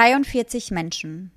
43 0.00 0.70
Menschen, 0.70 1.30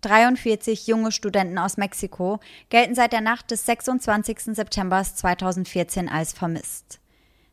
43 0.00 0.86
junge 0.86 1.12
Studenten 1.12 1.58
aus 1.58 1.76
Mexiko 1.76 2.40
gelten 2.70 2.94
seit 2.94 3.12
der 3.12 3.20
Nacht 3.20 3.50
des 3.50 3.66
26. 3.66 4.56
September 4.56 5.02
2014 5.02 6.08
als 6.08 6.32
vermisst. 6.32 7.00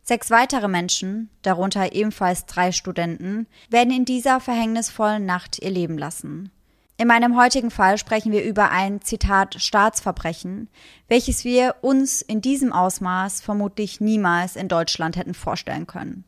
Sechs 0.02 0.32
weitere 0.32 0.70
Menschen, 0.70 1.30
darunter 1.42 1.92
ebenfalls 1.92 2.46
drei 2.46 2.72
Studenten, 2.72 3.48
werden 3.70 3.92
in 3.92 4.06
dieser 4.06 4.40
verhängnisvollen 4.40 5.26
Nacht 5.26 5.60
ihr 5.62 5.72
Leben 5.72 5.98
lassen. 5.98 6.52
In 6.96 7.10
meinem 7.10 7.36
heutigen 7.36 7.70
Fall 7.70 7.98
sprechen 7.98 8.32
wir 8.32 8.46
über 8.46 8.72
ein 8.72 9.02
Zitat 9.02 9.62
Staatsverbrechen, 9.62 10.70
welches 11.10 11.44
wir 11.44 11.76
uns 11.82 12.22
in 12.22 12.40
diesem 12.40 12.72
Ausmaß 12.72 13.42
vermutlich 13.42 14.00
niemals 14.00 14.56
in 14.56 14.70
Deutschland 14.70 15.18
hätten 15.18 15.34
vorstellen 15.34 15.86
können. 15.86 16.24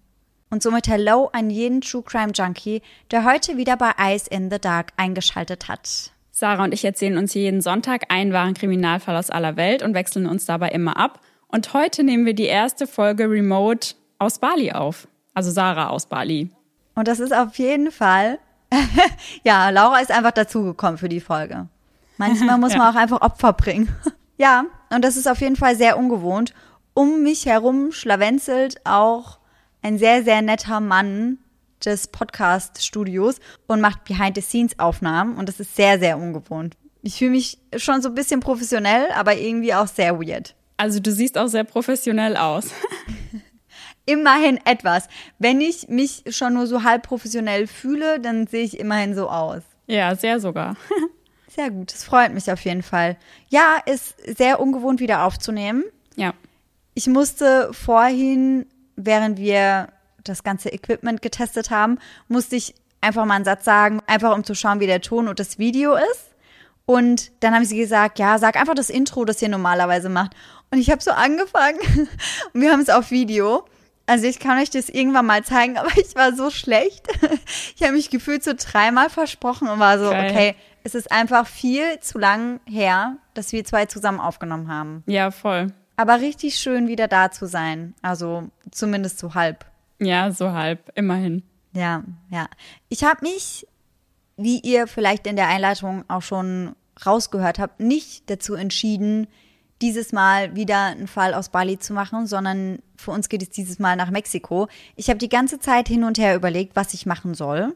Und 0.49 0.63
somit 0.63 0.87
Hello 0.87 1.29
an 1.33 1.49
jeden 1.49 1.81
True 1.81 2.03
Crime 2.03 2.31
Junkie, 2.33 2.81
der 3.11 3.25
heute 3.25 3.57
wieder 3.57 3.75
bei 3.75 3.91
Eyes 3.97 4.27
in 4.27 4.49
the 4.49 4.59
Dark 4.59 4.93
eingeschaltet 4.95 5.67
hat. 5.67 6.11
Sarah 6.31 6.63
und 6.63 6.73
ich 6.73 6.85
erzählen 6.85 7.17
uns 7.17 7.33
jeden 7.33 7.61
Sonntag 7.61 8.05
einen 8.09 8.31
wahren 8.31 8.53
Kriminalfall 8.53 9.17
aus 9.17 9.29
aller 9.29 9.57
Welt 9.57 9.83
und 9.83 9.93
wechseln 9.93 10.25
uns 10.25 10.45
dabei 10.45 10.69
immer 10.69 10.95
ab. 10.95 11.19
Und 11.49 11.73
heute 11.73 12.03
nehmen 12.03 12.25
wir 12.25 12.33
die 12.33 12.45
erste 12.45 12.87
Folge 12.87 13.29
Remote 13.29 13.95
aus 14.19 14.39
Bali 14.39 14.71
auf. 14.71 15.09
Also 15.33 15.51
Sarah 15.51 15.89
aus 15.89 16.05
Bali. 16.05 16.49
Und 16.95 17.09
das 17.09 17.19
ist 17.19 17.33
auf 17.33 17.57
jeden 17.57 17.91
Fall, 17.91 18.39
ja, 19.43 19.69
Laura 19.69 19.99
ist 19.99 20.11
einfach 20.11 20.31
dazugekommen 20.31 20.97
für 20.97 21.09
die 21.09 21.19
Folge. 21.19 21.67
Manchmal 22.17 22.57
muss 22.57 22.71
ja. 22.73 22.77
man 22.77 22.95
auch 22.95 22.99
einfach 22.99 23.21
Opfer 23.21 23.51
bringen. 23.51 23.93
ja, 24.37 24.63
und 24.91 25.03
das 25.03 25.17
ist 25.17 25.27
auf 25.27 25.41
jeden 25.41 25.57
Fall 25.57 25.75
sehr 25.75 25.97
ungewohnt. 25.97 26.53
Um 26.93 27.21
mich 27.21 27.45
herum 27.45 27.91
schlawenzelt 27.91 28.79
auch 28.85 29.39
ein 29.81 29.97
sehr, 29.97 30.23
sehr 30.23 30.41
netter 30.41 30.79
Mann 30.79 31.39
des 31.83 32.07
Podcast-Studios 32.07 33.39
und 33.67 33.81
macht 33.81 34.03
Behind-the-Scenes-Aufnahmen 34.05 35.37
und 35.37 35.47
das 35.47 35.59
ist 35.59 35.75
sehr, 35.75 35.99
sehr 35.99 36.17
ungewohnt. 36.17 36.75
Ich 37.03 37.17
fühle 37.17 37.31
mich 37.31 37.59
schon 37.77 38.01
so 38.01 38.09
ein 38.09 38.15
bisschen 38.15 38.39
professionell, 38.39 39.11
aber 39.11 39.37
irgendwie 39.37 39.73
auch 39.73 39.87
sehr 39.87 40.19
weird. 40.19 40.55
Also 40.77 40.99
du 40.99 41.11
siehst 41.11 41.37
auch 41.37 41.47
sehr 41.47 41.63
professionell 41.63 42.35
aus. 42.37 42.71
immerhin 44.07 44.59
etwas. 44.65 45.07
Wenn 45.37 45.61
ich 45.61 45.89
mich 45.89 46.23
schon 46.29 46.55
nur 46.55 46.65
so 46.65 46.83
halb 46.83 47.03
professionell 47.03 47.67
fühle, 47.67 48.19
dann 48.19 48.47
sehe 48.47 48.63
ich 48.63 48.79
immerhin 48.79 49.13
so 49.13 49.29
aus. 49.29 49.61
Ja, 49.85 50.15
sehr 50.15 50.39
sogar. 50.39 50.75
sehr 51.47 51.69
gut, 51.69 51.93
das 51.93 52.03
freut 52.03 52.33
mich 52.33 52.51
auf 52.51 52.61
jeden 52.61 52.81
Fall. 52.81 53.17
Ja, 53.49 53.77
ist 53.85 54.15
sehr 54.37 54.59
ungewohnt 54.59 54.99
wieder 54.99 55.23
aufzunehmen. 55.23 55.83
Ja. 56.15 56.33
Ich 56.95 57.07
musste 57.07 57.69
vorhin 57.73 58.65
während 58.97 59.37
wir 59.37 59.87
das 60.23 60.43
ganze 60.43 60.69
Equipment 60.69 61.21
getestet 61.21 61.69
haben, 61.69 61.99
musste 62.27 62.57
ich 62.57 62.75
einfach 62.99 63.25
mal 63.25 63.35
einen 63.35 63.45
Satz 63.45 63.63
sagen, 63.63 64.01
einfach 64.07 64.35
um 64.35 64.43
zu 64.43 64.55
schauen, 64.55 64.79
wie 64.79 64.87
der 64.87 65.01
Ton 65.01 65.27
und 65.27 65.39
das 65.39 65.57
Video 65.57 65.95
ist. 65.95 66.35
Und 66.85 67.31
dann 67.41 67.53
haben 67.53 67.65
sie 67.65 67.77
gesagt, 67.77 68.17
ja, 68.19 68.37
sag 68.39 68.55
einfach 68.55 68.73
das 68.73 68.89
Intro, 68.89 69.25
das 69.25 69.41
ihr 69.41 69.49
normalerweise 69.49 70.09
macht. 70.09 70.35
Und 70.71 70.79
ich 70.79 70.89
habe 70.89 71.01
so 71.01 71.11
angefangen 71.11 71.79
und 72.53 72.61
wir 72.61 72.71
haben 72.71 72.81
es 72.81 72.89
auf 72.89 73.11
Video. 73.11 73.65
Also 74.05 74.25
ich 74.25 74.39
kann 74.39 74.57
euch 74.57 74.69
das 74.69 74.87
irgendwann 74.87 75.25
mal 75.25 75.43
zeigen, 75.43 75.77
aber 75.77 75.91
ich 75.97 76.15
war 76.15 76.33
so 76.33 76.49
schlecht. 76.49 77.07
Ich 77.75 77.83
habe 77.83 77.93
mich 77.93 78.09
gefühlt 78.09 78.43
so 78.43 78.53
dreimal 78.57 79.07
versprochen 79.09 79.67
und 79.67 79.79
war 79.79 79.99
so, 79.99 80.09
Geil. 80.09 80.31
okay, 80.31 80.55
es 80.83 80.95
ist 80.95 81.11
einfach 81.11 81.45
viel 81.45 81.99
zu 81.99 82.17
lang 82.17 82.59
her, 82.65 83.17
dass 83.35 83.51
wir 83.51 83.63
zwei 83.63 83.85
zusammen 83.85 84.19
aufgenommen 84.19 84.67
haben. 84.67 85.03
Ja, 85.05 85.29
voll. 85.29 85.67
Aber 85.97 86.21
richtig 86.21 86.55
schön, 86.55 86.87
wieder 86.87 87.07
da 87.07 87.31
zu 87.31 87.47
sein. 87.47 87.95
Also 88.01 88.49
zumindest 88.71 89.19
so 89.19 89.33
halb. 89.33 89.65
Ja, 89.99 90.31
so 90.31 90.53
halb, 90.53 90.91
immerhin. 90.95 91.43
Ja, 91.73 92.03
ja. 92.29 92.47
Ich 92.87 93.03
habe 93.03 93.25
mich, 93.25 93.67
wie 94.37 94.59
ihr 94.59 94.87
vielleicht 94.87 95.27
in 95.27 95.35
der 95.35 95.47
Einleitung 95.47 96.05
auch 96.07 96.21
schon 96.21 96.75
rausgehört 97.05 97.59
habt, 97.59 97.79
nicht 97.79 98.29
dazu 98.29 98.53
entschieden, 98.53 99.27
dieses 99.81 100.11
Mal 100.11 100.55
wieder 100.55 100.85
einen 100.85 101.07
Fall 101.07 101.33
aus 101.33 101.49
Bali 101.49 101.77
zu 101.77 101.93
machen, 101.93 102.25
sondern 102.25 102.79
für 102.95 103.11
uns 103.11 103.29
geht 103.29 103.43
es 103.43 103.49
dieses 103.49 103.77
Mal 103.77 103.95
nach 103.95 104.09
Mexiko. 104.09 104.67
Ich 104.95 105.09
habe 105.09 105.19
die 105.19 105.29
ganze 105.29 105.59
Zeit 105.59 105.87
hin 105.87 106.03
und 106.03 106.17
her 106.17 106.35
überlegt, 106.35 106.75
was 106.75 106.93
ich 106.93 107.05
machen 107.05 107.33
soll 107.33 107.75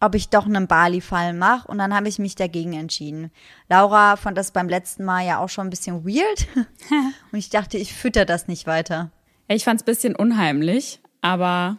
ob 0.00 0.14
ich 0.14 0.30
doch 0.30 0.46
einen 0.46 0.66
Bali-Fall 0.66 1.34
mache. 1.34 1.68
Und 1.68 1.78
dann 1.78 1.94
habe 1.94 2.08
ich 2.08 2.18
mich 2.18 2.34
dagegen 2.34 2.72
entschieden. 2.72 3.30
Laura 3.68 4.16
fand 4.16 4.38
das 4.38 4.50
beim 4.50 4.68
letzten 4.68 5.04
Mal 5.04 5.26
ja 5.26 5.38
auch 5.38 5.48
schon 5.48 5.66
ein 5.66 5.70
bisschen 5.70 6.04
weird. 6.04 6.48
und 7.32 7.38
ich 7.38 7.50
dachte, 7.50 7.76
ich 7.76 7.94
fütter 7.94 8.24
das 8.24 8.48
nicht 8.48 8.66
weiter. 8.66 9.10
Ich 9.48 9.64
fand 9.64 9.80
es 9.80 9.84
ein 9.84 9.90
bisschen 9.90 10.16
unheimlich, 10.16 11.00
aber 11.20 11.76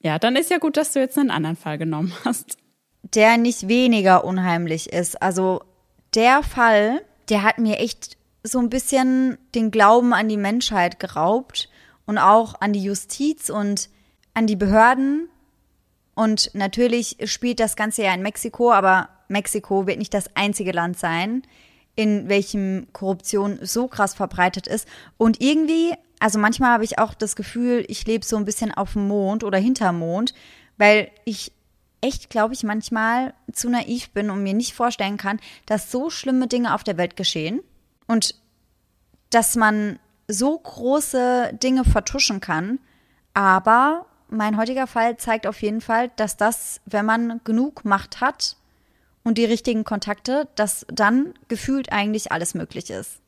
ja, 0.00 0.18
dann 0.18 0.36
ist 0.36 0.50
ja 0.50 0.58
gut, 0.58 0.76
dass 0.76 0.92
du 0.92 1.00
jetzt 1.00 1.18
einen 1.18 1.30
anderen 1.30 1.56
Fall 1.56 1.78
genommen 1.78 2.12
hast. 2.24 2.56
Der 3.02 3.36
nicht 3.36 3.68
weniger 3.68 4.24
unheimlich 4.24 4.92
ist. 4.92 5.20
Also 5.22 5.62
der 6.14 6.42
Fall, 6.42 7.02
der 7.28 7.42
hat 7.42 7.58
mir 7.58 7.78
echt 7.78 8.16
so 8.42 8.58
ein 8.58 8.70
bisschen 8.70 9.38
den 9.54 9.70
Glauben 9.70 10.14
an 10.14 10.28
die 10.28 10.36
Menschheit 10.36 10.98
geraubt 10.98 11.68
und 12.06 12.18
auch 12.18 12.60
an 12.60 12.72
die 12.72 12.82
Justiz 12.82 13.50
und 13.50 13.90
an 14.34 14.46
die 14.46 14.56
Behörden, 14.56 15.28
und 16.14 16.50
natürlich 16.54 17.16
spielt 17.24 17.60
das 17.60 17.76
Ganze 17.76 18.02
ja 18.02 18.14
in 18.14 18.22
Mexiko, 18.22 18.72
aber 18.72 19.08
Mexiko 19.28 19.86
wird 19.86 19.98
nicht 19.98 20.12
das 20.12 20.34
einzige 20.34 20.72
Land 20.72 20.98
sein, 20.98 21.42
in 21.96 22.28
welchem 22.28 22.88
Korruption 22.92 23.58
so 23.62 23.88
krass 23.88 24.14
verbreitet 24.14 24.66
ist. 24.66 24.86
Und 25.16 25.40
irgendwie, 25.40 25.94
also 26.18 26.38
manchmal 26.38 26.72
habe 26.72 26.84
ich 26.84 26.98
auch 26.98 27.14
das 27.14 27.36
Gefühl, 27.36 27.84
ich 27.88 28.06
lebe 28.06 28.24
so 28.24 28.36
ein 28.36 28.44
bisschen 28.44 28.72
auf 28.72 28.94
dem 28.94 29.08
Mond 29.08 29.44
oder 29.44 29.58
hinterm 29.58 29.98
Mond, 29.98 30.34
weil 30.78 31.10
ich 31.24 31.52
echt, 32.00 32.30
glaube 32.30 32.54
ich, 32.54 32.62
manchmal 32.62 33.34
zu 33.52 33.68
naiv 33.68 34.10
bin 34.10 34.30
und 34.30 34.42
mir 34.42 34.54
nicht 34.54 34.74
vorstellen 34.74 35.16
kann, 35.16 35.40
dass 35.66 35.90
so 35.90 36.10
schlimme 36.10 36.46
Dinge 36.46 36.74
auf 36.74 36.84
der 36.84 36.96
Welt 36.96 37.16
geschehen 37.16 37.60
und 38.06 38.34
dass 39.30 39.56
man 39.56 39.98
so 40.26 40.58
große 40.58 41.58
Dinge 41.62 41.84
vertuschen 41.84 42.40
kann, 42.40 42.78
aber 43.34 44.06
mein 44.30 44.56
heutiger 44.56 44.86
Fall 44.86 45.16
zeigt 45.16 45.46
auf 45.46 45.60
jeden 45.62 45.80
Fall, 45.80 46.10
dass 46.16 46.36
das, 46.36 46.80
wenn 46.86 47.04
man 47.04 47.40
genug 47.44 47.84
Macht 47.84 48.20
hat 48.20 48.56
und 49.24 49.38
die 49.38 49.44
richtigen 49.44 49.84
Kontakte, 49.84 50.48
dass 50.54 50.86
dann 50.92 51.34
gefühlt 51.48 51.92
eigentlich 51.92 52.32
alles 52.32 52.54
möglich 52.54 52.90
ist. 52.90 53.20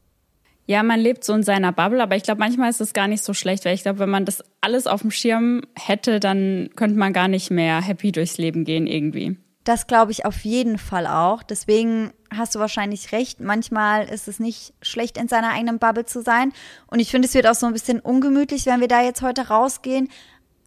Ja, 0.67 0.83
man 0.83 1.01
lebt 1.01 1.25
so 1.25 1.35
in 1.35 1.43
seiner 1.43 1.73
Bubble, 1.73 2.03
aber 2.03 2.15
ich 2.15 2.23
glaube, 2.23 2.39
manchmal 2.39 2.71
ist 2.71 2.81
es 2.81 2.93
gar 2.93 3.09
nicht 3.09 3.25
so 3.25 3.35
schlecht, 3.35 3.65
weil 3.65 3.75
ich 3.75 3.83
glaube, 3.83 3.99
wenn 3.99 4.11
man 4.11 4.25
das 4.25 4.45
alles 4.61 4.87
auf 4.87 5.03
dem 5.03 5.11
Schirm 5.11 5.63
hätte, 5.75 6.21
dann 6.21 6.71
könnte 6.77 6.97
man 6.97 7.13
gar 7.13 7.29
nicht 7.29 7.51
mehr 7.51 7.81
happy 7.83 8.13
durchs 8.13 8.39
Leben 8.39 8.65
gehen 8.65 8.87
irgendwie. 8.87 9.37
Das 9.65 9.87
glaube 9.87 10.11
ich 10.11 10.25
auf 10.25 10.41
jeden 10.45 10.79
Fall 10.79 11.07
auch. 11.07 11.43
Deswegen 11.43 12.13
hast 12.37 12.55
du 12.55 12.59
wahrscheinlich 12.59 13.13
recht. 13.13 13.41
Manchmal 13.41 14.09
ist 14.09 14.27
es 14.27 14.41
nicht 14.41 14.75
schlecht, 14.83 15.17
in 15.17 15.29
seiner 15.29 15.51
eigenen 15.51 15.79
Bubble 15.79 16.05
zu 16.05 16.23
sein. 16.23 16.53
Und 16.89 16.99
ich 16.99 17.11
finde, 17.11 17.29
es 17.29 17.35
wird 17.35 17.47
auch 17.47 17.55
so 17.55 17.67
ein 17.67 17.73
bisschen 17.73 18.01
ungemütlich, 18.01 18.67
wenn 18.67 18.81
wir 18.81 18.89
da 18.89 19.03
jetzt 19.03 19.23
heute 19.23 19.49
rausgehen. 19.49 20.09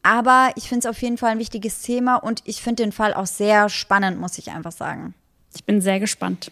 Aber 0.05 0.51
ich 0.55 0.69
finde 0.69 0.87
es 0.87 0.95
auf 0.95 1.01
jeden 1.01 1.17
Fall 1.17 1.31
ein 1.31 1.39
wichtiges 1.39 1.81
Thema 1.81 2.17
und 2.17 2.43
ich 2.45 2.61
finde 2.61 2.83
den 2.83 2.91
Fall 2.91 3.15
auch 3.15 3.25
sehr 3.25 3.69
spannend, 3.69 4.19
muss 4.21 4.37
ich 4.37 4.51
einfach 4.51 4.71
sagen. 4.71 5.15
Ich 5.55 5.63
bin 5.63 5.81
sehr 5.81 5.99
gespannt. 5.99 6.51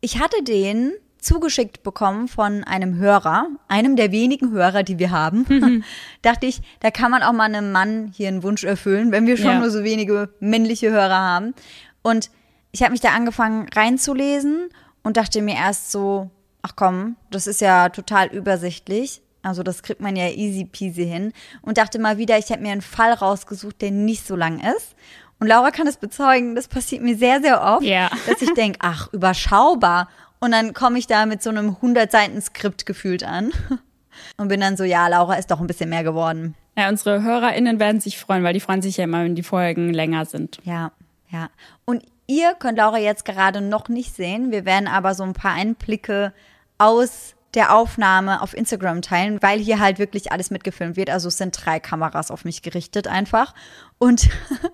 Ich 0.00 0.20
hatte 0.20 0.42
den 0.42 0.92
zugeschickt 1.18 1.82
bekommen 1.82 2.28
von 2.28 2.64
einem 2.64 2.96
Hörer, 2.96 3.48
einem 3.68 3.96
der 3.96 4.10
wenigen 4.10 4.52
Hörer, 4.52 4.84
die 4.84 4.98
wir 4.98 5.10
haben. 5.10 5.44
Mhm. 5.46 5.84
Dachte 6.22 6.46
ich, 6.46 6.62
da 6.80 6.90
kann 6.90 7.10
man 7.10 7.22
auch 7.22 7.34
mal 7.34 7.44
einem 7.44 7.72
Mann 7.72 8.10
hier 8.16 8.28
einen 8.28 8.42
Wunsch 8.42 8.64
erfüllen, 8.64 9.12
wenn 9.12 9.26
wir 9.26 9.36
schon 9.36 9.46
ja. 9.46 9.58
nur 9.58 9.68
so 9.68 9.84
wenige 9.84 10.30
männliche 10.40 10.90
Hörer 10.90 11.18
haben. 11.18 11.52
Und 12.00 12.30
ich 12.72 12.82
habe 12.82 12.92
mich 12.92 13.02
da 13.02 13.10
angefangen 13.10 13.68
reinzulesen 13.74 14.70
und 15.02 15.18
dachte 15.18 15.42
mir 15.42 15.56
erst 15.56 15.92
so, 15.92 16.30
ach 16.62 16.72
komm, 16.74 17.16
das 17.30 17.46
ist 17.46 17.60
ja 17.60 17.90
total 17.90 18.28
übersichtlich. 18.28 19.20
Also 19.44 19.62
das 19.62 19.82
kriegt 19.82 20.00
man 20.00 20.16
ja 20.16 20.28
easy 20.28 20.64
peasy 20.64 21.06
hin. 21.06 21.32
Und 21.62 21.78
dachte 21.78 21.98
mal 21.98 22.18
wieder, 22.18 22.38
ich 22.38 22.50
hätte 22.50 22.62
mir 22.62 22.72
einen 22.72 22.82
Fall 22.82 23.12
rausgesucht, 23.12 23.80
der 23.82 23.90
nicht 23.90 24.26
so 24.26 24.34
lang 24.34 24.58
ist. 24.58 24.96
Und 25.38 25.48
Laura 25.48 25.70
kann 25.70 25.86
es 25.86 25.98
bezeugen, 25.98 26.54
das 26.54 26.68
passiert 26.68 27.02
mir 27.02 27.16
sehr, 27.16 27.40
sehr 27.40 27.62
oft, 27.62 27.84
ja. 27.84 28.10
dass 28.26 28.40
ich 28.40 28.54
denke, 28.54 28.78
ach, 28.82 29.12
überschaubar. 29.12 30.08
Und 30.40 30.52
dann 30.52 30.72
komme 30.72 30.98
ich 30.98 31.06
da 31.06 31.26
mit 31.26 31.42
so 31.42 31.50
einem 31.50 31.76
100-Seiten-Skript 31.82 32.86
gefühlt 32.86 33.24
an. 33.24 33.52
Und 34.36 34.48
bin 34.48 34.60
dann 34.60 34.76
so, 34.76 34.84
ja, 34.84 35.08
Laura 35.08 35.34
ist 35.34 35.50
doch 35.50 35.60
ein 35.60 35.66
bisschen 35.66 35.90
mehr 35.90 36.04
geworden. 36.04 36.54
Ja, 36.78 36.88
unsere 36.88 37.22
HörerInnen 37.22 37.78
werden 37.78 38.00
sich 38.00 38.18
freuen, 38.18 38.44
weil 38.44 38.54
die 38.54 38.60
freuen 38.60 38.80
sich 38.80 38.96
ja 38.96 39.04
immer, 39.04 39.24
wenn 39.24 39.34
die 39.34 39.42
Folgen 39.42 39.92
länger 39.92 40.24
sind. 40.24 40.60
Ja, 40.64 40.92
ja. 41.30 41.50
Und 41.84 42.04
ihr 42.26 42.54
könnt 42.54 42.78
Laura 42.78 42.98
jetzt 42.98 43.24
gerade 43.24 43.60
noch 43.60 43.88
nicht 43.88 44.14
sehen. 44.14 44.52
Wir 44.52 44.64
werden 44.64 44.88
aber 44.88 45.14
so 45.14 45.24
ein 45.24 45.34
paar 45.34 45.52
Einblicke 45.52 46.32
aus 46.78 47.34
der 47.54 47.74
Aufnahme 47.74 48.42
auf 48.42 48.54
Instagram 48.54 49.02
teilen, 49.02 49.42
weil 49.42 49.60
hier 49.60 49.78
halt 49.78 49.98
wirklich 49.98 50.32
alles 50.32 50.50
mitgefilmt 50.50 50.96
wird. 50.96 51.10
Also 51.10 51.28
es 51.28 51.38
sind 51.38 51.52
drei 51.52 51.80
Kameras 51.80 52.30
auf 52.30 52.44
mich 52.44 52.62
gerichtet 52.62 53.06
einfach. 53.06 53.54
Und 53.98 54.28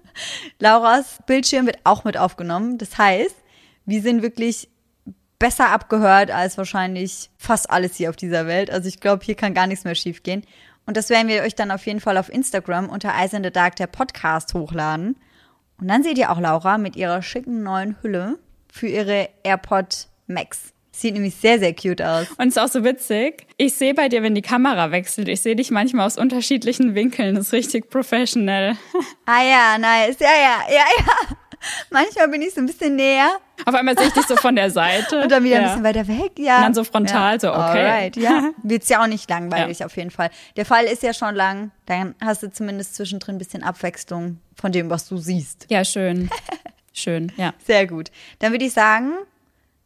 Lauras 0.58 1.18
Bildschirm 1.26 1.66
wird 1.66 1.78
auch 1.84 2.04
mit 2.04 2.16
aufgenommen. 2.16 2.78
Das 2.78 2.98
heißt, 2.98 3.36
wir 3.86 4.02
sind 4.02 4.22
wirklich 4.22 4.68
besser 5.38 5.70
abgehört 5.70 6.30
als 6.30 6.58
wahrscheinlich 6.58 7.30
fast 7.36 7.70
alles 7.70 7.96
hier 7.96 8.10
auf 8.10 8.16
dieser 8.16 8.46
Welt. 8.46 8.70
Also 8.70 8.88
ich 8.88 9.00
glaube, 9.00 9.24
hier 9.24 9.34
kann 9.34 9.54
gar 9.54 9.66
nichts 9.66 9.84
mehr 9.84 9.94
schiefgehen. 9.94 10.44
Und 10.86 10.96
das 10.96 11.08
werden 11.10 11.28
wir 11.28 11.42
euch 11.42 11.54
dann 11.54 11.70
auf 11.70 11.86
jeden 11.86 12.00
Fall 12.00 12.18
auf 12.18 12.28
Instagram 12.28 12.88
unter 12.88 13.10
Eyes 13.14 13.32
in 13.32 13.44
the 13.44 13.50
Dark 13.50 13.76
der 13.76 13.86
Podcast 13.86 14.54
hochladen. 14.54 15.16
Und 15.80 15.88
dann 15.88 16.02
seht 16.02 16.18
ihr 16.18 16.30
auch 16.30 16.40
Laura 16.40 16.78
mit 16.78 16.96
ihrer 16.96 17.22
schicken 17.22 17.62
neuen 17.62 17.96
Hülle 18.02 18.38
für 18.72 18.86
ihre 18.86 19.28
AirPod 19.42 20.08
Max. 20.26 20.72
Sieht 21.00 21.14
nämlich 21.14 21.34
sehr, 21.34 21.58
sehr 21.58 21.74
cute 21.74 22.02
aus. 22.02 22.26
Und 22.36 22.48
es 22.48 22.56
ist 22.56 22.58
auch 22.58 22.68
so 22.68 22.84
witzig. 22.84 23.46
Ich 23.56 23.72
sehe 23.72 23.94
bei 23.94 24.10
dir, 24.10 24.22
wenn 24.22 24.34
die 24.34 24.42
Kamera 24.42 24.90
wechselt, 24.90 25.28
ich 25.28 25.40
sehe 25.40 25.56
dich 25.56 25.70
manchmal 25.70 26.06
aus 26.06 26.18
unterschiedlichen 26.18 26.94
Winkeln. 26.94 27.36
Das 27.36 27.46
ist 27.46 27.52
richtig 27.54 27.88
professional. 27.88 28.76
Ah 29.24 29.42
ja, 29.42 29.78
nice. 29.78 30.18
Ja, 30.18 30.26
ja, 30.26 30.74
ja, 30.74 30.84
ja. 30.98 31.36
Manchmal 31.90 32.28
bin 32.28 32.42
ich 32.42 32.52
so 32.52 32.60
ein 32.60 32.66
bisschen 32.66 32.96
näher. 32.96 33.30
Auf 33.64 33.74
einmal 33.74 33.96
sehe 33.96 34.08
ich 34.08 34.12
dich 34.12 34.26
so 34.26 34.36
von 34.36 34.56
der 34.56 34.70
Seite. 34.70 35.22
Und 35.22 35.32
dann 35.32 35.42
wieder 35.42 35.54
ja. 35.54 35.60
ein 35.60 35.68
bisschen 35.68 35.84
weiter 35.84 36.08
weg, 36.08 36.32
ja. 36.38 36.56
Und 36.56 36.62
dann 36.64 36.74
so 36.74 36.84
frontal, 36.84 37.34
ja. 37.34 37.40
so, 37.40 37.48
okay. 37.48 37.60
Alright, 37.60 38.16
ja. 38.16 38.50
Wird's 38.62 38.88
ja 38.90 39.02
auch 39.02 39.06
nicht 39.06 39.30
langweilig 39.30 39.78
ja. 39.78 39.86
auf 39.86 39.96
jeden 39.96 40.10
Fall. 40.10 40.30
Der 40.56 40.66
Fall 40.66 40.84
ist 40.84 41.02
ja 41.02 41.14
schon 41.14 41.34
lang. 41.34 41.70
Dann 41.86 42.14
hast 42.20 42.42
du 42.42 42.52
zumindest 42.52 42.96
zwischendrin 42.96 43.36
ein 43.36 43.38
bisschen 43.38 43.62
Abwechslung 43.62 44.38
von 44.54 44.70
dem, 44.70 44.90
was 44.90 45.08
du 45.08 45.16
siehst. 45.16 45.66
Ja, 45.70 45.82
schön. 45.82 46.28
schön, 46.92 47.32
ja. 47.36 47.54
Sehr 47.64 47.86
gut. 47.86 48.10
Dann 48.40 48.52
würde 48.52 48.66
ich 48.66 48.72
sagen, 48.72 49.12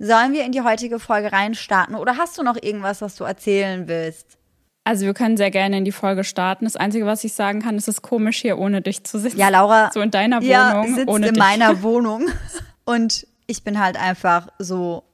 Sollen 0.07 0.35
wir 0.35 0.45
in 0.45 0.53
die 0.53 0.61
heutige 0.61 0.99
Folge 0.99 1.33
reinstarten 1.33 1.95
oder 1.95 2.19
hast 2.19 2.37
du 2.37 2.43
noch 2.43 2.57
irgendwas, 2.61 3.01
was 3.01 3.17
du 3.17 3.25
erzählen 3.25 3.89
willst? 3.89 4.37
Also 4.85 5.07
wir 5.07 5.15
können 5.15 5.39
sehr 5.39 5.51
gerne 5.51 5.79
in 5.79 5.87
die 5.87 5.93
Folge 5.93 6.25
starten. 6.25 6.67
Das 6.67 6.77
Einzige, 6.77 7.07
was 7.07 7.25
ich 7.25 7.33
sagen 7.33 7.63
kann, 7.63 7.77
ist 7.79 7.89
es 7.89 7.97
ist 7.97 8.03
komisch 8.03 8.43
hier 8.43 8.59
ohne 8.59 8.83
dich 8.83 9.03
zu 9.05 9.19
sitzen. 9.19 9.39
Ja, 9.39 9.49
Laura. 9.49 9.91
So 9.95 10.03
in 10.03 10.11
deiner 10.11 10.43
Wohnung. 10.43 10.51
Ja, 10.51 10.85
sitzt 10.95 11.09
ohne 11.09 11.29
in 11.29 11.35
dich. 11.35 11.43
meiner 11.43 11.83
Wohnung. 11.83 12.27
Und 12.85 13.27
ich 13.47 13.65
bin 13.65 13.81
halt 13.83 13.97
einfach 13.97 14.49
so 14.59 15.05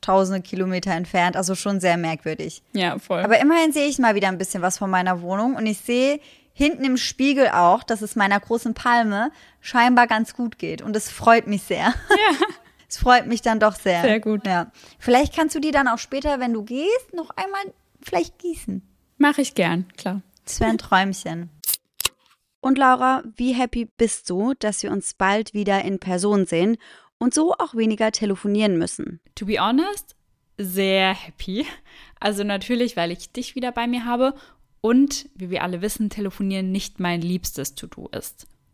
tausende 0.00 0.40
Kilometer 0.40 0.92
entfernt, 0.92 1.36
also 1.36 1.54
schon 1.54 1.78
sehr 1.78 1.98
merkwürdig. 1.98 2.62
Ja, 2.72 2.98
voll. 2.98 3.20
Aber 3.22 3.38
immerhin 3.40 3.72
sehe 3.72 3.88
ich 3.88 3.98
mal 3.98 4.14
wieder 4.14 4.28
ein 4.28 4.38
bisschen 4.38 4.62
was 4.62 4.78
von 4.78 4.88
meiner 4.88 5.20
Wohnung 5.20 5.54
und 5.56 5.66
ich 5.66 5.80
sehe 5.80 6.18
hinten 6.54 6.84
im 6.84 6.96
Spiegel 6.96 7.48
auch, 7.48 7.82
dass 7.82 8.00
es 8.00 8.16
meiner 8.16 8.40
großen 8.40 8.72
Palme 8.72 9.30
scheinbar 9.60 10.06
ganz 10.06 10.34
gut 10.34 10.58
geht 10.58 10.80
und 10.80 10.96
es 10.96 11.10
freut 11.10 11.46
mich 11.46 11.62
sehr. 11.64 11.88
Ja. 11.88 12.46
Es 12.90 12.98
freut 12.98 13.26
mich 13.28 13.40
dann 13.40 13.60
doch 13.60 13.76
sehr. 13.76 14.02
Sehr 14.02 14.20
gut. 14.20 14.44
Ja. 14.46 14.72
Vielleicht 14.98 15.34
kannst 15.34 15.54
du 15.54 15.60
die 15.60 15.70
dann 15.70 15.86
auch 15.86 15.98
später, 15.98 16.40
wenn 16.40 16.52
du 16.52 16.64
gehst, 16.64 17.14
noch 17.14 17.30
einmal 17.30 17.62
vielleicht 18.02 18.38
gießen. 18.38 18.82
Mache 19.16 19.42
ich 19.42 19.54
gern, 19.54 19.86
klar. 19.96 20.22
Das 20.44 20.58
wäre 20.58 20.70
ein 20.70 20.78
Träumchen. 20.78 21.50
Und 22.60 22.78
Laura, 22.78 23.22
wie 23.36 23.52
happy 23.52 23.88
bist 23.96 24.28
du, 24.28 24.54
dass 24.58 24.82
wir 24.82 24.90
uns 24.90 25.14
bald 25.14 25.54
wieder 25.54 25.84
in 25.84 26.00
Person 26.00 26.46
sehen 26.46 26.76
und 27.18 27.32
so 27.32 27.54
auch 27.54 27.74
weniger 27.74 28.10
telefonieren 28.10 28.76
müssen? 28.76 29.20
To 29.36 29.46
be 29.46 29.60
honest, 29.60 30.16
sehr 30.58 31.14
happy. 31.14 31.66
Also 32.18 32.42
natürlich, 32.42 32.96
weil 32.96 33.12
ich 33.12 33.32
dich 33.32 33.54
wieder 33.54 33.72
bei 33.72 33.86
mir 33.86 34.04
habe 34.04 34.34
und, 34.80 35.28
wie 35.34 35.50
wir 35.50 35.62
alle 35.62 35.80
wissen, 35.80 36.10
telefonieren 36.10 36.72
nicht 36.72 36.98
mein 36.98 37.20
liebstes 37.22 37.76
To-Do 37.76 38.08
ist. 38.08 38.46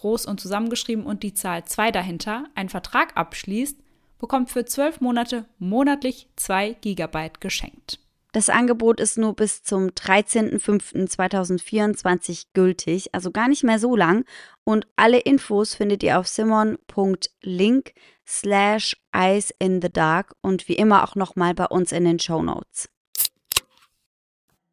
groß 0.00 0.26
und 0.26 0.40
zusammengeschrieben 0.40 1.04
und 1.04 1.22
die 1.22 1.34
Zahl 1.34 1.64
2 1.64 1.92
dahinter, 1.92 2.46
einen 2.54 2.70
Vertrag 2.70 3.16
abschließt, 3.16 3.78
bekommt 4.18 4.50
für 4.50 4.64
12 4.64 5.00
Monate 5.00 5.46
monatlich 5.58 6.28
2 6.36 6.74
GB 6.80 7.30
geschenkt. 7.40 8.00
Das 8.32 8.48
Angebot 8.48 9.00
ist 9.00 9.18
nur 9.18 9.34
bis 9.34 9.64
zum 9.64 9.88
13.05.2024 9.88 12.46
gültig, 12.54 13.12
also 13.12 13.32
gar 13.32 13.48
nicht 13.48 13.64
mehr 13.64 13.80
so 13.80 13.96
lang. 13.96 14.24
Und 14.62 14.86
alle 14.94 15.18
Infos 15.18 15.74
findet 15.74 16.04
ihr 16.04 16.16
auf 16.18 16.28
simon.link 16.28 17.92
slash 18.24 18.96
eyes 19.12 19.52
in 19.58 19.82
the 19.82 19.90
dark 19.90 20.36
und 20.42 20.68
wie 20.68 20.76
immer 20.76 21.02
auch 21.02 21.16
nochmal 21.16 21.54
bei 21.54 21.66
uns 21.66 21.90
in 21.90 22.04
den 22.04 22.20
Show 22.20 22.40
Notes. 22.40 22.88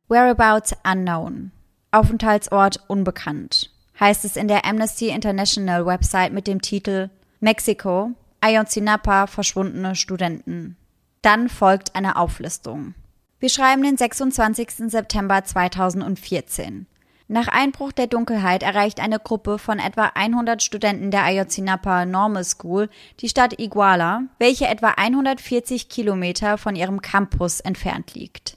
Whereabouts 0.08 0.76
unknown. 0.86 1.52
Aufenthaltsort 1.92 2.82
unbekannt. 2.88 3.72
Heißt 4.00 4.26
es 4.26 4.36
in 4.36 4.48
der 4.48 4.66
Amnesty 4.66 5.10
International 5.10 5.86
Website 5.86 6.32
mit 6.32 6.48
dem 6.48 6.62
Titel 6.62 7.10
Mexiko, 7.40 8.12
Ayotzinapa, 8.42 9.28
verschwundene 9.28 9.96
Studenten. 9.96 10.78
Dann 11.22 11.50
folgt 11.50 11.96
eine 11.96 12.16
Auflistung. 12.16 12.94
Wir 13.40 13.50
schreiben 13.50 13.84
den 13.84 13.98
26. 13.98 14.90
September 14.90 15.44
2014. 15.44 16.88
Nach 17.28 17.50
Einbruch 17.50 17.92
der 17.92 18.08
Dunkelheit 18.08 18.64
erreicht 18.64 19.02
eine 19.02 19.20
Gruppe 19.20 19.60
von 19.60 19.80
etwa 19.80 20.12
100 20.16 20.64
Studenten 20.64 21.12
der 21.12 21.24
Ayotzinapa 21.24 22.06
Normal 22.06 22.46
School 22.46 22.90
die 23.20 23.28
Stadt 23.28 23.60
Iguala, 23.60 24.24
welche 24.40 24.68
etwa 24.68 24.92
140 24.92 25.90
Kilometer 25.90 26.58
von 26.58 26.76
ihrem 26.76 27.02
Campus 27.02 27.60
entfernt 27.60 28.14
liegt. 28.16 28.57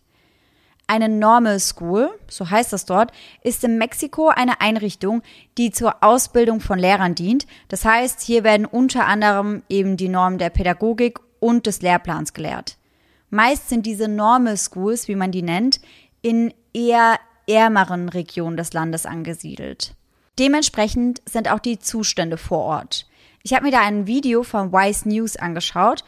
Eine 0.90 1.08
Normal 1.08 1.60
School, 1.60 2.10
so 2.28 2.50
heißt 2.50 2.72
es 2.72 2.84
dort, 2.84 3.12
ist 3.44 3.62
in 3.62 3.78
Mexiko 3.78 4.26
eine 4.26 4.60
Einrichtung, 4.60 5.22
die 5.56 5.70
zur 5.70 6.02
Ausbildung 6.02 6.60
von 6.60 6.80
Lehrern 6.80 7.14
dient. 7.14 7.46
Das 7.68 7.84
heißt, 7.84 8.20
hier 8.20 8.42
werden 8.42 8.66
unter 8.66 9.06
anderem 9.06 9.62
eben 9.68 9.96
die 9.96 10.08
Normen 10.08 10.38
der 10.38 10.50
Pädagogik 10.50 11.20
und 11.38 11.66
des 11.66 11.80
Lehrplans 11.80 12.32
gelehrt. 12.32 12.76
Meist 13.30 13.68
sind 13.68 13.86
diese 13.86 14.08
Normal 14.08 14.56
Schools, 14.56 15.06
wie 15.06 15.14
man 15.14 15.30
die 15.30 15.42
nennt, 15.42 15.80
in 16.22 16.52
eher 16.74 17.20
ärmeren 17.46 18.08
Regionen 18.08 18.56
des 18.56 18.72
Landes 18.72 19.06
angesiedelt. 19.06 19.94
Dementsprechend 20.40 21.22
sind 21.24 21.52
auch 21.52 21.60
die 21.60 21.78
Zustände 21.78 22.36
vor 22.36 22.64
Ort. 22.64 23.06
Ich 23.44 23.54
habe 23.54 23.66
mir 23.66 23.70
da 23.70 23.80
ein 23.80 24.08
Video 24.08 24.42
von 24.42 24.72
Wise 24.72 25.08
News 25.08 25.36
angeschaut. 25.36 26.04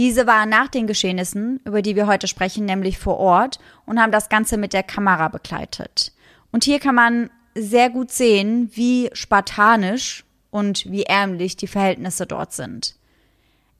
Diese 0.00 0.26
waren 0.26 0.48
nach 0.48 0.68
den 0.68 0.86
Geschehnissen, 0.86 1.60
über 1.66 1.82
die 1.82 1.94
wir 1.94 2.06
heute 2.06 2.26
sprechen, 2.26 2.64
nämlich 2.64 2.96
vor 2.96 3.18
Ort 3.18 3.58
und 3.84 4.00
haben 4.00 4.12
das 4.12 4.30
Ganze 4.30 4.56
mit 4.56 4.72
der 4.72 4.82
Kamera 4.82 5.28
begleitet. 5.28 6.14
Und 6.50 6.64
hier 6.64 6.80
kann 6.80 6.94
man 6.94 7.28
sehr 7.54 7.90
gut 7.90 8.10
sehen, 8.10 8.70
wie 8.72 9.10
spartanisch 9.12 10.24
und 10.50 10.90
wie 10.90 11.02
ärmlich 11.02 11.58
die 11.58 11.66
Verhältnisse 11.66 12.26
dort 12.26 12.54
sind. 12.54 12.96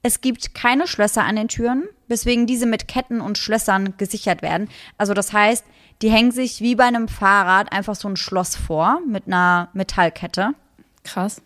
Es 0.03 0.21
gibt 0.21 0.53
keine 0.53 0.85
Schlösser 0.85 1.23
an 1.23 1.37
den 1.37 1.47
Türen, 1.47 1.85
weswegen 2.07 2.45
diese 2.45 2.67
mit 2.67 2.87
Ketten 2.87 3.19
und 3.19 3.39
Schlössern 3.39 3.95
gesichert 3.97 4.43
werden. 4.43 4.69
Also 4.99 5.15
das 5.15 5.33
heißt, 5.33 5.65
die 6.03 6.11
hängen 6.11 6.31
sich 6.31 6.61
wie 6.61 6.75
bei 6.75 6.83
einem 6.83 7.07
Fahrrad 7.07 7.73
einfach 7.73 7.95
so 7.95 8.07
ein 8.07 8.15
Schloss 8.15 8.55
vor 8.55 8.99
mit 9.07 9.25
einer 9.25 9.69
Metallkette. 9.73 10.51
Krass. 11.03 11.41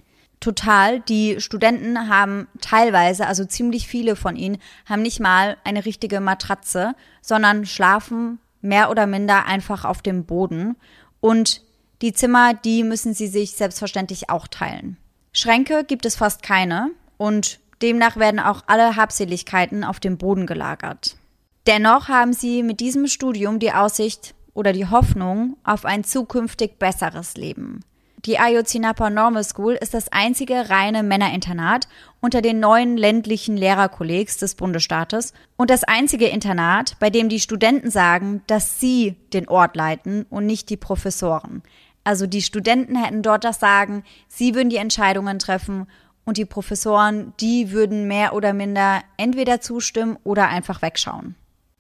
Total. 0.46 1.00
Die 1.00 1.42
Studenten 1.42 2.08
haben 2.08 2.48
teilweise, 2.62 3.26
also 3.26 3.46
ziemlich 3.46 3.88
viele 3.88 4.16
von 4.16 4.36
ihnen, 4.36 4.60
haben 4.88 5.02
nicht 5.02 5.20
mal 5.20 5.58
eine 5.64 5.86
richtige 5.86 6.20
Matratze, 6.20 6.94
sondern 7.20 7.66
schlafen 7.66 8.38
mehr 8.62 8.92
oder 8.92 9.08
minder 9.08 9.48
einfach 9.48 9.86
auf 9.86 10.04
dem 10.04 10.26
Boden. 10.26 10.76
Und 11.20 11.64
die 12.04 12.14
Zimmer, 12.14 12.54
die 12.54 12.84
müssen 12.84 13.16
sie 13.16 13.26
sich 13.26 13.54
selbstverständlich 13.54 14.30
auch 14.30 14.48
teilen. 14.48 14.98
Schränke 15.34 15.84
gibt 15.84 16.06
es 16.06 16.16
fast 16.16 16.44
keine 16.44 16.92
und 17.18 17.60
demnach 17.82 18.16
werden 18.16 18.40
auch 18.40 18.62
alle 18.68 18.96
Habseligkeiten 18.96 19.84
auf 19.84 20.00
dem 20.00 20.20
Boden 20.20 20.46
gelagert. 20.46 21.18
Dennoch 21.66 22.08
haben 22.08 22.34
sie 22.34 22.62
mit 22.62 22.82
diesem 22.82 23.08
Studium 23.08 23.58
die 23.58 23.72
Aussicht 23.72 24.36
oder 24.54 24.74
die 24.74 24.88
Hoffnung 24.88 25.58
auf 25.64 25.86
ein 25.86 26.04
zukünftig 26.04 26.78
besseres 26.78 27.34
Leben. 27.34 27.80
Die 28.26 28.40
Ayotzinapa 28.40 29.12
Normal 29.12 29.44
School 29.44 29.74
ist 29.74 29.94
das 29.94 30.12
einzige 30.12 30.72
reine 30.72 31.04
Männerinternat 31.04 31.88
unter 32.22 32.42
den 32.42 32.60
neuen 32.60 32.98
ländlichen 32.98 33.56
Lehrerkollegs 33.56 34.38
des 34.38 34.56
Bundesstaates 34.56 35.34
und 35.58 35.70
das 35.70 35.84
einzige 35.84 36.26
Internat, 36.26 36.98
bei 37.00 37.12
dem 37.12 37.30
die 37.30 37.40
Studenten 37.40 37.92
sagen, 37.92 38.42
dass 38.48 38.80
sie 38.80 39.16
den 39.32 39.48
Ort 39.48 39.76
leiten 39.76 40.26
und 40.32 40.48
nicht 40.48 40.72
die 40.72 40.78
Professoren. 40.78 41.62
Also 42.04 42.26
die 42.26 42.42
Studenten 42.42 42.96
hätten 42.96 43.22
dort 43.22 43.44
das 43.44 43.60
Sagen, 43.60 44.04
sie 44.28 44.56
würden 44.56 44.72
die 44.72 44.78
Entscheidungen 44.78 45.38
treffen 45.38 45.86
und 46.26 46.38
die 46.38 46.46
Professoren, 46.46 47.34
die 47.40 47.72
würden 47.72 48.08
mehr 48.08 48.34
oder 48.34 48.54
minder 48.54 49.04
entweder 49.18 49.62
zustimmen 49.62 50.18
oder 50.24 50.48
einfach 50.48 50.82
wegschauen. 50.82 51.36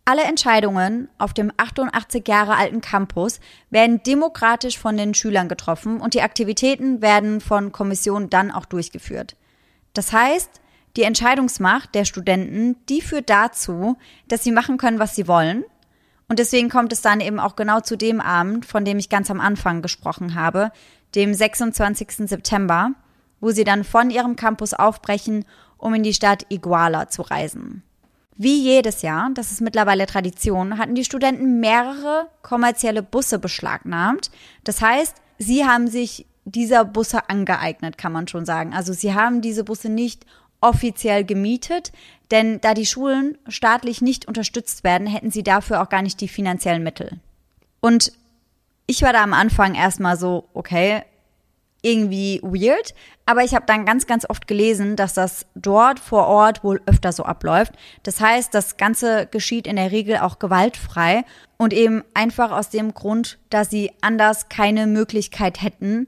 Alle 0.08 0.22
Entscheidungen 0.22 1.10
auf 1.18 1.34
dem 1.34 1.52
88 1.58 2.28
Jahre 2.28 2.58
alten 2.58 2.80
Campus 2.80 3.40
werden 3.72 4.04
demokratisch 4.04 4.78
von 4.78 4.98
den 4.98 5.16
Schülern 5.16 5.50
getroffen 5.50 6.00
und 6.00 6.14
die 6.14 6.22
Aktivitäten 6.22 7.02
werden 7.02 7.42
von 7.42 7.72
Kommissionen 7.72 8.30
dann 8.30 8.52
auch 8.52 8.66
durchgeführt. 8.66 9.36
Das 9.94 10.14
heißt, 10.14 10.62
die 10.96 11.04
Entscheidungsmacht 11.04 11.96
der 11.96 12.06
Studenten, 12.06 12.76
die 12.88 13.02
führt 13.02 13.32
dazu, 13.32 13.98
dass 14.28 14.44
sie 14.44 14.52
machen 14.52 14.78
können, 14.78 15.00
was 15.00 15.16
sie 15.16 15.28
wollen. 15.28 15.66
Und 16.28 16.38
deswegen 16.38 16.70
kommt 16.70 16.94
es 16.94 17.02
dann 17.02 17.20
eben 17.20 17.40
auch 17.40 17.56
genau 17.56 17.80
zu 17.80 17.98
dem 17.98 18.22
Abend, 18.22 18.68
von 18.68 18.86
dem 18.86 19.00
ich 19.00 19.10
ganz 19.10 19.32
am 19.32 19.42
Anfang 19.42 19.82
gesprochen 19.82 20.36
habe, 20.36 20.72
dem 21.16 21.34
26. 21.34 22.30
September, 22.30 22.92
wo 23.42 23.50
sie 23.50 23.64
dann 23.64 23.84
von 23.84 24.12
ihrem 24.12 24.36
Campus 24.36 24.76
aufbrechen, 24.76 25.46
um 25.78 25.96
in 25.96 26.04
die 26.04 26.14
Stadt 26.14 26.46
Iguala 26.50 27.10
zu 27.10 27.24
reisen. 27.24 27.82
Wie 28.38 28.62
jedes 28.62 29.02
Jahr, 29.02 29.30
das 29.34 29.52
ist 29.52 29.62
mittlerweile 29.62 30.06
Tradition, 30.06 30.78
hatten 30.78 30.96
die 30.96 31.06
Studenten 31.06 31.62
mehrere 31.62 32.28
kommerzielle 32.42 33.02
Busse 33.02 33.40
beschlagnahmt. 33.40 34.30
Das 34.66 34.82
heißt, 34.82 35.16
sie 35.38 35.66
haben 35.66 35.88
sich 35.88 36.26
dieser 36.44 36.84
Busse 36.84 37.30
angeeignet, 37.30 37.98
kann 37.98 38.12
man 38.12 38.28
schon 38.28 38.46
sagen. 38.46 38.74
Also 38.74 38.92
sie 38.92 39.14
haben 39.14 39.42
diese 39.42 39.64
Busse 39.64 39.90
nicht 39.90 40.26
offiziell 40.60 41.24
gemietet, 41.24 41.92
denn 42.32 42.60
da 42.60 42.74
die 42.74 42.86
Schulen 42.86 43.38
staatlich 43.48 44.02
nicht 44.02 44.28
unterstützt 44.28 44.84
werden, 44.84 45.08
hätten 45.08 45.32
sie 45.32 45.44
dafür 45.44 45.82
auch 45.82 45.90
gar 45.90 46.02
nicht 46.02 46.20
die 46.20 46.28
finanziellen 46.28 46.84
Mittel. 46.84 47.20
Und 47.80 48.12
ich 48.88 49.02
war 49.02 49.14
da 49.14 49.24
am 49.24 49.34
Anfang 49.34 49.76
erstmal 49.76 50.18
so, 50.18 50.50
okay, 50.54 51.04
irgendwie 51.86 52.42
weird, 52.42 52.96
aber 53.26 53.44
ich 53.44 53.54
habe 53.54 53.66
dann 53.68 53.86
ganz, 53.86 54.08
ganz 54.08 54.28
oft 54.28 54.48
gelesen, 54.48 54.96
dass 54.96 55.14
das 55.14 55.46
dort 55.54 56.00
vor 56.00 56.28
Ort 56.28 56.64
wohl 56.64 56.82
öfter 56.88 57.12
so 57.12 57.24
abläuft. 57.24 57.74
Das 58.04 58.20
heißt, 58.20 58.54
das 58.54 58.78
Ganze 58.78 59.28
geschieht 59.28 59.68
in 59.68 59.76
der 59.76 59.92
Regel 59.92 60.18
auch 60.18 60.40
gewaltfrei 60.40 61.24
und 61.58 61.74
eben 61.74 62.04
einfach 62.14 62.52
aus 62.52 62.70
dem 62.70 62.94
Grund, 62.94 63.38
dass 63.50 63.70
sie 63.70 63.92
anders 64.02 64.50
keine 64.50 64.88
Möglichkeit 64.88 65.62
hätten, 65.62 66.08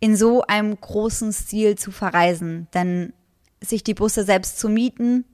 in 0.00 0.16
so 0.16 0.42
einem 0.42 0.78
großen 0.78 1.32
Stil 1.32 1.76
zu 1.76 1.92
verreisen. 1.92 2.66
Denn 2.74 3.12
sich 3.60 3.84
die 3.84 3.94
Busse 3.94 4.24
selbst 4.24 4.58
zu 4.58 4.68
mieten, 4.68 5.24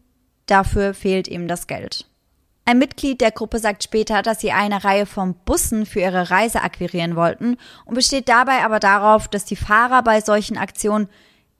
dafür 0.44 0.92
fehlt 0.92 1.28
eben 1.28 1.48
das 1.48 1.66
Geld. 1.66 2.07
Ein 2.68 2.80
Mitglied 2.80 3.22
der 3.22 3.30
Gruppe 3.30 3.60
sagt 3.60 3.82
später, 3.82 4.20
dass 4.20 4.42
sie 4.42 4.52
eine 4.52 4.84
Reihe 4.84 5.06
von 5.06 5.34
Bussen 5.46 5.86
für 5.86 6.00
ihre 6.00 6.30
Reise 6.30 6.60
akquirieren 6.60 7.16
wollten 7.16 7.56
und 7.86 7.94
besteht 7.94 8.28
dabei 8.28 8.62
aber 8.62 8.78
darauf, 8.78 9.26
dass 9.26 9.46
die 9.46 9.56
Fahrer 9.56 10.02
bei 10.02 10.20
solchen 10.20 10.58
Aktionen 10.58 11.08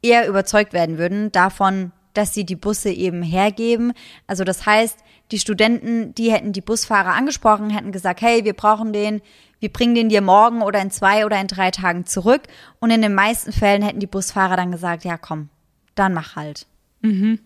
eher 0.02 0.28
überzeugt 0.28 0.74
werden 0.74 0.98
würden 0.98 1.32
davon, 1.32 1.92
dass 2.12 2.34
sie 2.34 2.44
die 2.44 2.56
Busse 2.56 2.90
eben 2.90 3.22
hergeben. 3.22 3.94
Also 4.26 4.44
das 4.44 4.66
heißt, 4.66 4.98
die 5.30 5.38
Studenten, 5.38 6.14
die 6.14 6.30
hätten 6.30 6.52
die 6.52 6.60
Busfahrer 6.60 7.14
angesprochen, 7.14 7.70
hätten 7.70 7.90
gesagt, 7.90 8.20
hey, 8.20 8.44
wir 8.44 8.52
brauchen 8.52 8.92
den, 8.92 9.22
wir 9.60 9.72
bringen 9.72 9.94
den 9.94 10.10
dir 10.10 10.20
morgen 10.20 10.60
oder 10.60 10.82
in 10.82 10.90
zwei 10.90 11.24
oder 11.24 11.40
in 11.40 11.46
drei 11.46 11.70
Tagen 11.70 12.04
zurück. 12.04 12.42
Und 12.80 12.90
in 12.90 13.00
den 13.00 13.14
meisten 13.14 13.52
Fällen 13.52 13.80
hätten 13.80 14.00
die 14.00 14.06
Busfahrer 14.06 14.56
dann 14.56 14.72
gesagt, 14.72 15.04
ja 15.04 15.16
komm, 15.16 15.48
dann 15.94 16.12
mach 16.12 16.36
halt. 16.36 16.66
Mhm. 17.00 17.38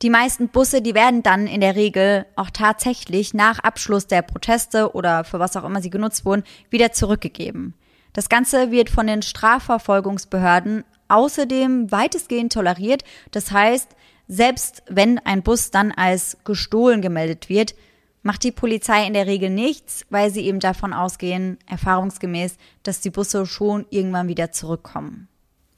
Die 0.00 0.10
meisten 0.10 0.48
Busse, 0.48 0.80
die 0.80 0.94
werden 0.94 1.24
dann 1.24 1.48
in 1.48 1.60
der 1.60 1.74
Regel 1.74 2.24
auch 2.36 2.50
tatsächlich 2.50 3.34
nach 3.34 3.58
Abschluss 3.58 4.06
der 4.06 4.22
Proteste 4.22 4.94
oder 4.94 5.24
für 5.24 5.40
was 5.40 5.56
auch 5.56 5.64
immer 5.64 5.82
sie 5.82 5.90
genutzt 5.90 6.24
wurden, 6.24 6.44
wieder 6.70 6.92
zurückgegeben. 6.92 7.74
Das 8.12 8.28
Ganze 8.28 8.70
wird 8.70 8.90
von 8.90 9.08
den 9.08 9.22
Strafverfolgungsbehörden 9.22 10.84
außerdem 11.08 11.90
weitestgehend 11.90 12.52
toleriert. 12.52 13.02
Das 13.32 13.50
heißt, 13.50 13.96
selbst 14.28 14.84
wenn 14.88 15.18
ein 15.18 15.42
Bus 15.42 15.72
dann 15.72 15.90
als 15.90 16.36
gestohlen 16.44 17.02
gemeldet 17.02 17.48
wird, 17.48 17.74
macht 18.22 18.44
die 18.44 18.52
Polizei 18.52 19.04
in 19.04 19.14
der 19.14 19.26
Regel 19.26 19.50
nichts, 19.50 20.06
weil 20.10 20.30
sie 20.30 20.44
eben 20.44 20.60
davon 20.60 20.92
ausgehen, 20.92 21.58
erfahrungsgemäß, 21.66 22.56
dass 22.84 23.00
die 23.00 23.10
Busse 23.10 23.46
schon 23.46 23.86
irgendwann 23.90 24.28
wieder 24.28 24.52
zurückkommen. 24.52 25.28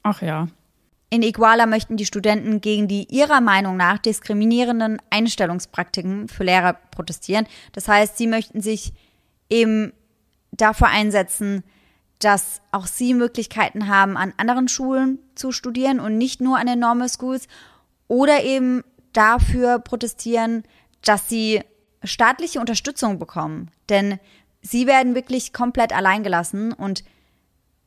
Ach 0.03 0.21
ja, 0.21 0.47
in 1.11 1.23
Iguala 1.23 1.65
möchten 1.65 1.97
die 1.97 2.05
Studenten 2.05 2.61
gegen 2.61 2.87
die 2.87 3.05
ihrer 3.13 3.41
Meinung 3.41 3.75
nach 3.75 3.97
diskriminierenden 3.99 5.01
Einstellungspraktiken 5.09 6.29
für 6.29 6.45
Lehrer 6.45 6.73
protestieren. 6.73 7.47
Das 7.73 7.89
heißt, 7.89 8.17
sie 8.17 8.27
möchten 8.27 8.61
sich 8.61 8.93
eben 9.49 9.91
dafür 10.51 10.87
einsetzen, 10.87 11.65
dass 12.19 12.61
auch 12.71 12.87
sie 12.87 13.13
Möglichkeiten 13.13 13.89
haben, 13.89 14.15
an 14.15 14.33
anderen 14.37 14.69
Schulen 14.69 15.19
zu 15.35 15.51
studieren 15.51 15.99
und 15.99 16.17
nicht 16.17 16.39
nur 16.39 16.57
an 16.57 16.67
den 16.67 16.79
Normal 16.79 17.09
Schools 17.09 17.49
oder 18.07 18.43
eben 18.45 18.81
dafür 19.11 19.79
protestieren, 19.79 20.63
dass 21.03 21.27
sie 21.27 21.61
staatliche 22.05 22.61
Unterstützung 22.61 23.19
bekommen. 23.19 23.69
Denn 23.89 24.17
sie 24.61 24.87
werden 24.87 25.13
wirklich 25.13 25.51
komplett 25.51 25.91
alleingelassen 25.93 26.71
und 26.71 27.03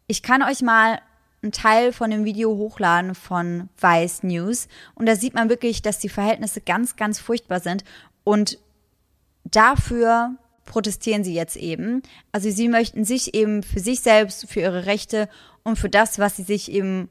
ich 0.08 0.22
kann 0.22 0.42
euch 0.42 0.60
mal 0.60 1.00
einen 1.44 1.52
Teil 1.52 1.92
von 1.92 2.10
dem 2.10 2.24
Video 2.24 2.56
hochladen 2.56 3.14
von 3.14 3.68
Vice 3.78 4.22
News. 4.24 4.66
Und 4.94 5.06
da 5.06 5.14
sieht 5.14 5.34
man 5.34 5.48
wirklich, 5.48 5.82
dass 5.82 5.98
die 5.98 6.08
Verhältnisse 6.08 6.60
ganz, 6.60 6.96
ganz 6.96 7.20
furchtbar 7.20 7.60
sind. 7.60 7.84
Und 8.24 8.58
dafür 9.44 10.34
protestieren 10.64 11.22
sie 11.22 11.34
jetzt 11.34 11.56
eben. 11.56 12.02
Also 12.32 12.50
sie 12.50 12.68
möchten 12.68 13.04
sich 13.04 13.34
eben 13.34 13.62
für 13.62 13.80
sich 13.80 14.00
selbst, 14.00 14.48
für 14.50 14.60
ihre 14.60 14.86
Rechte 14.86 15.28
und 15.62 15.78
für 15.78 15.90
das, 15.90 16.18
was 16.18 16.36
sie 16.36 16.42
sich 16.42 16.72
eben 16.72 17.08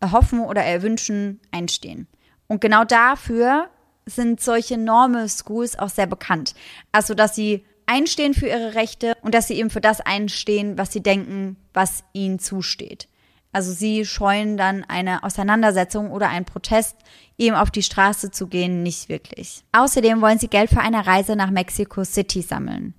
erhoffen 0.00 0.40
oder 0.40 0.62
erwünschen, 0.62 1.40
einstehen. 1.52 2.08
Und 2.48 2.60
genau 2.60 2.84
dafür 2.84 3.70
sind 4.06 4.40
solche 4.40 4.76
Normal 4.76 5.28
Schools 5.28 5.78
auch 5.78 5.88
sehr 5.88 6.06
bekannt. 6.06 6.54
Also, 6.92 7.14
dass 7.14 7.34
sie 7.34 7.64
einstehen 7.86 8.34
für 8.34 8.48
ihre 8.48 8.74
Rechte 8.74 9.16
und 9.22 9.34
dass 9.34 9.48
sie 9.48 9.54
eben 9.54 9.70
für 9.70 9.80
das 9.80 10.00
einstehen, 10.00 10.76
was 10.78 10.92
sie 10.92 11.02
denken, 11.02 11.56
was 11.72 12.04
ihnen 12.12 12.38
zusteht. 12.38 13.08
Also 13.52 13.72
sie 13.72 14.04
scheuen 14.04 14.56
dann 14.56 14.84
eine 14.84 15.24
Auseinandersetzung 15.24 16.10
oder 16.10 16.28
einen 16.28 16.44
Protest, 16.44 16.96
eben 17.38 17.56
auf 17.56 17.70
die 17.70 17.82
Straße 17.82 18.30
zu 18.30 18.46
gehen, 18.46 18.82
nicht 18.82 19.08
wirklich. 19.08 19.64
Außerdem 19.72 20.20
wollen 20.20 20.38
sie 20.38 20.48
Geld 20.48 20.70
für 20.70 20.80
eine 20.80 21.06
Reise 21.06 21.34
nach 21.34 21.50
Mexico 21.50 22.04
City 22.04 22.42
sammeln, 22.42 22.94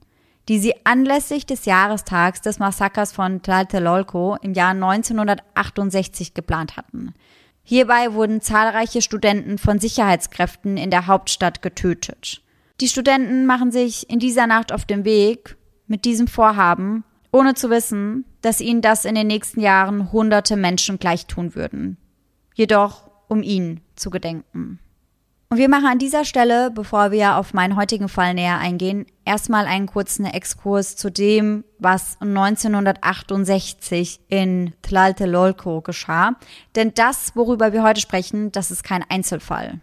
die 0.47 0.59
sie 0.59 0.73
anlässlich 0.85 1.45
des 1.45 1.65
Jahrestags 1.65 2.41
des 2.41 2.57
Massakers 2.57 3.11
von 3.11 3.43
Tlatelolco 3.43 4.37
im 4.41 4.53
Jahr 4.53 4.71
1968 4.71 6.33
geplant 6.33 6.77
hatten. 6.77 7.13
Hierbei 7.63 8.13
wurden 8.13 8.41
zahlreiche 8.41 9.03
Studenten 9.03 9.59
von 9.59 9.79
Sicherheitskräften 9.79 10.77
in 10.77 10.89
der 10.89 11.05
Hauptstadt 11.05 11.61
getötet. 11.61 12.41
Die 12.81 12.87
Studenten 12.87 13.45
machen 13.45 13.71
sich 13.71 14.09
in 14.09 14.17
dieser 14.17 14.47
Nacht 14.47 14.71
auf 14.71 14.85
den 14.85 15.05
Weg 15.05 15.57
mit 15.85 16.05
diesem 16.05 16.27
Vorhaben 16.27 17.03
ohne 17.31 17.53
zu 17.53 17.69
wissen, 17.69 18.25
dass 18.41 18.61
ihnen 18.61 18.81
das 18.81 19.05
in 19.05 19.15
den 19.15 19.27
nächsten 19.27 19.59
Jahren 19.59 20.11
hunderte 20.11 20.55
Menschen 20.55 20.99
gleich 20.99 21.25
tun 21.25 21.55
würden. 21.55 21.97
Jedoch 22.53 23.09
um 23.27 23.43
ihn 23.43 23.81
zu 23.95 24.09
gedenken. 24.09 24.79
Und 25.51 25.57
wir 25.57 25.69
machen 25.69 25.87
an 25.87 25.97
dieser 25.97 26.25
Stelle, 26.25 26.69
bevor 26.69 27.09
wir 27.09 27.37
auf 27.37 27.55
meinen 27.55 27.75
heutigen 27.75 28.07
Fall 28.07 28.35
näher 28.35 28.59
eingehen, 28.59 29.07
erstmal 29.25 29.65
einen 29.65 29.87
kurzen 29.87 30.25
Exkurs 30.25 30.95
zu 30.95 31.09
dem, 31.09 31.63
was 31.79 32.17
1968 32.21 34.19
in 34.27 34.73
Tlatelolco 34.83 35.81
geschah. 35.81 36.35
Denn 36.75 36.93
das, 36.93 37.35
worüber 37.35 37.73
wir 37.73 37.81
heute 37.81 37.99
sprechen, 37.99 38.51
das 38.51 38.69
ist 38.69 38.83
kein 38.83 39.03
Einzelfall. 39.09 39.79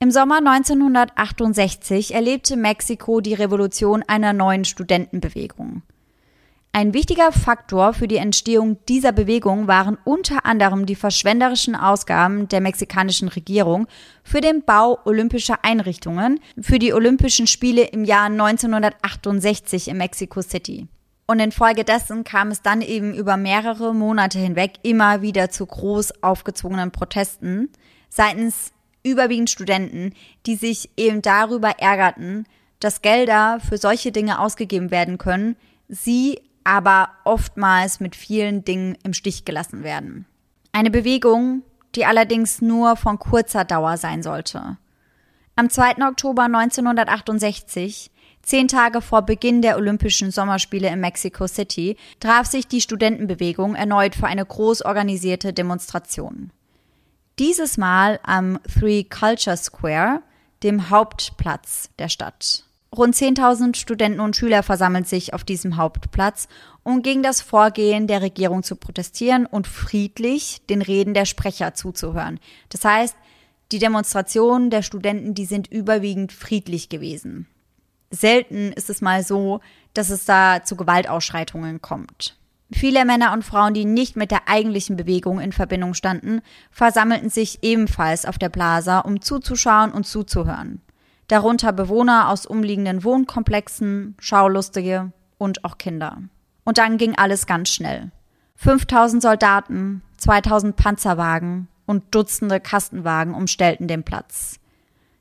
Im 0.00 0.10
Sommer 0.10 0.36
1968 0.36 2.12
erlebte 2.12 2.58
Mexiko 2.58 3.22
die 3.22 3.32
Revolution 3.32 4.04
einer 4.06 4.34
neuen 4.34 4.66
Studentenbewegung. 4.66 5.80
Ein 6.76 6.92
wichtiger 6.92 7.32
Faktor 7.32 7.94
für 7.94 8.06
die 8.06 8.18
Entstehung 8.18 8.76
dieser 8.84 9.12
Bewegung 9.12 9.66
waren 9.66 9.96
unter 10.04 10.44
anderem 10.44 10.84
die 10.84 10.94
verschwenderischen 10.94 11.74
Ausgaben 11.74 12.48
der 12.48 12.60
mexikanischen 12.60 13.28
Regierung 13.28 13.86
für 14.22 14.42
den 14.42 14.62
Bau 14.62 14.98
olympischer 15.06 15.64
Einrichtungen 15.64 16.38
für 16.60 16.78
die 16.78 16.92
Olympischen 16.92 17.46
Spiele 17.46 17.84
im 17.84 18.04
Jahr 18.04 18.26
1968 18.26 19.88
in 19.88 19.96
Mexico 19.96 20.42
City. 20.42 20.86
Und 21.26 21.40
infolgedessen 21.40 22.24
kam 22.24 22.48
es 22.48 22.60
dann 22.60 22.82
eben 22.82 23.14
über 23.14 23.38
mehrere 23.38 23.94
Monate 23.94 24.38
hinweg 24.38 24.72
immer 24.82 25.22
wieder 25.22 25.48
zu 25.48 25.64
groß 25.64 26.22
aufgezwungenen 26.22 26.90
Protesten 26.90 27.70
seitens 28.10 28.72
überwiegend 29.02 29.48
Studenten, 29.48 30.12
die 30.44 30.56
sich 30.56 30.90
eben 30.98 31.22
darüber 31.22 31.70
ärgerten, 31.78 32.44
dass 32.80 33.00
Gelder 33.00 33.60
für 33.66 33.78
solche 33.78 34.12
Dinge 34.12 34.38
ausgegeben 34.38 34.90
werden 34.90 35.16
können, 35.16 35.56
sie 35.88 36.38
aber 36.66 37.10
oftmals 37.22 38.00
mit 38.00 38.16
vielen 38.16 38.64
Dingen 38.64 38.98
im 39.04 39.14
Stich 39.14 39.44
gelassen 39.44 39.84
werden. 39.84 40.26
Eine 40.72 40.90
Bewegung, 40.90 41.62
die 41.94 42.04
allerdings 42.04 42.60
nur 42.60 42.96
von 42.96 43.20
kurzer 43.20 43.64
Dauer 43.64 43.96
sein 43.96 44.24
sollte. 44.24 44.76
Am 45.54 45.70
2. 45.70 46.04
Oktober 46.08 46.42
1968, 46.42 48.10
zehn 48.42 48.66
Tage 48.66 49.00
vor 49.00 49.22
Beginn 49.22 49.62
der 49.62 49.76
Olympischen 49.76 50.32
Sommerspiele 50.32 50.88
in 50.88 50.98
Mexico 50.98 51.46
City, 51.46 51.96
traf 52.18 52.46
sich 52.46 52.66
die 52.66 52.80
Studentenbewegung 52.80 53.76
erneut 53.76 54.16
für 54.16 54.26
eine 54.26 54.44
groß 54.44 54.82
organisierte 54.82 55.52
Demonstration. 55.52 56.50
Dieses 57.38 57.78
Mal 57.78 58.18
am 58.24 58.58
Three 58.64 59.04
Culture 59.04 59.56
Square, 59.56 60.20
dem 60.64 60.90
Hauptplatz 60.90 61.90
der 62.00 62.08
Stadt. 62.08 62.65
Rund 62.96 63.14
10.000 63.14 63.76
Studenten 63.76 64.20
und 64.20 64.36
Schüler 64.36 64.62
versammeln 64.62 65.04
sich 65.04 65.34
auf 65.34 65.44
diesem 65.44 65.76
Hauptplatz, 65.76 66.48
um 66.82 67.02
gegen 67.02 67.22
das 67.22 67.42
Vorgehen 67.42 68.06
der 68.06 68.22
Regierung 68.22 68.62
zu 68.62 68.74
protestieren 68.74 69.44
und 69.44 69.66
friedlich 69.66 70.62
den 70.70 70.80
Reden 70.80 71.12
der 71.12 71.26
Sprecher 71.26 71.74
zuzuhören. 71.74 72.40
Das 72.70 72.86
heißt, 72.86 73.14
die 73.70 73.80
Demonstrationen 73.80 74.70
der 74.70 74.80
Studenten, 74.80 75.34
die 75.34 75.44
sind 75.44 75.66
überwiegend 75.66 76.32
friedlich 76.32 76.88
gewesen. 76.88 77.46
Selten 78.10 78.72
ist 78.72 78.88
es 78.88 79.02
mal 79.02 79.22
so, 79.22 79.60
dass 79.92 80.08
es 80.08 80.24
da 80.24 80.64
zu 80.64 80.76
Gewaltausschreitungen 80.76 81.82
kommt. 81.82 82.38
Viele 82.72 83.04
Männer 83.04 83.34
und 83.34 83.44
Frauen, 83.44 83.74
die 83.74 83.84
nicht 83.84 84.16
mit 84.16 84.30
der 84.30 84.48
eigentlichen 84.48 84.96
Bewegung 84.96 85.38
in 85.38 85.52
Verbindung 85.52 85.92
standen, 85.92 86.40
versammelten 86.70 87.28
sich 87.28 87.58
ebenfalls 87.62 88.24
auf 88.24 88.38
der 88.38 88.48
Plaza, 88.48 89.00
um 89.00 89.20
zuzuschauen 89.20 89.92
und 89.92 90.06
zuzuhören 90.06 90.80
darunter 91.28 91.72
Bewohner 91.72 92.28
aus 92.28 92.46
umliegenden 92.46 93.04
Wohnkomplexen, 93.04 94.16
Schaulustige 94.18 95.12
und 95.38 95.64
auch 95.64 95.78
Kinder. 95.78 96.18
Und 96.64 96.78
dann 96.78 96.98
ging 96.98 97.16
alles 97.16 97.46
ganz 97.46 97.70
schnell. 97.70 98.10
5000 98.56 99.22
Soldaten, 99.22 100.02
2000 100.18 100.76
Panzerwagen 100.76 101.68
und 101.84 102.14
Dutzende 102.14 102.60
Kastenwagen 102.60 103.34
umstellten 103.34 103.86
den 103.86 104.02
Platz. 104.02 104.58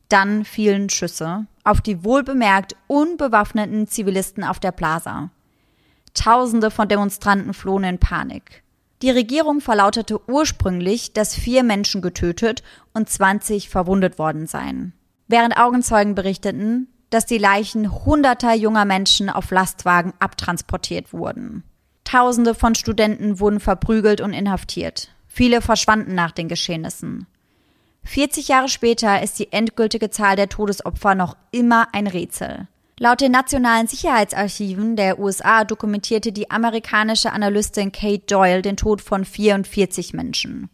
Dann 0.09 0.45
fielen 0.45 0.89
Schüsse 0.89 1.47
auf 1.63 1.81
die 1.81 2.03
wohlbemerkt 2.03 2.75
unbewaffneten 2.87 3.87
Zivilisten 3.87 4.43
auf 4.43 4.59
der 4.59 4.71
Plaza. 4.71 5.31
Tausende 6.13 6.71
von 6.71 6.87
Demonstranten 6.87 7.53
flohen 7.53 7.83
in 7.83 7.97
Panik. 7.97 8.63
Die 9.01 9.09
Regierung 9.09 9.59
verlautete 9.59 10.21
ursprünglich, 10.29 11.11
dass 11.13 11.35
vier 11.35 11.63
Menschen 11.63 12.01
getötet 12.01 12.63
und 12.93 13.09
20 13.09 13.67
verwundet 13.69 14.17
worden 14.17 14.47
seien 14.47 14.93
während 15.27 15.57
Augenzeugen 15.57 16.15
berichteten, 16.15 16.87
dass 17.09 17.25
die 17.25 17.37
Leichen 17.37 18.05
hunderter 18.05 18.53
junger 18.53 18.85
Menschen 18.85 19.29
auf 19.29 19.51
Lastwagen 19.51 20.13
abtransportiert 20.19 21.13
wurden. 21.13 21.63
Tausende 22.03 22.53
von 22.53 22.75
Studenten 22.75 23.39
wurden 23.39 23.59
verprügelt 23.59 24.21
und 24.21 24.33
inhaftiert. 24.33 25.09
Viele 25.27 25.61
verschwanden 25.61 26.15
nach 26.15 26.31
den 26.31 26.47
Geschehnissen. 26.47 27.27
40 28.03 28.47
Jahre 28.47 28.69
später 28.69 29.21
ist 29.23 29.39
die 29.39 29.51
endgültige 29.51 30.09
Zahl 30.09 30.35
der 30.35 30.49
Todesopfer 30.49 31.15
noch 31.15 31.35
immer 31.51 31.87
ein 31.93 32.07
Rätsel. 32.07 32.67
Laut 32.97 33.19
den 33.19 33.33
nationalen 33.33 33.87
Sicherheitsarchiven 33.87 34.95
der 34.95 35.19
USA 35.19 35.65
dokumentierte 35.65 36.31
die 36.31 36.49
amerikanische 36.49 37.33
Analystin 37.33 37.91
Kate 37.91 38.23
Doyle 38.27 38.61
den 38.61 38.77
Tod 38.77 39.01
von 39.01 39.25
44 39.25 40.13
Menschen. 40.13 40.69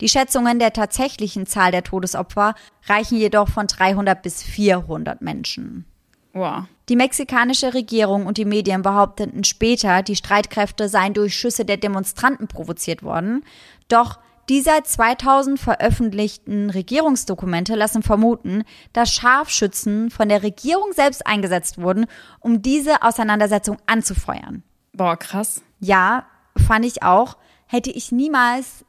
Die 0.00 0.08
Schätzungen 0.08 0.58
der 0.58 0.72
tatsächlichen 0.72 1.46
Zahl 1.46 1.70
der 1.70 1.82
Todesopfer 1.82 2.54
reichen 2.86 3.18
jedoch 3.18 3.48
von 3.48 3.66
300 3.66 4.22
bis 4.22 4.42
400 4.42 5.22
Menschen. 5.22 5.86
Wow. 6.32 6.64
Die 6.88 6.96
mexikanische 6.96 7.74
Regierung 7.74 8.26
und 8.26 8.36
die 8.36 8.44
Medien 8.44 8.82
behaupteten 8.82 9.42
später, 9.42 10.02
die 10.02 10.16
Streitkräfte 10.16 10.88
seien 10.88 11.14
durch 11.14 11.34
Schüsse 11.34 11.64
der 11.64 11.78
Demonstranten 11.78 12.46
provoziert 12.46 13.02
worden. 13.02 13.42
Doch 13.88 14.18
die 14.48 14.60
seit 14.60 14.86
2000 14.86 15.58
veröffentlichten 15.58 16.70
Regierungsdokumente 16.70 17.74
lassen 17.74 18.02
vermuten, 18.02 18.62
dass 18.92 19.12
Scharfschützen 19.12 20.10
von 20.10 20.28
der 20.28 20.42
Regierung 20.42 20.92
selbst 20.92 21.26
eingesetzt 21.26 21.78
wurden, 21.80 22.06
um 22.38 22.62
diese 22.62 23.02
Auseinandersetzung 23.02 23.78
anzufeuern. 23.86 24.62
Boah, 24.92 25.16
krass. 25.16 25.62
Ja, 25.80 26.26
fand 26.56 26.84
ich 26.84 27.02
auch. 27.02 27.36
Hätte 27.66 27.90
ich 27.90 28.12
niemals 28.12 28.84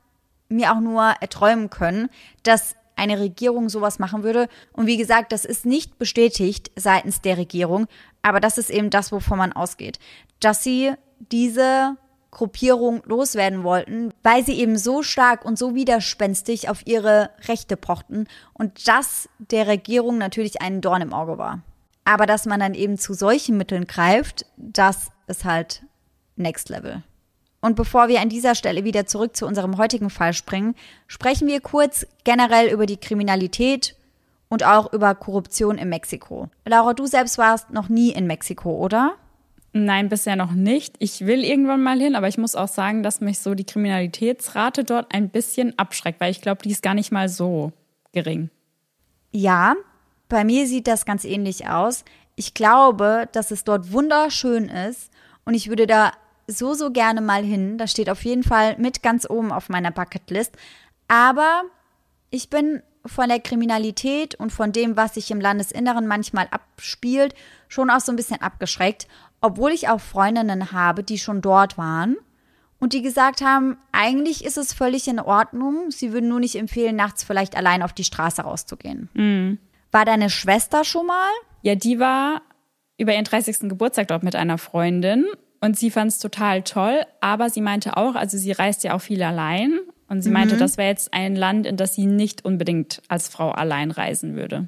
mir 0.49 0.73
auch 0.73 0.79
nur 0.79 1.03
erträumen 1.19 1.69
können, 1.69 2.09
dass 2.43 2.75
eine 2.95 3.19
Regierung 3.19 3.69
sowas 3.69 3.99
machen 3.99 4.23
würde. 4.23 4.49
Und 4.73 4.87
wie 4.87 4.97
gesagt, 4.97 5.31
das 5.31 5.45
ist 5.45 5.65
nicht 5.65 5.97
bestätigt 5.99 6.71
seitens 6.75 7.21
der 7.21 7.37
Regierung, 7.37 7.87
aber 8.21 8.39
das 8.39 8.57
ist 8.57 8.69
eben 8.69 8.89
das, 8.89 9.11
wovon 9.11 9.37
man 9.37 9.53
ausgeht, 9.53 9.99
dass 10.39 10.63
sie 10.63 10.93
diese 11.19 11.95
Gruppierung 12.31 13.01
loswerden 13.05 13.63
wollten, 13.63 14.13
weil 14.21 14.45
sie 14.45 14.59
eben 14.59 14.77
so 14.77 15.01
stark 15.01 15.45
und 15.45 15.57
so 15.57 15.75
widerspenstig 15.75 16.69
auf 16.69 16.85
ihre 16.85 17.29
Rechte 17.47 17.77
pochten 17.77 18.27
und 18.53 18.87
das 18.87 19.29
der 19.39 19.67
Regierung 19.67 20.17
natürlich 20.17 20.61
ein 20.61 20.81
Dorn 20.81 21.01
im 21.01 21.13
Auge 21.13 21.37
war. 21.37 21.61
Aber 22.03 22.25
dass 22.25 22.45
man 22.45 22.59
dann 22.59 22.73
eben 22.73 22.97
zu 22.97 23.13
solchen 23.13 23.57
Mitteln 23.57 23.85
greift, 23.85 24.45
das 24.55 25.09
ist 25.27 25.45
halt 25.45 25.83
Next 26.35 26.69
Level. 26.69 27.03
Und 27.59 27.75
bevor 27.75 28.07
wir 28.07 28.21
an 28.21 28.29
dieser 28.29 28.55
Stelle 28.55 28.83
wieder 28.83 29.05
zurück 29.05 29.35
zu 29.35 29.45
unserem 29.45 29.77
heutigen 29.77 30.09
Fall 30.09 30.33
springen, 30.33 30.75
sprechen 31.07 31.47
wir 31.47 31.59
kurz 31.59 32.05
generell 32.23 32.71
über 32.71 32.85
die 32.85 32.97
Kriminalität 32.97 33.95
und 34.49 34.63
auch 34.63 34.93
über 34.93 35.15
Korruption 35.15 35.77
in 35.77 35.89
Mexiko. 35.89 36.49
Laura, 36.65 36.93
du 36.93 37.05
selbst 37.07 37.37
warst 37.37 37.71
noch 37.71 37.89
nie 37.89 38.11
in 38.11 38.27
Mexiko, 38.27 38.71
oder? 38.77 39.15
Nein, 39.73 40.09
bisher 40.09 40.35
noch 40.35 40.51
nicht. 40.51 40.95
Ich 40.99 41.25
will 41.25 41.43
irgendwann 41.43 41.83
mal 41.83 41.99
hin, 41.99 42.15
aber 42.15 42.27
ich 42.27 42.37
muss 42.37 42.55
auch 42.55 42.67
sagen, 42.67 43.03
dass 43.03 43.21
mich 43.21 43.39
so 43.39 43.53
die 43.53 43.65
Kriminalitätsrate 43.65 44.83
dort 44.83 45.13
ein 45.13 45.29
bisschen 45.29 45.77
abschreckt, 45.77 46.19
weil 46.19 46.31
ich 46.31 46.41
glaube, 46.41 46.61
die 46.63 46.71
ist 46.71 46.81
gar 46.81 46.93
nicht 46.93 47.11
mal 47.11 47.29
so 47.29 47.73
gering. 48.13 48.49
Ja, 49.31 49.75
bei 50.29 50.43
mir 50.43 50.65
sieht 50.67 50.87
das 50.87 51.05
ganz 51.05 51.25
ähnlich 51.25 51.67
aus. 51.67 52.05
Ich 52.35 52.53
glaube, 52.53 53.27
dass 53.33 53.51
es 53.51 53.63
dort 53.63 53.91
wunderschön 53.91 54.69
ist 54.69 55.11
und 55.45 55.53
ich 55.53 55.69
würde 55.69 55.85
da 55.85 56.11
so, 56.47 56.73
so 56.73 56.91
gerne 56.91 57.21
mal 57.21 57.43
hin. 57.43 57.77
Das 57.77 57.91
steht 57.91 58.09
auf 58.09 58.23
jeden 58.23 58.43
Fall 58.43 58.77
mit 58.77 59.03
ganz 59.03 59.29
oben 59.29 59.51
auf 59.51 59.69
meiner 59.69 59.91
Bucketlist. 59.91 60.55
Aber 61.07 61.63
ich 62.29 62.49
bin 62.49 62.81
von 63.05 63.29
der 63.29 63.39
Kriminalität 63.39 64.35
und 64.35 64.51
von 64.51 64.71
dem, 64.71 64.97
was 64.97 65.13
sich 65.13 65.31
im 65.31 65.39
Landesinneren 65.39 66.07
manchmal 66.07 66.47
abspielt, 66.51 67.35
schon 67.67 67.89
auch 67.89 67.99
so 67.99 68.11
ein 68.11 68.15
bisschen 68.15 68.41
abgeschreckt, 68.41 69.07
obwohl 69.41 69.71
ich 69.71 69.87
auch 69.89 70.01
Freundinnen 70.01 70.71
habe, 70.71 71.03
die 71.03 71.19
schon 71.19 71.41
dort 71.41 71.77
waren 71.77 72.17
und 72.79 72.93
die 72.93 73.01
gesagt 73.01 73.41
haben, 73.41 73.77
eigentlich 73.91 74.43
ist 74.43 74.57
es 74.57 74.73
völlig 74.73 75.07
in 75.07 75.19
Ordnung, 75.19 75.89
sie 75.89 76.11
würden 76.11 76.29
nur 76.29 76.39
nicht 76.39 76.55
empfehlen, 76.55 76.95
nachts 76.95 77.23
vielleicht 77.23 77.55
allein 77.55 77.81
auf 77.81 77.93
die 77.93 78.03
Straße 78.03 78.41
rauszugehen. 78.41 79.09
Mhm. 79.13 79.57
War 79.91 80.05
deine 80.05 80.29
Schwester 80.29 80.83
schon 80.83 81.07
mal? 81.07 81.29
Ja, 81.61 81.75
die 81.75 81.99
war 81.99 82.41
über 82.97 83.13
ihren 83.13 83.25
30. 83.25 83.69
Geburtstag 83.69 84.07
dort 84.09 84.23
mit 84.23 84.35
einer 84.35 84.57
Freundin 84.57 85.25
und 85.59 85.77
sie 85.77 85.91
fand 85.91 86.11
es 86.11 86.19
total 86.19 86.63
toll, 86.63 87.01
aber 87.21 87.49
sie 87.49 87.61
meinte 87.61 87.97
auch, 87.97 88.15
also 88.15 88.37
sie 88.37 88.51
reist 88.51 88.83
ja 88.83 88.93
auch 88.93 89.01
viel 89.01 89.23
allein. 89.23 89.79
Und 90.09 90.21
sie 90.21 90.29
mhm. 90.29 90.33
meinte, 90.33 90.57
das 90.57 90.77
wäre 90.77 90.89
jetzt 90.89 91.13
ein 91.13 91.35
Land, 91.35 91.65
in 91.65 91.77
das 91.77 91.95
sie 91.95 92.05
nicht 92.05 92.45
unbedingt 92.45 93.01
als 93.07 93.27
Frau 93.27 93.51
allein 93.51 93.91
reisen 93.91 94.35
würde. 94.35 94.67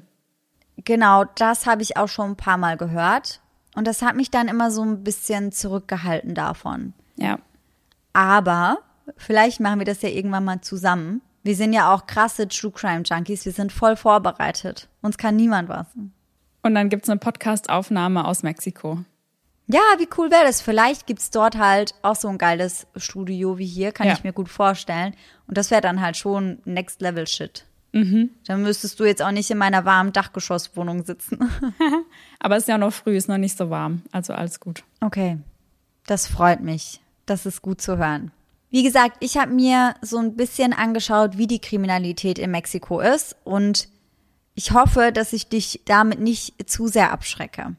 Genau, 0.84 1.24
das 1.36 1.66
habe 1.66 1.82
ich 1.82 1.96
auch 1.96 2.08
schon 2.08 2.32
ein 2.32 2.36
paar 2.36 2.58
Mal 2.58 2.76
gehört. 2.76 3.40
Und 3.74 3.86
das 3.86 4.02
hat 4.02 4.16
mich 4.16 4.30
dann 4.30 4.48
immer 4.48 4.70
so 4.70 4.82
ein 4.82 5.04
bisschen 5.04 5.52
zurückgehalten 5.52 6.34
davon. 6.34 6.92
Ja. 7.16 7.38
Aber 8.12 8.78
vielleicht 9.16 9.60
machen 9.60 9.78
wir 9.78 9.86
das 9.86 10.02
ja 10.02 10.08
irgendwann 10.08 10.44
mal 10.44 10.60
zusammen. 10.60 11.22
Wir 11.42 11.54
sind 11.54 11.72
ja 11.72 11.94
auch 11.94 12.06
krasse 12.06 12.48
True 12.48 12.72
Crime 12.72 13.02
Junkies. 13.04 13.44
Wir 13.44 13.52
sind 13.52 13.72
voll 13.72 13.96
vorbereitet. 13.96 14.88
Uns 15.00 15.16
kann 15.16 15.36
niemand 15.36 15.68
was. 15.68 15.86
Und 16.62 16.74
dann 16.74 16.88
gibt 16.90 17.04
es 17.04 17.10
eine 17.10 17.18
Podcast-Aufnahme 17.18 18.26
aus 18.26 18.42
Mexiko. 18.42 19.04
Ja, 19.72 19.80
wie 19.98 20.08
cool 20.18 20.30
wäre 20.30 20.44
das? 20.44 20.60
Vielleicht 20.60 21.06
gibt's 21.06 21.30
dort 21.30 21.56
halt 21.56 21.94
auch 22.02 22.16
so 22.16 22.28
ein 22.28 22.38
geiles 22.38 22.86
Studio 22.96 23.56
wie 23.58 23.66
hier, 23.66 23.92
kann 23.92 24.08
ja. 24.08 24.14
ich 24.14 24.24
mir 24.24 24.32
gut 24.32 24.48
vorstellen. 24.48 25.14
Und 25.46 25.56
das 25.56 25.70
wäre 25.70 25.80
dann 25.80 26.00
halt 26.00 26.16
schon 26.16 26.58
Next 26.64 27.00
Level 27.00 27.26
Shit. 27.26 27.66
Mhm. 27.92 28.30
Dann 28.46 28.62
müsstest 28.62 28.98
du 28.98 29.04
jetzt 29.04 29.22
auch 29.22 29.30
nicht 29.30 29.50
in 29.50 29.58
meiner 29.58 29.84
warmen 29.84 30.12
Dachgeschosswohnung 30.12 31.04
sitzen. 31.04 31.38
Aber 32.40 32.56
es 32.56 32.64
ist 32.64 32.68
ja 32.68 32.78
noch 32.78 32.92
früh, 32.92 33.16
ist 33.16 33.28
noch 33.28 33.38
nicht 33.38 33.56
so 33.56 33.70
warm. 33.70 34.02
Also 34.10 34.32
alles 34.32 34.58
gut. 34.58 34.82
Okay. 35.00 35.38
Das 36.06 36.26
freut 36.26 36.60
mich. 36.60 37.00
Das 37.26 37.46
ist 37.46 37.62
gut 37.62 37.80
zu 37.80 37.96
hören. 37.96 38.32
Wie 38.70 38.82
gesagt, 38.82 39.16
ich 39.20 39.36
habe 39.36 39.52
mir 39.52 39.94
so 40.00 40.18
ein 40.18 40.36
bisschen 40.36 40.72
angeschaut, 40.72 41.38
wie 41.38 41.46
die 41.46 41.60
Kriminalität 41.60 42.38
in 42.38 42.50
Mexiko 42.50 43.00
ist 43.00 43.36
und 43.44 43.88
ich 44.54 44.72
hoffe, 44.72 45.12
dass 45.12 45.32
ich 45.32 45.48
dich 45.48 45.80
damit 45.84 46.20
nicht 46.20 46.68
zu 46.68 46.86
sehr 46.86 47.12
abschrecke. 47.12 47.76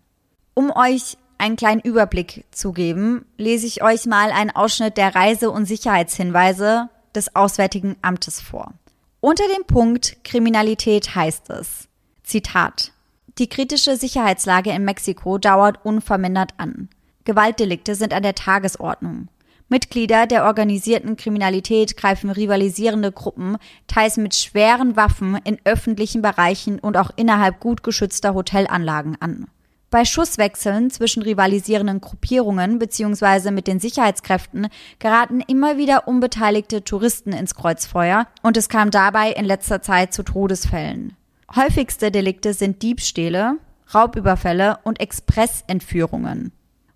Um 0.53 0.71
euch 0.71 1.17
einen 1.41 1.57
kleinen 1.57 1.81
Überblick 1.81 2.45
zu 2.51 2.71
geben, 2.71 3.25
lese 3.37 3.67
ich 3.67 3.83
euch 3.83 4.05
mal 4.05 4.31
einen 4.31 4.51
Ausschnitt 4.51 4.95
der 4.95 5.15
Reise- 5.15 5.51
und 5.51 5.65
Sicherheitshinweise 5.65 6.89
des 7.13 7.35
Auswärtigen 7.35 7.97
Amtes 8.01 8.39
vor. 8.39 8.73
Unter 9.19 9.43
dem 9.55 9.65
Punkt 9.65 10.23
Kriminalität 10.23 11.13
heißt 11.13 11.49
es, 11.49 11.89
Zitat, 12.23 12.91
die 13.37 13.49
kritische 13.49 13.97
Sicherheitslage 13.97 14.71
in 14.71 14.85
Mexiko 14.85 15.37
dauert 15.37 15.83
unvermindert 15.83 16.53
an. 16.57 16.89
Gewaltdelikte 17.23 17.95
sind 17.95 18.13
an 18.13 18.23
der 18.23 18.35
Tagesordnung. 18.35 19.27
Mitglieder 19.69 20.27
der 20.27 20.45
organisierten 20.45 21.15
Kriminalität 21.15 21.95
greifen 21.95 22.29
rivalisierende 22.29 23.11
Gruppen 23.11 23.57
teils 23.87 24.17
mit 24.17 24.35
schweren 24.35 24.97
Waffen 24.97 25.39
in 25.43 25.59
öffentlichen 25.63 26.21
Bereichen 26.21 26.77
und 26.77 26.97
auch 26.97 27.11
innerhalb 27.15 27.59
gut 27.59 27.81
geschützter 27.81 28.33
Hotelanlagen 28.33 29.15
an. 29.21 29.47
Bei 29.91 30.05
Schusswechseln 30.05 30.89
zwischen 30.89 31.21
rivalisierenden 31.21 31.99
Gruppierungen 31.99 32.79
bzw. 32.79 33.51
mit 33.51 33.67
den 33.67 33.81
Sicherheitskräften 33.81 34.69
geraten 34.99 35.41
immer 35.41 35.77
wieder 35.77 36.07
unbeteiligte 36.07 36.85
Touristen 36.85 37.33
ins 37.33 37.55
Kreuzfeuer 37.55 38.25
und 38.41 38.55
es 38.55 38.69
kam 38.69 38.89
dabei 38.89 39.33
in 39.33 39.43
letzter 39.43 39.81
Zeit 39.81 40.13
zu 40.13 40.23
Todesfällen. 40.23 41.17
Häufigste 41.53 42.09
Delikte 42.09 42.53
sind 42.53 42.81
Diebstähle, 42.81 43.57
Raubüberfälle 43.93 44.79
und 44.83 45.01
Expressentführungen. 45.01 46.53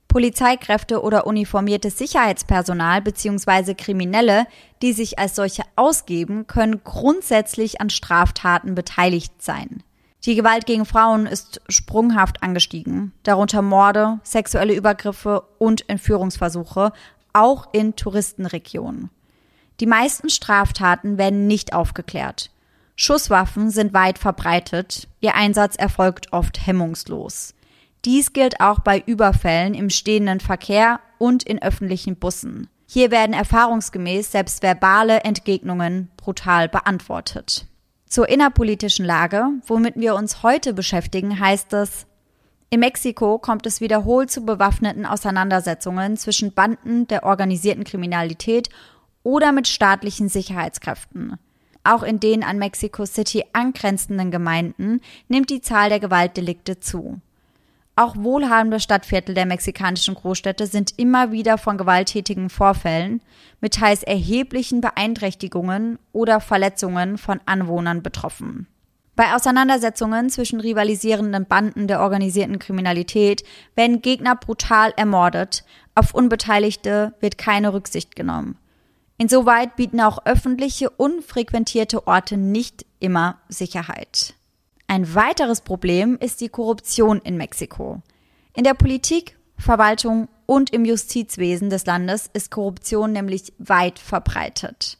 Polizeikräfte 0.07 1.01
oder 1.01 1.27
uniformiertes 1.27 1.97
Sicherheitspersonal 1.97 3.01
bzw. 3.01 3.73
Kriminelle, 3.73 4.47
die 4.81 4.93
sich 4.93 5.19
als 5.19 5.35
solche 5.35 5.63
ausgeben, 5.75 6.47
können 6.47 6.81
grundsätzlich 6.85 7.81
an 7.81 7.89
Straftaten 7.89 8.73
beteiligt 8.73 9.43
sein. 9.43 9.83
Die 10.25 10.33
Gewalt 10.33 10.65
gegen 10.65 10.85
Frauen 10.85 11.27
ist 11.27 11.61
sprunghaft 11.69 12.41
angestiegen, 12.41 13.13
darunter 13.21 13.61
Morde, 13.61 14.19
sexuelle 14.23 14.73
Übergriffe 14.73 15.43
und 15.59 15.87
Entführungsversuche, 15.87 16.93
auch 17.33 17.67
in 17.73 17.95
Touristenregionen. 17.95 19.11
Die 19.79 19.85
meisten 19.85 20.29
Straftaten 20.29 21.19
werden 21.19 21.45
nicht 21.45 21.73
aufgeklärt. 21.73 22.49
Schusswaffen 22.95 23.69
sind 23.69 23.93
weit 23.93 24.17
verbreitet, 24.17 25.07
ihr 25.19 25.35
Einsatz 25.35 25.75
erfolgt 25.75 26.33
oft 26.33 26.65
hemmungslos. 26.65 27.53
Dies 28.03 28.33
gilt 28.33 28.61
auch 28.61 28.79
bei 28.79 29.03
Überfällen 29.05 29.73
im 29.73 29.89
stehenden 29.89 30.39
Verkehr 30.39 31.01
und 31.19 31.43
in 31.43 31.61
öffentlichen 31.61 32.15
Bussen. 32.15 32.67
Hier 32.87 33.11
werden 33.11 33.33
erfahrungsgemäß 33.33 34.31
selbst 34.31 34.63
verbale 34.63 35.19
Entgegnungen 35.19 36.09
brutal 36.17 36.69
beantwortet. 36.69 37.67
Zur 38.15 38.29
innerpolitischen 38.29 39.03
Lage, 39.05 39.49
womit 39.67 39.97
wir 39.97 40.15
uns 40.15 40.41
heute 40.41 40.73
beschäftigen, 40.73 41.37
heißt 41.37 41.73
es, 41.73 42.07
in 42.69 42.79
Mexiko 42.79 43.39
kommt 43.39 43.65
es 43.65 43.81
wiederholt 43.81 44.31
zu 44.31 44.45
bewaffneten 44.45 45.05
Auseinandersetzungen 45.05 46.15
zwischen 46.15 46.53
Banden 46.53 47.09
der 47.09 47.25
organisierten 47.25 47.83
Kriminalität 47.83 48.69
oder 49.23 49.51
mit 49.51 49.67
staatlichen 49.67 50.29
Sicherheitskräften. 50.29 51.37
Auch 51.83 52.03
in 52.03 52.21
den 52.21 52.41
an 52.45 52.57
Mexico 52.57 53.05
City 53.05 53.43
angrenzenden 53.51 54.31
Gemeinden 54.31 55.01
nimmt 55.27 55.49
die 55.49 55.59
Zahl 55.59 55.89
der 55.89 55.99
Gewaltdelikte 55.99 56.79
zu. 56.79 57.19
Auch 57.97 58.15
wohlhabende 58.17 58.81
Stadtviertel 58.81 59.35
der 59.35 59.45
mexikanischen 59.45 60.15
Großstädte 60.15 60.67
sind 60.67 60.93
immer 60.97 61.31
wieder 61.31 61.57
von 61.57 61.77
gewalttätigen 61.77 62.49
Vorfällen 62.49 63.21
mit 63.61 63.75
teils 63.75 64.03
erheblichen 64.03 64.81
Beeinträchtigungen 64.81 65.97
oder 66.11 66.41
Verletzungen 66.41 67.17
von 67.17 67.39
Anwohnern 67.45 68.03
betroffen. 68.03 68.67
Bei 69.15 69.33
Auseinandersetzungen 69.33 70.29
zwischen 70.29 70.59
rivalisierenden 70.59 71.45
Banden 71.45 71.87
der 71.87 72.01
organisierten 72.01 72.59
Kriminalität 72.59 73.45
werden 73.75 74.01
Gegner 74.01 74.35
brutal 74.35 74.93
ermordet, 74.97 75.63
auf 75.95 76.13
Unbeteiligte 76.13 77.13
wird 77.21 77.37
keine 77.37 77.71
Rücksicht 77.71 78.17
genommen. 78.17 78.57
Insoweit 79.17 79.77
bieten 79.77 80.01
auch 80.01 80.25
öffentliche, 80.25 80.89
unfrequentierte 80.89 82.05
Orte 82.05 82.35
nicht 82.35 82.85
immer 82.99 83.39
Sicherheit. 83.47 84.33
Ein 84.87 85.15
weiteres 85.15 85.61
Problem 85.61 86.17
ist 86.19 86.41
die 86.41 86.49
Korruption 86.49 87.19
in 87.19 87.37
Mexiko. 87.37 88.01
In 88.53 88.63
der 88.63 88.75
Politik, 88.75 89.37
Verwaltung 89.57 90.27
und 90.45 90.71
im 90.71 90.85
Justizwesen 90.85 91.69
des 91.69 91.85
Landes 91.85 92.29
ist 92.33 92.51
Korruption 92.51 93.11
nämlich 93.11 93.53
weit 93.57 93.99
verbreitet. 93.99 94.97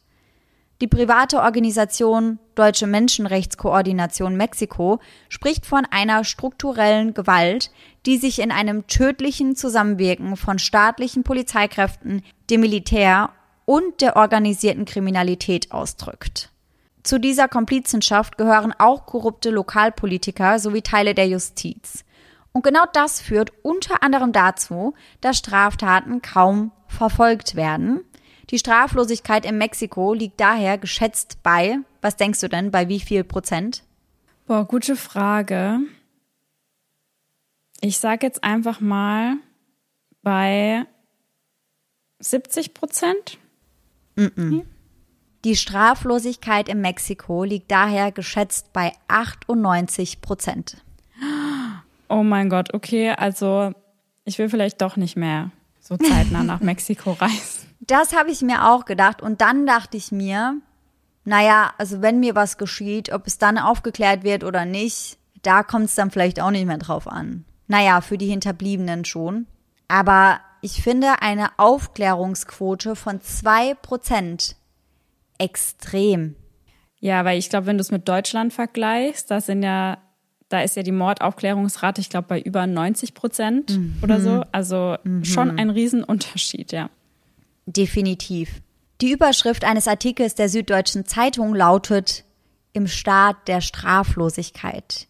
Die 0.80 0.88
private 0.88 1.40
Organisation 1.40 2.38
Deutsche 2.54 2.86
Menschenrechtskoordination 2.86 4.36
Mexiko 4.36 4.98
spricht 5.28 5.64
von 5.66 5.86
einer 5.90 6.24
strukturellen 6.24 7.14
Gewalt, 7.14 7.70
die 8.04 8.18
sich 8.18 8.40
in 8.40 8.50
einem 8.50 8.86
tödlichen 8.86 9.56
Zusammenwirken 9.56 10.36
von 10.36 10.58
staatlichen 10.58 11.22
Polizeikräften, 11.22 12.22
dem 12.50 12.60
Militär 12.60 13.30
und 13.64 14.00
der 14.00 14.16
organisierten 14.16 14.84
Kriminalität 14.84 15.72
ausdrückt. 15.72 16.50
Zu 17.06 17.20
dieser 17.20 17.46
Komplizenschaft 17.46 18.36
gehören 18.36 18.74
auch 18.76 19.06
korrupte 19.06 19.50
Lokalpolitiker 19.50 20.58
sowie 20.58 20.82
Teile 20.82 21.14
der 21.14 21.28
Justiz. 21.28 22.04
Und 22.50 22.64
genau 22.64 22.82
das 22.92 23.20
führt 23.20 23.52
unter 23.62 24.02
anderem 24.02 24.32
dazu, 24.32 24.92
dass 25.20 25.38
Straftaten 25.38 26.20
kaum 26.20 26.72
verfolgt 26.88 27.54
werden. 27.54 28.00
Die 28.50 28.58
Straflosigkeit 28.58 29.46
in 29.46 29.56
Mexiko 29.56 30.14
liegt 30.14 30.40
daher 30.40 30.78
geschätzt 30.78 31.44
bei, 31.44 31.78
was 32.00 32.16
denkst 32.16 32.40
du 32.40 32.48
denn, 32.48 32.72
bei 32.72 32.88
wie 32.88 32.98
viel 32.98 33.22
Prozent? 33.22 33.84
Boah, 34.48 34.64
gute 34.64 34.96
Frage. 34.96 35.78
Ich 37.82 37.98
sage 37.98 38.26
jetzt 38.26 38.42
einfach 38.42 38.80
mal 38.80 39.36
bei 40.22 40.86
70 42.18 42.74
Prozent. 42.74 43.38
Mm 44.16 44.24
-mm. 44.24 44.64
Die 45.46 45.54
Straflosigkeit 45.54 46.68
in 46.68 46.80
Mexiko 46.80 47.44
liegt 47.44 47.70
daher 47.70 48.10
geschätzt 48.10 48.72
bei 48.72 48.92
98 49.06 50.20
Prozent. 50.20 50.78
Oh 52.08 52.24
mein 52.24 52.50
Gott, 52.50 52.74
okay, 52.74 53.10
also 53.12 53.70
ich 54.24 54.40
will 54.40 54.48
vielleicht 54.48 54.82
doch 54.82 54.96
nicht 54.96 55.14
mehr 55.16 55.52
so 55.78 55.96
zeitnah 55.96 56.42
nach 56.42 56.58
Mexiko 56.62 57.12
reisen. 57.12 57.68
Das 57.78 58.12
habe 58.12 58.32
ich 58.32 58.42
mir 58.42 58.66
auch 58.68 58.86
gedacht 58.86 59.22
und 59.22 59.40
dann 59.40 59.66
dachte 59.66 59.96
ich 59.96 60.10
mir, 60.10 60.56
naja, 61.24 61.72
also 61.78 62.02
wenn 62.02 62.18
mir 62.18 62.34
was 62.34 62.58
geschieht, 62.58 63.12
ob 63.12 63.28
es 63.28 63.38
dann 63.38 63.56
aufgeklärt 63.56 64.24
wird 64.24 64.42
oder 64.42 64.64
nicht, 64.64 65.16
da 65.42 65.62
kommt 65.62 65.84
es 65.84 65.94
dann 65.94 66.10
vielleicht 66.10 66.40
auch 66.40 66.50
nicht 66.50 66.66
mehr 66.66 66.78
drauf 66.78 67.06
an. 67.06 67.44
Naja, 67.68 68.00
für 68.00 68.18
die 68.18 68.26
Hinterbliebenen 68.26 69.04
schon. 69.04 69.46
Aber 69.86 70.40
ich 70.60 70.82
finde 70.82 71.22
eine 71.22 71.56
Aufklärungsquote 71.56 72.96
von 72.96 73.20
zwei 73.20 73.74
Prozent 73.74 74.56
extrem. 75.38 76.36
Ja, 77.00 77.24
weil 77.24 77.38
ich 77.38 77.50
glaube, 77.50 77.66
wenn 77.66 77.78
du 77.78 77.82
es 77.82 77.90
mit 77.90 78.08
Deutschland 78.08 78.52
vergleichst, 78.52 79.30
da 79.30 79.40
sind 79.40 79.62
ja, 79.62 79.98
da 80.48 80.62
ist 80.62 80.76
ja 80.76 80.82
die 80.82 80.92
Mordaufklärungsrate, 80.92 82.00
ich 82.00 82.08
glaube, 82.08 82.28
bei 82.28 82.40
über 82.40 82.66
90 82.66 83.14
Prozent 83.14 83.76
mhm. 83.76 83.96
oder 84.02 84.20
so. 84.20 84.42
Also 84.52 84.96
mhm. 85.04 85.24
schon 85.24 85.58
ein 85.58 85.70
Riesenunterschied, 85.70 86.72
ja. 86.72 86.90
Definitiv. 87.66 88.62
Die 89.00 89.12
Überschrift 89.12 89.64
eines 89.64 89.88
Artikels 89.88 90.34
der 90.34 90.48
Süddeutschen 90.48 91.04
Zeitung 91.04 91.54
lautet 91.54 92.24
Im 92.72 92.86
Staat 92.86 93.48
der 93.48 93.60
Straflosigkeit. 93.60 95.08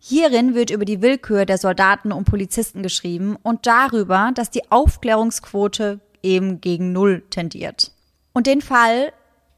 Hierin 0.00 0.54
wird 0.54 0.70
über 0.70 0.84
die 0.84 1.00
Willkür 1.00 1.46
der 1.46 1.58
Soldaten 1.58 2.10
und 2.10 2.24
Polizisten 2.24 2.82
geschrieben 2.82 3.36
und 3.42 3.66
darüber, 3.66 4.32
dass 4.34 4.50
die 4.50 4.70
Aufklärungsquote 4.70 6.00
eben 6.22 6.60
gegen 6.60 6.92
Null 6.92 7.22
tendiert. 7.30 7.92
Und 8.32 8.46
den 8.48 8.60
Fall 8.60 9.12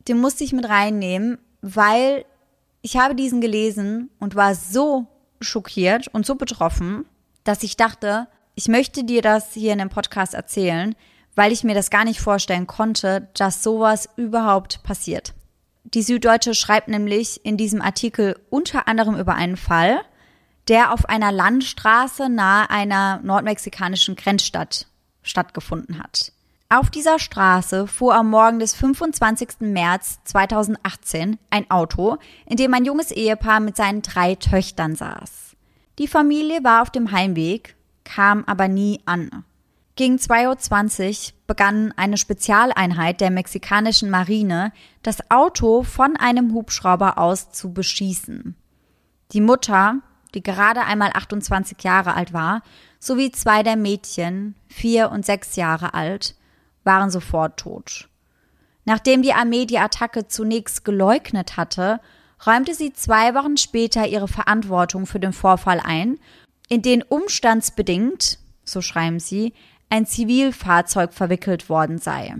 den 0.09 0.19
musste 0.19 0.45
ich 0.45 0.53
mit 0.53 0.69
reinnehmen, 0.69 1.39
weil 1.63 2.25
ich 2.83 2.97
habe 2.97 3.15
diesen 3.15 3.41
gelesen 3.41 4.11
und 4.19 4.35
war 4.35 4.55
so 4.55 5.07
schockiert 5.41 6.09
und 6.09 6.27
so 6.27 6.35
betroffen, 6.35 7.07
dass 7.45 7.63
ich 7.63 7.77
dachte, 7.77 8.29
ich 8.55 8.69
möchte 8.69 9.05
dir 9.05 9.23
das 9.23 9.55
hier 9.55 9.73
in 9.73 9.79
dem 9.79 9.89
Podcast 9.89 10.35
erzählen, 10.35 10.95
weil 11.35 11.53
ich 11.53 11.65
mir 11.65 11.75
das 11.75 11.91
gar 11.91 12.05
nicht 12.05 12.21
vorstellen 12.21 12.67
konnte, 12.67 13.29
dass 13.35 13.63
sowas 13.63 14.09
überhaupt 14.17 14.83
passiert. 14.83 15.35
Die 15.85 16.03
Süddeutsche 16.03 16.55
schreibt 16.55 16.89
nämlich 16.89 17.45
in 17.45 17.57
diesem 17.57 17.83
Artikel 17.83 18.39
unter 18.51 18.89
anderem 18.89 19.17
über 19.17 19.35
einen 19.35 19.57
Fall, 19.57 20.01
der 20.69 20.93
auf 20.93 21.09
einer 21.09 21.33
Landstraße 21.33 22.29
nahe 22.29 22.71
einer 22.71 23.21
nordmexikanischen 23.23 24.17
Grenzstadt 24.17 24.87
stattgefunden 25.23 25.99
hat. 25.99 26.33
Auf 26.77 26.91
dieser 26.91 27.21
Straße 27.21 27.87
fuhr 27.87 28.17
am 28.17 28.31
Morgen 28.31 28.59
des 28.59 28.75
25. 28.75 29.61
März 29.61 30.19
2018 30.25 31.39
ein 31.49 31.71
Auto, 31.71 32.17
in 32.47 32.57
dem 32.57 32.75
ein 32.75 32.85
junges 32.85 33.13
Ehepaar 33.13 33.61
mit 33.61 33.77
seinen 33.77 34.03
drei 34.03 34.35
Töchtern 34.35 34.97
saß. 34.97 35.55
Die 36.01 36.09
Familie 36.09 36.65
war 36.65 36.83
auf 36.83 36.91
dem 36.91 37.13
Heimweg, 37.13 37.77
kam 38.03 38.43
aber 38.47 38.67
nie 38.67 38.99
an. 39.05 39.45
Gegen 39.95 40.17
2.20 40.17 41.29
Uhr 41.29 41.35
begann 41.47 41.95
eine 41.97 42.17
Spezialeinheit 42.17 43.21
der 43.21 43.31
mexikanischen 43.31 44.11
Marine, 44.11 44.73
das 45.05 45.31
Auto 45.31 45.85
von 45.85 46.17
einem 46.17 46.55
Hubschrauber 46.55 47.19
aus 47.19 47.53
zu 47.53 47.73
beschießen. 47.73 48.57
Die 49.31 49.41
Mutter, 49.41 50.01
die 50.35 50.43
gerade 50.43 50.81
einmal 50.81 51.13
28 51.15 51.85
Jahre 51.85 52.15
alt 52.15 52.33
war, 52.33 52.63
sowie 52.99 53.31
zwei 53.31 53.63
der 53.63 53.77
Mädchen, 53.77 54.57
vier 54.67 55.13
und 55.13 55.25
sechs 55.25 55.55
Jahre 55.55 55.95
alt, 55.95 56.35
waren 56.85 57.11
sofort 57.11 57.59
tot. 57.59 58.09
Nachdem 58.85 59.23
die 59.23 59.33
Armee 59.33 59.67
die 59.67 59.79
Attacke 59.79 60.29
zunächst 60.29 60.85
geleugnet 60.85 61.57
hatte, 61.57 62.01
räumte 62.47 62.75
sie 62.75 62.93
zwei 62.93 63.35
Wochen 63.35 63.57
später 63.57 64.07
ihre 64.07 64.29
Verantwortung 64.29 65.07
für 65.07 65.21
den 65.21 65.33
Vorfall 65.33 65.81
ein, 65.81 66.19
in 66.69 66.83
den 66.83 67.03
umstandsbedingt, 67.03 68.39
so 68.65 68.81
schreiben 68.81 69.21
sie, 69.21 69.55
ein 69.91 70.07
Zivilfahrzeug 70.07 71.13
verwickelt 71.13 71.69
worden 71.69 71.99
sei. 71.99 72.35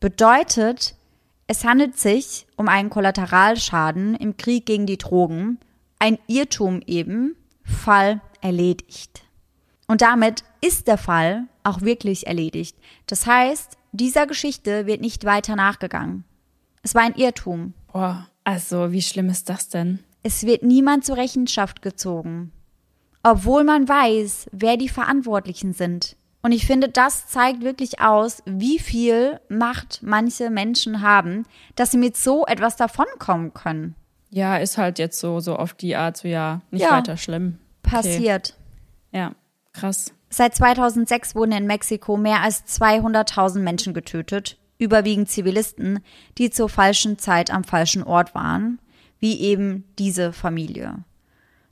Bedeutet, 0.00 0.94
es 1.46 1.64
handelt 1.64 1.98
sich 1.98 2.46
um 2.56 2.68
einen 2.68 2.90
Kollateralschaden 2.90 4.14
im 4.14 4.36
Krieg 4.36 4.66
gegen 4.66 4.86
die 4.86 4.98
Drogen, 4.98 5.58
ein 5.98 6.18
Irrtum 6.26 6.82
eben, 6.86 7.36
Fall 7.64 8.20
erledigt. 8.40 9.22
Und 9.88 10.02
damit 10.02 10.44
ist 10.60 10.86
der 10.86 10.98
Fall 10.98 11.48
auch 11.64 11.80
wirklich 11.80 12.26
erledigt. 12.26 12.76
Das 13.06 13.26
heißt, 13.26 13.78
dieser 13.92 14.26
Geschichte 14.26 14.86
wird 14.86 15.00
nicht 15.00 15.24
weiter 15.24 15.56
nachgegangen. 15.56 16.24
Es 16.82 16.94
war 16.94 17.02
ein 17.02 17.14
Irrtum. 17.14 17.72
Boah, 17.92 18.28
also 18.44 18.92
wie 18.92 19.02
schlimm 19.02 19.30
ist 19.30 19.48
das 19.48 19.70
denn? 19.70 20.00
Es 20.22 20.44
wird 20.44 20.62
niemand 20.62 21.06
zur 21.06 21.16
Rechenschaft 21.16 21.80
gezogen. 21.80 22.52
Obwohl 23.22 23.64
man 23.64 23.88
weiß, 23.88 24.50
wer 24.52 24.76
die 24.76 24.90
Verantwortlichen 24.90 25.72
sind. 25.72 26.16
Und 26.42 26.52
ich 26.52 26.66
finde, 26.66 26.88
das 26.88 27.26
zeigt 27.26 27.62
wirklich 27.62 28.00
aus, 28.00 28.42
wie 28.44 28.78
viel 28.78 29.40
Macht 29.48 30.00
manche 30.02 30.50
Menschen 30.50 31.00
haben, 31.00 31.44
dass 31.76 31.90
sie 31.90 31.98
mit 31.98 32.16
so 32.16 32.46
etwas 32.46 32.76
davonkommen 32.76 33.54
können. 33.54 33.94
Ja, 34.30 34.58
ist 34.58 34.78
halt 34.78 34.98
jetzt 34.98 35.18
so, 35.18 35.40
so 35.40 35.56
auf 35.56 35.72
die 35.72 35.96
Art, 35.96 36.18
so 36.18 36.28
ja, 36.28 36.60
nicht 36.70 36.82
ja, 36.82 36.92
weiter 36.92 37.16
schlimm. 37.16 37.58
Okay. 37.82 37.96
Passiert. 37.96 38.54
Ja, 39.12 39.32
krass. 39.78 40.12
Seit 40.30 40.54
2006 40.54 41.34
wurden 41.34 41.52
in 41.52 41.66
Mexiko 41.66 42.16
mehr 42.16 42.42
als 42.42 42.64
200.000 42.66 43.60
Menschen 43.60 43.94
getötet, 43.94 44.58
überwiegend 44.78 45.30
Zivilisten, 45.30 46.00
die 46.36 46.50
zur 46.50 46.68
falschen 46.68 47.18
Zeit 47.18 47.50
am 47.50 47.64
falschen 47.64 48.02
Ort 48.02 48.34
waren, 48.34 48.78
wie 49.20 49.40
eben 49.40 49.84
diese 49.98 50.32
Familie. 50.32 51.04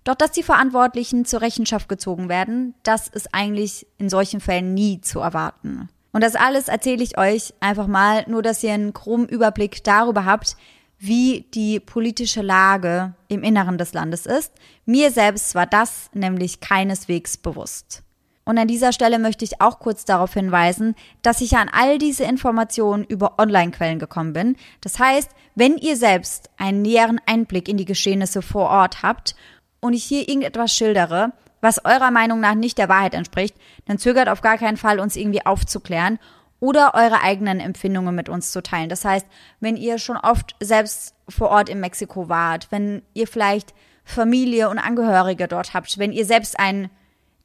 Doch 0.04 0.14
dass 0.14 0.32
die 0.32 0.42
Verantwortlichen 0.42 1.24
zur 1.24 1.42
Rechenschaft 1.42 1.88
gezogen 1.88 2.28
werden, 2.28 2.74
das 2.82 3.08
ist 3.08 3.34
eigentlich 3.34 3.86
in 3.98 4.08
solchen 4.08 4.40
Fällen 4.40 4.72
nie 4.72 5.00
zu 5.00 5.20
erwarten. 5.20 5.88
Und 6.12 6.22
das 6.22 6.34
alles 6.34 6.68
erzähle 6.68 7.02
ich 7.02 7.18
euch 7.18 7.52
einfach 7.60 7.88
mal, 7.88 8.24
nur 8.26 8.40
dass 8.40 8.62
ihr 8.62 8.72
einen 8.72 8.92
groben 8.92 9.26
Überblick 9.26 9.84
darüber 9.84 10.24
habt, 10.24 10.56
wie 10.98 11.46
die 11.54 11.80
politische 11.80 12.42
Lage 12.42 13.14
im 13.28 13.42
Inneren 13.42 13.78
des 13.78 13.92
Landes 13.92 14.26
ist. 14.26 14.52
Mir 14.84 15.10
selbst 15.10 15.54
war 15.54 15.66
das 15.66 16.10
nämlich 16.14 16.60
keineswegs 16.60 17.36
bewusst. 17.36 18.02
Und 18.48 18.58
an 18.58 18.68
dieser 18.68 18.92
Stelle 18.92 19.18
möchte 19.18 19.44
ich 19.44 19.60
auch 19.60 19.80
kurz 19.80 20.04
darauf 20.04 20.32
hinweisen, 20.32 20.94
dass 21.22 21.40
ich 21.40 21.56
an 21.56 21.68
all 21.72 21.98
diese 21.98 22.22
Informationen 22.22 23.04
über 23.04 23.38
Online-Quellen 23.38 23.98
gekommen 23.98 24.32
bin. 24.32 24.56
Das 24.80 25.00
heißt, 25.00 25.30
wenn 25.56 25.76
ihr 25.78 25.96
selbst 25.96 26.48
einen 26.56 26.80
näheren 26.80 27.20
Einblick 27.26 27.68
in 27.68 27.76
die 27.76 27.84
Geschehnisse 27.84 28.42
vor 28.42 28.70
Ort 28.70 29.02
habt 29.02 29.34
und 29.80 29.94
ich 29.94 30.04
hier 30.04 30.28
irgendetwas 30.28 30.72
schildere, 30.72 31.32
was 31.60 31.84
eurer 31.84 32.12
Meinung 32.12 32.38
nach 32.38 32.54
nicht 32.54 32.78
der 32.78 32.88
Wahrheit 32.88 33.14
entspricht, 33.14 33.56
dann 33.86 33.98
zögert 33.98 34.28
auf 34.28 34.42
gar 34.42 34.58
keinen 34.58 34.76
Fall, 34.76 35.00
uns 35.00 35.16
irgendwie 35.16 35.44
aufzuklären 35.44 36.20
oder 36.60 36.94
eure 36.94 37.20
eigenen 37.20 37.60
Empfindungen 37.60 38.14
mit 38.14 38.28
uns 38.28 38.52
zu 38.52 38.62
teilen. 38.62 38.88
Das 38.88 39.04
heißt, 39.04 39.26
wenn 39.60 39.76
ihr 39.76 39.98
schon 39.98 40.16
oft 40.16 40.56
selbst 40.60 41.14
vor 41.28 41.50
Ort 41.50 41.68
in 41.68 41.80
Mexiko 41.80 42.28
wart, 42.28 42.68
wenn 42.70 43.02
ihr 43.14 43.26
vielleicht 43.26 43.74
Familie 44.04 44.68
und 44.68 44.78
Angehörige 44.78 45.48
dort 45.48 45.74
habt, 45.74 45.98
wenn 45.98 46.12
ihr 46.12 46.24
selbst 46.24 46.58
einen 46.58 46.90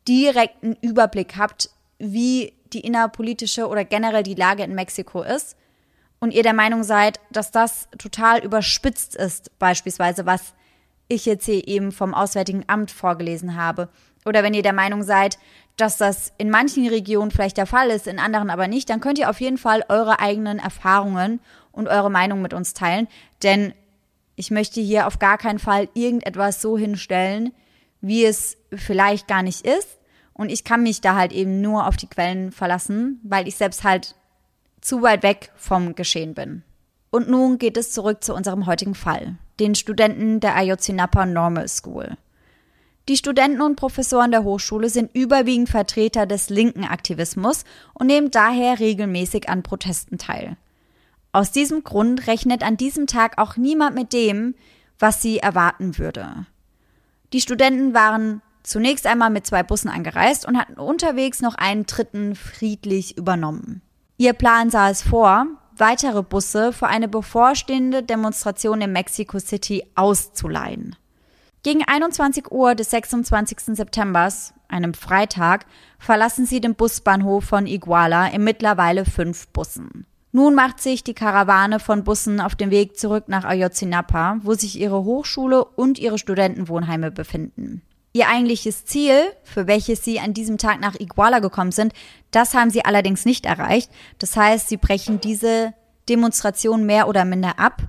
direkten 0.07 0.77
Überblick 0.81 1.35
habt, 1.37 1.69
wie 1.97 2.53
die 2.73 2.81
innerpolitische 2.81 3.67
oder 3.67 3.83
generell 3.83 4.23
die 4.23 4.35
Lage 4.35 4.63
in 4.63 4.75
Mexiko 4.75 5.23
ist 5.23 5.57
und 6.19 6.33
ihr 6.33 6.43
der 6.43 6.53
Meinung 6.53 6.83
seid, 6.83 7.19
dass 7.31 7.51
das 7.51 7.89
total 7.97 8.39
überspitzt 8.43 9.15
ist, 9.15 9.57
beispielsweise 9.59 10.25
was 10.25 10.53
ich 11.07 11.25
jetzt 11.25 11.45
hier 11.45 11.67
eben 11.67 11.91
vom 11.91 12.13
Auswärtigen 12.13 12.63
Amt 12.67 12.91
vorgelesen 12.91 13.55
habe. 13.55 13.89
Oder 14.25 14.43
wenn 14.43 14.53
ihr 14.53 14.61
der 14.61 14.71
Meinung 14.71 15.03
seid, 15.03 15.37
dass 15.77 15.97
das 15.97 16.33
in 16.37 16.49
manchen 16.49 16.87
Regionen 16.87 17.31
vielleicht 17.31 17.57
der 17.57 17.65
Fall 17.65 17.89
ist, 17.89 18.07
in 18.07 18.19
anderen 18.19 18.49
aber 18.49 18.67
nicht, 18.67 18.89
dann 18.89 19.01
könnt 19.01 19.19
ihr 19.19 19.29
auf 19.29 19.41
jeden 19.41 19.57
Fall 19.57 19.83
eure 19.89 20.19
eigenen 20.19 20.59
Erfahrungen 20.59 21.39
und 21.71 21.87
eure 21.87 22.11
Meinung 22.11 22.41
mit 22.41 22.53
uns 22.53 22.73
teilen. 22.73 23.07
Denn 23.43 23.73
ich 24.35 24.51
möchte 24.51 24.81
hier 24.81 25.07
auf 25.07 25.19
gar 25.19 25.37
keinen 25.37 25.59
Fall 25.59 25.89
irgendetwas 25.93 26.61
so 26.61 26.77
hinstellen, 26.77 27.53
wie 28.01 28.25
es 28.25 28.57
vielleicht 28.73 29.27
gar 29.27 29.43
nicht 29.43 29.65
ist. 29.65 29.99
Und 30.33 30.51
ich 30.51 30.63
kann 30.63 30.83
mich 30.83 31.01
da 31.01 31.15
halt 31.15 31.31
eben 31.31 31.61
nur 31.61 31.87
auf 31.87 31.97
die 31.97 32.07
Quellen 32.07 32.51
verlassen, 32.51 33.19
weil 33.23 33.47
ich 33.47 33.55
selbst 33.55 33.83
halt 33.83 34.15
zu 34.81 35.01
weit 35.01 35.23
weg 35.23 35.51
vom 35.55 35.95
Geschehen 35.95 36.33
bin. 36.33 36.63
Und 37.11 37.29
nun 37.29 37.57
geht 37.57 37.77
es 37.77 37.91
zurück 37.91 38.23
zu 38.23 38.33
unserem 38.33 38.65
heutigen 38.65 38.95
Fall 38.95 39.37
den 39.61 39.75
Studenten 39.75 40.39
der 40.39 40.55
Ayotzinapa 40.55 41.25
Normal 41.25 41.67
School. 41.67 42.17
Die 43.09 43.17
Studenten 43.17 43.61
und 43.61 43.75
Professoren 43.75 44.31
der 44.31 44.43
Hochschule 44.43 44.89
sind 44.89 45.15
überwiegend 45.15 45.69
Vertreter 45.69 46.25
des 46.25 46.49
linken 46.49 46.83
Aktivismus 46.83 47.63
und 47.93 48.07
nehmen 48.07 48.29
daher 48.31 48.79
regelmäßig 48.79 49.49
an 49.49 49.63
Protesten 49.63 50.17
teil. 50.17 50.55
Aus 51.31 51.51
diesem 51.51 51.83
Grund 51.83 52.27
rechnet 52.27 52.63
an 52.63 52.77
diesem 52.77 53.07
Tag 53.07 53.37
auch 53.37 53.57
niemand 53.57 53.95
mit 53.95 54.13
dem, 54.13 54.53
was 54.99 55.21
sie 55.21 55.39
erwarten 55.39 55.97
würde. 55.97 56.45
Die 57.33 57.41
Studenten 57.41 57.93
waren 57.93 58.41
zunächst 58.63 59.07
einmal 59.07 59.29
mit 59.29 59.47
zwei 59.47 59.63
Bussen 59.63 59.89
angereist 59.89 60.45
und 60.45 60.57
hatten 60.57 60.79
unterwegs 60.79 61.41
noch 61.41 61.55
einen 61.55 61.85
dritten 61.85 62.35
friedlich 62.35 63.17
übernommen. 63.17 63.81
Ihr 64.17 64.33
Plan 64.33 64.69
sah 64.69 64.89
es 64.89 65.01
vor, 65.01 65.47
weitere 65.75 66.21
Busse 66.21 66.73
für 66.73 66.87
eine 66.87 67.07
bevorstehende 67.07 68.03
Demonstration 68.03 68.81
in 68.81 68.91
Mexico 68.91 69.39
City 69.39 69.83
auszuleihen. 69.95 70.95
Gegen 71.63 71.83
21 71.85 72.51
Uhr 72.51 72.73
des 72.73 72.89
26. 72.89 73.75
September, 73.75 74.33
einem 74.67 74.95
Freitag, 74.95 75.67
verlassen 75.99 76.47
sie 76.47 76.59
den 76.59 76.73
Busbahnhof 76.73 77.43
von 77.43 77.67
Iguala 77.67 78.27
in 78.27 78.43
mittlerweile 78.43 79.05
fünf 79.05 79.47
Bussen. 79.49 80.07
Nun 80.31 80.55
macht 80.55 80.79
sich 80.79 81.03
die 81.03 81.13
Karawane 81.13 81.79
von 81.79 82.03
Bussen 82.03 82.41
auf 82.41 82.55
den 82.55 82.71
Weg 82.71 82.97
zurück 82.97 83.25
nach 83.27 83.43
Ayotzinapa, 83.43 84.37
wo 84.41 84.55
sich 84.55 84.79
ihre 84.79 85.03
Hochschule 85.03 85.63
und 85.63 85.99
ihre 85.99 86.17
Studentenwohnheime 86.17 87.11
befinden. 87.11 87.83
Ihr 88.13 88.27
eigentliches 88.27 88.85
Ziel, 88.85 89.21
für 89.43 89.67
welches 89.67 90.03
sie 90.03 90.19
an 90.19 90.33
diesem 90.33 90.57
Tag 90.57 90.81
nach 90.81 90.99
Iguala 90.99 91.39
gekommen 91.39 91.71
sind, 91.71 91.93
das 92.31 92.55
haben 92.55 92.71
sie 92.71 92.85
allerdings 92.85 93.23
nicht 93.23 93.45
erreicht. 93.45 93.91
Das 94.17 94.35
heißt, 94.35 94.67
sie 94.67 94.77
brechen 94.77 95.21
diese 95.21 95.75
Demonstration 96.09 96.87
mehr 96.87 97.07
oder 97.07 97.23
minder 97.23 97.59
ab. 97.59 97.83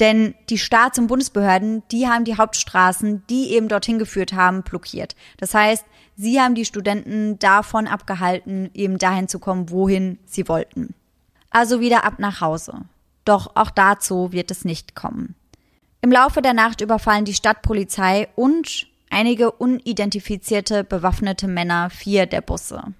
Denn 0.00 0.34
die 0.48 0.58
Staats- 0.58 0.98
und 0.98 1.08
Bundesbehörden, 1.08 1.82
die 1.92 2.08
haben 2.08 2.24
die 2.24 2.36
Hauptstraßen, 2.36 3.22
die 3.28 3.52
eben 3.52 3.68
dorthin 3.68 3.98
geführt 3.98 4.32
haben, 4.32 4.62
blockiert. 4.62 5.14
Das 5.36 5.52
heißt, 5.54 5.84
sie 6.16 6.40
haben 6.40 6.54
die 6.54 6.64
Studenten 6.64 7.38
davon 7.38 7.86
abgehalten, 7.86 8.70
eben 8.72 8.96
dahin 8.96 9.28
zu 9.28 9.38
kommen, 9.38 9.70
wohin 9.70 10.18
sie 10.24 10.48
wollten. 10.48 10.94
Also 11.50 11.80
wieder 11.80 12.04
ab 12.04 12.14
nach 12.18 12.40
Hause. 12.40 12.86
Doch 13.26 13.54
auch 13.56 13.70
dazu 13.70 14.32
wird 14.32 14.50
es 14.50 14.64
nicht 14.64 14.94
kommen. 14.94 15.34
Im 16.00 16.10
Laufe 16.10 16.40
der 16.40 16.54
Nacht 16.54 16.80
überfallen 16.80 17.26
die 17.26 17.34
Stadtpolizei 17.34 18.28
und 18.36 18.86
einige 19.10 19.50
unidentifizierte 19.50 20.82
bewaffnete 20.82 21.46
Männer 21.46 21.90
vier 21.90 22.24
der 22.24 22.40
Busse. 22.40 22.94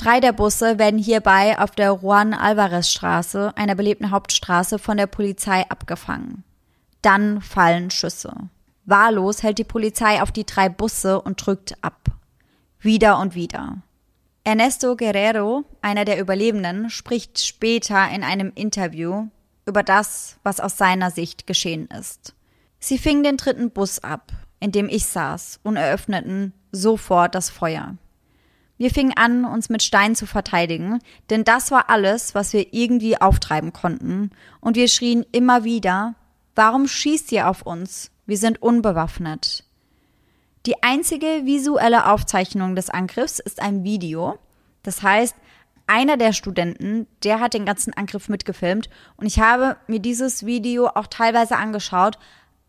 Drei 0.00 0.18
der 0.18 0.32
Busse 0.32 0.78
werden 0.78 0.98
hierbei 0.98 1.58
auf 1.58 1.72
der 1.72 1.98
Juan 2.00 2.32
Alvarez 2.32 2.88
Straße, 2.88 3.52
einer 3.54 3.74
belebten 3.74 4.10
Hauptstraße, 4.10 4.78
von 4.78 4.96
der 4.96 5.06
Polizei 5.06 5.68
abgefangen. 5.68 6.42
Dann 7.02 7.42
fallen 7.42 7.90
Schüsse. 7.90 8.32
Wahllos 8.86 9.42
hält 9.42 9.58
die 9.58 9.64
Polizei 9.64 10.22
auf 10.22 10.32
die 10.32 10.46
drei 10.46 10.70
Busse 10.70 11.20
und 11.20 11.44
drückt 11.44 11.74
ab. 11.84 12.08
Wieder 12.78 13.18
und 13.18 13.34
wieder. 13.34 13.82
Ernesto 14.42 14.96
Guerrero, 14.96 15.64
einer 15.82 16.06
der 16.06 16.18
Überlebenden, 16.18 16.88
spricht 16.88 17.38
später 17.38 18.08
in 18.08 18.24
einem 18.24 18.52
Interview 18.54 19.26
über 19.66 19.82
das, 19.82 20.38
was 20.42 20.60
aus 20.60 20.78
seiner 20.78 21.10
Sicht 21.10 21.46
geschehen 21.46 21.88
ist. 21.88 22.34
Sie 22.78 22.96
fingen 22.96 23.22
den 23.22 23.36
dritten 23.36 23.70
Bus 23.70 23.98
ab 24.02 24.32
in 24.60 24.72
dem 24.72 24.88
ich 24.88 25.06
saß, 25.06 25.58
und 25.62 25.76
eröffneten 25.76 26.52
sofort 26.70 27.34
das 27.34 27.50
Feuer. 27.50 27.96
Wir 28.80 28.90
fingen 28.90 29.12
an, 29.14 29.44
uns 29.44 29.68
mit 29.68 29.82
Steinen 29.82 30.14
zu 30.14 30.24
verteidigen, 30.24 31.00
denn 31.28 31.44
das 31.44 31.70
war 31.70 31.90
alles, 31.90 32.34
was 32.34 32.54
wir 32.54 32.72
irgendwie 32.72 33.20
auftreiben 33.20 33.74
konnten, 33.74 34.30
und 34.58 34.74
wir 34.74 34.88
schrien 34.88 35.26
immer 35.32 35.64
wieder 35.64 36.14
Warum 36.54 36.88
schießt 36.88 37.30
ihr 37.32 37.50
auf 37.50 37.60
uns? 37.60 38.10
Wir 38.24 38.38
sind 38.38 38.62
unbewaffnet. 38.62 39.64
Die 40.64 40.82
einzige 40.82 41.44
visuelle 41.44 42.10
Aufzeichnung 42.10 42.74
des 42.74 42.88
Angriffs 42.88 43.38
ist 43.38 43.60
ein 43.60 43.84
Video, 43.84 44.38
Das 44.82 45.02
heißt, 45.02 45.36
einer 45.86 46.16
der 46.16 46.32
Studenten, 46.32 47.06
der 47.22 47.38
hat 47.38 47.52
den 47.52 47.66
ganzen 47.66 47.92
Angriff 47.92 48.30
mitgefilmt 48.30 48.88
und 49.18 49.26
ich 49.26 49.40
habe 49.40 49.76
mir 49.88 50.00
dieses 50.00 50.46
Video 50.46 50.86
auch 50.86 51.06
teilweise 51.06 51.58
angeschaut, 51.58 52.18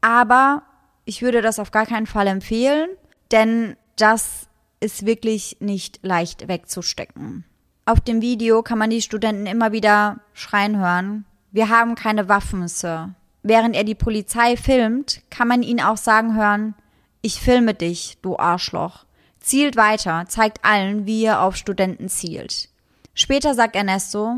aber 0.02 0.64
ich 1.06 1.22
würde 1.22 1.42
das 1.42 1.58
auf 1.58 1.72
gar 1.72 1.86
keinen 1.86 2.06
Fall 2.06 2.28
empfehlen, 2.28 2.90
denn 3.32 3.78
das 3.96 4.50
ist 4.82 5.06
wirklich 5.06 5.58
nicht 5.60 6.00
leicht 6.02 6.48
wegzustecken. 6.48 7.46
Auf 7.86 8.02
dem 8.02 8.22
Video 8.22 8.62
kann 8.64 8.78
man 8.78 8.90
die 8.90 9.02
Studenten 9.02 9.46
immer 9.46 9.72
wieder 9.72 10.20
schreien 10.34 10.78
hören. 10.78 11.26
Wir 11.52 11.70
haben 11.70 11.96
keine 11.96 12.28
Waffen, 12.28 12.68
Sir. 12.68 13.16
Während 13.44 13.76
er 13.76 13.84
die 13.84 13.96
Polizei 13.96 14.58
filmt, 14.58 15.22
kann 15.30 15.48
man 15.48 15.64
ihn 15.64 15.82
auch 15.82 15.98
sagen 15.98 16.36
hören, 16.36 16.76
ich 17.22 17.40
filme 17.40 17.74
dich, 17.74 18.18
du 18.22 18.38
Arschloch. 18.38 19.06
Zielt 19.40 19.76
weiter, 19.76 20.26
zeigt 20.28 20.64
allen, 20.64 21.06
wie 21.06 21.24
ihr 21.24 21.42
auf 21.42 21.56
Studenten 21.56 22.10
zielt. 22.10 22.70
Später 23.14 23.54
sagt 23.56 23.76
Ernesto, 23.76 24.38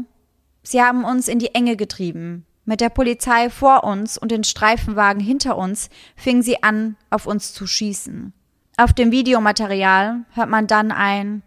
sie 0.64 0.82
haben 0.82 1.04
uns 1.04 1.28
in 1.28 1.40
die 1.40 1.54
Enge 1.54 1.76
getrieben. 1.76 2.46
Mit 2.66 2.80
der 2.80 2.90
Polizei 2.90 3.50
vor 3.50 3.84
uns 3.84 4.18
und 4.18 4.32
den 4.32 4.46
Streifenwagen 4.46 5.22
hinter 5.22 5.58
uns 5.58 5.90
fingen 6.16 6.42
sie 6.42 6.64
an, 6.64 6.96
auf 7.10 7.26
uns 7.26 7.54
zu 7.54 7.68
schießen. 7.68 8.34
Auf 8.76 8.92
dem 8.92 9.12
Videomaterial 9.12 10.26
hört 10.34 10.50
man 10.50 10.66
dann 10.68 10.92
ein 10.92 11.44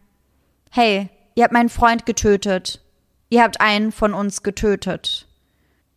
Hey, 0.71 1.09
ihr 1.35 1.45
habt 1.45 1.53
meinen 1.53 1.69
Freund 1.69 2.07
getötet. 2.07 2.81
Ihr 3.31 3.43
habt 3.43 3.61
einen 3.61 3.91
von 3.91 4.15
uns 4.15 4.43
getötet. 4.43 5.27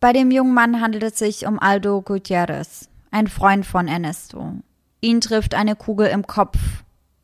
Bei 0.00 0.12
dem 0.12 0.30
jungen 0.30 0.54
Mann 0.54 0.80
handelt 0.80 1.04
es 1.04 1.18
sich 1.18 1.46
um 1.46 1.58
Aldo 1.58 2.02
Gutierrez, 2.02 2.88
ein 3.10 3.28
Freund 3.28 3.64
von 3.64 3.86
Ernesto. 3.86 4.54
Ihn 5.00 5.20
trifft 5.20 5.54
eine 5.54 5.76
Kugel 5.76 6.08
im 6.08 6.26
Kopf. 6.26 6.58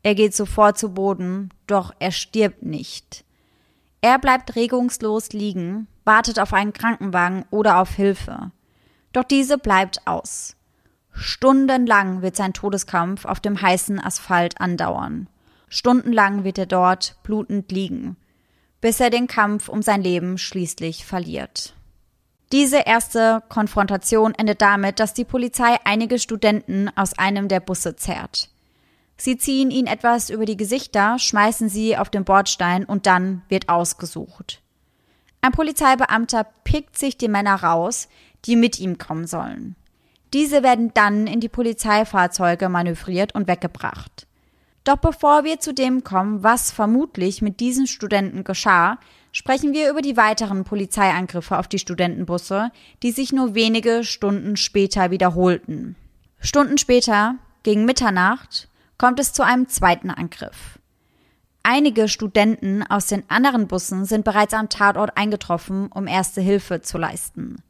Er 0.03 0.15
geht 0.15 0.33
sofort 0.33 0.77
zu 0.77 0.93
Boden, 0.93 1.49
doch 1.65 1.93
er 1.99 2.11
stirbt 2.11 2.63
nicht. 2.63 3.25
Er 4.01 4.19
bleibt 4.19 4.55
regungslos 4.55 5.33
liegen, 5.33 5.87
wartet 6.05 6.39
auf 6.39 6.53
einen 6.53 6.71
Krankenwagen 6.71 7.43
oder 7.49 7.79
auf 7.79 7.95
Hilfe. 7.95 8.51
Doch 9.11 9.23
diese 9.23 9.57
bleibt 9.57 10.05
aus. 10.05 10.56
Stundenlang 11.19 12.21
wird 12.21 12.35
sein 12.35 12.53
Todeskampf 12.53 13.25
auf 13.25 13.39
dem 13.39 13.59
heißen 13.59 13.99
Asphalt 13.99 14.61
andauern. 14.61 15.27
Stundenlang 15.67 16.43
wird 16.43 16.59
er 16.59 16.67
dort 16.67 17.15
blutend 17.23 17.71
liegen, 17.71 18.17
bis 18.81 18.99
er 18.99 19.09
den 19.09 19.27
Kampf 19.27 19.67
um 19.67 19.81
sein 19.81 20.03
Leben 20.03 20.37
schließlich 20.37 21.05
verliert. 21.05 21.73
Diese 22.51 22.77
erste 22.77 23.41
Konfrontation 23.49 24.33
endet 24.35 24.61
damit, 24.61 24.99
dass 24.99 25.13
die 25.13 25.25
Polizei 25.25 25.77
einige 25.83 26.19
Studenten 26.19 26.89
aus 26.95 27.17
einem 27.17 27.47
der 27.47 27.59
Busse 27.59 27.95
zerrt. 27.95 28.49
Sie 29.17 29.37
ziehen 29.37 29.71
ihn 29.71 29.87
etwas 29.87 30.29
über 30.29 30.45
die 30.45 30.55
Gesichter, 30.55 31.17
schmeißen 31.17 31.67
sie 31.67 31.97
auf 31.97 32.09
den 32.09 32.23
Bordstein 32.23 32.85
und 32.85 33.07
dann 33.07 33.41
wird 33.49 33.67
ausgesucht. 33.67 34.61
Ein 35.41 35.51
Polizeibeamter 35.51 36.45
pickt 36.63 36.97
sich 36.97 37.17
die 37.17 37.27
Männer 37.27 37.55
raus, 37.55 38.07
die 38.45 38.55
mit 38.55 38.79
ihm 38.79 38.99
kommen 38.99 39.25
sollen. 39.25 39.75
Diese 40.37 40.61
werden 40.61 40.91
dann 40.93 41.25
in 41.25 41.39
die 41.39 41.49
Polizeifahrzeuge 41.49 42.69
manövriert 42.69 43.33
und 43.33 43.47
weggebracht. 43.47 44.27
Doch 44.83 44.97
bevor 44.97 45.43
wir 45.43 45.59
zu 45.59 45.73
dem 45.73 46.03
kommen, 46.03 46.43
was 46.43 46.71
vermutlich 46.71 47.41
mit 47.41 47.59
diesen 47.59 47.87
Studenten 47.87 48.43
geschah, 48.43 48.99
sprechen 49.31 49.73
wir 49.73 49.89
über 49.89 50.03
die 50.03 50.15
weiteren 50.15 50.63
Polizeiangriffe 50.63 51.57
auf 51.57 51.67
die 51.67 51.79
Studentenbusse, 51.79 52.69
die 53.01 53.09
sich 53.09 53.33
nur 53.33 53.55
wenige 53.55 54.03
Stunden 54.03 54.57
später 54.57 55.09
wiederholten. 55.09 55.95
Stunden 56.39 56.77
später, 56.77 57.37
gegen 57.63 57.85
Mitternacht, 57.85 58.69
kommt 58.99 59.19
es 59.19 59.33
zu 59.33 59.43
einem 59.43 59.67
zweiten 59.69 60.11
Angriff. 60.11 60.77
Einige 61.63 62.07
Studenten 62.07 62.83
aus 62.83 63.07
den 63.07 63.27
anderen 63.27 63.67
Bussen 63.67 64.05
sind 64.05 64.23
bereits 64.23 64.53
am 64.53 64.69
Tatort 64.69 65.17
eingetroffen, 65.17 65.87
um 65.91 66.05
erste 66.05 66.41
Hilfe 66.41 66.81
zu 66.81 66.99
leisten. 66.99 67.63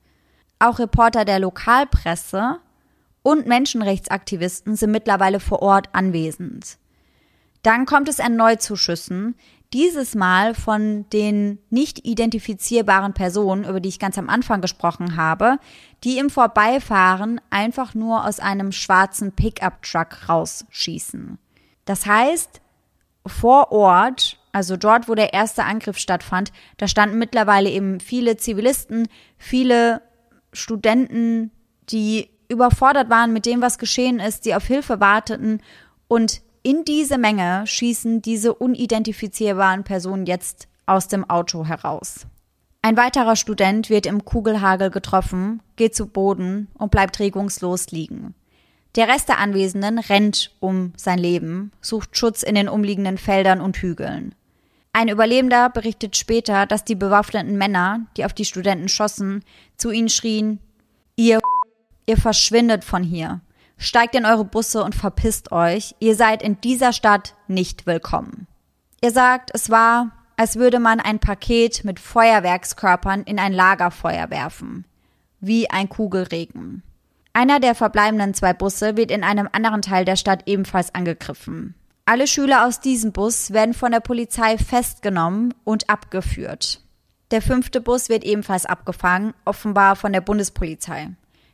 Auch 0.59 0.79
Reporter 0.79 1.25
der 1.25 1.39
Lokalpresse 1.39 2.59
und 3.21 3.45
Menschenrechtsaktivisten 3.45 4.75
sind 4.75 4.91
mittlerweile 4.91 5.39
vor 5.39 5.61
Ort 5.61 5.89
anwesend. 5.93 6.77
Dann 7.61 7.85
kommt 7.85 8.07
es 8.07 8.19
erneut 8.19 8.61
zu 8.61 8.75
Schüssen, 8.75 9.35
dieses 9.73 10.15
Mal 10.15 10.55
von 10.55 11.09
den 11.09 11.59
nicht 11.69 12.05
identifizierbaren 12.05 13.13
Personen, 13.13 13.65
über 13.65 13.81
die 13.81 13.89
ich 13.89 13.99
ganz 13.99 14.17
am 14.17 14.29
Anfang 14.29 14.61
gesprochen 14.61 15.17
habe, 15.17 15.59
die 16.03 16.19
im 16.19 16.29
Vorbeifahren 16.29 17.41
einfach 17.49 17.93
nur 17.93 18.25
aus 18.25 18.39
einem 18.39 18.71
schwarzen 18.71 19.33
Pickup-Truck 19.33 20.29
rausschießen. 20.29 21.37
Das 21.83 22.05
heißt, 22.05 22.61
vor 23.25 23.73
Ort, 23.73 24.39
also 24.53 24.77
dort, 24.77 25.09
wo 25.09 25.15
der 25.15 25.33
erste 25.33 25.65
Angriff 25.65 25.97
stattfand, 25.97 26.53
da 26.77 26.87
standen 26.87 27.17
mittlerweile 27.17 27.69
eben 27.69 27.99
viele 27.99 28.37
Zivilisten, 28.37 29.09
viele 29.37 30.01
Studenten, 30.53 31.51
die 31.89 32.29
überfordert 32.49 33.09
waren 33.09 33.33
mit 33.33 33.45
dem, 33.45 33.61
was 33.61 33.77
geschehen 33.77 34.19
ist, 34.19 34.45
die 34.45 34.55
auf 34.55 34.65
Hilfe 34.65 34.99
warteten 34.99 35.61
und 36.07 36.41
in 36.63 36.83
diese 36.83 37.17
Menge 37.17 37.65
schießen 37.65 38.21
diese 38.21 38.53
unidentifizierbaren 38.53 39.83
Personen 39.83 40.25
jetzt 40.25 40.67
aus 40.85 41.07
dem 41.07 41.29
Auto 41.29 41.65
heraus. 41.65 42.27
Ein 42.81 42.97
weiterer 42.97 43.35
Student 43.35 43.89
wird 43.89 44.05
im 44.05 44.25
Kugelhagel 44.25 44.89
getroffen, 44.89 45.61
geht 45.75 45.95
zu 45.95 46.07
Boden 46.07 46.67
und 46.73 46.91
bleibt 46.91 47.19
regungslos 47.19 47.91
liegen. 47.91 48.33
Der 48.95 49.07
Rest 49.07 49.29
der 49.29 49.39
Anwesenden 49.39 49.99
rennt 49.99 50.55
um 50.59 50.93
sein 50.95 51.19
Leben, 51.19 51.71
sucht 51.81 52.17
Schutz 52.17 52.43
in 52.43 52.55
den 52.55 52.69
umliegenden 52.69 53.17
Feldern 53.17 53.61
und 53.61 53.77
Hügeln. 53.77 54.33
Ein 54.93 55.09
Überlebender 55.09 55.69
berichtet 55.69 56.17
später, 56.17 56.65
dass 56.65 56.83
die 56.83 56.95
bewaffneten 56.95 57.57
Männer, 57.57 58.07
die 58.17 58.25
auf 58.25 58.33
die 58.33 58.45
Studenten 58.45 58.89
schossen, 58.89 59.43
zu 59.77 59.91
ihnen 59.91 60.09
schrien, 60.09 60.59
ihr, 61.15 61.39
ihr 62.05 62.17
verschwindet 62.17 62.83
von 62.83 63.03
hier. 63.03 63.41
Steigt 63.77 64.15
in 64.15 64.25
eure 64.25 64.45
Busse 64.45 64.83
und 64.83 64.95
verpisst 64.95 65.51
euch. 65.51 65.95
Ihr 65.99 66.15
seid 66.15 66.41
in 66.41 66.59
dieser 66.61 66.93
Stadt 66.93 67.35
nicht 67.47 67.85
willkommen. 67.85 68.47
Ihr 69.03 69.11
sagt, 69.11 69.51
es 69.53 69.69
war, 69.69 70.11
als 70.35 70.55
würde 70.55 70.79
man 70.79 70.99
ein 70.99 71.19
Paket 71.19 71.83
mit 71.83 71.99
Feuerwerkskörpern 71.99 73.23
in 73.23 73.37
ein 73.37 73.53
Lagerfeuer 73.53 74.31
werfen. 74.31 74.85
Wie 75.39 75.69
ein 75.69 75.89
Kugelregen. 75.89 76.81
Einer 77.33 77.59
der 77.59 77.75
verbleibenden 77.75 78.33
zwei 78.33 78.53
Busse 78.53 78.97
wird 78.97 79.11
in 79.11 79.23
einem 79.23 79.47
anderen 79.51 79.83
Teil 79.83 80.05
der 80.05 80.15
Stadt 80.15 80.43
ebenfalls 80.47 80.95
angegriffen. 80.95 81.75
Alle 82.05 82.25
Schüler 82.25 82.65
aus 82.65 82.79
diesem 82.79 83.11
Bus 83.11 83.51
werden 83.51 83.75
von 83.75 83.91
der 83.91 83.99
Polizei 83.99 84.57
festgenommen 84.57 85.53
und 85.63 85.87
abgeführt. 85.87 86.81
Der 87.31 87.41
fünfte 87.41 87.81
Bus 87.81 88.07
wird 88.07 88.23
ebenfalls 88.23 88.65
abgefangen, 88.65 89.33
offenbar 89.43 89.95
von 89.97 90.13
der 90.13 90.21
Bundespolizei. 90.21 91.09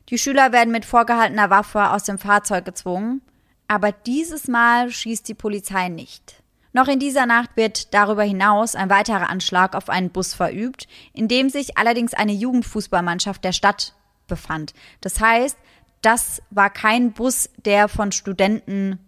Die 0.09 0.19
Schüler 0.19 0.51
werden 0.51 0.71
mit 0.71 0.86
vorgehaltener 0.86 1.49
Waffe 1.49 1.89
aus 1.89 2.03
dem 2.03 2.19
Fahrzeug 2.19 2.65
gezwungen, 2.65 3.21
aber 3.67 3.91
dieses 3.91 4.47
Mal 4.47 4.91
schießt 4.91 5.27
die 5.27 5.33
Polizei 5.33 5.89
nicht. 5.89 6.43
Noch 6.73 6.88
in 6.88 6.99
dieser 6.99 7.25
Nacht 7.25 7.51
wird 7.55 7.93
darüber 7.93 8.23
hinaus 8.23 8.75
ein 8.75 8.89
weiterer 8.89 9.29
Anschlag 9.29 9.75
auf 9.75 9.89
einen 9.89 10.09
Bus 10.09 10.33
verübt, 10.33 10.88
in 11.13 11.27
dem 11.27 11.49
sich 11.49 11.77
allerdings 11.77 12.13
eine 12.13 12.33
Jugendfußballmannschaft 12.33 13.43
der 13.43 13.51
Stadt 13.51 13.95
befand. 14.27 14.73
Das 15.01 15.19
heißt, 15.19 15.57
das 16.01 16.41
war 16.49 16.69
kein 16.69 17.13
Bus, 17.13 17.49
der 17.65 17.88
von 17.88 18.12
Studenten 18.12 18.99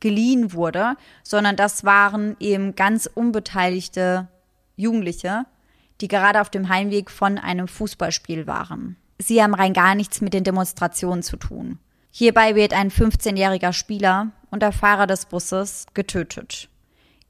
geliehen 0.00 0.52
wurde, 0.52 0.96
sondern 1.22 1.56
das 1.56 1.84
waren 1.84 2.36
eben 2.40 2.74
ganz 2.74 3.08
unbeteiligte 3.12 4.28
Jugendliche, 4.76 5.44
die 6.00 6.08
gerade 6.08 6.40
auf 6.40 6.50
dem 6.50 6.68
Heimweg 6.68 7.10
von 7.10 7.38
einem 7.38 7.68
Fußballspiel 7.68 8.46
waren 8.46 8.96
sie 9.18 9.42
haben 9.42 9.54
rein 9.54 9.72
gar 9.72 9.94
nichts 9.94 10.20
mit 10.20 10.34
den 10.34 10.44
Demonstrationen 10.44 11.22
zu 11.22 11.36
tun. 11.36 11.78
Hierbei 12.10 12.54
wird 12.54 12.72
ein 12.72 12.90
15-jähriger 12.90 13.72
Spieler 13.72 14.28
und 14.50 14.62
der 14.62 14.72
Fahrer 14.72 15.06
des 15.06 15.26
Busses 15.26 15.86
getötet. 15.94 16.68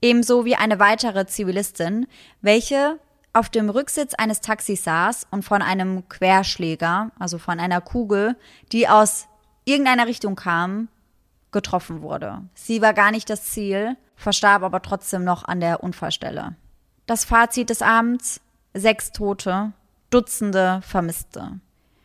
Ebenso 0.00 0.44
wie 0.44 0.54
eine 0.54 0.78
weitere 0.78 1.26
Zivilistin, 1.26 2.06
welche 2.40 2.98
auf 3.32 3.48
dem 3.48 3.68
Rücksitz 3.68 4.14
eines 4.14 4.40
Taxis 4.40 4.84
saß 4.84 5.26
und 5.30 5.44
von 5.44 5.60
einem 5.60 6.08
Querschläger, 6.08 7.10
also 7.18 7.38
von 7.38 7.58
einer 7.58 7.80
Kugel, 7.80 8.36
die 8.72 8.88
aus 8.88 9.26
irgendeiner 9.64 10.06
Richtung 10.06 10.36
kam, 10.36 10.88
getroffen 11.50 12.02
wurde. 12.02 12.42
Sie 12.54 12.80
war 12.80 12.94
gar 12.94 13.10
nicht 13.10 13.28
das 13.28 13.44
Ziel, 13.44 13.96
verstarb 14.16 14.62
aber 14.62 14.82
trotzdem 14.82 15.24
noch 15.24 15.44
an 15.44 15.60
der 15.60 15.82
Unfallstelle. 15.82 16.56
Das 17.06 17.24
Fazit 17.24 17.70
des 17.70 17.82
Abends: 17.82 18.40
sechs 18.74 19.12
Tote, 19.12 19.72
Dutzende 20.10 20.80
Vermisste. 20.82 21.60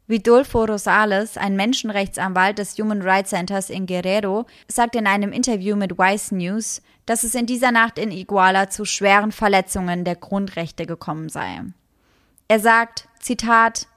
Vidolfo 0.08 0.66
Rosales, 0.66 1.38
ein 1.38 1.56
Menschenrechtsanwalt 1.56 2.60
des 2.60 2.78
Human 2.78 3.02
Rights 3.02 3.30
Centers 3.30 3.70
in 3.70 3.86
Guerrero, 3.86 4.46
sagt 4.68 4.96
in 4.96 5.08
einem 5.08 5.32
Interview 5.32 5.78
mit 5.78 5.98
Vice 5.98 6.34
News, 6.34 6.82
dass 7.06 7.24
es 7.24 7.36
in 7.36 7.46
dieser 7.46 7.72
Nacht 7.72 7.98
in 7.98 8.12
Iguala 8.12 8.70
zu 8.70 8.84
schweren 8.84 9.32
Verletzungen 9.32 10.04
der 10.04 10.16
Grundrechte 10.16 10.86
gekommen 10.86 11.30
sei. 11.30 11.62
Er 12.50 12.60
sagt, 12.60 13.08
Zitat, 13.20 13.88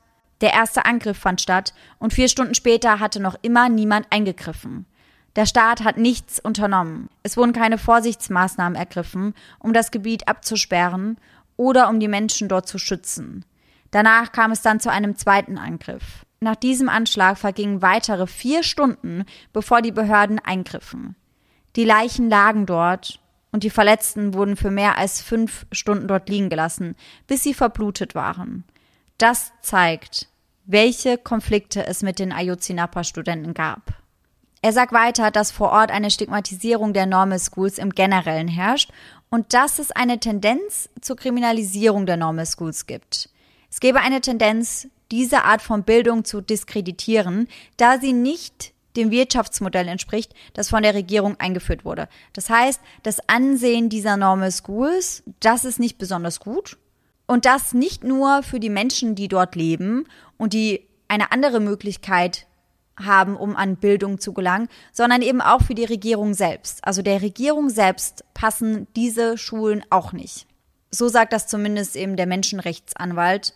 der 0.41 0.53
erste 0.53 0.85
Angriff 0.85 1.19
fand 1.19 1.41
statt 1.41 1.75
und 1.99 2.15
vier 2.15 2.29
Stunden 2.29 2.55
später 2.55 3.01
hatte 3.01 3.21
noch 3.21 3.37
immer 3.43 3.69
niemand 3.69 4.07
eingegriffen. 4.11 4.87
Der 5.35 5.45
Staat 5.45 5.85
hat 5.85 5.99
nichts 5.99 6.41
unternommen. 6.41 7.11
Es 7.23 7.37
wurden 7.37 7.53
keine 7.53 7.77
Vorsichtsmaßnahmen 7.77 8.75
ergriffen, 8.75 9.35
um 9.59 9.75
das 9.75 9.91
Gebiet 9.91 10.29
abzusperren 10.29 11.19
oder 11.57 11.89
um 11.89 12.01
die 12.01 12.09
Menschen 12.09 12.49
dort 12.49 12.69
zu 12.69 12.79
schützen. 12.79 13.45
Danach 13.91 14.33
kam 14.33 14.53
es 14.53 14.63
dann 14.63 14.81
zu 14.81 14.91
einem 14.91 15.17
zweiten 15.17 15.59
Angriff. 15.59 16.27
Nach 16.41 16.57
diesem 16.57 16.89
Anschlag 16.89 17.39
vergingen 17.39 17.83
weitere 17.83 18.27
vier 18.27 18.63
Stunden, 18.63 19.25
bevor 19.53 19.81
die 19.81 19.93
Behörden 19.93 20.39
eingriffen. 20.39 21.17
Die 21.77 21.85
Leichen 21.85 22.29
lagen 22.29 22.67
dort 22.67 23.21
und 23.53 23.63
die 23.63 23.71
Verletzten 23.71 24.35
wurden 24.35 24.57
für 24.57 24.71
mehr 24.71 24.99
als 24.99 25.23
fünf 25.23 25.67
Stunden 25.73 26.09
dort 26.09 26.29
liegen 26.29 26.51
gelassen, 26.51 26.95
bis 27.27 27.43
sie 27.43 27.55
verblutet 27.55 28.15
waren. 28.15 28.65
Das 29.19 29.53
zeigt, 29.63 30.29
welche 30.67 31.17
Konflikte 31.17 31.87
es 31.87 32.03
mit 32.03 32.19
den 32.19 32.33
Ayotzinapa-Studenten 32.33 33.55
gab. 33.55 33.95
Er 34.63 34.73
sagt 34.73 34.93
weiter, 34.93 35.31
dass 35.31 35.53
vor 35.53 35.71
Ort 35.71 35.91
eine 35.91 36.11
Stigmatisierung 36.11 36.93
der 36.93 37.07
Normal 37.07 37.39
Schools 37.39 37.79
im 37.79 37.91
Generellen 37.91 38.49
herrscht 38.49 38.91
und 39.31 39.55
dass 39.55 39.79
es 39.79 39.91
eine 39.91 40.21
Tendenz 40.21 40.89
zur 41.01 41.17
Kriminalisierung 41.17 42.07
der 42.07 42.17
Normal 42.17 42.47
Schools 42.47 42.87
gibt. 42.87 43.29
Es 43.71 43.81
gäbe 43.81 44.01
eine 44.01 44.21
Tendenz, 44.21 44.89
diese 45.11 45.45
Art 45.45 45.63
von 45.63 45.85
Bildung 45.85 46.25
zu 46.25 46.41
diskreditieren, 46.41 47.49
da 47.77 47.99
sie 47.99 48.13
nicht 48.13 48.73
dem 48.97 49.11
Wirtschaftsmodell 49.11 49.89
entspricht, 49.89 50.35
das 50.55 50.71
von 50.71 50.83
der 50.83 50.95
Regierung 50.95 51.39
eingeführt 51.39 51.85
wurde. 51.85 52.09
Das 52.33 52.49
heißt, 52.49 52.81
das 53.03 53.21
Ansehen 53.29 53.89
dieser 53.89 54.17
Normal 54.17 54.51
Schools, 54.51 55.23
das 55.41 55.65
ist 55.65 55.79
nicht 55.79 55.99
besonders 55.99 56.41
gut. 56.41 56.79
Und 57.27 57.45
das 57.45 57.75
nicht 57.75 58.05
nur 58.05 58.43
für 58.43 58.61
die 58.61 58.71
Menschen, 58.71 59.15
die 59.15 59.29
dort 59.29 59.57
leben 59.57 60.07
und 60.39 60.53
die 60.53 60.87
eine 61.09 61.33
andere 61.33 61.61
Möglichkeit 61.61 62.47
haben, 62.99 63.37
um 63.37 63.57
an 63.57 63.77
Bildung 63.77 64.19
zu 64.19 64.33
gelangen, 64.33 64.69
sondern 64.93 65.23
eben 65.23 65.41
auch 65.41 65.63
für 65.63 65.75
die 65.75 65.85
Regierung 65.85 66.35
selbst. 66.35 66.85
Also 66.85 67.03
der 67.03 67.23
Regierung 67.23 67.69
selbst 67.71 68.25
passen 68.35 68.87
diese 68.97 69.39
Schulen 69.39 69.85
auch 69.91 70.13
nicht. 70.13 70.47
So 70.91 71.09
sagt 71.09 71.33
das 71.33 71.47
zumindest 71.47 71.97
eben 71.97 72.17
der 72.17 72.27
Menschenrechtsanwalt, 72.27 73.55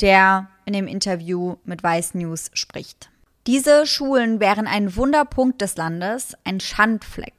der 0.00 0.48
in 0.64 0.72
dem 0.72 0.86
Interview 0.86 1.56
mit 1.64 1.82
Vice 1.82 2.14
News 2.14 2.50
spricht. 2.54 3.10
Diese 3.46 3.86
Schulen 3.86 4.40
wären 4.40 4.66
ein 4.66 4.96
Wunderpunkt 4.96 5.60
des 5.60 5.76
Landes, 5.76 6.34
ein 6.44 6.60
Schandfleck. 6.60 7.34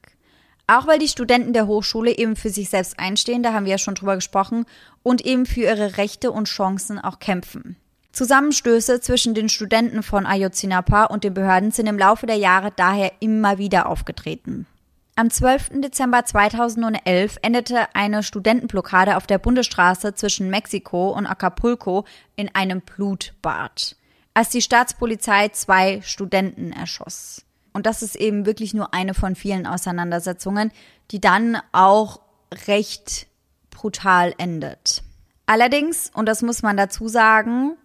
Auch 0.68 0.88
weil 0.88 1.00
die 1.00 1.08
Studenten 1.08 1.54
der 1.54 1.68
Hochschule 1.68 2.18
eben 2.18 2.36
für 2.36 2.50
sich 2.50 2.70
selbst 2.70 2.98
einstehen, 2.98 3.44
da 3.44 3.54
haben 3.54 3.66
wir 3.66 3.74
ja 3.74 3.78
schon 3.78 3.96
drüber 3.96 4.16
gesprochen, 4.16 4.66
und 5.04 5.26
eben 5.26 5.46
für 5.46 5.62
ihre 5.62 5.98
Rechte 5.98 6.32
und 6.32 6.48
Chancen 6.48 6.98
auch 6.98 7.20
kämpfen. 7.20 7.76
Zusammenstöße 8.12 9.00
zwischen 9.00 9.34
den 9.34 9.50
Studenten 9.50 10.04
von 10.04 10.26
Ayotzinapa 10.26 11.06
und 11.06 11.24
den 11.24 11.34
Behörden 11.34 11.72
sind 11.72 11.88
im 11.88 11.98
Laufe 11.98 12.26
der 12.26 12.36
Jahre 12.36 12.72
daher 12.76 13.12
immer 13.20 13.58
wieder 13.58 13.88
aufgetreten. 13.88 14.68
Am 15.16 15.30
12. 15.30 15.82
Dezember 15.82 16.26
2011 16.26 17.38
endete 17.42 17.94
eine 17.94 18.24
Studentenblockade 18.24 19.18
auf 19.18 19.28
der 19.28 19.38
Bundesstraße 19.38 20.16
zwischen 20.16 20.50
Mexiko 20.50 21.12
und 21.12 21.28
Acapulco 21.28 22.06
in 22.36 22.54
einem 22.56 22.82
Blutbad, 22.82 23.96
als 24.34 24.50
die 24.50 24.62
Staatspolizei 24.62 25.50
zwei 25.50 26.02
Studenten 26.02 26.72
erschoss. 26.72 27.46
Und 27.74 27.86
das 27.86 28.02
ist 28.02 28.16
eben 28.16 28.46
wirklich 28.46 28.74
nur 28.74 28.94
eine 28.94 29.14
von 29.14 29.36
vielen 29.36 29.68
Auseinandersetzungen, 29.68 30.72
die 31.12 31.22
dann 31.22 31.58
auch 31.72 32.20
recht 32.68 33.28
brutal 33.70 34.34
endet. 34.38 35.04
Allerdings, 35.46 36.10
und 36.14 36.26
das 36.26 36.42
muss 36.42 36.64
man 36.64 36.78
dazu 36.78 37.08
sagen, 37.08 37.78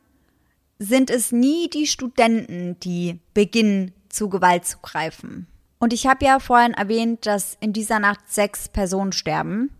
sind 0.78 1.10
es 1.10 1.32
nie 1.32 1.68
die 1.70 1.86
Studenten, 1.86 2.78
die 2.80 3.20
beginnen, 3.34 3.92
zu 4.08 4.28
Gewalt 4.28 4.64
zu 4.64 4.78
greifen. 4.78 5.46
Und 5.78 5.92
ich 5.92 6.06
habe 6.06 6.24
ja 6.24 6.38
vorhin 6.38 6.74
erwähnt, 6.74 7.26
dass 7.26 7.56
in 7.60 7.72
dieser 7.72 7.98
Nacht 7.98 8.20
sechs 8.28 8.68
Personen 8.68 9.12
sterben. 9.12 9.70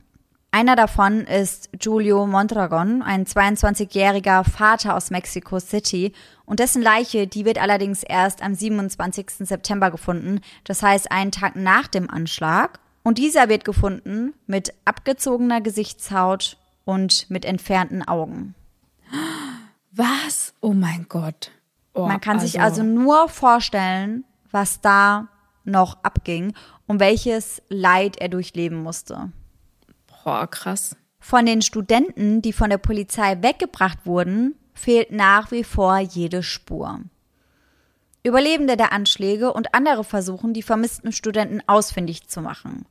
Einer 0.51 0.77
davon 0.77 1.27
ist 1.27 1.69
Julio 1.81 2.27
Mondragon, 2.27 3.03
ein 3.03 3.27
22-jähriger 3.27 4.45
Vater 4.45 4.95
aus 4.95 5.11
Mexico 5.11 5.59
City. 5.59 6.13
Und 6.45 6.61
dessen 6.61 6.83
Leiche, 6.83 7.27
die 7.27 7.45
wird 7.45 7.59
allerdings 7.59 8.03
erst 8.03 8.43
am 8.43 8.55
27. 8.55 9.47
September 9.47 9.91
gefunden, 9.91 10.41
das 10.65 10.83
heißt 10.83 11.11
einen 11.11 11.33
Tag 11.33 11.57
nach 11.57 11.89
dem 11.89 12.09
Anschlag. 12.09 12.79
Und 13.03 13.19
dieser 13.19 13.49
wird 13.49 13.65
gefunden 13.65 14.35
mit 14.47 14.73
abgezogener 14.85 15.61
Gesichtshaut 15.61 16.57
und 16.85 17.31
mit 17.31 17.45
entfernten 17.45 18.07
Augen. 18.07 18.55
Was? 19.97 20.53
Oh 20.61 20.75
mein 20.75 21.07
Gott. 21.09 21.51
Oh, 21.95 22.07
Man 22.07 22.21
kann 22.21 22.37
also 22.37 22.47
sich 22.47 22.61
also 22.61 22.83
nur 22.83 23.31
vorstellen, 23.31 24.25
was 24.51 24.83
da 24.83 25.29
noch 25.65 26.05
abging 26.05 26.53
und 26.87 27.01
welches 27.01 27.63
Leid 27.71 28.19
er 28.19 28.29
durchleben 28.29 28.83
musste. 28.83 29.33
Boah, 30.07 30.47
krass. 30.47 30.97
Von 31.19 31.47
den 31.47 31.63
Studenten, 31.63 32.43
die 32.43 32.53
von 32.53 32.69
der 32.69 32.79
Polizei 32.79 33.43
weggebracht 33.43 34.05
wurden, 34.05 34.55
fehlt 34.75 35.13
nach 35.13 35.51
wie 35.51 35.65
vor 35.65 35.99
jede 35.99 36.43
Spur. 36.43 37.01
Überlebende 38.23 38.77
der 38.77 38.93
Anschläge 38.93 39.53
und 39.53 39.75
andere 39.75 40.05
versuchen, 40.05 40.53
die 40.53 40.63
vermissten 40.63 41.11
Studenten 41.11 41.63
ausfindig 41.67 42.29
zu 42.29 42.43
machen. 42.43 42.85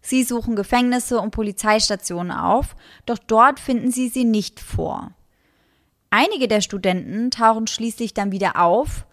Sie 0.00 0.22
suchen 0.22 0.54
Gefängnisse 0.54 1.18
und 1.18 1.32
Polizeistationen 1.32 2.30
auf, 2.30 2.76
doch 3.04 3.18
dort 3.18 3.58
finden 3.58 3.90
sie 3.90 4.08
sie 4.08 4.24
nicht 4.24 4.60
vor. 4.60 5.12
Einige 6.14 6.46
der 6.46 6.60
Studenten 6.60 7.30
tauchen 7.30 7.66
schließlich 7.66 8.12
dann 8.12 8.32
wieder 8.32 8.60
auf, 8.60 9.06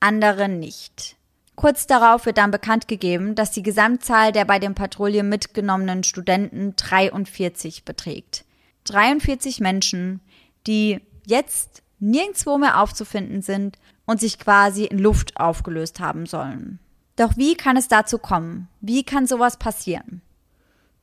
andere 0.00 0.50
nicht. 0.50 1.16
Kurz 1.54 1.86
darauf 1.86 2.26
wird 2.26 2.36
dann 2.36 2.50
bekannt 2.50 2.88
gegeben, 2.88 3.34
dass 3.34 3.52
die 3.52 3.62
Gesamtzahl 3.62 4.32
der 4.32 4.44
bei 4.44 4.58
den 4.58 4.74
Patrouillen 4.74 5.30
mitgenommenen 5.30 6.04
Studenten 6.04 6.76
43 6.76 7.86
beträgt. 7.86 8.44
43 8.84 9.60
Menschen, 9.60 10.20
die 10.66 11.00
jetzt 11.24 11.82
nirgendwo 12.00 12.58
mehr 12.58 12.82
aufzufinden 12.82 13.40
sind 13.40 13.78
und 14.04 14.20
sich 14.20 14.38
quasi 14.38 14.84
in 14.84 14.98
Luft 14.98 15.38
aufgelöst 15.38 16.00
haben 16.00 16.26
sollen. 16.26 16.80
Doch 17.16 17.34
wie 17.38 17.54
kann 17.54 17.78
es 17.78 17.88
dazu 17.88 18.18
kommen? 18.18 18.68
Wie 18.82 19.04
kann 19.04 19.26
sowas 19.26 19.56
passieren? 19.56 20.20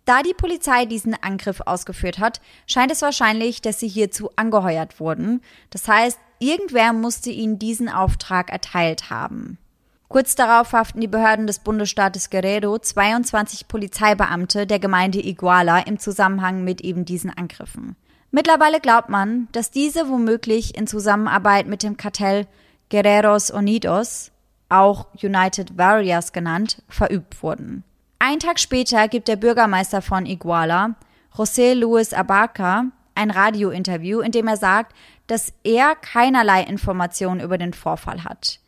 Da 0.09 0.23
die 0.23 0.33
Polizei 0.33 0.85
diesen 0.85 1.13
Angriff 1.21 1.61
ausgeführt 1.67 2.17
hat, 2.17 2.41
scheint 2.65 2.91
es 2.91 3.03
wahrscheinlich, 3.03 3.61
dass 3.61 3.79
sie 3.79 3.87
hierzu 3.87 4.31
angeheuert 4.35 4.99
wurden. 4.99 5.39
Das 5.69 5.87
heißt, 5.87 6.17
irgendwer 6.39 6.93
musste 6.93 7.29
ihnen 7.29 7.59
diesen 7.59 7.89
Auftrag 7.89 8.49
erteilt 8.49 9.11
haben. 9.11 9.59
Kurz 10.07 10.33
darauf 10.33 10.69
verhaften 10.69 10.99
die 10.99 11.07
Behörden 11.07 11.45
des 11.45 11.59
Bundesstaates 11.59 12.31
Guerrero 12.31 12.79
22 12.79 13.67
Polizeibeamte 13.67 14.65
der 14.65 14.79
Gemeinde 14.79 15.23
Iguala 15.23 15.81
im 15.81 15.99
Zusammenhang 15.99 16.63
mit 16.63 16.81
eben 16.81 17.05
diesen 17.05 17.29
Angriffen. 17.29 17.95
Mittlerweile 18.31 18.79
glaubt 18.79 19.09
man, 19.09 19.47
dass 19.51 19.69
diese 19.69 20.09
womöglich 20.09 20.75
in 20.75 20.87
Zusammenarbeit 20.87 21.67
mit 21.67 21.83
dem 21.83 21.97
Kartell 21.97 22.47
Guerreros 22.89 23.51
Unidos, 23.51 24.31
auch 24.69 25.05
United 25.21 25.77
Warriors 25.77 26.33
genannt, 26.33 26.81
verübt 26.87 27.43
wurden. 27.43 27.83
Ein 28.21 28.39
Tag 28.39 28.59
später 28.59 29.07
gibt 29.07 29.29
der 29.29 29.37
Bürgermeister 29.37 30.01
von 30.01 30.25
Iguala, 30.25 30.95
José 31.33 31.73
Luis 31.73 32.13
Abarca, 32.13 32.87
ein 33.15 33.31
Radiointerview, 33.31 34.19
in 34.19 34.33
dem 34.33 34.47
er 34.47 34.57
sagt, 34.57 34.93
dass 35.27 35.53
er 35.63 35.95
keinerlei 35.95 36.63
Informationen 36.63 37.39
über 37.39 37.57
den 37.57 37.73
Vorfall 37.73 38.25
hat. 38.25 38.59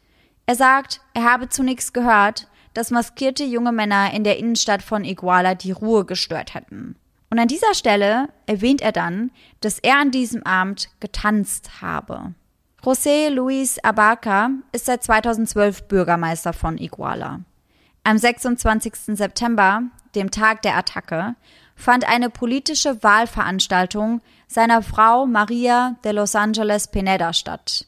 Er 0.45 0.56
sagt, 0.56 1.02
er 1.14 1.26
habe 1.26 1.49
zunächst 1.49 1.93
gehört, 1.93 2.47
dass 2.74 2.91
maskierte 2.91 3.43
junge 3.43 3.74
Männer 3.74 4.14
in 4.14 4.24
der 4.24 4.38
Innenstadt 4.38 4.82
von 4.82 5.04
Iguala 5.04 5.54
die 5.54 5.74
Ruhe 5.74 6.06
gestört 6.06 6.54
hätten. 6.54 6.95
Und 7.30 7.38
an 7.38 7.49
dieser 7.49 7.74
Stelle 7.74 8.30
erwähnt 8.45 8.82
er 8.82 8.93
dann, 8.93 9.32
dass 9.60 9.80
er 9.80 9.97
an 9.97 10.12
diesem 10.12 10.45
Abend 10.45 10.89
getanzt 11.02 11.82
habe. 11.82 12.34
José 12.82 13.30
Luis 13.30 13.80
Abarca 13.84 14.52
ist 14.72 14.86
seit 14.86 15.04
2012 15.04 15.89
Bürgermeister 15.89 16.54
von 16.54 16.78
Iguala. 16.78 17.41
Am 18.04 18.18
26. 18.18 19.16
September, 19.16 19.84
dem 20.16 20.32
Tag 20.32 20.64
der 20.64 20.76
Attacke, 20.76 21.36
fand 21.76 22.08
eine 22.08 22.32
politische 22.32 23.04
Wahlveranstaltung 23.04 24.22
seiner 24.47 24.82
Frau 24.82 25.28
Maria 25.28 25.97
de 26.04 26.12
Los 26.14 26.36
Angeles 26.36 26.88
Pineda 26.88 27.32
statt. 27.32 27.86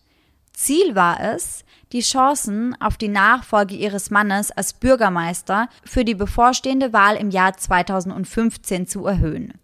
Ziel 0.54 0.94
war 0.94 1.20
es, 1.20 1.66
die 1.94 2.02
Chancen 2.02 2.80
auf 2.80 2.98
die 2.98 3.08
Nachfolge 3.08 3.74
ihres 3.74 4.12
Mannes 4.12 4.52
als 4.52 4.74
Bürgermeister 4.74 5.68
für 5.84 6.06
die 6.06 6.16
bevorstehende 6.16 6.94
Wahl 6.94 7.16
im 7.16 7.32
Jahr 7.32 7.58
2015 7.58 8.86
zu 8.86 9.08
erhöhen. 9.08 9.56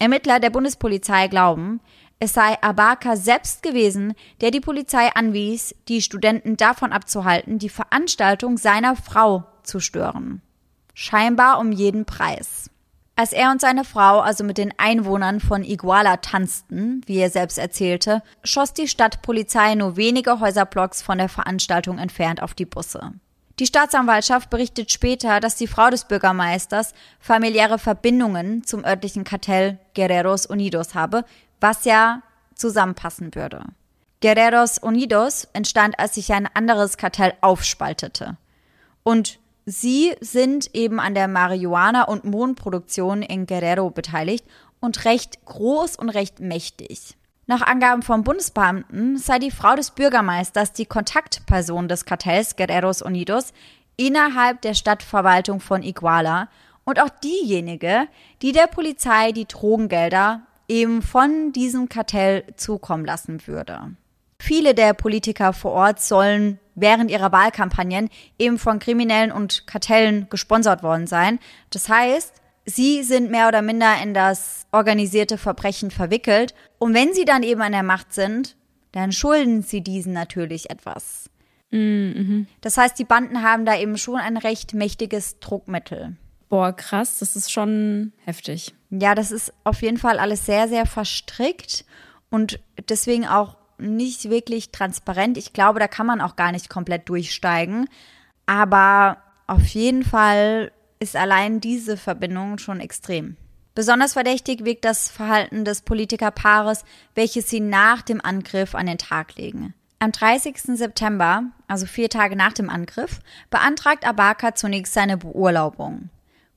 Ermittler 0.00 0.40
der 0.40 0.50
Bundespolizei 0.50 1.28
glauben, 1.28 1.80
es 2.24 2.32
sei 2.32 2.56
Abaka 2.62 3.16
selbst 3.16 3.62
gewesen, 3.62 4.14
der 4.40 4.50
die 4.50 4.60
Polizei 4.60 5.10
anwies, 5.14 5.74
die 5.88 6.00
Studenten 6.00 6.56
davon 6.56 6.90
abzuhalten, 6.90 7.58
die 7.58 7.68
Veranstaltung 7.68 8.56
seiner 8.56 8.96
Frau 8.96 9.44
zu 9.62 9.78
stören. 9.78 10.40
Scheinbar 10.94 11.58
um 11.58 11.70
jeden 11.70 12.06
Preis. 12.06 12.70
Als 13.16 13.32
er 13.32 13.50
und 13.50 13.60
seine 13.60 13.84
Frau 13.84 14.20
also 14.20 14.42
mit 14.42 14.58
den 14.58 14.72
Einwohnern 14.76 15.38
von 15.38 15.64
Iguala 15.64 16.16
tanzten, 16.16 17.02
wie 17.06 17.18
er 17.18 17.30
selbst 17.30 17.58
erzählte, 17.58 18.22
schoss 18.42 18.72
die 18.72 18.88
Stadtpolizei 18.88 19.74
nur 19.74 19.96
wenige 19.96 20.40
Häuserblocks 20.40 21.02
von 21.02 21.18
der 21.18 21.28
Veranstaltung 21.28 21.98
entfernt 21.98 22.42
auf 22.42 22.54
die 22.54 22.64
Busse. 22.66 23.12
Die 23.60 23.66
Staatsanwaltschaft 23.66 24.50
berichtet 24.50 24.90
später, 24.90 25.38
dass 25.38 25.54
die 25.54 25.68
Frau 25.68 25.90
des 25.90 26.06
Bürgermeisters 26.06 26.92
familiäre 27.20 27.78
Verbindungen 27.78 28.64
zum 28.64 28.84
örtlichen 28.84 29.22
Kartell 29.22 29.78
Guerreros 29.94 30.46
Unidos 30.46 30.96
habe, 30.96 31.24
was 31.64 31.86
ja 31.86 32.20
zusammenpassen 32.54 33.34
würde. 33.34 33.64
Guerreros 34.20 34.76
Unidos 34.76 35.48
entstand, 35.54 35.98
als 35.98 36.14
sich 36.14 36.30
ein 36.30 36.46
anderes 36.52 36.98
Kartell 36.98 37.32
aufspaltete. 37.40 38.36
Und 39.02 39.38
sie 39.64 40.14
sind 40.20 40.74
eben 40.74 41.00
an 41.00 41.14
der 41.14 41.26
Marihuana- 41.26 42.04
und 42.04 42.24
Mohnproduktion 42.24 43.22
in 43.22 43.46
Guerrero 43.46 43.88
beteiligt 43.88 44.44
und 44.78 45.06
recht 45.06 45.46
groß 45.46 45.96
und 45.96 46.10
recht 46.10 46.38
mächtig. 46.38 47.16
Nach 47.46 47.62
Angaben 47.62 48.02
vom 48.02 48.24
Bundesbeamten 48.24 49.16
sei 49.16 49.38
die 49.38 49.50
Frau 49.50 49.74
des 49.74 49.90
Bürgermeisters 49.90 50.74
die 50.74 50.86
Kontaktperson 50.86 51.88
des 51.88 52.04
Kartells 52.04 52.56
Guerreros 52.56 53.00
Unidos 53.00 53.54
innerhalb 53.96 54.60
der 54.60 54.74
Stadtverwaltung 54.74 55.60
von 55.60 55.82
Iguala 55.82 56.48
und 56.84 57.00
auch 57.00 57.08
diejenige, 57.08 58.06
die 58.42 58.52
der 58.52 58.66
Polizei 58.66 59.32
die 59.32 59.46
Drogengelder 59.46 60.42
eben 60.68 61.02
von 61.02 61.52
diesem 61.52 61.88
Kartell 61.88 62.44
zukommen 62.56 63.04
lassen 63.04 63.46
würde. 63.46 63.94
Viele 64.38 64.74
der 64.74 64.94
Politiker 64.94 65.52
vor 65.52 65.72
Ort 65.72 66.00
sollen 66.00 66.58
während 66.74 67.10
ihrer 67.10 67.32
Wahlkampagnen 67.32 68.10
eben 68.38 68.58
von 68.58 68.78
Kriminellen 68.78 69.32
und 69.32 69.66
Kartellen 69.66 70.28
gesponsert 70.28 70.82
worden 70.82 71.06
sein. 71.06 71.38
Das 71.70 71.88
heißt, 71.88 72.34
sie 72.66 73.02
sind 73.02 73.30
mehr 73.30 73.48
oder 73.48 73.62
minder 73.62 73.94
in 74.02 74.12
das 74.12 74.66
organisierte 74.72 75.38
Verbrechen 75.38 75.90
verwickelt. 75.90 76.54
Und 76.78 76.94
wenn 76.94 77.14
sie 77.14 77.24
dann 77.24 77.42
eben 77.42 77.62
an 77.62 77.72
der 77.72 77.82
Macht 77.82 78.12
sind, 78.12 78.56
dann 78.92 79.12
schulden 79.12 79.62
sie 79.62 79.80
diesen 79.80 80.12
natürlich 80.12 80.70
etwas. 80.70 81.30
Mhm. 81.70 82.46
Das 82.60 82.76
heißt, 82.76 82.98
die 82.98 83.04
Banden 83.04 83.42
haben 83.42 83.64
da 83.64 83.76
eben 83.76 83.98
schon 83.98 84.16
ein 84.16 84.36
recht 84.36 84.74
mächtiges 84.74 85.40
Druckmittel. 85.40 86.16
Boah, 86.48 86.72
krass, 86.72 87.18
das 87.18 87.36
ist 87.36 87.50
schon 87.50 88.12
heftig. 88.24 88.74
Ja, 88.90 89.14
das 89.14 89.30
ist 89.30 89.52
auf 89.64 89.82
jeden 89.82 89.98
Fall 89.98 90.18
alles 90.18 90.46
sehr, 90.46 90.68
sehr 90.68 90.86
verstrickt 90.86 91.84
und 92.30 92.60
deswegen 92.88 93.26
auch 93.26 93.56
nicht 93.78 94.30
wirklich 94.30 94.70
transparent. 94.70 95.36
Ich 95.36 95.52
glaube, 95.52 95.80
da 95.80 95.88
kann 95.88 96.06
man 96.06 96.20
auch 96.20 96.36
gar 96.36 96.52
nicht 96.52 96.68
komplett 96.68 97.08
durchsteigen. 97.08 97.88
Aber 98.46 99.18
auf 99.46 99.66
jeden 99.68 100.04
Fall 100.04 100.72
ist 101.00 101.16
allein 101.16 101.60
diese 101.60 101.96
Verbindung 101.96 102.58
schon 102.58 102.80
extrem. 102.80 103.36
Besonders 103.74 104.12
verdächtig 104.12 104.64
wirkt 104.64 104.84
das 104.84 105.10
Verhalten 105.10 105.64
des 105.64 105.82
Politikerpaares, 105.82 106.84
welches 107.14 107.50
sie 107.50 107.60
nach 107.60 108.02
dem 108.02 108.20
Angriff 108.24 108.74
an 108.74 108.86
den 108.86 108.98
Tag 108.98 109.34
legen. 109.36 109.74
Am 109.98 110.12
30. 110.12 110.76
September, 110.76 111.44
also 111.66 111.86
vier 111.86 112.08
Tage 112.08 112.36
nach 112.36 112.52
dem 112.52 112.70
Angriff, 112.70 113.20
beantragt 113.50 114.06
Abaka 114.06 114.54
zunächst 114.54 114.92
seine 114.92 115.16
Beurlaubung. 115.16 116.10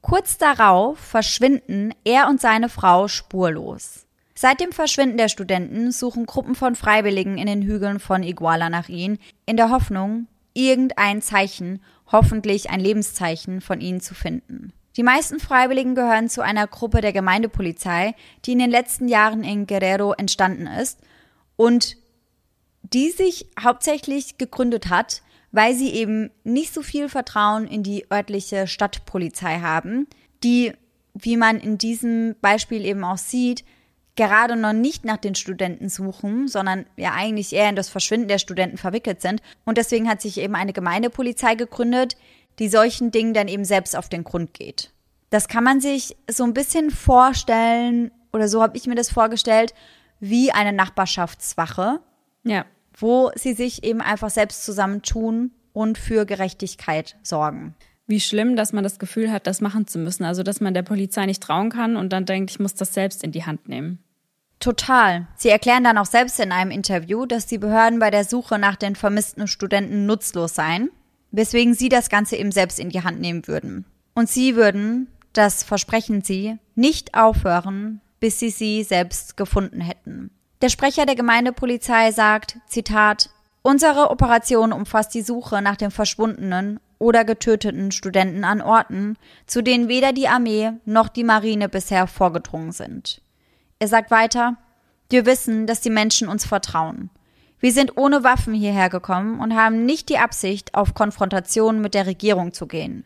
Kurz 0.07 0.37
darauf 0.37 0.97
verschwinden 0.97 1.93
er 2.05 2.29
und 2.29 2.39
seine 2.39 2.69
Frau 2.69 3.09
spurlos. 3.09 4.05
Seit 4.35 4.61
dem 4.61 4.71
Verschwinden 4.71 5.17
der 5.17 5.27
Studenten 5.27 5.91
suchen 5.91 6.25
Gruppen 6.25 6.55
von 6.55 6.75
Freiwilligen 6.75 7.37
in 7.37 7.45
den 7.45 7.61
Hügeln 7.61 7.99
von 7.99 8.23
Iguala 8.23 8.69
nach 8.69 8.87
ihnen, 8.87 9.19
in 9.45 9.57
der 9.57 9.69
Hoffnung, 9.69 10.27
irgendein 10.53 11.21
Zeichen, 11.21 11.81
hoffentlich 12.09 12.69
ein 12.69 12.79
Lebenszeichen 12.79 13.59
von 13.59 13.81
ihnen 13.81 13.99
zu 13.99 14.15
finden. 14.15 14.71
Die 14.95 15.03
meisten 15.03 15.41
Freiwilligen 15.41 15.93
gehören 15.93 16.29
zu 16.29 16.41
einer 16.41 16.67
Gruppe 16.67 17.01
der 17.01 17.11
Gemeindepolizei, 17.11 18.15
die 18.45 18.53
in 18.53 18.59
den 18.59 18.71
letzten 18.71 19.09
Jahren 19.09 19.43
in 19.43 19.67
Guerrero 19.67 20.13
entstanden 20.13 20.67
ist 20.67 21.01
und 21.57 21.97
die 22.81 23.09
sich 23.09 23.47
hauptsächlich 23.61 24.37
gegründet 24.37 24.89
hat, 24.89 25.21
weil 25.51 25.73
sie 25.73 25.91
eben 25.91 26.31
nicht 26.43 26.73
so 26.73 26.81
viel 26.81 27.09
Vertrauen 27.09 27.67
in 27.67 27.83
die 27.83 28.05
örtliche 28.11 28.67
Stadtpolizei 28.67 29.59
haben, 29.59 30.07
die, 30.43 30.73
wie 31.13 31.37
man 31.37 31.59
in 31.59 31.77
diesem 31.77 32.35
Beispiel 32.41 32.85
eben 32.85 33.03
auch 33.03 33.17
sieht, 33.17 33.63
gerade 34.15 34.55
noch 34.55 34.73
nicht 34.73 35.05
nach 35.05 35.17
den 35.17 35.35
Studenten 35.35 35.89
suchen, 35.89 36.47
sondern 36.47 36.85
ja 36.97 37.13
eigentlich 37.13 37.53
eher 37.53 37.69
in 37.69 37.75
das 37.75 37.87
Verschwinden 37.87 38.27
der 38.27 38.39
Studenten 38.39 38.77
verwickelt 38.77 39.21
sind. 39.21 39.41
Und 39.63 39.77
deswegen 39.77 40.09
hat 40.09 40.21
sich 40.21 40.39
eben 40.39 40.55
eine 40.55 40.73
Gemeindepolizei 40.73 41.55
gegründet, 41.55 42.17
die 42.59 42.67
solchen 42.67 43.11
Dingen 43.11 43.33
dann 43.33 43.47
eben 43.47 43.63
selbst 43.63 43.95
auf 43.95 44.09
den 44.09 44.23
Grund 44.23 44.53
geht. 44.53 44.91
Das 45.29 45.47
kann 45.47 45.63
man 45.63 45.79
sich 45.81 46.17
so 46.29 46.43
ein 46.43 46.53
bisschen 46.53 46.89
vorstellen, 46.89 48.11
oder 48.33 48.47
so 48.47 48.61
habe 48.61 48.75
ich 48.75 48.87
mir 48.87 48.95
das 48.95 49.11
vorgestellt, 49.11 49.73
wie 50.19 50.51
eine 50.51 50.73
Nachbarschaftswache. 50.73 51.99
Ja. 52.43 52.65
Wo 52.97 53.31
sie 53.35 53.53
sich 53.53 53.83
eben 53.83 54.01
einfach 54.01 54.29
selbst 54.29 54.65
zusammentun 54.65 55.51
und 55.73 55.97
für 55.97 56.25
Gerechtigkeit 56.25 57.15
sorgen. 57.21 57.75
Wie 58.07 58.19
schlimm, 58.19 58.55
dass 58.55 58.73
man 58.73 58.83
das 58.83 58.99
Gefühl 58.99 59.31
hat, 59.31 59.47
das 59.47 59.61
machen 59.61 59.85
zu 59.85 59.99
müssen. 59.99 60.23
Also, 60.23 60.41
dass 60.41 60.61
man 60.61 60.73
der 60.73 60.81
Polizei 60.81 61.25
nicht 61.25 61.43
trauen 61.43 61.69
kann 61.69 61.97
und 61.97 62.13
dann 62.13 62.25
denkt, 62.25 62.51
ich 62.51 62.59
muss 62.59 62.73
das 62.73 62.93
selbst 62.93 63.23
in 63.23 63.31
die 63.31 63.45
Hand 63.45 63.67
nehmen. 63.67 63.99
Total. 64.59 65.27
Sie 65.35 65.49
erklären 65.49 65.83
dann 65.83 65.97
auch 65.97 66.05
selbst 66.05 66.39
in 66.39 66.51
einem 66.51 66.71
Interview, 66.71 67.25
dass 67.25 67.45
die 67.45 67.57
Behörden 67.57 67.99
bei 67.99 68.09
der 68.09 68.23
Suche 68.23 68.57
nach 68.57 68.75
den 68.75 68.95
vermissten 68.95 69.47
Studenten 69.47 70.05
nutzlos 70.05 70.55
seien, 70.55 70.89
weswegen 71.31 71.73
sie 71.73 71.89
das 71.89 72.09
Ganze 72.09 72.37
eben 72.37 72.51
selbst 72.51 72.79
in 72.79 72.89
die 72.89 73.03
Hand 73.03 73.19
nehmen 73.19 73.47
würden. 73.47 73.85
Und 74.15 74.29
sie 74.29 74.55
würden, 74.55 75.07
das 75.33 75.63
versprechen 75.63 76.23
sie, 76.23 76.57
nicht 76.73 77.13
aufhören, 77.13 78.01
bis 78.19 78.39
sie 78.39 78.49
sie 78.49 78.83
selbst 78.83 79.37
gefunden 79.37 79.81
hätten. 79.81 80.31
Der 80.61 80.69
Sprecher 80.69 81.05
der 81.05 81.15
Gemeindepolizei 81.15 82.11
sagt, 82.11 82.57
Zitat, 82.67 83.29
Unsere 83.61 84.09
Operation 84.09 84.71
umfasst 84.71 85.13
die 85.13 85.21
Suche 85.21 85.61
nach 85.61 85.75
den 85.75 85.91
verschwundenen 85.91 86.79
oder 86.99 87.25
getöteten 87.25 87.91
Studenten 87.91 88.43
an 88.43 88.61
Orten, 88.61 89.17
zu 89.45 89.61
denen 89.61 89.87
weder 89.87 90.13
die 90.13 90.27
Armee 90.27 90.71
noch 90.85 91.09
die 91.09 91.23
Marine 91.23 91.69
bisher 91.69 92.07
vorgedrungen 92.07 92.71
sind. 92.71 93.21
Er 93.77 93.87
sagt 93.87 94.09
weiter, 94.09 94.55
wir 95.09 95.25
wissen, 95.25 95.67
dass 95.67 95.81
die 95.81 95.89
Menschen 95.89 96.27
uns 96.27 96.45
vertrauen. 96.45 97.09
Wir 97.59 97.71
sind 97.71 97.97
ohne 97.97 98.23
Waffen 98.23 98.53
hierher 98.53 98.89
gekommen 98.89 99.39
und 99.39 99.55
haben 99.55 99.85
nicht 99.85 100.09
die 100.09 100.17
Absicht, 100.17 100.73
auf 100.73 100.93
Konfrontation 100.93 101.81
mit 101.81 101.93
der 101.93 102.05
Regierung 102.05 102.53
zu 102.53 102.67
gehen. 102.67 103.03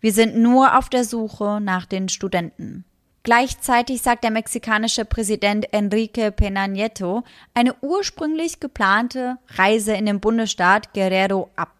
Wir 0.00 0.12
sind 0.12 0.36
nur 0.36 0.76
auf 0.76 0.88
der 0.88 1.04
Suche 1.04 1.60
nach 1.60 1.86
den 1.86 2.08
Studenten. 2.08 2.84
Gleichzeitig 3.26 4.02
sagt 4.02 4.22
der 4.22 4.30
mexikanische 4.30 5.04
Präsident 5.04 5.72
Enrique 5.72 6.30
Peña 6.30 6.68
Nieto 6.68 7.24
eine 7.54 7.74
ursprünglich 7.80 8.60
geplante 8.60 9.38
Reise 9.48 9.94
in 9.94 10.06
den 10.06 10.20
Bundesstaat 10.20 10.94
Guerrero 10.94 11.50
ab. 11.56 11.72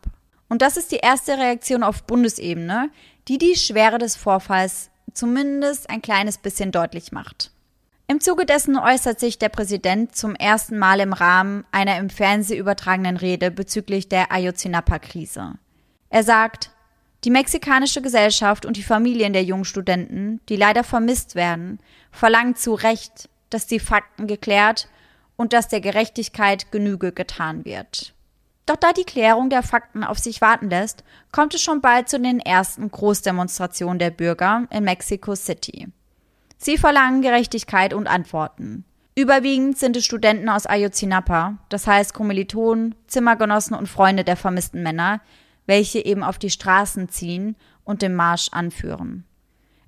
Und 0.48 0.60
das 0.60 0.76
ist 0.76 0.90
die 0.90 0.96
erste 0.96 1.38
Reaktion 1.38 1.84
auf 1.84 2.02
Bundesebene, 2.02 2.90
die 3.28 3.38
die 3.38 3.54
Schwere 3.54 3.98
des 3.98 4.16
Vorfalls 4.16 4.90
zumindest 5.14 5.88
ein 5.88 6.02
kleines 6.02 6.38
bisschen 6.38 6.72
deutlich 6.72 7.12
macht. 7.12 7.52
Im 8.08 8.20
Zuge 8.20 8.44
dessen 8.44 8.76
äußert 8.76 9.20
sich 9.20 9.38
der 9.38 9.48
Präsident 9.48 10.16
zum 10.16 10.34
ersten 10.34 10.80
Mal 10.80 10.98
im 10.98 11.12
Rahmen 11.12 11.64
einer 11.70 11.96
im 11.98 12.10
Fernsehen 12.10 12.58
übertragenen 12.58 13.16
Rede 13.16 13.52
bezüglich 13.52 14.08
der 14.08 14.32
Ayotzinapa-Krise. 14.32 15.52
Er 16.10 16.24
sagt, 16.24 16.72
die 17.26 17.30
mexikanische 17.30 18.02
Gesellschaft 18.02 18.64
und 18.64 18.76
die 18.76 18.84
Familien 18.84 19.32
der 19.32 19.42
jungen 19.42 19.64
Studenten, 19.64 20.40
die 20.48 20.54
leider 20.54 20.84
vermisst 20.84 21.34
werden, 21.34 21.80
verlangen 22.12 22.54
zu 22.54 22.72
Recht, 22.72 23.28
dass 23.50 23.66
die 23.66 23.80
Fakten 23.80 24.28
geklärt 24.28 24.88
und 25.34 25.52
dass 25.52 25.66
der 25.66 25.80
Gerechtigkeit 25.80 26.70
Genüge 26.70 27.10
getan 27.10 27.64
wird. 27.64 28.14
Doch 28.64 28.76
da 28.76 28.92
die 28.92 29.04
Klärung 29.04 29.50
der 29.50 29.64
Fakten 29.64 30.04
auf 30.04 30.20
sich 30.20 30.40
warten 30.40 30.70
lässt, 30.70 31.02
kommt 31.32 31.52
es 31.52 31.62
schon 31.62 31.80
bald 31.80 32.08
zu 32.08 32.20
den 32.20 32.38
ersten 32.38 32.88
Großdemonstrationen 32.92 33.98
der 33.98 34.10
Bürger 34.10 34.68
in 34.70 34.84
Mexico 34.84 35.34
City. 35.34 35.88
Sie 36.58 36.78
verlangen 36.78 37.22
Gerechtigkeit 37.22 37.92
und 37.92 38.06
Antworten. 38.06 38.84
Überwiegend 39.16 39.78
sind 39.78 39.96
es 39.96 40.04
Studenten 40.04 40.48
aus 40.48 40.66
Ayotzinapa, 40.66 41.58
das 41.70 41.88
heißt 41.88 42.14
Kommilitonen, 42.14 42.94
Zimmergenossen 43.08 43.74
und 43.74 43.88
Freunde 43.88 44.22
der 44.22 44.36
vermissten 44.36 44.84
Männer, 44.84 45.20
welche 45.66 46.04
eben 46.04 46.22
auf 46.22 46.38
die 46.38 46.50
Straßen 46.50 47.08
ziehen 47.08 47.56
und 47.84 48.02
den 48.02 48.14
Marsch 48.14 48.48
anführen. 48.52 49.24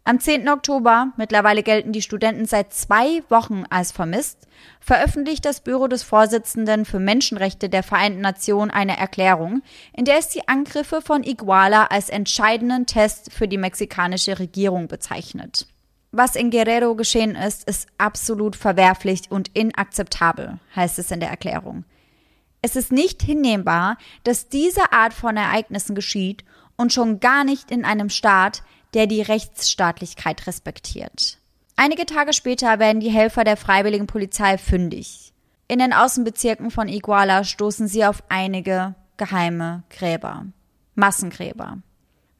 Am 0.09 0.21
10. 0.21 0.49
Oktober, 0.49 1.13
mittlerweile 1.19 1.63
gelten 1.63 1.93
die 1.93 2.01
Studenten 2.01 2.47
seit 2.47 2.73
zwei 2.73 3.23
Wochen 3.29 3.65
als 3.69 3.93
vermisst, 3.93 4.49
veröffentlicht 4.81 5.45
das 5.45 5.61
Büro 5.61 5.87
des 5.87 6.03
Vorsitzenden 6.03 6.87
für 6.87 6.99
Menschenrechte 6.99 7.69
der 7.69 7.83
Vereinten 7.83 8.23
Nationen 8.23 8.71
eine 8.71 8.97
Erklärung, 8.97 9.61
in 9.93 10.07
der 10.07 10.17
es 10.17 10.29
die 10.29 10.49
Angriffe 10.49 11.03
von 11.03 11.25
Iguala 11.25 11.89
als 11.91 12.09
entscheidenden 12.09 12.87
Test 12.87 13.35
für 13.35 13.49
die 13.49 13.59
mexikanische 13.59 14.39
Regierung 14.39 14.89
bezeichnet. 14.89 15.67
Was 16.11 16.37
in 16.37 16.51
Guerrero 16.51 16.95
geschehen 16.95 17.35
ist, 17.35 17.69
ist 17.69 17.87
absolut 17.99 18.57
verwerflich 18.57 19.25
und 19.29 19.49
inakzeptabel, 19.55 20.59
heißt 20.75 20.99
es 20.99 21.11
in 21.11 21.21
der 21.21 21.29
Erklärung. 21.29 21.85
Es 22.61 22.77
ist 22.77 22.93
nicht 22.93 23.23
hinnehmbar, 23.23 23.99
dass 24.25 24.49
diese 24.49 24.93
Art 24.93 25.15
von 25.15 25.37
Ereignissen 25.37 25.95
geschieht 25.95 26.45
und 26.77 26.93
schon 26.93 27.21
gar 27.21 27.45
nicht 27.45 27.71
in 27.71 27.85
einem 27.85 28.09
Staat, 28.09 28.63
der 28.95 29.07
die 29.07 29.23
Rechtsstaatlichkeit 29.23 30.47
respektiert. 30.47 31.39
Einige 31.77 32.07
Tage 32.07 32.33
später 32.33 32.79
werden 32.79 33.01
die 33.01 33.11
Helfer 33.11 33.45
der 33.45 33.57
freiwilligen 33.57 34.07
Polizei 34.07 34.59
fündig. 34.59 35.33
In 35.69 35.79
den 35.79 35.93
Außenbezirken 35.93 36.71
von 36.71 36.89
Iguala 36.89 37.45
stoßen 37.45 37.87
sie 37.87 38.05
auf 38.05 38.23
einige 38.29 38.95
geheime 39.17 39.85
Gräber. 39.91 40.47
Massengräber. 40.95 41.79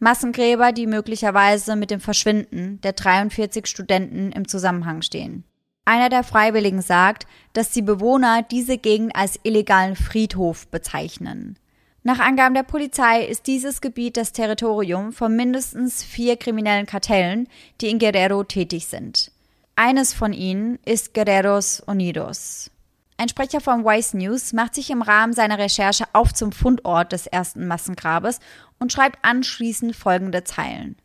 Massengräber, 0.01 0.73
die 0.73 0.87
möglicherweise 0.87 1.77
mit 1.77 1.91
dem 1.91 2.01
Verschwinden 2.01 2.81
der 2.83 2.93
43 2.93 3.67
Studenten 3.67 4.33
im 4.33 4.49
Zusammenhang 4.49 5.03
stehen. 5.03 5.45
Einer 5.89 6.11
der 6.11 6.23
Freiwilligen 6.23 6.83
sagt, 6.83 7.27
dass 7.55 7.71
die 7.71 7.81
Bewohner 7.81 8.43
diese 8.43 8.77
Gegend 8.77 9.17
als 9.17 9.41
illegalen 9.43 9.97
Friedhof 9.97 10.67
bezeichnen. 10.67 11.59
Nach 12.03 12.19
Angaben 12.19 12.55
der 12.55 12.63
Polizei 12.63 13.25
ist 13.25 13.47
dieses 13.47 13.81
Gebiet 13.81 14.19
das 14.19 14.33
Territorium 14.33 15.15
von 15.15 15.35
mindestens 15.35 16.05
vier 16.05 16.37
kriminellen 16.37 16.85
Kartellen, 16.85 17.49
die 17.81 17.89
in 17.89 17.99
Guerrero 17.99 18.45
tätig 18.45 18.85
sind. 18.85 19.33
Eines 19.77 20.13
von 20.13 20.35
ihnen 20.35 20.79
ist 20.85 21.15
Guerreros 21.15 21.81
Unidos. 21.81 22.71
Ein 23.17 23.31
Sprecher 23.31 23.63
von 23.63 23.87
Vice 23.87 24.13
News 24.13 24.53
macht 24.53 24.75
sich 24.75 24.91
im 24.91 25.01
Rahmen 25.01 25.33
seiner 25.33 25.57
Recherche 25.57 26.05
auf 26.13 26.35
zum 26.35 26.53
Fundort 26.53 27.13
des 27.13 27.27
ersten 27.27 27.67
Massengrabes 27.67 28.41
und 28.79 28.93
schreibt 28.93 29.25
anschließend 29.25 29.97
folgende 29.97 30.45
Zeilen. 30.45 30.97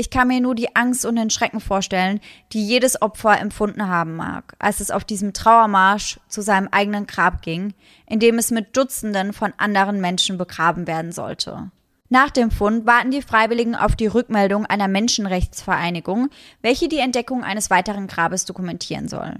Ich 0.00 0.08
kann 0.08 0.28
mir 0.28 0.40
nur 0.40 0.54
die 0.54 0.74
Angst 0.76 1.04
und 1.04 1.16
den 1.16 1.28
Schrecken 1.28 1.60
vorstellen, 1.60 2.20
die 2.54 2.66
jedes 2.66 3.02
Opfer 3.02 3.38
empfunden 3.38 3.86
haben 3.86 4.16
mag, 4.16 4.54
als 4.58 4.80
es 4.80 4.90
auf 4.90 5.04
diesem 5.04 5.34
Trauermarsch 5.34 6.18
zu 6.26 6.40
seinem 6.40 6.68
eigenen 6.68 7.06
Grab 7.06 7.42
ging, 7.42 7.74
in 8.06 8.18
dem 8.18 8.38
es 8.38 8.50
mit 8.50 8.74
Dutzenden 8.74 9.34
von 9.34 9.52
anderen 9.58 10.00
Menschen 10.00 10.38
begraben 10.38 10.86
werden 10.86 11.12
sollte. 11.12 11.70
Nach 12.08 12.30
dem 12.30 12.50
Fund 12.50 12.86
warten 12.86 13.10
die 13.10 13.20
Freiwilligen 13.20 13.74
auf 13.74 13.94
die 13.94 14.06
Rückmeldung 14.06 14.64
einer 14.64 14.88
Menschenrechtsvereinigung, 14.88 16.30
welche 16.62 16.88
die 16.88 17.00
Entdeckung 17.00 17.44
eines 17.44 17.68
weiteren 17.68 18.06
Grabes 18.06 18.46
dokumentieren 18.46 19.06
soll. 19.06 19.34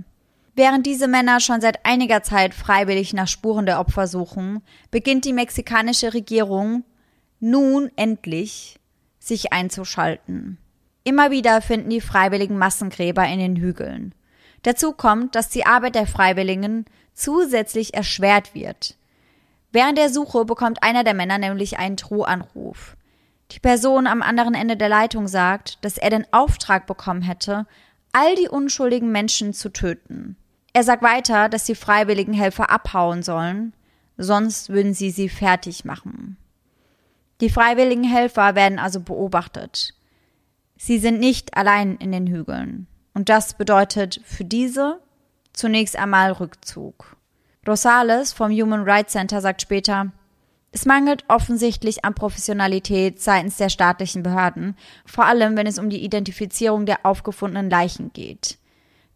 Während 0.56 0.84
diese 0.84 1.08
Männer 1.08 1.40
schon 1.40 1.62
seit 1.62 1.86
einiger 1.86 2.22
Zeit 2.22 2.52
freiwillig 2.52 3.14
nach 3.14 3.28
Spuren 3.28 3.64
der 3.64 3.80
Opfer 3.80 4.06
suchen, 4.06 4.60
beginnt 4.90 5.24
die 5.24 5.32
mexikanische 5.32 6.12
Regierung 6.12 6.84
nun 7.40 7.90
endlich 7.96 8.79
sich 9.20 9.52
einzuschalten. 9.52 10.58
Immer 11.04 11.30
wieder 11.30 11.62
finden 11.62 11.90
die 11.90 12.00
Freiwilligen 12.00 12.58
Massengräber 12.58 13.24
in 13.26 13.38
den 13.38 13.56
Hügeln. 13.56 14.14
Dazu 14.62 14.92
kommt, 14.92 15.34
dass 15.34 15.48
die 15.48 15.64
Arbeit 15.64 15.94
der 15.94 16.06
Freiwilligen 16.06 16.86
zusätzlich 17.14 17.94
erschwert 17.94 18.54
wird. 18.54 18.96
Während 19.72 19.98
der 19.98 20.10
Suche 20.10 20.44
bekommt 20.44 20.82
einer 20.82 21.04
der 21.04 21.14
Männer 21.14 21.38
nämlich 21.38 21.78
einen 21.78 21.96
Drohanruf. 21.96 22.96
Die 23.52 23.60
Person 23.60 24.06
am 24.06 24.22
anderen 24.22 24.54
Ende 24.54 24.76
der 24.76 24.88
Leitung 24.88 25.28
sagt, 25.28 25.84
dass 25.84 25.98
er 25.98 26.10
den 26.10 26.26
Auftrag 26.32 26.86
bekommen 26.86 27.22
hätte, 27.22 27.66
all 28.12 28.34
die 28.34 28.48
unschuldigen 28.48 29.12
Menschen 29.12 29.52
zu 29.52 29.70
töten. 29.70 30.36
Er 30.72 30.84
sagt 30.84 31.02
weiter, 31.02 31.48
dass 31.48 31.64
die 31.64 31.74
freiwilligen 31.74 32.32
Helfer 32.32 32.70
abhauen 32.70 33.22
sollen, 33.22 33.72
sonst 34.16 34.68
würden 34.68 34.94
sie 34.94 35.10
sie 35.10 35.28
fertig 35.28 35.84
machen. 35.84 36.36
Die 37.40 37.50
freiwilligen 37.50 38.04
Helfer 38.04 38.54
werden 38.54 38.78
also 38.78 39.00
beobachtet. 39.00 39.94
Sie 40.76 40.98
sind 40.98 41.20
nicht 41.20 41.56
allein 41.56 41.96
in 41.96 42.12
den 42.12 42.26
Hügeln. 42.26 42.86
Und 43.14 43.28
das 43.28 43.54
bedeutet 43.54 44.20
für 44.24 44.44
diese 44.44 45.00
zunächst 45.52 45.96
einmal 45.96 46.32
Rückzug. 46.32 47.16
Rosales 47.66 48.32
vom 48.32 48.50
Human 48.50 48.84
Rights 48.84 49.12
Center 49.12 49.40
sagt 49.40 49.62
später, 49.62 50.12
es 50.72 50.86
mangelt 50.86 51.24
offensichtlich 51.28 52.04
an 52.04 52.14
Professionalität 52.14 53.20
seitens 53.20 53.56
der 53.56 53.70
staatlichen 53.70 54.22
Behörden, 54.22 54.76
vor 55.04 55.26
allem 55.26 55.56
wenn 55.56 55.66
es 55.66 55.78
um 55.78 55.90
die 55.90 56.04
Identifizierung 56.04 56.86
der 56.86 57.04
aufgefundenen 57.04 57.68
Leichen 57.68 58.12
geht. 58.12 58.58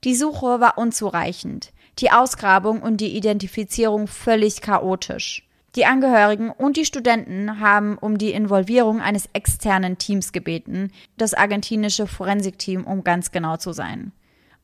Die 0.03 0.17
Suche 0.17 0.61
war 0.61 0.77
unzureichend, 0.79 1.73
die 2.01 2.11
Ausgrabung 2.11 2.83
und 2.83 2.99
die 2.99 3.17
Identifizierung 3.17 4.09
völlig 4.09 4.61
chaotisch. 4.61 5.49
Die 5.77 5.87
Angehörigen 5.87 6.51
und 6.51 6.77
die 6.77 6.85
Studenten 6.85 7.59
haben 7.59 7.99
um 7.99 8.17
die 8.17 8.33
Involvierung 8.33 9.01
eines 9.01 9.29
externen 9.33 9.99
Teams 9.99 10.31
gebeten, 10.31 10.93
das 11.17 11.35
argentinische 11.35 12.07
Forensikteam, 12.07 12.85
um 12.85 13.03
ganz 13.03 13.33
genau 13.33 13.57
zu 13.57 13.73
sein. 13.73 14.13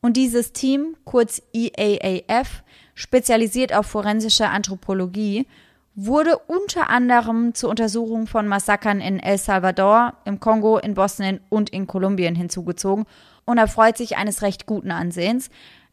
Und 0.01 0.15
dieses 0.15 0.53
Team, 0.53 0.95
kurz 1.03 1.41
EAAF, 1.53 2.63
spezialisiert 2.95 3.73
auf 3.73 3.87
forensische 3.87 4.47
Anthropologie, 4.47 5.47
wurde 5.95 6.37
unter 6.37 6.89
anderem 6.89 7.53
zur 7.53 7.69
Untersuchung 7.69 8.25
von 8.25 8.47
Massakern 8.47 9.01
in 9.01 9.19
El 9.19 9.37
Salvador, 9.37 10.13
im 10.23 10.39
Kongo, 10.39 10.77
in 10.77 10.93
Bosnien 10.93 11.41
und 11.49 11.69
in 11.69 11.87
Kolumbien 11.87 12.35
hinzugezogen 12.35 13.05
und 13.43 13.57
erfreut 13.57 13.97
sich 13.97 14.15
eines 14.15 14.41
recht 14.41 14.65
guten 14.65 14.91
Ansehens. 14.91 15.49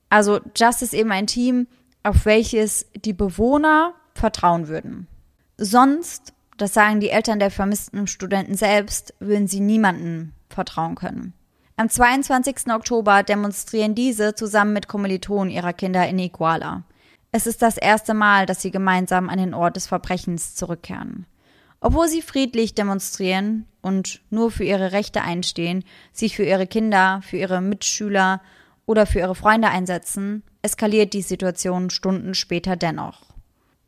Also 0.09 0.39
Just 0.57 0.83
ist 0.83 0.95
eben 0.95 1.11
ein 1.11 1.27
Team, 1.27 1.67
auf 2.05 2.25
welches 2.25 2.87
die 2.95 3.13
Bewohner 3.13 3.95
vertrauen 4.19 4.69
würden. 4.69 5.07
Sonst, 5.57 6.33
das 6.57 6.75
sagen 6.75 7.01
die 7.01 7.11
Eltern 7.11 7.39
der 7.39 7.51
vermissten 7.51 8.07
Studenten 8.07 8.55
selbst, 8.55 9.15
würden 9.21 9.49
sie 9.49 9.61
niemandem 9.61 10.33
vertrauen 10.49 10.95
können. 10.95 11.35
Am 11.77 11.89
22. 11.89 12.73
Oktober 12.73 13.23
demonstrieren 13.23 13.95
diese 13.95 14.35
zusammen 14.35 14.73
mit 14.73 14.89
Kommilitonen 14.89 15.51
ihrer 15.51 15.73
Kinder 15.73 16.09
in 16.09 16.19
Iguala. 16.19 16.83
Es 17.31 17.47
ist 17.47 17.63
das 17.63 17.77
erste 17.77 18.15
Mal, 18.15 18.47
dass 18.47 18.63
sie 18.63 18.71
gemeinsam 18.71 19.29
an 19.29 19.39
den 19.39 19.55
Ort 19.55 19.77
des 19.77 19.87
Verbrechens 19.87 20.55
zurückkehren. 20.57 21.27
Obwohl 21.81 22.09
sie 22.09 22.23
friedlich 22.23 22.75
demonstrieren 22.75 23.67
und 23.81 24.21
nur 24.31 24.51
für 24.51 24.65
ihre 24.65 24.91
Rechte 24.91 25.23
einstehen, 25.23 25.85
sich 26.13 26.35
für 26.35 26.43
ihre 26.43 26.67
Kinder, 26.67 27.21
für 27.23 27.37
ihre 27.37 27.61
Mitschüler 27.61 28.41
oder 28.87 29.07
für 29.07 29.21
ihre 29.21 29.37
Freunde 29.37 29.69
einsetzen, 29.69 30.43
eskaliert 30.63 31.13
die 31.13 31.23
Situation 31.23 31.91
Stunden 31.91 32.35
später 32.35 32.75
dennoch. 32.75 33.28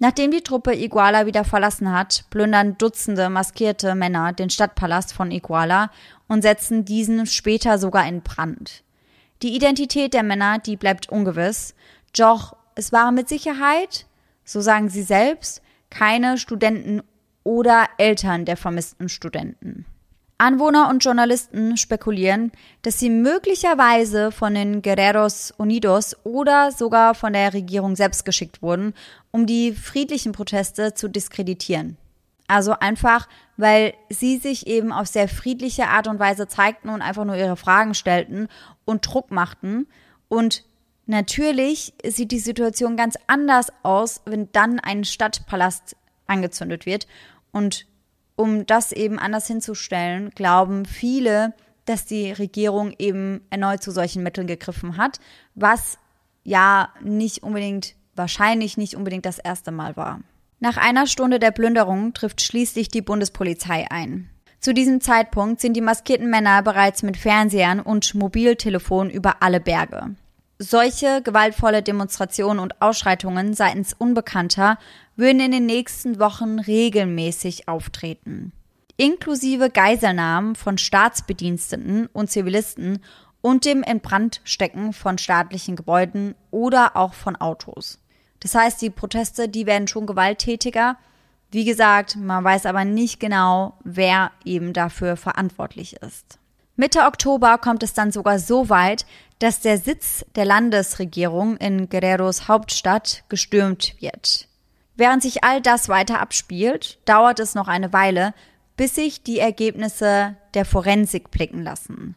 Nachdem 0.03 0.31
die 0.31 0.41
Truppe 0.41 0.75
Iguala 0.75 1.27
wieder 1.27 1.45
verlassen 1.45 1.93
hat, 1.93 2.25
plündern 2.31 2.79
Dutzende 2.79 3.29
maskierte 3.29 3.95
Männer 3.95 4.33
den 4.33 4.49
Stadtpalast 4.49 5.13
von 5.13 5.31
Iguala 5.31 5.91
und 6.27 6.41
setzen 6.41 6.87
diesen 6.87 7.27
später 7.27 7.77
sogar 7.77 8.09
in 8.09 8.23
Brand. 8.23 8.83
Die 9.43 9.55
Identität 9.55 10.15
der 10.15 10.23
Männer, 10.23 10.59
die 10.59 10.79
bleibt 10.79 11.11
ungewiss, 11.11 11.75
doch 12.17 12.57
es 12.77 12.93
waren 12.93 13.15
mit 13.15 13.29
Sicherheit, 13.29 14.07
so 14.43 14.63
sagen 14.63 14.89
sie 14.89 15.03
selbst, 15.03 15.61
keine 15.91 16.39
Studenten 16.39 17.03
oder 17.45 17.87
Eltern 17.99 18.47
der 18.47 18.57
vermissten 18.57 19.11
Studenten. 19.11 19.85
Anwohner 20.41 20.89
und 20.89 21.05
Journalisten 21.05 21.77
spekulieren, 21.77 22.51
dass 22.83 22.99
sie 22.99 23.11
möglicherweise 23.11 24.33
von 24.33 24.55
den 24.55 24.81
Guerreros 24.81 25.53
Unidos 25.59 26.17
oder 26.25 26.73
sogar 26.73 27.15
von 27.15 27.35
der 27.35 27.53
Regierung 27.53 27.95
selbst 27.95 28.25
geschickt 28.25 28.63
wurden, 28.63 28.95
um 29.31 29.45
die 29.45 29.73
friedlichen 29.73 30.33
Proteste 30.33 30.95
zu 30.95 31.09
diskreditieren. 31.09 31.99
Also 32.49 32.73
einfach, 32.73 33.29
weil 33.59 33.93
sie 34.09 34.39
sich 34.39 34.67
eben 34.67 34.93
auf 34.93 35.07
sehr 35.07 35.29
friedliche 35.29 35.89
Art 35.89 36.09
und 36.09 36.19
Weise 36.19 36.49
zeigten 36.49 36.89
und 36.89 37.03
einfach 37.03 37.25
nur 37.25 37.37
ihre 37.37 37.57
Fragen 37.57 37.95
stellten 37.95 38.49
und 38.87 39.07
Druck 39.07 39.31
machten. 39.31 39.87
Und 40.29 40.65
natürlich 41.05 41.93
sieht 42.03 42.33
die 42.33 42.41
Situation 42.41 42.97
ganz 42.97 43.17
anders 43.27 43.69
aus, 43.83 44.23
wenn 44.25 44.51
dann 44.53 44.81
ein 44.81 45.05
Stadtpalast 45.05 45.97
angezündet 46.27 46.87
wird. 46.87 47.07
Und 47.53 47.87
um 48.41 48.65
das 48.65 48.93
eben 48.93 49.19
anders 49.19 49.47
hinzustellen, 49.47 50.31
glauben 50.31 50.87
viele, 50.87 51.53
dass 51.85 52.07
die 52.07 52.33
Regierung 52.33 52.95
eben 52.99 53.43
erneut 53.51 53.83
zu 53.83 53.91
solchen 53.91 54.23
Mitteln 54.23 54.47
gegriffen 54.47 54.97
hat, 54.97 55.19
was 55.55 55.99
ja 56.43 56.89
nicht 57.03 57.43
unbedingt, 57.43 57.97
wahrscheinlich 58.17 58.79
nicht 58.79 58.95
unbedingt 58.95 59.27
das 59.27 59.39
erste 59.39 59.73
Mal 59.73 59.95
war. 59.99 60.21
Nach 60.59 60.79
einer 60.79 61.07
Stunde 61.07 61.39
der 61.39 61.51
Plünderung 61.51 62.15
trifft 62.15 62.41
schließlich 62.41 62.89
die 62.89 63.03
Bundespolizei 63.03 63.87
ein. 63.91 64.31
Zu 64.59 64.73
diesem 64.73 65.03
Zeitpunkt 65.03 65.61
sind 65.61 65.75
die 65.75 65.83
maskierten 65.83 66.31
Männer 66.31 66.63
bereits 66.63 67.03
mit 67.03 67.19
Fernsehern 67.19 67.79
und 67.79 68.15
Mobiltelefonen 68.15 69.13
über 69.13 69.43
alle 69.43 69.61
Berge. 69.61 70.17
Solche 70.59 71.23
gewaltvolle 71.23 71.83
Demonstrationen 71.83 72.59
und 72.59 72.81
Ausschreitungen 72.83 73.53
seitens 73.55 73.95
Unbekannter 73.95 74.79
würden 75.21 75.41
in 75.41 75.53
den 75.53 75.67
nächsten 75.67 76.19
Wochen 76.19 76.59
regelmäßig 76.59 77.69
auftreten. 77.69 78.53
Inklusive 78.97 79.71
Geiselnahmen 79.71 80.57
von 80.57 80.79
Staatsbediensteten 80.79 82.07
und 82.07 82.31
Zivilisten 82.31 82.99
und 83.41 83.65
dem 83.65 83.83
Inbrandstecken 83.83 84.93
von 84.93 85.19
staatlichen 85.19 85.77
Gebäuden 85.77 86.35
oder 86.51 86.97
auch 86.97 87.15
von 87.15 87.37
Autos. 87.37 87.99
Das 88.41 88.55
heißt, 88.55 88.83
die 88.83 88.91
Proteste, 88.91 89.49
die 89.49 89.67
werden 89.67 89.89
schon 89.89 90.07
gewalttätiger. 90.07 90.97
Wie 91.51 91.65
gesagt, 91.65 92.17
man 92.17 92.45
weiß 92.45 92.67
aber 92.67 92.85
nicht 92.85 93.21
genau, 93.21 93.75
wer 93.85 94.33
eben 94.45 94.73
dafür 94.73 95.17
verantwortlich 95.17 95.97
ist. 95.97 96.39
Mitte 96.77 97.01
Oktober 97.01 97.59
kommt 97.59 97.83
es 97.83 97.93
dann 97.93 98.13
sogar 98.13 98.39
so 98.39 98.71
weit, 98.71 99.05
dass 99.39 99.61
der 99.61 99.77
Sitz 99.79 100.25
der 100.35 100.47
Landesregierung 100.47 101.57
in 101.59 101.89
Guerreros 101.89 102.49
Hauptstadt 102.49 103.25
gestürmt 103.29 103.95
wird. 104.01 104.50
Während 105.01 105.23
sich 105.23 105.43
all 105.45 105.63
das 105.63 105.89
weiter 105.89 106.21
abspielt, 106.21 106.99
dauert 107.07 107.41
es 107.41 107.55
noch 107.55 107.69
eine 107.69 107.95
Weile, 107.95 108.35
bis 108.77 108.97
sich 108.97 109.23
die 109.23 109.39
Ergebnisse 109.39 110.37
der 110.53 110.67
Forensik 110.67 111.31
blicken 111.31 111.63
lassen. 111.63 112.17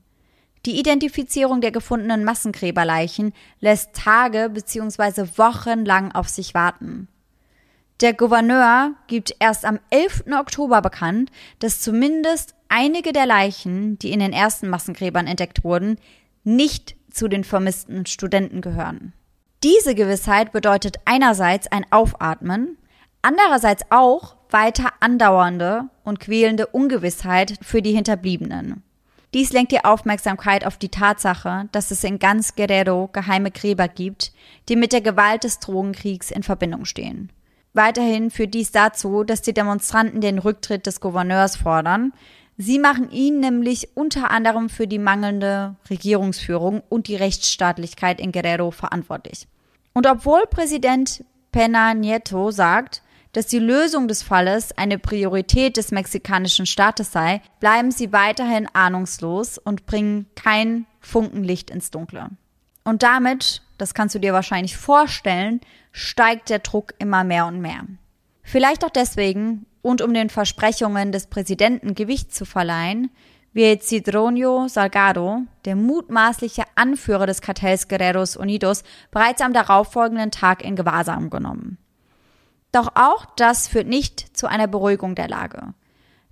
Die 0.66 0.78
Identifizierung 0.78 1.62
der 1.62 1.72
gefundenen 1.72 2.26
Massengräberleichen 2.26 3.32
lässt 3.62 3.94
Tage 3.94 4.50
bzw. 4.50 5.30
Wochen 5.38 5.86
lang 5.86 6.12
auf 6.12 6.28
sich 6.28 6.54
warten. 6.54 7.08
Der 8.02 8.14
Gouverneur 8.14 8.92
gibt 9.08 9.34
erst 9.40 9.64
am 9.64 9.80
11. 9.90 10.26
Oktober 10.38 10.82
bekannt, 10.82 11.32
dass 11.60 11.80
zumindest 11.80 12.54
einige 12.68 13.14
der 13.14 13.26
Leichen, 13.26 13.98
die 14.00 14.12
in 14.12 14.20
den 14.20 14.34
ersten 14.34 14.68
Massengräbern 14.68 15.28
entdeckt 15.28 15.64
wurden, 15.64 15.96
nicht 16.44 16.98
zu 17.10 17.30
den 17.30 17.46
vermissten 17.46 18.06
Studenten 18.08 18.60
gehören. 18.60 19.14
Diese 19.64 19.96
Gewissheit 19.96 20.52
bedeutet 20.52 20.98
einerseits 21.06 21.72
ein 21.72 21.86
Aufatmen, 21.90 22.78
andererseits 23.22 23.86
auch 23.92 24.36
weiter 24.50 24.90
andauernde 25.00 25.86
und 26.04 26.20
quälende 26.20 26.68
Ungewissheit 26.68 27.54
für 27.62 27.82
die 27.82 27.94
Hinterbliebenen. 27.94 28.84
Dies 29.34 29.54
lenkt 29.54 29.72
die 29.72 29.84
Aufmerksamkeit 29.84 30.66
auf 30.66 30.78
die 30.78 30.90
Tatsache, 30.90 31.70
dass 31.72 31.92
es 31.92 32.04
in 32.04 32.20
ganz 32.20 32.56
Guerrero 32.56 33.10
geheime 33.12 33.52
Gräber 33.52 33.88
gibt, 33.88 34.34
die 34.68 34.76
mit 34.76 34.92
der 34.92 35.02
Gewalt 35.02 35.46
des 35.46 35.60
Drogenkriegs 35.60 36.30
in 36.30 36.44
Verbindung 36.44 36.84
stehen. 36.84 37.32
Weiterhin 37.74 38.30
führt 38.32 38.54
dies 38.54 38.72
dazu, 38.72 39.24
dass 39.24 39.42
die 39.42 39.54
Demonstranten 39.54 40.20
den 40.20 40.40
Rücktritt 40.40 40.86
des 40.86 41.00
Gouverneurs 41.00 41.56
fordern. 41.56 42.12
Sie 42.58 42.78
machen 42.78 43.10
ihn 43.10 43.40
nämlich 43.40 43.90
unter 43.96 44.30
anderem 44.30 44.70
für 44.70 44.88
die 44.88 45.00
mangelnde 45.00 45.76
Regierungsführung 45.90 46.84
und 46.88 47.08
die 47.08 47.16
Rechtsstaatlichkeit 47.16 48.20
in 48.22 48.32
Guerrero 48.32 48.72
verantwortlich. 48.72 49.48
Und 49.94 50.08
obwohl 50.08 50.44
Präsident 50.50 51.24
Pena 51.52 51.94
Nieto 51.94 52.52
sagt, 52.52 53.02
dass 53.32 53.48
die 53.48 53.60
Lösung 53.60 54.08
des 54.08 54.22
Falles 54.22 54.78
eine 54.78 55.00
Priorität 55.00 55.78
des 55.78 55.92
mexikanischen 55.92 56.68
Staates 56.68 57.12
sei, 57.12 57.42
bleiben 57.60 57.92
sie 57.92 58.14
weiterhin 58.14 58.68
ahnungslos 58.74 59.58
und 59.58 59.86
bringen 59.88 60.28
kein 60.36 60.86
Funkenlicht 61.00 61.72
ins 61.72 61.90
Dunkle. 61.90 62.30
Und 62.84 63.02
damit, 63.02 63.64
das 63.78 63.94
kannst 63.96 64.14
du 64.14 64.20
dir 64.20 64.34
wahrscheinlich 64.34 64.78
vorstellen, 64.78 65.62
steigt 65.92 66.50
der 66.50 66.60
Druck 66.60 66.94
immer 67.00 67.24
mehr 67.24 67.48
und 67.48 67.60
mehr. 67.60 67.86
Vielleicht 68.44 68.86
auch 68.86 68.92
deswegen 68.92 69.66
und 69.84 70.02
um 70.02 70.14
den 70.16 70.32
Versprechungen 70.32 71.12
des 71.12 71.28
Präsidenten 71.28 71.94
Gewicht 71.94 72.34
zu 72.34 72.46
verleihen, 72.46 73.12
wird 73.52 73.84
Cidronio 73.84 74.68
Salgado, 74.68 75.44
der 75.66 75.76
mutmaßliche 75.76 76.64
Anführer 76.74 77.28
des 77.28 77.42
Kartells 77.42 77.88
Guerreros 77.88 78.36
Unidos, 78.36 78.84
bereits 79.12 79.42
am 79.42 79.54
darauffolgenden 79.54 80.32
Tag 80.32 80.64
in 80.64 80.76
Gewahrsam 80.76 81.30
genommen. 81.30 81.78
Doch 82.72 82.94
auch 82.96 83.26
das 83.36 83.68
führt 83.68 83.88
nicht 83.88 84.36
zu 84.36 84.48
einer 84.48 84.68
Beruhigung 84.68 85.14
der 85.14 85.28
Lage. 85.28 85.76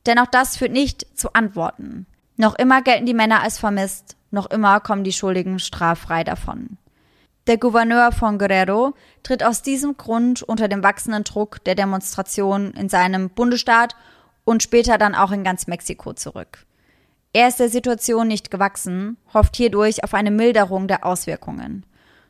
Denn 0.08 0.18
auch 0.18 0.26
das 0.26 0.58
führt 0.58 0.72
nicht 0.72 1.06
zu 1.16 1.34
Antworten. 1.34 2.08
Noch 2.38 2.56
immer 2.56 2.82
gelten 2.82 3.06
die 3.06 3.14
Männer 3.14 3.44
als 3.44 3.60
vermisst, 3.60 4.18
noch 4.32 4.50
immer 4.50 4.80
kommen 4.80 5.04
die 5.04 5.14
Schuldigen 5.14 5.60
straffrei 5.60 6.24
davon. 6.24 6.78
Der 7.52 7.58
Gouverneur 7.58 8.14
von 8.14 8.38
Guerrero 8.38 8.94
tritt 9.24 9.44
aus 9.44 9.62
diesem 9.62 9.98
Grund 9.98 10.42
unter 10.42 10.70
dem 10.70 10.84
wachsenden 10.84 11.26
Druck 11.26 11.62
der 11.66 11.76
Demonstrationen 11.76 12.72
in 12.76 12.88
seinem 12.88 13.30
Bundesstaat 13.30 13.94
und 14.46 14.64
später 14.64 14.98
dann 14.98 15.16
auch 15.16 15.32
in 15.32 15.44
ganz 15.44 15.68
Mexiko 15.68 16.14
zurück. 16.14 16.66
Er 17.34 17.50
ist 17.50 17.60
der 17.60 17.68
Situation 17.68 18.30
nicht 18.30 18.52
gewachsen, 18.52 19.18
hofft 19.34 19.58
hierdurch 19.58 20.02
auf 20.06 20.14
eine 20.14 20.32
Milderung 20.32 20.88
der 20.88 21.06
Auswirkungen. 21.06 21.86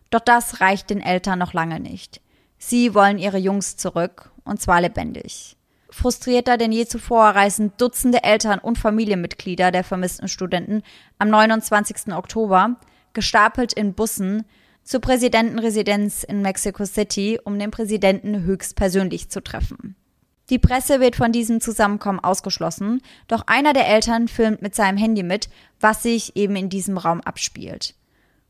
Doch 0.09 0.21
das 0.21 0.59
reicht 0.59 0.89
den 0.89 1.01
Eltern 1.01 1.37
noch 1.37 1.53
lange 1.53 1.79
nicht. 1.79 2.19
Sie 2.57 2.95
wollen 2.95 3.19
ihre 3.19 3.37
Jungs 3.37 3.77
zurück, 3.77 4.31
und 4.43 4.59
zwar 4.59 4.81
lebendig. 4.81 5.55
Frustrierter 5.91 6.57
denn 6.57 6.71
je 6.71 6.87
zuvor 6.87 7.25
reisen 7.25 7.73
Dutzende 7.77 8.23
Eltern 8.23 8.57
und 8.57 8.79
Familienmitglieder 8.79 9.71
der 9.71 9.83
vermissten 9.83 10.27
Studenten 10.27 10.81
am 11.19 11.29
29. 11.29 12.11
Oktober, 12.11 12.77
gestapelt 13.13 13.73
in 13.73 13.93
Bussen, 13.93 14.45
zur 14.83 15.01
Präsidentenresidenz 15.01 16.23
in 16.23 16.41
Mexico 16.41 16.85
City, 16.85 17.39
um 17.43 17.57
den 17.57 17.71
Präsidenten 17.71 18.43
höchstpersönlich 18.43 19.29
zu 19.29 19.41
treffen. 19.41 19.95
Die 20.49 20.59
Presse 20.59 20.99
wird 20.99 21.15
von 21.15 21.31
diesem 21.31 21.61
Zusammenkommen 21.61 22.19
ausgeschlossen, 22.19 23.01
doch 23.27 23.43
einer 23.47 23.71
der 23.71 23.87
Eltern 23.87 24.27
filmt 24.27 24.61
mit 24.61 24.75
seinem 24.75 24.97
Handy 24.97 25.23
mit, 25.23 25.49
was 25.79 26.03
sich 26.03 26.35
eben 26.35 26.57
in 26.57 26.69
diesem 26.69 26.97
Raum 26.97 27.21
abspielt. 27.21 27.95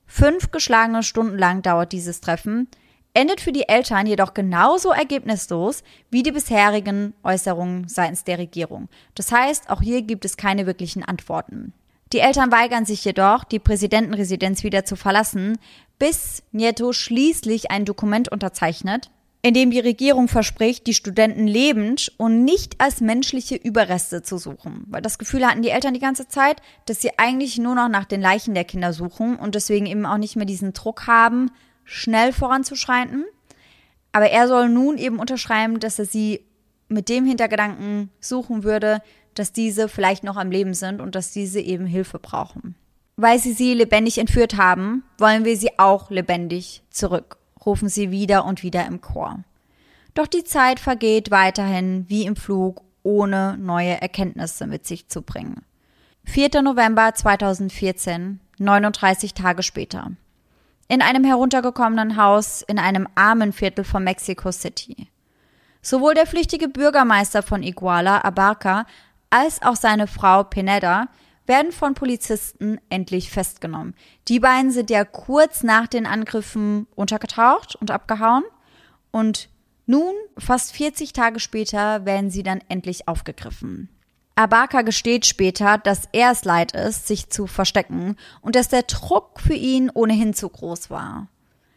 Fünf 0.08 0.52
geschlagene 0.52 1.04
Stunden 1.04 1.38
lang 1.38 1.62
dauert 1.62 1.92
dieses 1.92 2.20
Treffen, 2.20 2.68
endet 3.14 3.40
für 3.40 3.52
die 3.52 3.70
Eltern 3.70 4.08
jedoch 4.08 4.34
genauso 4.34 4.92
ergebnislos 4.92 5.84
wie 6.10 6.24
die 6.24 6.32
bisherigen 6.32 7.14
Äußerungen 7.24 7.88
seitens 7.88 8.24
der 8.24 8.40
Regierung. 8.40 8.90
Das 9.16 9.32
heißt, 9.32 9.70
auch 9.70 9.82
hier 9.82 10.02
gibt 10.02 10.26
es 10.26 10.38
keine 10.38 10.66
wirklichen 10.66 11.04
Antworten. 11.04 11.74
Die 12.14 12.20
Eltern 12.20 12.52
weigern 12.52 12.86
sich 12.86 13.06
jedoch, 13.06 13.44
die 13.46 13.60
Präsidentenresidenz 13.60 14.64
wieder 14.64 14.84
zu 14.84 14.98
verlassen, 14.98 15.58
bis 16.02 16.42
Nieto 16.52 16.94
schließlich 16.94 17.70
ein 17.70 17.86
Dokument 17.86 18.28
unterzeichnet, 18.28 19.12
in 19.44 19.54
dem 19.54 19.70
die 19.70 19.80
Regierung 19.80 20.28
verspricht, 20.28 20.88
die 20.88 20.96
Studenten 20.96 21.46
lebend 21.46 22.12
und 22.18 22.44
nicht 22.44 22.82
als 22.82 23.02
menschliche 23.02 23.54
Überreste 23.54 24.24
zu 24.24 24.40
suchen. 24.40 24.84
Weil 24.88 25.04
das 25.04 25.20
Gefühl 25.20 25.46
hatten 25.46 25.62
die 25.62 25.70
Eltern 25.70 25.94
die 25.94 26.00
ganze 26.00 26.28
Zeit, 26.28 26.60
dass 26.88 27.02
sie 27.02 27.20
eigentlich 27.20 27.60
nur 27.60 27.76
noch 27.76 27.88
nach 27.88 28.06
den 28.06 28.20
Leichen 28.20 28.56
der 28.56 28.64
Kinder 28.64 28.94
suchen 28.94 29.36
und 29.36 29.54
deswegen 29.54 29.86
eben 29.86 30.08
auch 30.08 30.18
nicht 30.18 30.36
mehr 30.36 30.48
diesen 30.48 30.74
Druck 30.74 31.06
haben, 31.06 31.52
schnell 31.84 32.34
voranzuschreiten. 32.34 33.24
Aber 34.12 34.32
er 34.32 34.48
soll 34.48 34.70
nun 34.70 34.98
eben 34.98 35.20
unterschreiben, 35.20 35.80
dass 35.80 36.00
er 36.00 36.06
sie 36.06 36.44
mit 36.90 37.10
dem 37.10 37.26
Hintergedanken 37.28 38.10
suchen 38.20 38.64
würde, 38.64 39.04
dass 39.36 39.54
diese 39.54 39.88
vielleicht 39.88 40.24
noch 40.24 40.38
am 40.38 40.50
Leben 40.50 40.74
sind 40.74 41.00
und 41.00 41.14
dass 41.14 41.32
diese 41.32 41.60
eben 41.60 41.86
Hilfe 41.86 42.18
brauchen. 42.18 42.74
Weil 43.16 43.40
sie 43.40 43.54
sie 43.54 43.74
lebendig 43.74 44.18
entführt 44.18 44.58
haben, 44.58 45.04
wollen 45.18 45.46
wir 45.46 45.58
sie 45.58 45.78
auch 45.78 46.10
lebendig 46.10 46.84
zurück, 46.90 47.38
rufen 47.66 47.90
sie 47.90 48.12
wieder 48.12 48.46
und 48.46 48.64
wieder 48.64 48.86
im 48.86 49.02
Chor. 49.02 49.44
Doch 50.14 50.28
die 50.28 50.44
Zeit 50.44 50.80
vergeht 50.80 51.32
weiterhin 51.32 52.06
wie 52.08 52.26
im 52.26 52.36
Flug, 52.36 52.82
ohne 53.04 53.58
neue 53.58 54.02
Erkenntnisse 54.02 54.68
mit 54.68 54.86
sich 54.86 55.08
zu 55.08 55.22
bringen. 55.22 55.64
4. 56.26 56.62
November 56.62 57.14
2014, 57.14 58.40
39 58.58 59.34
Tage 59.34 59.64
später 59.64 60.12
in 60.92 61.02
einem 61.02 61.24
heruntergekommenen 61.24 62.18
Haus 62.18 62.64
in 62.64 62.78
einem 62.78 63.08
armen 63.16 63.54
Viertel 63.54 63.86
von 63.86 64.04
Mexico 64.04 64.52
City. 64.52 65.08
Sowohl 65.82 66.16
der 66.16 66.28
flüchtige 66.28 66.68
Bürgermeister 66.68 67.44
von 67.44 67.64
Iguala, 67.64 68.26
Abarca, 68.26 68.86
als 69.30 69.62
auch 69.62 69.78
seine 69.78 70.06
Frau 70.06 70.44
Pineda 70.44 71.08
werden 71.46 71.72
von 71.72 71.94
Polizisten 71.94 72.80
endlich 72.90 73.32
festgenommen. 73.32 73.96
Die 74.28 74.40
beiden 74.40 74.72
sind 74.72 74.90
ja 74.90 75.04
kurz 75.04 75.64
nach 75.64 75.88
den 75.88 76.06
Angriffen 76.06 76.88
untergetaucht 76.96 77.76
und 77.76 77.92
abgehauen 77.92 78.44
und 79.12 79.50
nun, 79.86 80.14
fast 80.38 80.74
40 80.74 81.12
Tage 81.12 81.40
später, 81.40 82.06
werden 82.06 82.30
sie 82.30 82.44
dann 82.44 82.62
endlich 82.70 83.08
aufgegriffen. 83.08 83.90
Abaka 84.36 84.84
gesteht 84.84 85.26
später, 85.26 85.78
dass 85.78 86.08
er 86.14 86.32
es 86.32 86.46
leid 86.46 86.72
ist, 86.72 87.08
sich 87.08 87.30
zu 87.30 87.46
verstecken 87.46 88.16
und 88.42 88.56
dass 88.56 88.70
der 88.70 88.84
Druck 88.84 89.40
für 89.42 89.54
ihn 89.54 89.90
ohnehin 89.94 90.34
zu 90.34 90.48
groß 90.48 90.90
war. 90.90 91.28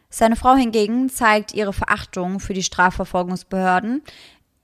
Seine 0.09 0.37
Frau 0.37 0.55
hingegen 0.55 1.09
zeigt 1.09 1.53
ihre 1.53 1.73
Verachtung 1.73 2.39
für 2.39 2.53
die 2.53 2.63
Strafverfolgungsbehörden. 2.63 4.01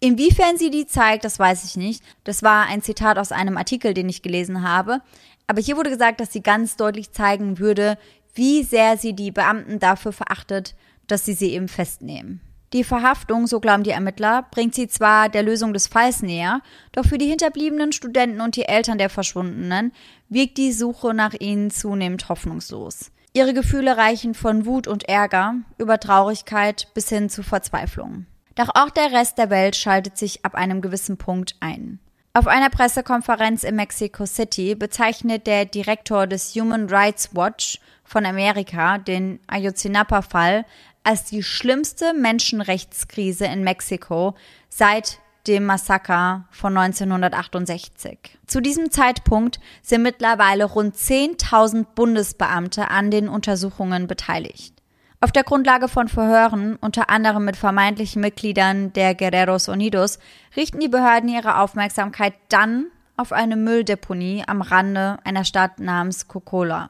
Inwiefern 0.04 0.58
sie 0.58 0.72
die 0.72 0.88
zeigt, 0.88 1.24
das 1.26 1.38
weiß 1.38 1.64
ich 1.64 1.78
nicht. 1.78 2.04
Das 2.24 2.41
war 2.41 2.66
ein 2.66 2.82
Zitat 2.82 3.20
aus 3.20 3.32
einem 3.32 3.56
Artikel, 3.56 3.93
den 3.93 4.10
ich 4.10 4.24
gelesen 4.24 4.64
habe. 4.68 5.02
Aber 5.45 5.62
hier 5.62 5.78
wurde 5.78 5.91
gesagt, 5.91 6.20
dass 6.20 6.34
sie 6.34 6.41
ganz 6.41 6.76
deutlich 6.76 7.12
zeigen 7.12 7.60
würde, 7.60 7.99
wie 8.34 8.64
sehr 8.64 8.97
sie 8.97 9.14
die 9.14 9.30
Beamten 9.30 9.78
dafür 9.78 10.12
verachtet, 10.12 10.76
dass 11.06 11.24
sie 11.24 11.34
sie 11.34 11.54
eben 11.54 11.68
festnehmen. 11.68 12.41
Die 12.74 12.84
Verhaftung, 12.84 13.45
so 13.45 13.60
glauben 13.60 13.84
die 13.84 13.91
Ermittler, 13.91 14.47
bringt 14.49 14.74
sie 14.74 14.88
zwar 14.88 15.30
der 15.30 15.43
Lösung 15.43 15.72
des 15.72 15.86
Falls 15.88 16.24
näher, 16.24 16.62
doch 16.93 17.06
für 17.06 17.20
die 17.20 17.28
hinterbliebenen 17.28 17.91
Studenten 17.91 18.41
und 18.41 18.56
die 18.56 18.66
Eltern 18.66 18.97
der 18.97 19.10
Verschwundenen 19.10 19.91
wirkt 20.30 20.58
die 20.58 20.72
Suche 20.72 21.14
nach 21.14 21.34
ihnen 21.38 21.70
zunehmend 21.70 22.28
hoffnungslos. 22.28 23.12
Ihre 23.34 23.54
Gefühle 23.54 23.97
reichen 23.97 24.34
von 24.34 24.66
Wut 24.66 24.88
und 24.88 25.08
Ärger 25.08 25.56
über 25.78 25.99
Traurigkeit 25.99 26.88
bis 26.95 27.10
hin 27.10 27.30
zu 27.30 27.43
Verzweiflung. 27.43 28.26
Doch 28.56 28.70
auch 28.74 28.89
der 28.89 29.12
Rest 29.12 29.38
der 29.38 29.49
Welt 29.49 29.76
schaltet 29.76 30.18
sich 30.18 30.45
ab 30.45 30.56
einem 30.56 30.82
gewissen 30.82 31.18
Punkt 31.18 31.56
ein. 31.60 31.99
Auf 32.34 32.47
einer 32.47 32.70
Pressekonferenz 32.70 33.64
in 33.64 33.76
Mexico 33.76 34.26
City 34.26 34.76
bezeichnet 34.76 35.47
der 35.47 35.66
Direktor 35.66 36.28
des 36.28 36.56
Human 36.56 36.88
Rights 36.89 37.36
Watch 37.36 37.80
von 38.06 38.26
Amerika 38.26 38.97
den 38.99 39.39
Ayotzinapa-Fall 39.47 40.66
als 41.04 41.26
die 41.26 41.43
schlimmste 41.43 42.14
Menschenrechtskrise 42.14 43.45
in 43.45 43.64
Mexiko 43.64 44.36
seit 44.70 45.20
dem 45.47 45.66
Massaker 45.66 46.45
von 46.52 46.78
1968. 46.78 48.38
Zu 48.45 48.62
diesem 48.62 48.91
Zeitpunkt 48.91 49.60
sind 49.82 50.04
mittlerweile 50.04 50.66
rund 50.66 50.95
10.000 50.95 51.86
Bundesbeamte 51.95 52.89
an 52.89 53.12
den 53.12 53.28
Untersuchungen 53.28 54.08
beteiligt. 54.08 54.81
Auf 55.24 55.32
der 55.32 55.43
Grundlage 55.43 55.88
von 55.88 56.07
Verhören, 56.07 56.78
unter 56.78 57.11
anderem 57.11 57.45
mit 57.45 57.55
vermeintlichen 57.55 58.24
Mitgliedern 58.24 58.91
der 58.93 59.13
Guerreros 59.13 59.69
Unidos, 59.69 60.17
richten 60.55 60.80
die 60.80 60.88
Behörden 60.88 61.30
ihre 61.30 61.59
Aufmerksamkeit 61.59 62.34
dann 62.49 62.88
auf 63.17 63.32
eine 63.32 63.55
Mülldeponie 63.55 64.43
am 64.47 64.63
Rande 64.63 65.19
einer 65.24 65.45
Stadt 65.45 65.80
namens 65.80 66.28
Cocola. 66.28 66.89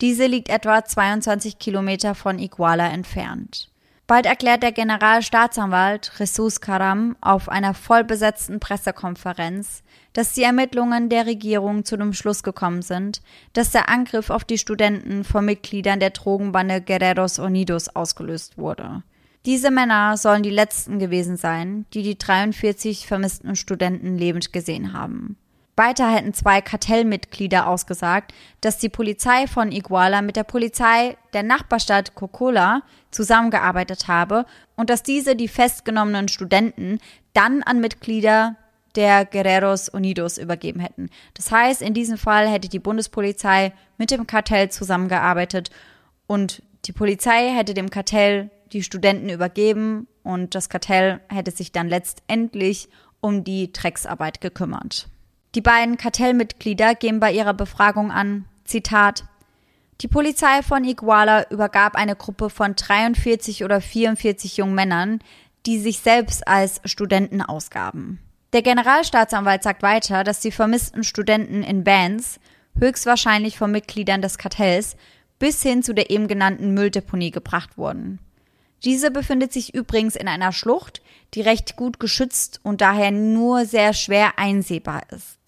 Diese 0.00 0.26
liegt 0.26 0.48
etwa 0.48 0.84
22 0.84 1.60
Kilometer 1.60 2.16
von 2.16 2.40
Iguala 2.40 2.88
entfernt. 2.88 3.70
Bald 4.10 4.26
erklärt 4.26 4.64
der 4.64 4.72
Generalstaatsanwalt 4.72 6.10
Jesus 6.18 6.60
Karam 6.60 7.14
auf 7.20 7.48
einer 7.48 7.74
vollbesetzten 7.74 8.58
Pressekonferenz, 8.58 9.84
dass 10.14 10.32
die 10.32 10.42
Ermittlungen 10.42 11.08
der 11.08 11.26
Regierung 11.26 11.84
zu 11.84 11.96
dem 11.96 12.12
Schluss 12.12 12.42
gekommen 12.42 12.82
sind, 12.82 13.22
dass 13.52 13.70
der 13.70 13.88
Angriff 13.88 14.30
auf 14.30 14.42
die 14.42 14.58
Studenten 14.58 15.22
von 15.22 15.44
Mitgliedern 15.44 16.00
der 16.00 16.10
Drogenbande 16.10 16.80
Guerreros 16.80 17.38
Unidos 17.38 17.88
ausgelöst 17.94 18.58
wurde. 18.58 19.04
Diese 19.46 19.70
Männer 19.70 20.16
sollen 20.16 20.42
die 20.42 20.50
letzten 20.50 20.98
gewesen 20.98 21.36
sein, 21.36 21.86
die 21.94 22.02
die 22.02 22.18
43 22.18 23.06
vermissten 23.06 23.54
Studenten 23.54 24.18
lebend 24.18 24.52
gesehen 24.52 24.92
haben. 24.92 25.36
Weiter 25.76 26.10
hätten 26.10 26.34
zwei 26.34 26.60
Kartellmitglieder 26.60 27.66
ausgesagt, 27.66 28.34
dass 28.60 28.78
die 28.78 28.88
Polizei 28.88 29.46
von 29.46 29.72
Iguala 29.72 30.20
mit 30.20 30.36
der 30.36 30.44
Polizei 30.44 31.16
der 31.32 31.42
Nachbarstadt 31.42 32.14
Cocola 32.14 32.82
zusammengearbeitet 33.10 34.08
habe 34.08 34.44
und 34.76 34.90
dass 34.90 35.02
diese 35.02 35.36
die 35.36 35.48
festgenommenen 35.48 36.28
Studenten 36.28 36.98
dann 37.32 37.62
an 37.62 37.80
Mitglieder 37.80 38.56
der 38.96 39.24
Guerreros 39.24 39.88
Unidos 39.88 40.38
übergeben 40.38 40.80
hätten. 40.80 41.10
Das 41.34 41.50
heißt, 41.50 41.80
in 41.80 41.94
diesem 41.94 42.18
Fall 42.18 42.48
hätte 42.48 42.68
die 42.68 42.78
Bundespolizei 42.78 43.72
mit 43.98 44.10
dem 44.10 44.26
Kartell 44.26 44.70
zusammengearbeitet 44.70 45.70
und 46.26 46.62
die 46.86 46.92
Polizei 46.92 47.50
hätte 47.50 47.74
dem 47.74 47.90
Kartell 47.90 48.50
die 48.72 48.82
Studenten 48.82 49.28
übergeben 49.28 50.08
und 50.22 50.54
das 50.54 50.68
Kartell 50.68 51.20
hätte 51.28 51.50
sich 51.50 51.72
dann 51.72 51.88
letztendlich 51.88 52.88
um 53.20 53.44
die 53.44 53.72
Drecksarbeit 53.72 54.40
gekümmert. 54.40 55.08
Die 55.54 55.60
beiden 55.60 55.96
Kartellmitglieder 55.96 56.94
geben 56.94 57.18
bei 57.18 57.32
ihrer 57.32 57.54
Befragung 57.54 58.12
an, 58.12 58.44
Zitat, 58.64 59.24
die 60.00 60.08
Polizei 60.08 60.62
von 60.62 60.84
Iguala 60.84 61.50
übergab 61.50 61.94
eine 61.94 62.16
Gruppe 62.16 62.48
von 62.48 62.74
43 62.74 63.64
oder 63.64 63.82
44 63.82 64.56
jungen 64.56 64.74
Männern, 64.74 65.18
die 65.66 65.78
sich 65.78 65.98
selbst 65.98 66.48
als 66.48 66.80
Studenten 66.84 67.42
ausgaben. 67.42 68.18
Der 68.54 68.62
Generalstaatsanwalt 68.62 69.62
sagt 69.62 69.82
weiter, 69.82 70.24
dass 70.24 70.40
die 70.40 70.52
vermissten 70.52 71.04
Studenten 71.04 71.62
in 71.62 71.84
Bands, 71.84 72.40
höchstwahrscheinlich 72.78 73.58
von 73.58 73.70
Mitgliedern 73.70 74.22
des 74.22 74.38
Kartells, 74.38 74.96
bis 75.38 75.62
hin 75.62 75.82
zu 75.82 75.92
der 75.92 76.10
eben 76.10 76.28
genannten 76.28 76.72
Mülldeponie 76.72 77.30
gebracht 77.30 77.76
wurden. 77.76 78.20
Diese 78.84 79.10
befindet 79.10 79.52
sich 79.52 79.74
übrigens 79.74 80.16
in 80.16 80.28
einer 80.28 80.52
Schlucht, 80.52 81.02
die 81.34 81.42
recht 81.42 81.76
gut 81.76 82.00
geschützt 82.00 82.60
und 82.62 82.80
daher 82.80 83.10
nur 83.10 83.66
sehr 83.66 83.92
schwer 83.92 84.38
einsehbar 84.38 85.02
ist. 85.10 85.39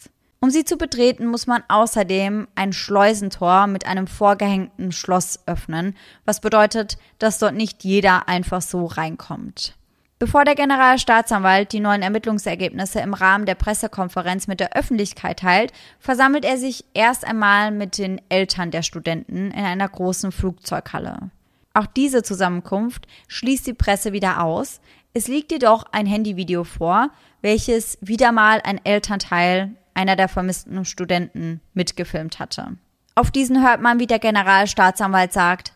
Um 0.43 0.51
sie 0.51 0.65
zu 0.65 0.77
betreten, 0.77 1.27
muss 1.27 1.47
man 1.47 1.63
außerdem 1.69 2.49
ein 2.57 2.73
Schleusentor 2.73 3.69
mit 3.69 3.87
einem 3.87 4.09
vorgehängten 4.09 4.91
Schloss 4.91 5.39
öffnen, 5.47 5.95
was 6.25 6.41
bedeutet, 6.41 6.99
dass 7.21 7.39
dort 7.39 7.55
nicht 7.55 7.85
jeder 7.85 8.29
einfach 8.29 8.61
so 8.61 8.87
reinkommt. 8.87 9.77
Bevor 10.19 10.45
der 10.45 10.57
Generalstaatsanwalt 10.57 11.73
die 11.73 11.79
neuen 11.79 12.03
Ermittlungsergebnisse 12.03 12.99
im 12.99 13.15
Rahmen 13.15 13.47
der 13.47 13.55
Pressekonferenz 13.55 14.49
mit 14.49 14.59
der 14.59 14.75
Öffentlichkeit 14.75 15.39
teilt, 15.39 15.73
versammelt 16.01 16.45
er 16.45 16.59
sich 16.59 16.87
erst 16.93 17.25
einmal 17.25 17.71
mit 17.71 17.97
den 17.97 18.21
Eltern 18.29 18.73
der 18.73 18.83
Studenten 18.83 19.53
in 19.53 19.65
einer 19.65 19.89
großen 19.89 20.33
Flugzeughalle. 20.33 21.31
Auch 21.73 21.87
diese 21.87 22.25
Zusammenkunft 22.25 23.07
schließt 23.29 23.69
die 23.69 23.75
Presse 23.75 24.13
wieder 24.13 24.43
aus. 24.43 24.81
Es 25.15 25.29
liegt 25.29 25.53
jedoch 25.53 25.85
ein 25.93 26.07
Handyvideo 26.07 26.65
vor, 26.65 27.11
welches 27.43 27.97
wieder 28.01 28.33
mal 28.33 28.61
ein 28.65 28.85
Elternteil 28.85 29.77
einer 29.95 30.17
der 30.17 30.29
vermissten 30.29 30.85
Studenten, 30.85 31.61
mitgefilmt 31.75 32.39
hatte. 32.39 32.77
Auf 33.15 33.31
diesen 33.31 33.63
hört 33.63 33.81
man, 33.81 33.99
wie 33.99 34.07
der 34.07 34.19
Generalstaatsanwalt 34.19 35.33
sagt, 35.33 35.73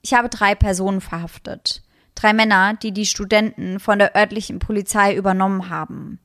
ich 0.00 0.14
habe 0.14 0.28
drei 0.28 0.54
Personen 0.54 1.00
verhaftet. 1.00 1.82
Drei 2.14 2.32
Männer, 2.32 2.74
die 2.74 2.92
die 2.92 3.06
Studenten 3.06 3.78
von 3.78 3.98
der 3.98 4.16
örtlichen 4.16 4.58
Polizei 4.58 5.14
übernommen 5.14 5.68
haben. 5.68 6.18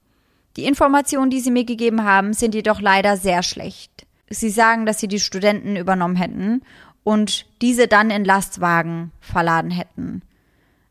Die 0.56 0.66
Informationen, 0.66 1.30
die 1.30 1.40
sie 1.40 1.52
mir 1.52 1.66
gegeben 1.66 2.04
haben, 2.04 2.34
sind 2.34 2.56
jedoch 2.56 2.80
leider 2.80 3.18
sehr 3.18 3.44
schlecht. 3.44 4.06
Sie 4.30 4.50
sagen, 4.50 4.86
dass 4.86 5.00
sie 5.00 5.08
die 5.08 5.20
Studenten 5.20 5.76
übernommen 5.76 6.16
hätten 6.16 6.62
und 7.04 7.46
diese 7.62 7.88
dann 7.88 8.10
in 8.10 8.24
Lastwagen 8.24 9.12
verladen 9.20 9.72
hätten. 9.72 10.22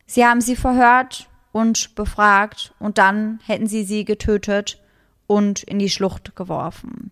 Sie 0.07 0.27
haben 0.27 0.41
sie 0.41 0.57
verhört 0.57 1.29
und 1.53 1.95
befragt 1.95 2.75
und 2.79 2.99
dann 2.99 3.41
hätten 3.47 3.67
sie 3.67 3.85
sie 3.85 4.05
getötet 4.05 4.82
und 5.27 5.63
in 5.63 5.79
die 5.79 5.91
Schlucht 5.91 6.37
geworfen. 6.37 7.11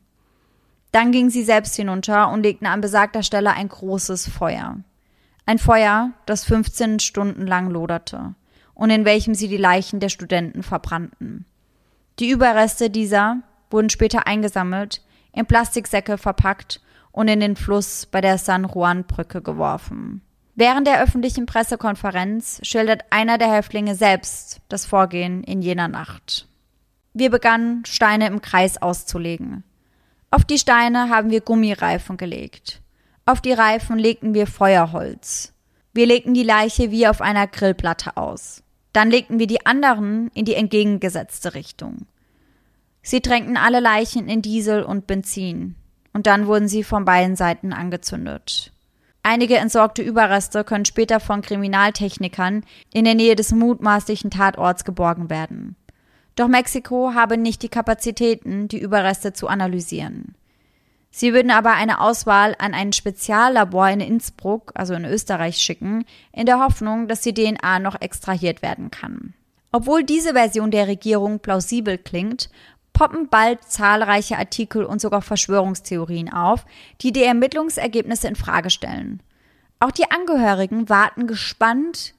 Dann 0.93 1.13
gingen 1.13 1.31
sie 1.31 1.45
selbst 1.45 1.77
hinunter 1.77 2.31
und 2.31 2.43
legten 2.43 2.67
an 2.67 2.81
besagter 2.81 3.23
Stelle 3.23 3.53
ein 3.53 3.69
großes 3.69 4.29
Feuer. 4.29 4.79
Ein 5.47 5.59
Feuer, 5.59 6.11
das 6.27 6.45
15 6.45 7.01
Stunden 7.01 7.47
lang 7.47 7.71
loderte 7.71 8.35
und 8.75 8.91
in 8.91 9.05
welchem 9.05 9.35
sie 9.35 9.49
die 9.49 9.57
Leichen 9.57 10.01
der 10.01 10.09
Studenten 10.09 10.63
verbrannten. 10.63 11.45
Die 12.19 12.31
Überreste 12.31 12.91
dieser 12.91 13.39
wurden 13.71 13.91
später 13.91 14.27
eingesammelt, 14.27 15.03
in 15.33 15.47
Plastiksäcke 15.47 16.19
verpackt 16.19 16.81
und 17.13 17.29
in 17.29 17.41
den 17.41 17.57
Fluss 17.57 18.07
bei 18.07 18.21
der 18.21 18.39
San 18.39 18.65
Juan 18.65 19.05
Brücke 19.05 19.43
geworfen. 19.43 20.23
Während 20.55 20.87
der 20.87 21.03
öffentlichen 21.03 21.47
Pressekonferenz 21.47 22.61
schildert 22.63 23.05
einer 23.11 23.39
der 23.39 23.53
Häftlinge 23.53 23.95
selbst 23.95 24.61
das 24.69 24.85
Vorgehen 24.85 25.43
in 25.45 25.63
jener 25.63 25.89
Nacht. 25.89 26.49
Wir 27.13 27.31
begannen, 27.31 27.85
Steine 27.87 28.29
im 28.29 28.41
Kreis 28.41 28.81
auszulegen. 28.81 29.65
Auf 30.31 30.45
die 30.45 30.59
Steine 30.59 31.09
haben 31.09 31.31
wir 31.31 31.41
Gummireifen 31.41 32.17
gelegt. 32.17 32.81
Auf 33.27 33.41
die 33.41 33.53
Reifen 33.53 33.99
legten 33.99 34.33
wir 34.33 34.47
Feuerholz. 34.47 35.53
Wir 35.93 36.07
legten 36.07 36.35
die 36.35 36.45
Leiche 36.45 36.93
wie 36.93 37.09
auf 37.09 37.21
einer 37.21 37.49
Grillplatte 37.49 38.17
aus. 38.17 38.63
Dann 38.93 39.11
legten 39.11 39.41
wir 39.41 39.49
die 39.49 39.67
anderen 39.67 40.31
in 40.35 40.45
die 40.45 40.55
entgegengesetzte 40.55 41.55
Richtung. 41.55 42.07
Sie 43.03 43.21
tränkten 43.21 43.57
alle 43.57 43.81
Leichen 43.81 44.29
in 44.29 44.43
Diesel 44.43 44.83
und 44.83 45.07
Benzin, 45.07 45.75
und 46.13 46.27
dann 46.27 46.47
wurden 46.47 46.69
sie 46.69 46.85
von 46.85 47.05
beiden 47.05 47.35
Seiten 47.35 47.73
angezündet. 47.73 48.73
Einige 49.23 49.57
entsorgte 49.57 50.03
Überreste 50.03 50.65
können 50.65 50.85
später 50.85 51.21
von 51.21 51.43
Kriminaltechnikern 51.43 52.65
in 52.93 53.05
der 53.05 53.15
Nähe 53.15 53.37
des 53.37 53.53
mutmaßlichen 53.53 54.31
Tatorts 54.31 54.85
geborgen 54.85 55.29
werden. 55.29 55.77
Doch 56.41 56.49
Mexiko 56.49 57.13
habe 57.13 57.37
nicht 57.37 57.63
die 57.63 57.69
Kapazitäten, 57.69 58.67
die 58.67 58.79
Überreste 58.79 59.35
zu 59.35 59.47
analysieren. 59.47 60.35
Sie 61.11 61.35
würden 61.35 61.51
aber 61.51 61.73
eine 61.73 62.01
Auswahl 62.01 62.57
an 62.59 62.73
ein 62.73 62.95
Speziallabor 62.95 63.91
in 63.91 64.01
Innsbruck, 64.01 64.73
also 64.75 64.95
in 64.95 65.05
Österreich, 65.05 65.59
schicken, 65.59 66.07
in 66.33 66.47
der 66.47 66.59
Hoffnung, 66.59 67.09
dass 67.09 67.21
die 67.21 67.35
DNA 67.35 67.81
noch 67.81 68.01
extrahiert 68.01 68.63
werden 68.63 68.91
kann. 68.91 69.35
Obwohl 69.71 70.03
diese 70.03 70.33
Version 70.33 70.71
der 70.71 70.89
Regierung 70.89 71.41
plausibel 71.41 71.99
klingt, 71.99 72.49
poppen 72.95 73.29
bald 73.29 73.63
zahlreiche 73.65 74.39
Artikel 74.39 74.85
und 74.85 75.03
sogar 75.03 75.21
Verschwörungstheorien 75.21 76.33
auf, 76.33 76.65
die 77.03 77.13
die 77.13 77.23
Ermittlungsergebnisse 77.23 78.29
in 78.29 78.37
Frage 78.37 78.71
stellen. 78.71 79.23
Auch 79.79 79.91
die 79.91 80.11
Angehörigen 80.11 80.89
warten 80.89 81.27
gespannt 81.27 82.15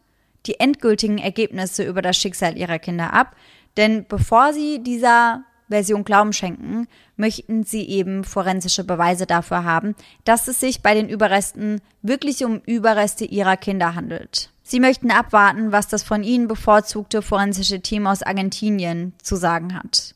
die 0.46 0.60
endgültigen 0.60 1.18
Ergebnisse 1.18 1.84
über 1.84 2.02
das 2.02 2.18
Schicksal 2.18 2.58
ihrer 2.58 2.80
Kinder 2.80 3.14
ab, 3.14 3.36
denn 3.78 4.06
bevor 4.08 4.54
sie 4.54 4.84
dieser 4.84 5.44
Version 5.70 6.04
Glauben 6.04 6.34
schenken, 6.34 6.88
möchten 7.16 7.64
sie 7.64 7.88
eben 7.88 8.24
forensische 8.24 8.84
Beweise 8.84 9.26
dafür 9.26 9.64
haben, 9.64 9.96
dass 10.26 10.48
es 10.48 10.60
sich 10.60 10.82
bei 10.82 10.94
den 10.94 11.10
Überresten 11.10 11.82
wirklich 12.02 12.44
um 12.44 12.62
Überreste 12.66 13.26
ihrer 13.26 13.58
Kinder 13.58 13.96
handelt. 13.96 14.52
Sie 14.64 14.80
möchten 14.80 15.12
abwarten, 15.12 15.72
was 15.72 15.88
das 15.88 16.04
von 16.04 16.24
ihnen 16.24 16.48
bevorzugte 16.48 17.22
forensische 17.22 17.82
Team 17.82 18.08
aus 18.08 18.24
Argentinien 18.24 19.14
zu 19.22 19.36
sagen 19.36 19.74
hat. 19.74 20.16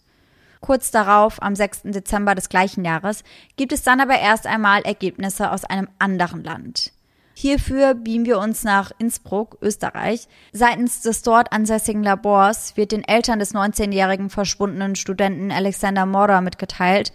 Kurz 0.62 0.92
darauf, 0.92 1.42
am 1.42 1.56
6. 1.56 1.84
Dezember 1.86 2.36
des 2.36 2.50
gleichen 2.50 2.86
Jahres, 2.86 3.24
gibt 3.56 3.72
es 3.72 3.84
dann 3.84 4.02
aber 4.02 4.18
erst 4.18 4.48
einmal 4.48 4.82
Ergebnisse 4.82 5.52
aus 5.52 5.64
einem 5.64 5.88
anderen 6.00 6.44
Land. 6.44 6.92
Hierfür 7.38 7.96
beamen 7.96 8.26
wir 8.26 8.40
uns 8.40 8.64
nach 8.64 8.92
Innsbruck, 8.98 9.58
Österreich. 9.62 10.30
Seitens 10.54 11.02
des 11.02 11.22
dort 11.22 11.52
ansässigen 11.52 12.02
Labors 12.02 12.78
wird 12.78 12.94
den 12.94 13.04
Eltern 13.04 13.40
des 13.40 13.54
19-jährigen 13.54 14.30
verschwundenen 14.30 14.96
Studenten 14.96 15.52
Alexander 15.52 16.06
Mora 16.06 16.40
mitgeteilt, 16.40 17.12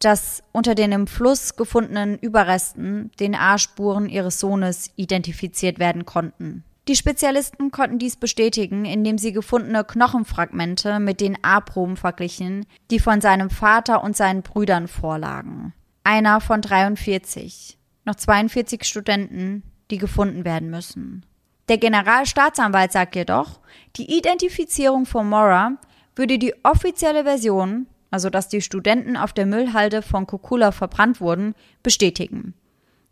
dass 0.00 0.42
unter 0.50 0.74
den 0.74 0.90
im 0.90 1.06
Fluss 1.06 1.54
gefundenen 1.54 2.18
Überresten 2.18 3.12
DNA-Spuren 3.20 4.08
ihres 4.08 4.40
Sohnes 4.40 4.90
identifiziert 4.96 5.78
werden 5.78 6.04
konnten. 6.04 6.64
Die 6.88 6.96
Spezialisten 6.96 7.70
konnten 7.70 8.00
dies 8.00 8.16
bestätigen, 8.16 8.84
indem 8.84 9.18
sie 9.18 9.32
gefundene 9.32 9.84
Knochenfragmente 9.84 10.98
mit 10.98 11.20
den 11.20 11.38
A-Proben 11.44 11.96
verglichen, 11.96 12.66
die 12.90 12.98
von 12.98 13.20
seinem 13.20 13.50
Vater 13.50 14.02
und 14.02 14.16
seinen 14.16 14.42
Brüdern 14.42 14.88
vorlagen. 14.88 15.74
Einer 16.02 16.40
von 16.40 16.60
43 16.60 17.78
noch 18.10 18.16
42 18.16 18.84
Studenten, 18.84 19.62
die 19.90 19.98
gefunden 19.98 20.44
werden 20.44 20.70
müssen. 20.70 21.24
Der 21.68 21.78
Generalstaatsanwalt 21.78 22.90
sagt 22.90 23.14
jedoch, 23.14 23.60
die 23.96 24.18
Identifizierung 24.18 25.06
von 25.06 25.28
Mora 25.28 25.76
würde 26.16 26.38
die 26.38 26.54
offizielle 26.64 27.22
Version, 27.22 27.86
also 28.10 28.28
dass 28.28 28.48
die 28.48 28.62
Studenten 28.62 29.16
auf 29.16 29.32
der 29.32 29.46
Müllhalde 29.46 30.02
von 30.02 30.26
Kokula 30.26 30.72
verbrannt 30.72 31.20
wurden, 31.20 31.54
bestätigen. 31.84 32.54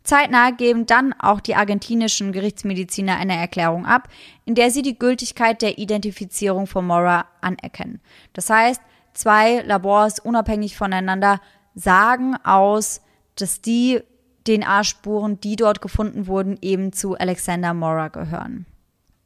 Zeitnah 0.03 0.51
geben 0.51 0.85
dann 0.85 1.13
auch 1.13 1.39
die 1.39 1.55
argentinischen 1.55 2.33
Gerichtsmediziner 2.33 3.15
eine 3.15 3.37
Erklärung 3.37 3.85
ab, 3.85 4.09
in 4.43 4.55
der 4.55 4.71
sie 4.71 4.81
die 4.81 4.99
Gültigkeit 4.99 5.61
der 5.61 5.77
Identifizierung 5.77 6.67
von 6.67 6.85
Mora 6.85 7.25
anerkennen. 7.39 8.01
Das 8.33 8.49
heißt, 8.49 8.81
zwei 9.13 9.61
Labors 9.61 10.19
unabhängig 10.19 10.75
voneinander 10.75 11.39
sagen 11.75 12.35
aus, 12.43 13.01
dass 13.35 13.61
die 13.61 14.01
DNA-Spuren, 14.49 15.39
die 15.39 15.55
dort 15.55 15.81
gefunden 15.81 16.27
wurden, 16.27 16.57
eben 16.61 16.91
zu 16.93 17.15
Alexander 17.15 17.73
Mora 17.73 18.07
gehören. 18.07 18.65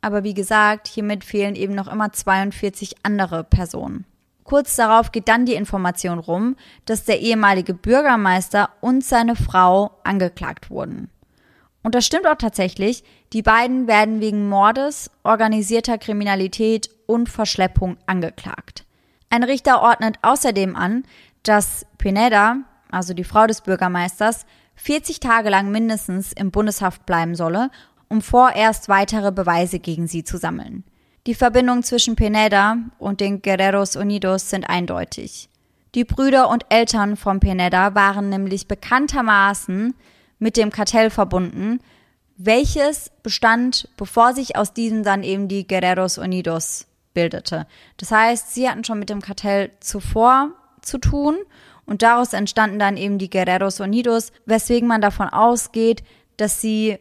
Aber 0.02 0.24
wie 0.24 0.34
gesagt, 0.34 0.88
hiermit 0.88 1.24
fehlen 1.24 1.56
eben 1.56 1.76
noch 1.76 1.88
immer 1.88 2.12
42 2.12 2.96
andere 3.04 3.44
Personen. 3.44 4.06
Kurz 4.44 4.76
darauf 4.76 5.14
geht 5.14 5.30
dann 5.30 5.46
die 5.46 5.54
Information 5.54 6.20
rum, 6.20 6.58
dass 6.86 7.06
der 7.06 7.22
ehemalige 7.22 7.74
Bürgermeister 7.74 8.70
und 8.82 9.06
seine 9.06 9.38
Frau 9.38 9.92
angeklagt 10.04 10.70
wurden. 10.70 11.10
Und 11.84 11.96
das 11.96 12.06
stimmt 12.06 12.28
auch 12.28 12.38
tatsächlich, 12.38 13.04
die 13.32 13.42
beiden 13.42 13.88
werden 13.88 14.20
wegen 14.20 14.50
Mordes, 14.50 15.10
organisierter 15.24 15.98
Kriminalität 15.98 16.90
und 17.06 17.30
Verschleppung 17.30 17.98
angeklagt. 18.06 18.86
Ein 19.30 19.44
Richter 19.44 19.82
ordnet 19.82 20.18
außerdem 20.22 20.76
an, 20.76 21.04
dass 21.44 21.86
Pineda, 21.98 22.58
also 22.92 23.14
die 23.14 23.24
Frau 23.24 23.48
des 23.48 23.62
Bürgermeisters, 23.62 24.46
40 24.84 25.22
Tage 25.22 25.50
lang 25.50 25.72
mindestens 25.72 26.34
im 26.34 26.52
Bundeshaft 26.52 27.06
bleiben 27.06 27.36
solle, 27.36 27.72
um 28.10 28.22
vorerst 28.22 28.90
weitere 28.90 29.32
Beweise 29.32 29.80
gegen 29.80 30.08
sie 30.08 30.26
zu 30.26 30.38
sammeln. 30.38 30.84
Die 31.26 31.36
Verbindungen 31.36 31.84
zwischen 31.84 32.18
Pineda 32.18 32.76
und 33.00 33.22
den 33.22 33.42
Guerreros 33.42 33.96
Unidos 33.96 34.50
sind 34.50 34.66
eindeutig. 34.66 35.48
Die 35.96 36.04
Brüder 36.04 36.50
und 36.50 36.66
Eltern 36.68 37.16
von 37.16 37.40
Pineda 37.40 37.96
waren 37.96 38.28
nämlich 38.28 38.68
bekanntermaßen 38.68 39.96
mit 40.38 40.58
dem 40.58 40.70
Kartell 40.70 41.10
verbunden, 41.10 41.80
welches 42.36 43.10
bestand, 43.24 43.88
bevor 43.96 44.34
sich 44.34 44.58
aus 44.58 44.74
diesem 44.74 45.04
dann 45.04 45.24
eben 45.24 45.48
die 45.48 45.66
Guerreros 45.66 46.18
Unidos 46.18 46.88
bildete. 47.14 47.68
Das 47.96 48.12
heißt, 48.12 48.54
sie 48.54 48.68
hatten 48.68 48.84
schon 48.84 49.00
mit 49.00 49.10
dem 49.10 49.22
Kartell 49.22 49.72
zuvor 49.80 50.52
zu 50.82 50.98
tun 50.98 51.38
und 51.86 52.02
daraus 52.02 52.34
entstanden 52.34 52.80
dann 52.80 52.98
eben 52.98 53.18
die 53.18 53.30
Guerreros 53.30 53.80
Unidos, 53.80 54.32
weswegen 54.46 54.88
man 54.88 55.02
davon 55.02 55.30
ausgeht, 55.30 56.04
dass 56.38 56.62
sie 56.62 56.98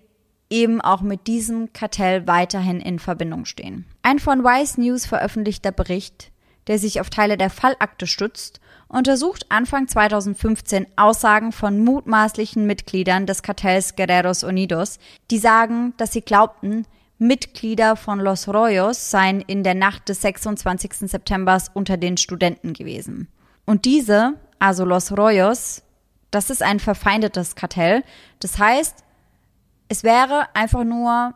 eben 0.51 0.81
auch 0.81 1.01
mit 1.01 1.27
diesem 1.27 1.73
Kartell 1.73 2.27
weiterhin 2.27 2.81
in 2.81 2.99
Verbindung 2.99 3.47
stehen. 3.47 3.87
Ein 4.03 4.19
von 4.19 4.45
Wise 4.45 4.81
News 4.81 5.07
veröffentlichter 5.07 5.73
Bericht, 5.73 6.31
der 6.67 6.79
sich 6.79 7.01
auf 7.01 7.11
Teile 7.11 7.37
der 7.37 7.51
Fallakte 7.51 8.07
stützt, 8.07 8.61
untersucht 8.87 9.47
Anfang 9.49 9.89
2015 9.89 10.87
Aussagen 10.97 11.53
von 11.53 11.83
mutmaßlichen 11.83 12.67
Mitgliedern 12.67 13.27
des 13.27 13.43
Kartells 13.43 13.97
Guerreros 13.97 14.45
Unidos, 14.45 14.99
die 15.31 15.39
sagen, 15.39 15.95
dass 15.97 16.13
sie 16.13 16.21
glaubten, 16.21 16.87
Mitglieder 17.23 17.97
von 17.97 18.19
Los 18.21 18.49
Royos 18.49 19.11
seien 19.11 19.41
in 19.41 19.63
der 19.63 19.75
Nacht 19.75 20.09
des 20.09 20.21
26. 20.23 21.09
September 21.09 21.63
unter 21.73 21.97
den 21.97 22.17
Studenten 22.17 22.73
gewesen. 22.73 23.29
Und 23.65 23.85
diese, 23.85 24.35
also 24.63 24.85
Los 24.85 25.11
Royos, 25.11 25.83
das 26.31 26.49
ist 26.49 26.63
ein 26.63 26.79
verfeindetes 26.79 27.57
Kartell. 27.57 28.05
Das 28.39 28.59
heißt, 28.59 29.03
es 29.89 30.05
wäre 30.05 30.47
einfach 30.55 30.85
nur 30.85 31.35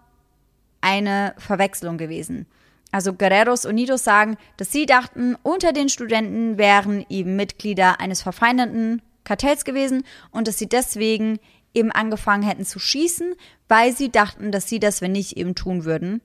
eine 0.81 1.35
Verwechslung 1.37 1.99
gewesen. 1.99 2.47
Also 2.93 3.13
Guerreros 3.13 3.67
Unidos 3.67 4.05
sagen, 4.05 4.37
dass 4.59 4.71
sie 4.71 4.87
dachten, 4.87 5.37
unter 5.43 5.73
den 5.73 5.89
Studenten 5.89 6.57
wären 6.57 7.05
eben 7.09 7.35
Mitglieder 7.35 7.99
eines 7.99 8.23
verfeindeten 8.23 9.03
Kartells 9.25 9.65
gewesen 9.65 10.05
und 10.31 10.47
dass 10.47 10.57
sie 10.57 10.69
deswegen 10.69 11.41
eben 11.75 11.91
angefangen 11.91 12.45
hätten 12.45 12.65
zu 12.65 12.79
schießen, 12.79 13.35
weil 13.67 13.93
sie 13.93 14.13
dachten, 14.13 14.53
dass 14.53 14.69
sie 14.69 14.79
das, 14.79 15.03
wenn 15.03 15.13
nicht, 15.13 15.37
eben 15.37 15.57
tun 15.57 15.85
würden, 15.85 16.21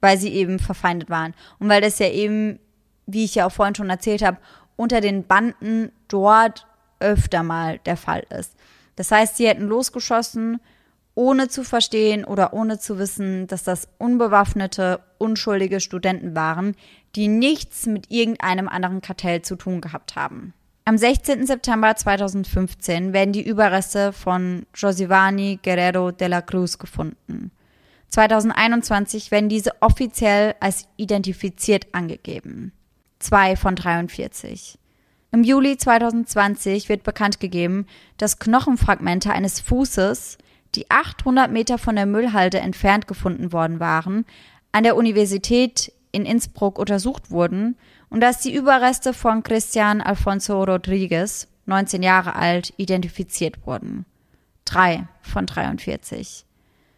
weil 0.00 0.18
sie 0.18 0.34
eben 0.34 0.58
verfeindet 0.58 1.08
waren. 1.08 1.34
Und 1.60 1.68
weil 1.68 1.80
das 1.80 2.00
ja 2.00 2.08
eben, 2.08 2.58
wie 3.06 3.24
ich 3.24 3.36
ja 3.36 3.46
auch 3.46 3.52
vorhin 3.52 3.76
schon 3.76 3.90
erzählt 3.90 4.22
habe, 4.22 4.38
unter 4.76 5.00
den 5.00 5.26
Banden 5.26 5.92
dort 6.08 6.66
öfter 7.00 7.42
mal 7.42 7.78
der 7.80 7.96
Fall 7.96 8.24
ist. 8.38 8.54
Das 8.96 9.10
heißt, 9.10 9.36
sie 9.36 9.48
hätten 9.48 9.66
losgeschossen 9.66 10.60
ohne 11.14 11.48
zu 11.48 11.62
verstehen 11.62 12.24
oder 12.24 12.54
ohne 12.54 12.78
zu 12.78 12.98
wissen, 12.98 13.46
dass 13.46 13.64
das 13.64 13.88
unbewaffnete, 13.98 15.00
unschuldige 15.18 15.80
Studenten 15.80 16.34
waren, 16.34 16.74
die 17.14 17.28
nichts 17.28 17.86
mit 17.86 18.10
irgendeinem 18.10 18.68
anderen 18.68 19.02
Kartell 19.02 19.42
zu 19.42 19.56
tun 19.56 19.80
gehabt 19.80 20.16
haben. 20.16 20.54
Am 20.84 20.98
16. 20.98 21.46
September 21.46 21.94
2015 21.94 23.12
werden 23.12 23.32
die 23.32 23.46
Überreste 23.46 24.12
von 24.12 24.66
Josivani 24.74 25.60
Guerrero 25.62 26.10
de 26.10 26.28
la 26.28 26.42
Cruz 26.42 26.78
gefunden. 26.78 27.52
2021 28.08 29.30
werden 29.30 29.48
diese 29.48 29.80
offiziell 29.80 30.54
als 30.60 30.88
identifiziert 30.96 31.86
angegeben. 31.92 32.72
Zwei 33.22 33.54
von 33.54 33.76
43. 33.76 34.80
Im 35.30 35.44
Juli 35.44 35.76
2020 35.76 36.88
wird 36.88 37.04
bekannt 37.04 37.38
gegeben, 37.38 37.86
dass 38.16 38.40
Knochenfragmente 38.40 39.32
eines 39.32 39.60
Fußes 39.60 40.38
die 40.74 40.90
800 40.90 41.48
Meter 41.48 41.78
von 41.78 41.94
der 41.94 42.06
Müllhalde 42.06 42.58
entfernt 42.58 43.06
gefunden 43.06 43.52
worden 43.52 43.78
waren, 43.78 44.26
an 44.72 44.82
der 44.82 44.96
Universität 44.96 45.92
in 46.10 46.26
Innsbruck 46.26 46.80
untersucht 46.80 47.30
wurden 47.30 47.76
und 48.10 48.20
dass 48.20 48.40
die 48.40 48.52
Überreste 48.52 49.14
von 49.14 49.44
Christian 49.44 50.00
Alfonso 50.00 50.64
Rodriguez, 50.64 51.46
19 51.66 52.02
Jahre 52.02 52.34
alt, 52.34 52.74
identifiziert 52.76 53.64
wurden. 53.64 54.04
Drei 54.64 55.06
von 55.20 55.46
43. 55.46 56.44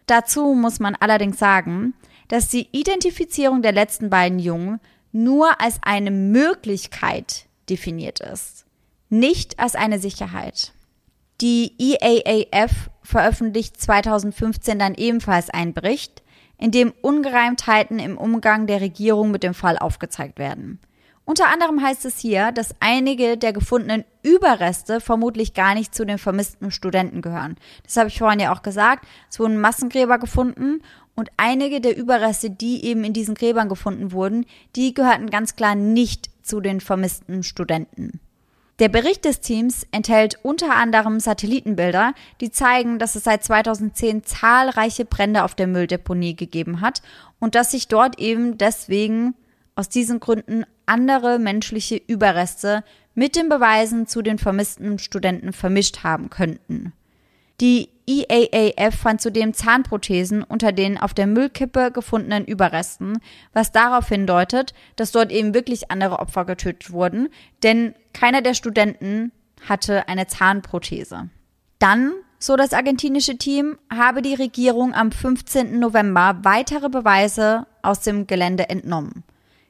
Dazu 0.06 0.54
muss 0.54 0.80
man 0.80 0.94
allerdings 0.94 1.38
sagen, 1.38 1.92
dass 2.28 2.48
die 2.48 2.68
Identifizierung 2.72 3.60
der 3.60 3.72
letzten 3.72 4.08
beiden 4.08 4.38
Jungen 4.38 4.80
nur 5.14 5.60
als 5.60 5.78
eine 5.82 6.10
Möglichkeit 6.10 7.46
definiert 7.70 8.20
ist, 8.20 8.66
nicht 9.08 9.60
als 9.60 9.76
eine 9.76 10.00
Sicherheit. 10.00 10.72
Die 11.40 11.72
EAAF 11.78 12.90
veröffentlicht 13.02 13.80
2015 13.80 14.78
dann 14.78 14.94
ebenfalls 14.94 15.50
einen 15.50 15.72
Bericht, 15.72 16.22
in 16.58 16.72
dem 16.72 16.92
Ungereimtheiten 17.00 17.98
im 18.00 18.18
Umgang 18.18 18.66
der 18.66 18.80
Regierung 18.80 19.30
mit 19.30 19.42
dem 19.44 19.54
Fall 19.54 19.78
aufgezeigt 19.78 20.38
werden. 20.38 20.80
Unter 21.26 21.48
anderem 21.50 21.80
heißt 21.80 22.04
es 22.04 22.18
hier, 22.18 22.52
dass 22.52 22.74
einige 22.80 23.38
der 23.38 23.54
gefundenen 23.54 24.04
Überreste 24.22 25.00
vermutlich 25.00 25.54
gar 25.54 25.74
nicht 25.74 25.94
zu 25.94 26.04
den 26.04 26.18
vermissten 26.18 26.70
Studenten 26.70 27.22
gehören. 27.22 27.56
Das 27.82 27.96
habe 27.96 28.08
ich 28.08 28.18
vorhin 28.18 28.40
ja 28.40 28.52
auch 28.52 28.62
gesagt. 28.62 29.06
Es 29.30 29.40
wurden 29.40 29.58
Massengräber 29.58 30.18
gefunden 30.18 30.82
und 31.14 31.30
einige 31.38 31.80
der 31.80 31.96
Überreste, 31.96 32.50
die 32.50 32.84
eben 32.84 33.04
in 33.04 33.14
diesen 33.14 33.34
Gräbern 33.34 33.68
gefunden 33.70 34.12
wurden, 34.12 34.44
die 34.76 34.92
gehörten 34.92 35.30
ganz 35.30 35.56
klar 35.56 35.74
nicht 35.74 36.30
zu 36.42 36.60
den 36.60 36.80
vermissten 36.80 37.42
Studenten. 37.42 38.20
Der 38.80 38.88
Bericht 38.88 39.24
des 39.24 39.40
Teams 39.40 39.86
enthält 39.92 40.40
unter 40.42 40.74
anderem 40.74 41.20
Satellitenbilder, 41.20 42.12
die 42.40 42.50
zeigen, 42.50 42.98
dass 42.98 43.14
es 43.14 43.22
seit 43.22 43.44
2010 43.44 44.24
zahlreiche 44.24 45.04
Brände 45.04 45.44
auf 45.44 45.54
der 45.54 45.68
Mülldeponie 45.68 46.34
gegeben 46.34 46.80
hat 46.80 47.00
und 47.38 47.54
dass 47.54 47.70
sich 47.70 47.86
dort 47.86 48.18
eben 48.18 48.58
deswegen 48.58 49.34
aus 49.74 49.88
diesen 49.88 50.20
Gründen 50.20 50.64
andere 50.86 51.38
menschliche 51.38 51.96
Überreste 51.96 52.84
mit 53.14 53.36
den 53.36 53.48
Beweisen 53.48 54.06
zu 54.06 54.22
den 54.22 54.38
vermissten 54.38 54.98
Studenten 54.98 55.52
vermischt 55.52 56.02
haben 56.02 56.30
könnten. 56.30 56.92
Die 57.60 57.88
EAAF 58.06 58.96
fand 58.96 59.20
zudem 59.20 59.54
Zahnprothesen 59.54 60.42
unter 60.42 60.72
den 60.72 60.98
auf 60.98 61.14
der 61.14 61.26
Müllkippe 61.26 61.90
gefundenen 61.92 62.44
Überresten, 62.44 63.18
was 63.52 63.72
darauf 63.72 64.08
hindeutet, 64.08 64.74
dass 64.96 65.12
dort 65.12 65.30
eben 65.30 65.54
wirklich 65.54 65.90
andere 65.90 66.18
Opfer 66.18 66.44
getötet 66.44 66.90
wurden, 66.90 67.28
denn 67.62 67.94
keiner 68.12 68.42
der 68.42 68.54
Studenten 68.54 69.32
hatte 69.66 70.08
eine 70.08 70.26
Zahnprothese. 70.26 71.30
Dann, 71.78 72.12
so 72.38 72.56
das 72.56 72.72
argentinische 72.72 73.38
Team, 73.38 73.78
habe 73.90 74.20
die 74.20 74.34
Regierung 74.34 74.92
am 74.92 75.12
15. 75.12 75.78
November 75.78 76.40
weitere 76.42 76.88
Beweise 76.88 77.66
aus 77.82 78.00
dem 78.00 78.26
Gelände 78.26 78.68
entnommen. 78.68 79.24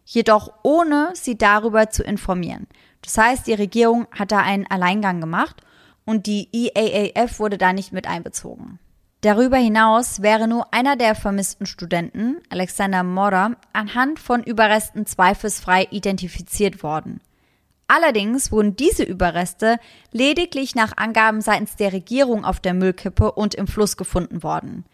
Jedoch 0.04 0.52
ohne 0.62 1.10
sie 1.14 1.38
darüber 1.38 1.90
zu 1.90 2.02
informieren. 2.02 2.66
Das 3.02 3.18
heißt, 3.18 3.46
die 3.46 3.54
Regierung 3.54 4.06
hat 4.10 4.32
da 4.32 4.38
einen 4.38 4.66
Alleingang 4.66 5.20
gemacht 5.20 5.62
und 6.04 6.26
die 6.26 6.48
EAAF 6.52 7.38
wurde 7.38 7.58
da 7.58 7.72
nicht 7.72 7.92
mit 7.92 8.06
einbezogen. 8.06 8.78
Darüber 9.22 9.56
hinaus 9.56 10.20
wäre 10.20 10.46
nur 10.46 10.74
einer 10.74 10.96
der 10.96 11.14
vermissten 11.14 11.64
Studenten, 11.64 12.42
Alexander 12.50 13.02
Mora, 13.02 13.52
anhand 13.72 14.18
von 14.18 14.42
Überresten 14.42 15.06
zweifelsfrei 15.06 15.88
identifiziert 15.90 16.82
worden. 16.82 17.22
Allerdings 17.86 18.52
wurden 18.52 18.76
diese 18.76 19.02
Überreste 19.02 19.78
lediglich 20.12 20.74
nach 20.74 20.96
Angaben 20.96 21.40
seitens 21.40 21.76
der 21.76 21.92
Regierung 21.92 22.44
auf 22.44 22.60
der 22.60 22.74
Müllkippe 22.74 23.32
und 23.32 23.54
im 23.54 23.66
Fluss 23.66 23.96
gefunden 23.96 24.42
worden. 24.42 24.84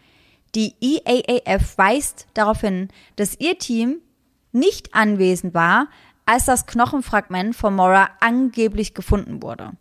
Die 0.55 0.75
EAAF 0.81 1.77
weist 1.77 2.27
darauf 2.33 2.61
hin, 2.61 2.89
dass 3.15 3.39
ihr 3.39 3.57
Team 3.57 3.97
nicht 4.51 4.93
anwesend 4.93 5.53
war, 5.53 5.87
als 6.25 6.45
das 6.45 6.65
Knochenfragment 6.65 7.55
von 7.55 7.75
Mora 7.75 8.09
angeblich 8.19 8.93
gefunden 8.93 9.41
wurde. 9.41 9.71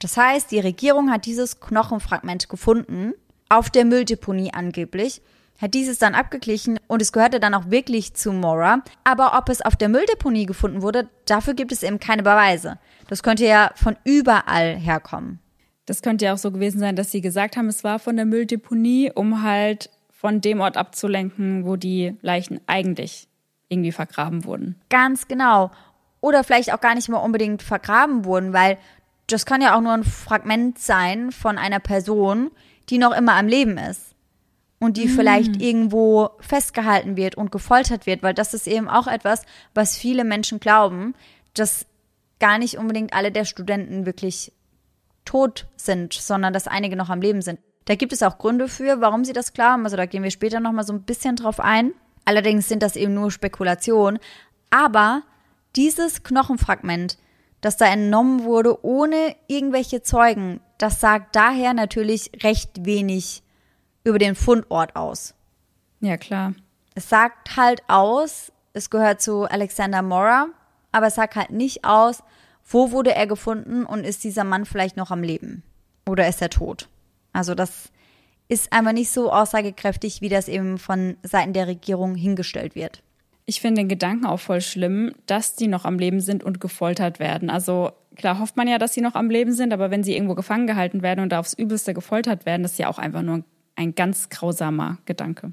Das 0.00 0.16
heißt, 0.16 0.50
die 0.50 0.60
Regierung 0.60 1.10
hat 1.10 1.26
dieses 1.26 1.60
Knochenfragment 1.60 2.48
gefunden, 2.48 3.14
auf 3.48 3.70
der 3.70 3.84
Mülldeponie 3.84 4.52
angeblich 4.52 5.22
hat 5.60 5.74
dieses 5.74 5.98
dann 5.98 6.14
abgeglichen 6.14 6.78
und 6.86 7.02
es 7.02 7.12
gehörte 7.12 7.40
dann 7.40 7.54
auch 7.54 7.70
wirklich 7.70 8.14
zu 8.14 8.32
Mora. 8.32 8.82
Aber 9.04 9.38
ob 9.38 9.48
es 9.48 9.62
auf 9.62 9.76
der 9.76 9.88
Mülldeponie 9.88 10.46
gefunden 10.46 10.82
wurde, 10.82 11.08
dafür 11.26 11.54
gibt 11.54 11.72
es 11.72 11.82
eben 11.82 11.98
keine 11.98 12.22
Beweise. 12.22 12.78
Das 13.08 13.22
könnte 13.22 13.46
ja 13.46 13.70
von 13.74 13.96
überall 14.04 14.76
herkommen. 14.76 15.40
Das 15.86 16.02
könnte 16.02 16.24
ja 16.24 16.34
auch 16.34 16.38
so 16.38 16.50
gewesen 16.50 16.80
sein, 16.80 16.96
dass 16.96 17.10
sie 17.10 17.20
gesagt 17.20 17.56
haben, 17.56 17.68
es 17.68 17.84
war 17.84 17.98
von 17.98 18.16
der 18.16 18.26
Mülldeponie, 18.26 19.12
um 19.14 19.42
halt 19.42 19.90
von 20.10 20.40
dem 20.40 20.60
Ort 20.60 20.76
abzulenken, 20.76 21.64
wo 21.64 21.76
die 21.76 22.16
Leichen 22.22 22.60
eigentlich 22.66 23.28
irgendwie 23.68 23.92
vergraben 23.92 24.44
wurden. 24.44 24.76
Ganz 24.88 25.28
genau. 25.28 25.70
Oder 26.20 26.44
vielleicht 26.44 26.72
auch 26.72 26.80
gar 26.80 26.94
nicht 26.94 27.08
mal 27.08 27.18
unbedingt 27.18 27.62
vergraben 27.62 28.24
wurden, 28.24 28.52
weil 28.52 28.78
das 29.26 29.46
kann 29.46 29.60
ja 29.60 29.76
auch 29.76 29.80
nur 29.80 29.92
ein 29.92 30.04
Fragment 30.04 30.78
sein 30.78 31.32
von 31.32 31.58
einer 31.58 31.80
Person, 31.80 32.50
die 32.88 32.98
noch 32.98 33.12
immer 33.12 33.34
am 33.34 33.48
Leben 33.48 33.76
ist. 33.78 34.14
Und 34.78 34.98
die 34.98 35.06
mm. 35.06 35.16
vielleicht 35.16 35.60
irgendwo 35.60 36.30
festgehalten 36.38 37.16
wird 37.16 37.34
und 37.34 37.50
gefoltert 37.50 38.06
wird, 38.06 38.22
weil 38.22 38.34
das 38.34 38.54
ist 38.54 38.66
eben 38.68 38.88
auch 38.88 39.06
etwas, 39.06 39.42
was 39.74 39.96
viele 39.96 40.22
Menschen 40.22 40.60
glauben, 40.60 41.14
dass 41.54 41.86
gar 42.38 42.58
nicht 42.58 42.76
unbedingt 42.76 43.14
alle 43.14 43.32
der 43.32 43.46
Studenten 43.46 44.04
wirklich 44.04 44.52
tot 45.24 45.66
sind, 45.76 46.12
sondern 46.12 46.52
dass 46.52 46.68
einige 46.68 46.94
noch 46.94 47.08
am 47.08 47.22
Leben 47.22 47.42
sind. 47.42 47.58
Da 47.86 47.94
gibt 47.94 48.12
es 48.12 48.22
auch 48.22 48.38
Gründe 48.38 48.68
für, 48.68 49.00
warum 49.00 49.24
sie 49.24 49.32
das 49.32 49.52
glauben. 49.52 49.84
Also 49.84 49.96
da 49.96 50.06
gehen 50.06 50.22
wir 50.22 50.30
später 50.30 50.60
nochmal 50.60 50.84
so 50.84 50.92
ein 50.92 51.02
bisschen 51.02 51.36
drauf 51.36 51.58
ein. 51.58 51.92
Allerdings 52.26 52.68
sind 52.68 52.82
das 52.82 52.96
eben 52.96 53.14
nur 53.14 53.30
Spekulationen. 53.30 54.18
Aber 54.68 55.22
dieses 55.76 56.22
Knochenfragment, 56.22 57.16
das 57.62 57.78
da 57.78 57.86
entnommen 57.86 58.44
wurde, 58.44 58.84
ohne 58.84 59.34
irgendwelche 59.46 60.02
Zeugen, 60.02 60.60
das 60.76 61.00
sagt 61.00 61.34
daher 61.34 61.72
natürlich 61.72 62.30
recht 62.42 62.84
wenig 62.84 63.42
über 64.04 64.18
den 64.18 64.34
Fundort 64.34 64.94
aus. 64.96 65.34
Ja, 66.00 66.18
klar. 66.18 66.52
Es 66.94 67.08
sagt 67.08 67.56
halt 67.56 67.82
aus, 67.88 68.52
es 68.72 68.90
gehört 68.90 69.22
zu 69.22 69.44
Alexander 69.44 70.02
Mora, 70.02 70.48
aber 70.92 71.06
es 71.06 71.14
sagt 71.14 71.36
halt 71.36 71.50
nicht 71.50 71.84
aus, 71.84 72.22
wo 72.68 72.90
wurde 72.90 73.14
er 73.14 73.26
gefunden 73.26 73.86
und 73.86 74.04
ist 74.04 74.24
dieser 74.24 74.44
Mann 74.44 74.66
vielleicht 74.66 74.96
noch 74.96 75.10
am 75.10 75.22
Leben? 75.22 75.62
Oder 76.06 76.28
ist 76.28 76.42
er 76.42 76.50
tot? 76.50 76.88
Also 77.32 77.54
das 77.54 77.90
ist 78.48 78.72
einfach 78.72 78.92
nicht 78.92 79.10
so 79.10 79.32
aussagekräftig, 79.32 80.20
wie 80.20 80.28
das 80.28 80.48
eben 80.48 80.78
von 80.78 81.16
Seiten 81.22 81.52
der 81.52 81.66
Regierung 81.66 82.14
hingestellt 82.14 82.74
wird. 82.74 83.02
Ich 83.44 83.60
finde 83.60 83.82
den 83.82 83.88
Gedanken 83.88 84.26
auch 84.26 84.40
voll 84.40 84.60
schlimm, 84.60 85.12
dass 85.26 85.54
die 85.54 85.68
noch 85.68 85.84
am 85.84 85.98
Leben 85.98 86.20
sind 86.20 86.42
und 86.42 86.60
gefoltert 86.60 87.20
werden. 87.20 87.48
Also 87.48 87.92
klar 88.16 88.40
hofft 88.40 88.56
man 88.56 88.66
ja, 88.66 88.78
dass 88.78 88.92
sie 88.92 89.00
noch 89.00 89.14
am 89.14 89.30
Leben 89.30 89.52
sind, 89.52 89.72
aber 89.72 89.90
wenn 89.90 90.02
sie 90.02 90.14
irgendwo 90.14 90.34
gefangen 90.34 90.66
gehalten 90.66 91.02
werden 91.02 91.20
und 91.20 91.32
aufs 91.32 91.54
Übelste 91.54 91.94
gefoltert 91.94 92.44
werden, 92.44 92.62
das 92.62 92.72
ist 92.72 92.78
ja 92.78 92.88
auch 92.88 92.98
einfach 92.98 93.22
nur 93.22 93.44
ein 93.76 93.94
ganz 93.94 94.30
grausamer 94.30 94.98
Gedanke. 95.04 95.52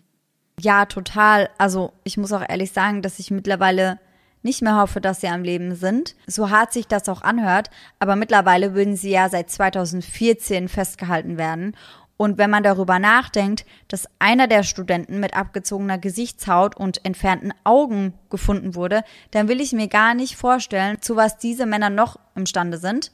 Ja, 0.60 0.86
total. 0.86 1.50
Also 1.58 1.94
ich 2.04 2.18
muss 2.18 2.32
auch 2.32 2.48
ehrlich 2.48 2.72
sagen, 2.72 3.02
dass 3.02 3.20
ich 3.20 3.32
mittlerweile 3.32 4.00
nicht 4.44 4.62
mehr 4.62 4.80
hoffe, 4.80 5.02
dass 5.02 5.22
sie 5.22 5.28
am 5.28 5.44
Leben 5.44 5.76
sind. 5.76 6.16
So 6.28 6.50
hart 6.50 6.74
sich 6.74 6.88
das 6.88 7.08
auch 7.10 7.22
anhört, 7.22 7.70
aber 8.00 8.16
mittlerweile 8.16 8.74
würden 8.76 8.96
sie 8.96 9.12
ja 9.12 9.30
seit 9.30 9.50
2014 9.50 10.68
festgehalten 10.68 11.38
werden. 11.38 11.76
Und 12.16 12.38
wenn 12.38 12.50
man 12.50 12.64
darüber 12.64 13.00
nachdenkt, 13.00 13.66
dass 13.88 14.08
einer 14.20 14.48
der 14.48 14.64
Studenten 14.64 15.20
mit 15.20 15.36
abgezogener 15.36 15.98
Gesichtshaut 15.98 16.78
und 16.78 17.04
entfernten 17.06 17.54
Augen 17.64 18.14
gefunden 18.30 18.76
wurde, 18.76 19.04
dann 19.32 19.48
will 19.48 19.60
ich 19.60 19.74
mir 19.74 19.88
gar 19.88 20.14
nicht 20.14 20.36
vorstellen, 20.36 21.02
zu 21.02 21.16
was 21.16 21.38
diese 21.38 21.66
Männer 21.66 21.90
noch 21.90 22.20
imstande 22.36 22.78
sind. 22.78 23.12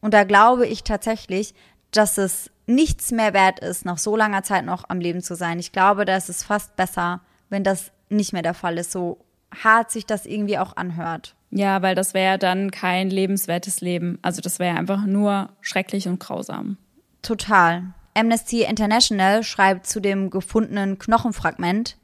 Und 0.00 0.14
da 0.14 0.24
glaube 0.24 0.66
ich 0.66 0.84
tatsächlich, 0.84 1.54
dass 1.90 2.16
es 2.16 2.50
nichts 2.66 3.10
mehr 3.10 3.34
wert 3.34 3.60
ist, 3.60 3.84
nach 3.84 3.98
so 3.98 4.16
langer 4.16 4.42
Zeit 4.42 4.64
noch 4.64 4.84
am 4.88 5.00
Leben 5.00 5.20
zu 5.20 5.34
sein. 5.34 5.58
Ich 5.58 5.72
glaube, 5.72 6.04
da 6.04 6.16
ist 6.16 6.28
es 6.28 6.42
fast 6.42 6.76
besser, 6.76 7.20
wenn 7.50 7.64
das 7.64 7.92
nicht 8.08 8.32
mehr 8.32 8.42
der 8.42 8.54
Fall 8.54 8.78
ist, 8.78 8.92
so 8.92 9.18
hart 9.62 9.90
sich 9.90 10.06
das 10.06 10.26
irgendwie 10.26 10.58
auch 10.58 10.76
anhört. 10.76 11.34
Ja, 11.50 11.82
weil 11.82 11.94
das 11.94 12.14
wäre 12.14 12.38
dann 12.38 12.70
kein 12.70 13.10
lebenswertes 13.10 13.80
Leben. 13.80 14.18
Also 14.22 14.40
das 14.40 14.58
wäre 14.58 14.78
einfach 14.78 15.04
nur 15.04 15.50
schrecklich 15.60 16.08
und 16.08 16.18
grausam. 16.18 16.78
Total. 17.20 17.92
Amnesty 18.14 18.62
International 18.62 19.42
schreibt 19.42 19.86
zu 19.86 20.00
dem 20.00 20.30
gefundenen 20.30 20.98
Knochenfragment, 20.98 21.96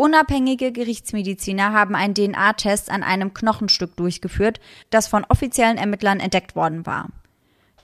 Unabhängige 0.00 0.70
Gerichtsmediziner 0.70 1.72
haben 1.72 1.96
einen 1.96 2.14
DNA-Test 2.14 2.88
an 2.88 3.02
einem 3.02 3.34
Knochenstück 3.34 3.96
durchgeführt, 3.96 4.60
das 4.90 5.08
von 5.08 5.24
offiziellen 5.28 5.76
Ermittlern 5.76 6.20
entdeckt 6.20 6.54
worden 6.54 6.86
war. 6.86 7.08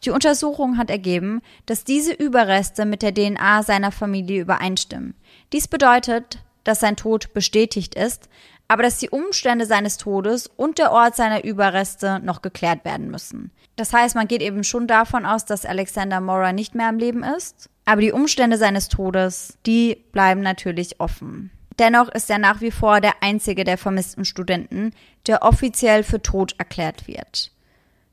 Die 0.04 0.10
Untersuchung 0.10 0.78
hat 0.78 0.90
ergeben, 0.90 1.42
dass 1.66 1.82
diese 1.82 2.12
Überreste 2.12 2.84
mit 2.84 3.02
der 3.02 3.12
DNA 3.12 3.64
seiner 3.64 3.90
Familie 3.90 4.42
übereinstimmen. 4.42 5.14
Dies 5.52 5.66
bedeutet, 5.66 6.38
dass 6.62 6.78
sein 6.78 6.94
Tod 6.94 7.34
bestätigt 7.34 7.96
ist, 7.96 8.28
aber 8.68 8.82
dass 8.82 8.98
die 8.98 9.10
Umstände 9.10 9.66
seines 9.66 9.98
Todes 9.98 10.46
und 10.56 10.78
der 10.78 10.92
Ort 10.92 11.16
seiner 11.16 11.44
Überreste 11.44 12.20
noch 12.20 12.42
geklärt 12.42 12.84
werden 12.84 13.10
müssen. 13.10 13.50
Das 13.76 13.92
heißt, 13.92 14.14
man 14.14 14.28
geht 14.28 14.42
eben 14.42 14.64
schon 14.64 14.86
davon 14.86 15.26
aus, 15.26 15.44
dass 15.44 15.66
Alexander 15.66 16.20
Mora 16.20 16.52
nicht 16.52 16.74
mehr 16.74 16.88
am 16.88 16.98
Leben 16.98 17.22
ist, 17.22 17.68
aber 17.84 18.00
die 18.00 18.12
Umstände 18.12 18.56
seines 18.56 18.88
Todes, 18.88 19.58
die 19.66 20.04
bleiben 20.12 20.40
natürlich 20.40 21.00
offen. 21.00 21.50
Dennoch 21.78 22.08
ist 22.08 22.30
er 22.30 22.38
nach 22.38 22.60
wie 22.60 22.70
vor 22.70 23.00
der 23.00 23.22
einzige 23.22 23.64
der 23.64 23.78
vermissten 23.78 24.24
Studenten, 24.24 24.92
der 25.26 25.42
offiziell 25.42 26.04
für 26.04 26.22
tot 26.22 26.54
erklärt 26.58 27.08
wird. 27.08 27.50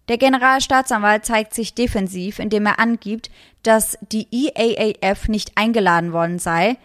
Der 0.10 0.18
Generalstaatsanwalt 0.18 1.26
zeigt 1.26 1.54
sich 1.54 1.76
defensiv, 1.76 2.40
indem 2.40 2.66
er 2.66 2.80
angibt, 2.80 3.30
dass 3.64 3.98
die 4.02 4.28
EAAF 4.32 5.28
nicht 5.28 5.52
eingeladen 5.56 6.12
worden 6.12 6.40
sei, 6.40 6.78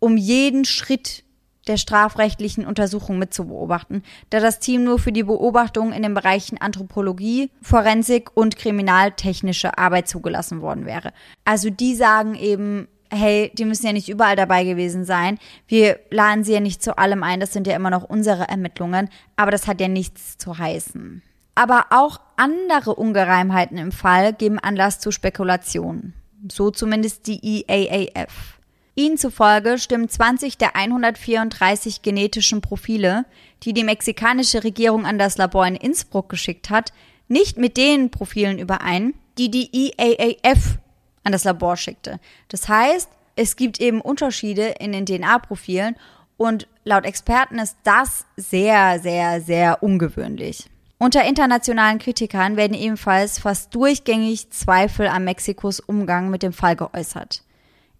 um 0.00 0.16
jeden 0.16 0.64
Schritt 0.64 1.22
der 1.70 1.76
strafrechtlichen 1.76 2.66
Untersuchung 2.66 3.18
mitzubeobachten, 3.18 4.02
da 4.30 4.40
das 4.40 4.58
Team 4.58 4.82
nur 4.82 4.98
für 4.98 5.12
die 5.12 5.22
Beobachtung 5.22 5.92
in 5.92 6.02
den 6.02 6.14
Bereichen 6.14 6.58
Anthropologie, 6.60 7.50
Forensik 7.62 8.30
und 8.34 8.56
kriminaltechnische 8.56 9.78
Arbeit 9.78 10.08
zugelassen 10.08 10.60
worden 10.60 10.84
wäre. 10.84 11.12
Also 11.44 11.70
die 11.70 11.94
sagen 11.94 12.34
eben, 12.34 12.88
hey, 13.12 13.52
die 13.54 13.64
müssen 13.64 13.86
ja 13.86 13.92
nicht 13.92 14.08
überall 14.08 14.34
dabei 14.34 14.64
gewesen 14.64 15.04
sein. 15.04 15.38
Wir 15.68 16.00
laden 16.10 16.42
sie 16.42 16.54
ja 16.54 16.60
nicht 16.60 16.82
zu 16.82 16.98
allem 16.98 17.22
ein, 17.22 17.38
das 17.38 17.52
sind 17.52 17.68
ja 17.68 17.76
immer 17.76 17.90
noch 17.90 18.02
unsere 18.02 18.48
Ermittlungen, 18.48 19.08
aber 19.36 19.52
das 19.52 19.68
hat 19.68 19.80
ja 19.80 19.88
nichts 19.88 20.38
zu 20.38 20.58
heißen. 20.58 21.22
Aber 21.54 21.86
auch 21.90 22.20
andere 22.36 22.96
Ungereimheiten 22.96 23.78
im 23.78 23.92
Fall 23.92 24.32
geben 24.32 24.58
Anlass 24.58 24.98
zu 24.98 25.12
Spekulationen. 25.12 26.14
So 26.50 26.70
zumindest 26.70 27.26
die 27.26 27.64
EAAF. 27.68 28.59
Ihnen 28.94 29.16
zufolge 29.16 29.78
stimmen 29.78 30.08
20 30.08 30.58
der 30.58 30.76
134 30.76 32.02
genetischen 32.02 32.60
Profile, 32.60 33.24
die 33.62 33.72
die 33.72 33.84
mexikanische 33.84 34.64
Regierung 34.64 35.06
an 35.06 35.18
das 35.18 35.38
Labor 35.38 35.66
in 35.66 35.76
Innsbruck 35.76 36.28
geschickt 36.28 36.70
hat, 36.70 36.92
nicht 37.28 37.56
mit 37.56 37.76
den 37.76 38.10
Profilen 38.10 38.58
überein, 38.58 39.14
die 39.38 39.50
die 39.50 39.70
EAAF 39.72 40.78
an 41.22 41.32
das 41.32 41.44
Labor 41.44 41.76
schickte. 41.76 42.18
Das 42.48 42.68
heißt, 42.68 43.08
es 43.36 43.56
gibt 43.56 43.80
eben 43.80 44.00
Unterschiede 44.00 44.74
in 44.80 44.92
den 44.92 45.06
DNA-Profilen 45.06 45.96
und 46.36 46.66
laut 46.84 47.04
Experten 47.04 47.58
ist 47.58 47.76
das 47.84 48.26
sehr, 48.36 48.98
sehr, 49.00 49.40
sehr 49.40 49.82
ungewöhnlich. 49.82 50.68
Unter 50.98 51.24
internationalen 51.24 51.98
Kritikern 51.98 52.56
werden 52.56 52.76
ebenfalls 52.76 53.38
fast 53.38 53.74
durchgängig 53.74 54.50
Zweifel 54.50 55.06
an 55.06 55.24
Mexikos 55.24 55.80
Umgang 55.80 56.28
mit 56.28 56.42
dem 56.42 56.52
Fall 56.52 56.76
geäußert. 56.76 57.42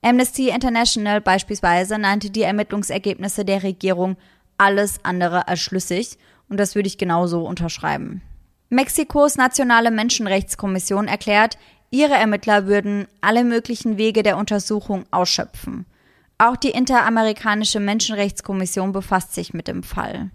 Amnesty 0.02 0.48
International 0.48 1.20
beispielsweise 1.20 1.98
nannte 1.98 2.30
die 2.30 2.42
Ermittlungsergebnisse 2.42 3.44
der 3.44 3.62
Regierung 3.62 4.16
alles 4.56 5.04
andere 5.04 5.48
als 5.48 5.60
schlüssig 5.60 6.18
und 6.48 6.58
das 6.58 6.74
würde 6.74 6.86
ich 6.86 6.98
genauso 6.98 7.44
unterschreiben. 7.44 8.22
Mexikos 8.70 9.36
nationale 9.36 9.90
Menschenrechtskommission 9.90 11.08
erklärt, 11.08 11.58
ihre 11.90 12.14
Ermittler 12.14 12.66
würden 12.66 13.08
alle 13.20 13.44
möglichen 13.44 13.98
Wege 13.98 14.22
der 14.22 14.36
Untersuchung 14.38 15.04
ausschöpfen. 15.10 15.86
Auch 16.38 16.56
die 16.56 16.70
Interamerikanische 16.70 17.80
Menschenrechtskommission 17.80 18.92
befasst 18.92 19.34
sich 19.34 19.52
mit 19.52 19.68
dem 19.68 19.82
Fall. 19.82 20.30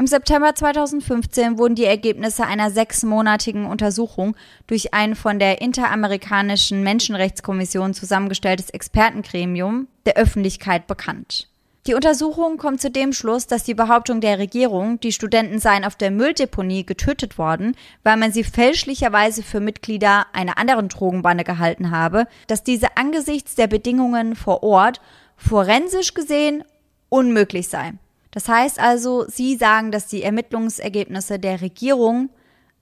Im 0.00 0.06
September 0.06 0.54
2015 0.54 1.58
wurden 1.58 1.74
die 1.74 1.84
Ergebnisse 1.84 2.46
einer 2.46 2.70
sechsmonatigen 2.70 3.66
Untersuchung 3.66 4.34
durch 4.66 4.94
ein 4.94 5.14
von 5.14 5.38
der 5.38 5.60
Interamerikanischen 5.60 6.82
Menschenrechtskommission 6.82 7.92
zusammengestelltes 7.92 8.70
Expertengremium 8.70 9.88
der 10.06 10.16
Öffentlichkeit 10.16 10.86
bekannt. 10.86 11.50
Die 11.86 11.92
Untersuchung 11.92 12.56
kommt 12.56 12.80
zu 12.80 12.90
dem 12.90 13.12
Schluss, 13.12 13.46
dass 13.46 13.64
die 13.64 13.74
Behauptung 13.74 14.22
der 14.22 14.38
Regierung, 14.38 14.98
die 15.00 15.12
Studenten 15.12 15.58
seien 15.58 15.84
auf 15.84 15.96
der 15.96 16.10
Mülldeponie 16.10 16.86
getötet 16.86 17.36
worden, 17.36 17.76
weil 18.02 18.16
man 18.16 18.32
sie 18.32 18.42
fälschlicherweise 18.42 19.42
für 19.42 19.60
Mitglieder 19.60 20.28
einer 20.32 20.56
anderen 20.56 20.88
Drogenbande 20.88 21.44
gehalten 21.44 21.90
habe, 21.90 22.26
dass 22.46 22.64
diese 22.64 22.96
angesichts 22.96 23.54
der 23.54 23.66
Bedingungen 23.66 24.34
vor 24.34 24.62
Ort 24.62 25.02
forensisch 25.36 26.14
gesehen 26.14 26.64
unmöglich 27.10 27.68
sei. 27.68 27.92
Das 28.30 28.48
heißt 28.48 28.78
also, 28.78 29.24
Sie 29.28 29.56
sagen, 29.56 29.90
dass 29.90 30.06
die 30.06 30.22
Ermittlungsergebnisse 30.22 31.38
der 31.38 31.60
Regierung 31.60 32.30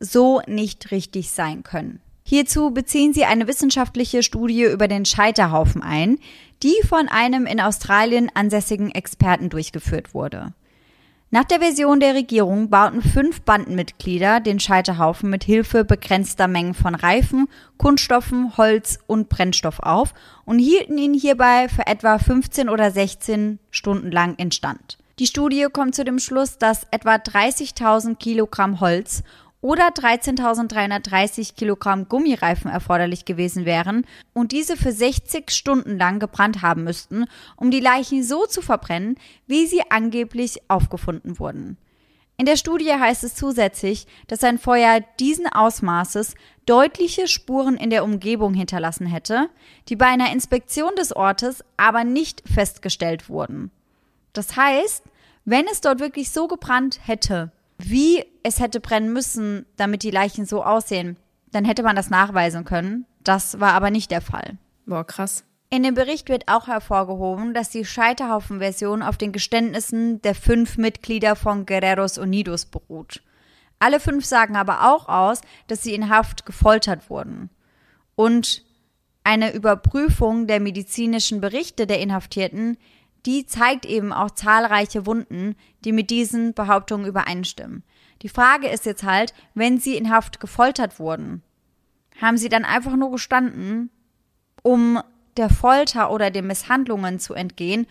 so 0.00 0.40
nicht 0.46 0.90
richtig 0.90 1.30
sein 1.30 1.62
können. 1.62 2.00
Hierzu 2.22 2.72
beziehen 2.72 3.14
sie 3.14 3.24
eine 3.24 3.48
wissenschaftliche 3.48 4.22
Studie 4.22 4.64
über 4.64 4.86
den 4.86 5.06
Scheiterhaufen 5.06 5.82
ein, 5.82 6.18
die 6.62 6.74
von 6.86 7.08
einem 7.08 7.46
in 7.46 7.58
Australien 7.58 8.30
ansässigen 8.34 8.90
Experten 8.90 9.48
durchgeführt 9.48 10.12
wurde. 10.12 10.52
Nach 11.30 11.44
der 11.44 11.60
Version 11.60 12.00
der 12.00 12.14
Regierung 12.14 12.68
bauten 12.68 13.00
fünf 13.02 13.42
Bandenmitglieder 13.42 14.40
den 14.40 14.60
Scheiterhaufen 14.60 15.30
mit 15.30 15.44
Hilfe 15.44 15.84
begrenzter 15.84 16.48
Mengen 16.48 16.74
von 16.74 16.94
Reifen, 16.94 17.48
Kunststoffen, 17.78 18.56
Holz 18.56 18.98
und 19.06 19.28
Brennstoff 19.30 19.80
auf 19.80 20.12
und 20.44 20.58
hielten 20.58 20.98
ihn 20.98 21.14
hierbei 21.14 21.68
für 21.68 21.86
etwa 21.86 22.18
15 22.18 22.68
oder 22.68 22.90
16 22.90 23.58
Stunden 23.70 24.10
lang 24.10 24.36
instand. 24.36 24.98
Die 25.18 25.26
Studie 25.26 25.66
kommt 25.72 25.96
zu 25.96 26.04
dem 26.04 26.20
Schluss, 26.20 26.58
dass 26.58 26.86
etwa 26.92 27.16
30.000 27.16 28.14
Kilogramm 28.18 28.78
Holz 28.78 29.24
oder 29.60 29.88
13.330 29.88 31.56
Kilogramm 31.56 32.08
Gummireifen 32.08 32.70
erforderlich 32.70 33.24
gewesen 33.24 33.64
wären 33.64 34.06
und 34.32 34.52
diese 34.52 34.76
für 34.76 34.92
60 34.92 35.50
Stunden 35.50 35.98
lang 35.98 36.20
gebrannt 36.20 36.62
haben 36.62 36.84
müssten, 36.84 37.24
um 37.56 37.72
die 37.72 37.80
Leichen 37.80 38.22
so 38.22 38.46
zu 38.46 38.62
verbrennen, 38.62 39.16
wie 39.48 39.66
sie 39.66 39.82
angeblich 39.90 40.60
aufgefunden 40.68 41.40
wurden. 41.40 41.78
In 42.36 42.46
der 42.46 42.56
Studie 42.56 42.92
heißt 42.92 43.24
es 43.24 43.34
zusätzlich, 43.34 44.06
dass 44.28 44.44
ein 44.44 44.58
Feuer 44.58 45.00
diesen 45.18 45.48
Ausmaßes 45.48 46.36
deutliche 46.64 47.26
Spuren 47.26 47.76
in 47.76 47.90
der 47.90 48.04
Umgebung 48.04 48.54
hinterlassen 48.54 49.08
hätte, 49.08 49.50
die 49.88 49.96
bei 49.96 50.06
einer 50.06 50.30
Inspektion 50.30 50.94
des 50.94 51.16
Ortes 51.16 51.64
aber 51.76 52.04
nicht 52.04 52.48
festgestellt 52.48 53.28
wurden. 53.28 53.72
Das 54.38 54.56
heißt, 54.56 55.02
wenn 55.46 55.66
es 55.66 55.80
dort 55.80 55.98
wirklich 55.98 56.30
so 56.30 56.46
gebrannt 56.46 57.00
hätte, 57.02 57.50
wie 57.76 58.24
es 58.44 58.60
hätte 58.60 58.78
brennen 58.78 59.12
müssen, 59.12 59.66
damit 59.76 60.04
die 60.04 60.12
Leichen 60.12 60.46
so 60.46 60.62
aussehen, 60.62 61.16
dann 61.50 61.64
hätte 61.64 61.82
man 61.82 61.96
das 61.96 62.08
nachweisen 62.08 62.64
können. 62.64 63.04
Das 63.24 63.58
war 63.58 63.72
aber 63.72 63.90
nicht 63.90 64.12
der 64.12 64.20
Fall. 64.20 64.56
Boah, 64.86 65.04
krass. 65.04 65.42
In 65.70 65.82
dem 65.82 65.94
Bericht 65.94 66.28
wird 66.28 66.46
auch 66.46 66.68
hervorgehoben, 66.68 67.52
dass 67.52 67.70
die 67.70 67.84
Scheiterhaufen-Version 67.84 69.02
auf 69.02 69.16
den 69.16 69.32
Geständnissen 69.32 70.22
der 70.22 70.36
fünf 70.36 70.78
Mitglieder 70.78 71.34
von 71.34 71.66
Guerreros 71.66 72.16
Unidos 72.16 72.64
beruht. 72.64 73.24
Alle 73.80 73.98
fünf 73.98 74.24
sagen 74.24 74.54
aber 74.54 74.94
auch 74.94 75.08
aus, 75.08 75.40
dass 75.66 75.82
sie 75.82 75.94
in 75.94 76.10
Haft 76.10 76.46
gefoltert 76.46 77.10
wurden. 77.10 77.50
Und 78.14 78.64
eine 79.24 79.52
Überprüfung 79.52 80.46
der 80.46 80.60
medizinischen 80.60 81.40
Berichte 81.40 81.88
der 81.88 81.98
Inhaftierten 81.98 82.78
die 83.28 83.44
zeigt 83.44 83.84
eben 83.84 84.10
auch 84.10 84.30
zahlreiche 84.30 85.04
Wunden, 85.04 85.54
die 85.84 85.92
mit 85.92 86.08
diesen 86.08 86.54
Behauptungen 86.54 87.04
übereinstimmen. 87.04 87.84
Die 88.22 88.30
Frage 88.30 88.68
ist 88.68 88.86
jetzt 88.86 89.02
halt, 89.02 89.34
wenn 89.52 89.78
sie 89.78 89.98
in 89.98 90.10
Haft 90.10 90.40
gefoltert 90.40 90.98
wurden, 90.98 91.42
haben 92.18 92.38
sie 92.38 92.48
dann 92.48 92.64
einfach 92.64 92.96
nur 92.96 93.10
gestanden, 93.10 93.90
um 94.62 94.98
der 95.36 95.50
Folter 95.50 96.10
oder 96.10 96.30
den 96.30 96.46
Misshandlungen 96.46 97.18
zu 97.18 97.34
entgehen, 97.34 97.86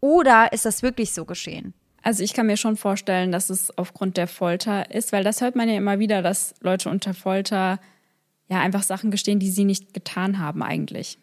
oder 0.00 0.52
ist 0.52 0.66
das 0.66 0.82
wirklich 0.82 1.14
so 1.14 1.24
geschehen? 1.24 1.72
Also 2.02 2.22
ich 2.22 2.34
kann 2.34 2.46
mir 2.46 2.58
schon 2.58 2.76
vorstellen, 2.76 3.32
dass 3.32 3.48
es 3.48 3.76
aufgrund 3.78 4.18
der 4.18 4.28
Folter 4.28 4.90
ist, 4.90 5.10
weil 5.12 5.24
das 5.24 5.40
hört 5.40 5.56
man 5.56 5.70
ja 5.70 5.76
immer 5.76 6.00
wieder, 6.00 6.20
dass 6.20 6.54
Leute 6.60 6.90
unter 6.90 7.14
Folter 7.14 7.80
ja 8.48 8.60
einfach 8.60 8.82
Sachen 8.82 9.10
gestehen, 9.10 9.38
die 9.38 9.50
sie 9.50 9.64
nicht 9.64 9.94
getan 9.94 10.38
haben 10.38 10.62
eigentlich. 10.62 11.16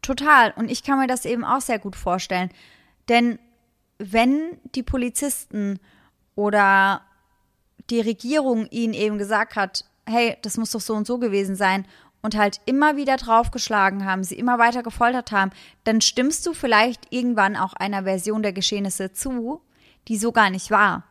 Total. 0.00 0.52
Und 0.54 0.70
ich 0.70 0.84
kann 0.84 1.00
mir 1.00 1.08
das 1.08 1.24
eben 1.24 1.44
auch 1.44 1.60
sehr 1.60 1.80
gut 1.80 1.96
vorstellen. 1.96 2.50
Denn 3.08 3.38
wenn 3.98 4.58
die 4.74 4.82
Polizisten 4.82 5.78
oder 6.34 7.02
die 7.90 8.00
Regierung 8.00 8.66
ihnen 8.70 8.94
eben 8.94 9.18
gesagt 9.18 9.56
hat, 9.56 9.84
hey, 10.06 10.36
das 10.42 10.56
muss 10.56 10.72
doch 10.72 10.80
so 10.80 10.94
und 10.94 11.06
so 11.06 11.18
gewesen 11.18 11.56
sein 11.56 11.86
und 12.22 12.36
halt 12.36 12.60
immer 12.66 12.96
wieder 12.96 13.16
draufgeschlagen 13.16 14.04
haben, 14.04 14.24
sie 14.24 14.36
immer 14.36 14.58
weiter 14.58 14.82
gefoltert 14.82 15.32
haben, 15.32 15.50
dann 15.84 16.00
stimmst 16.00 16.46
du 16.46 16.52
vielleicht 16.52 17.12
irgendwann 17.12 17.56
auch 17.56 17.74
einer 17.74 18.04
Version 18.04 18.42
der 18.42 18.52
Geschehnisse 18.52 19.12
zu, 19.12 19.60
die 20.08 20.16
so 20.16 20.32
gar 20.32 20.50
nicht 20.50 20.70
war. 20.70 21.04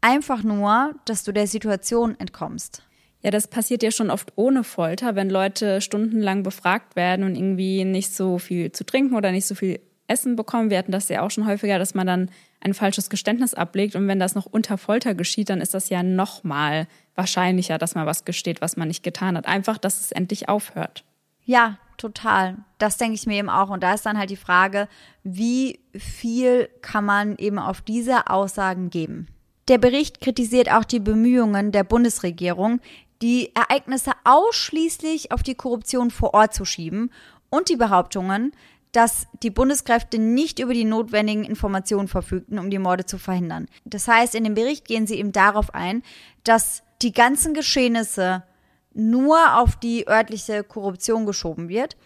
Einfach 0.00 0.42
nur, 0.42 0.94
dass 1.04 1.24
du 1.24 1.32
der 1.32 1.46
Situation 1.46 2.18
entkommst. 2.18 2.82
Ja, 3.22 3.30
das 3.30 3.48
passiert 3.48 3.82
ja 3.82 3.90
schon 3.90 4.10
oft 4.10 4.32
ohne 4.36 4.64
Folter, 4.64 5.14
wenn 5.14 5.28
Leute 5.28 5.82
stundenlang 5.82 6.42
befragt 6.42 6.96
werden 6.96 7.24
und 7.24 7.36
irgendwie 7.36 7.84
nicht 7.84 8.14
so 8.14 8.38
viel 8.38 8.72
zu 8.72 8.84
trinken 8.84 9.14
oder 9.14 9.30
nicht 9.30 9.46
so 9.46 9.54
viel 9.54 9.80
Essen 10.10 10.36
bekommen. 10.36 10.70
Wir 10.70 10.78
hatten 10.78 10.92
das 10.92 11.08
ja 11.08 11.22
auch 11.22 11.30
schon 11.30 11.46
häufiger, 11.46 11.78
dass 11.78 11.94
man 11.94 12.06
dann 12.06 12.30
ein 12.60 12.74
falsches 12.74 13.08
Geständnis 13.08 13.54
ablegt. 13.54 13.96
Und 13.96 14.08
wenn 14.08 14.18
das 14.18 14.34
noch 14.34 14.46
unter 14.46 14.76
Folter 14.76 15.14
geschieht, 15.14 15.48
dann 15.48 15.60
ist 15.60 15.72
das 15.72 15.88
ja 15.88 16.02
noch 16.02 16.44
mal 16.44 16.86
wahrscheinlicher, 17.14 17.78
dass 17.78 17.94
man 17.94 18.06
was 18.06 18.24
gesteht, 18.24 18.60
was 18.60 18.76
man 18.76 18.88
nicht 18.88 19.02
getan 19.02 19.36
hat. 19.36 19.46
Einfach, 19.46 19.78
dass 19.78 20.00
es 20.00 20.12
endlich 20.12 20.48
aufhört. 20.48 21.04
Ja, 21.44 21.78
total. 21.96 22.56
Das 22.78 22.96
denke 22.96 23.14
ich 23.14 23.26
mir 23.26 23.38
eben 23.38 23.48
auch. 23.48 23.70
Und 23.70 23.82
da 23.82 23.94
ist 23.94 24.04
dann 24.04 24.18
halt 24.18 24.30
die 24.30 24.36
Frage, 24.36 24.88
wie 25.22 25.80
viel 25.94 26.68
kann 26.82 27.04
man 27.04 27.36
eben 27.36 27.58
auf 27.58 27.80
diese 27.80 28.28
Aussagen 28.28 28.90
geben? 28.90 29.28
Der 29.68 29.78
Bericht 29.78 30.20
kritisiert 30.20 30.70
auch 30.70 30.84
die 30.84 31.00
Bemühungen 31.00 31.70
der 31.70 31.84
Bundesregierung, 31.84 32.80
die 33.22 33.54
Ereignisse 33.54 34.12
ausschließlich 34.24 35.30
auf 35.30 35.42
die 35.42 35.54
Korruption 35.54 36.10
vor 36.10 36.34
Ort 36.34 36.54
zu 36.54 36.64
schieben 36.64 37.10
und 37.50 37.68
die 37.68 37.76
Behauptungen, 37.76 38.52
dass 38.92 39.26
die 39.42 39.50
Bundeskräfte 39.50 40.18
nicht 40.18 40.58
über 40.58 40.74
die 40.74 40.84
notwendigen 40.84 41.44
Informationen 41.44 42.08
verfügten, 42.08 42.58
um 42.58 42.70
die 42.70 42.78
Morde 42.78 43.06
zu 43.06 43.18
verhindern. 43.18 43.66
Das 43.84 44.08
heißt, 44.08 44.34
in 44.34 44.44
dem 44.44 44.54
Bericht 44.54 44.86
gehen 44.86 45.06
sie 45.06 45.18
eben 45.18 45.32
darauf 45.32 45.74
ein, 45.74 46.02
dass 46.44 46.82
die 47.02 47.12
ganzen 47.12 47.54
Geschehnisse 47.54 48.42
nur 48.92 49.58
auf 49.58 49.76
die 49.76 50.08
örtliche 50.08 50.64
Korruption 50.64 51.24
geschoben 51.24 51.68
wird 51.68 51.96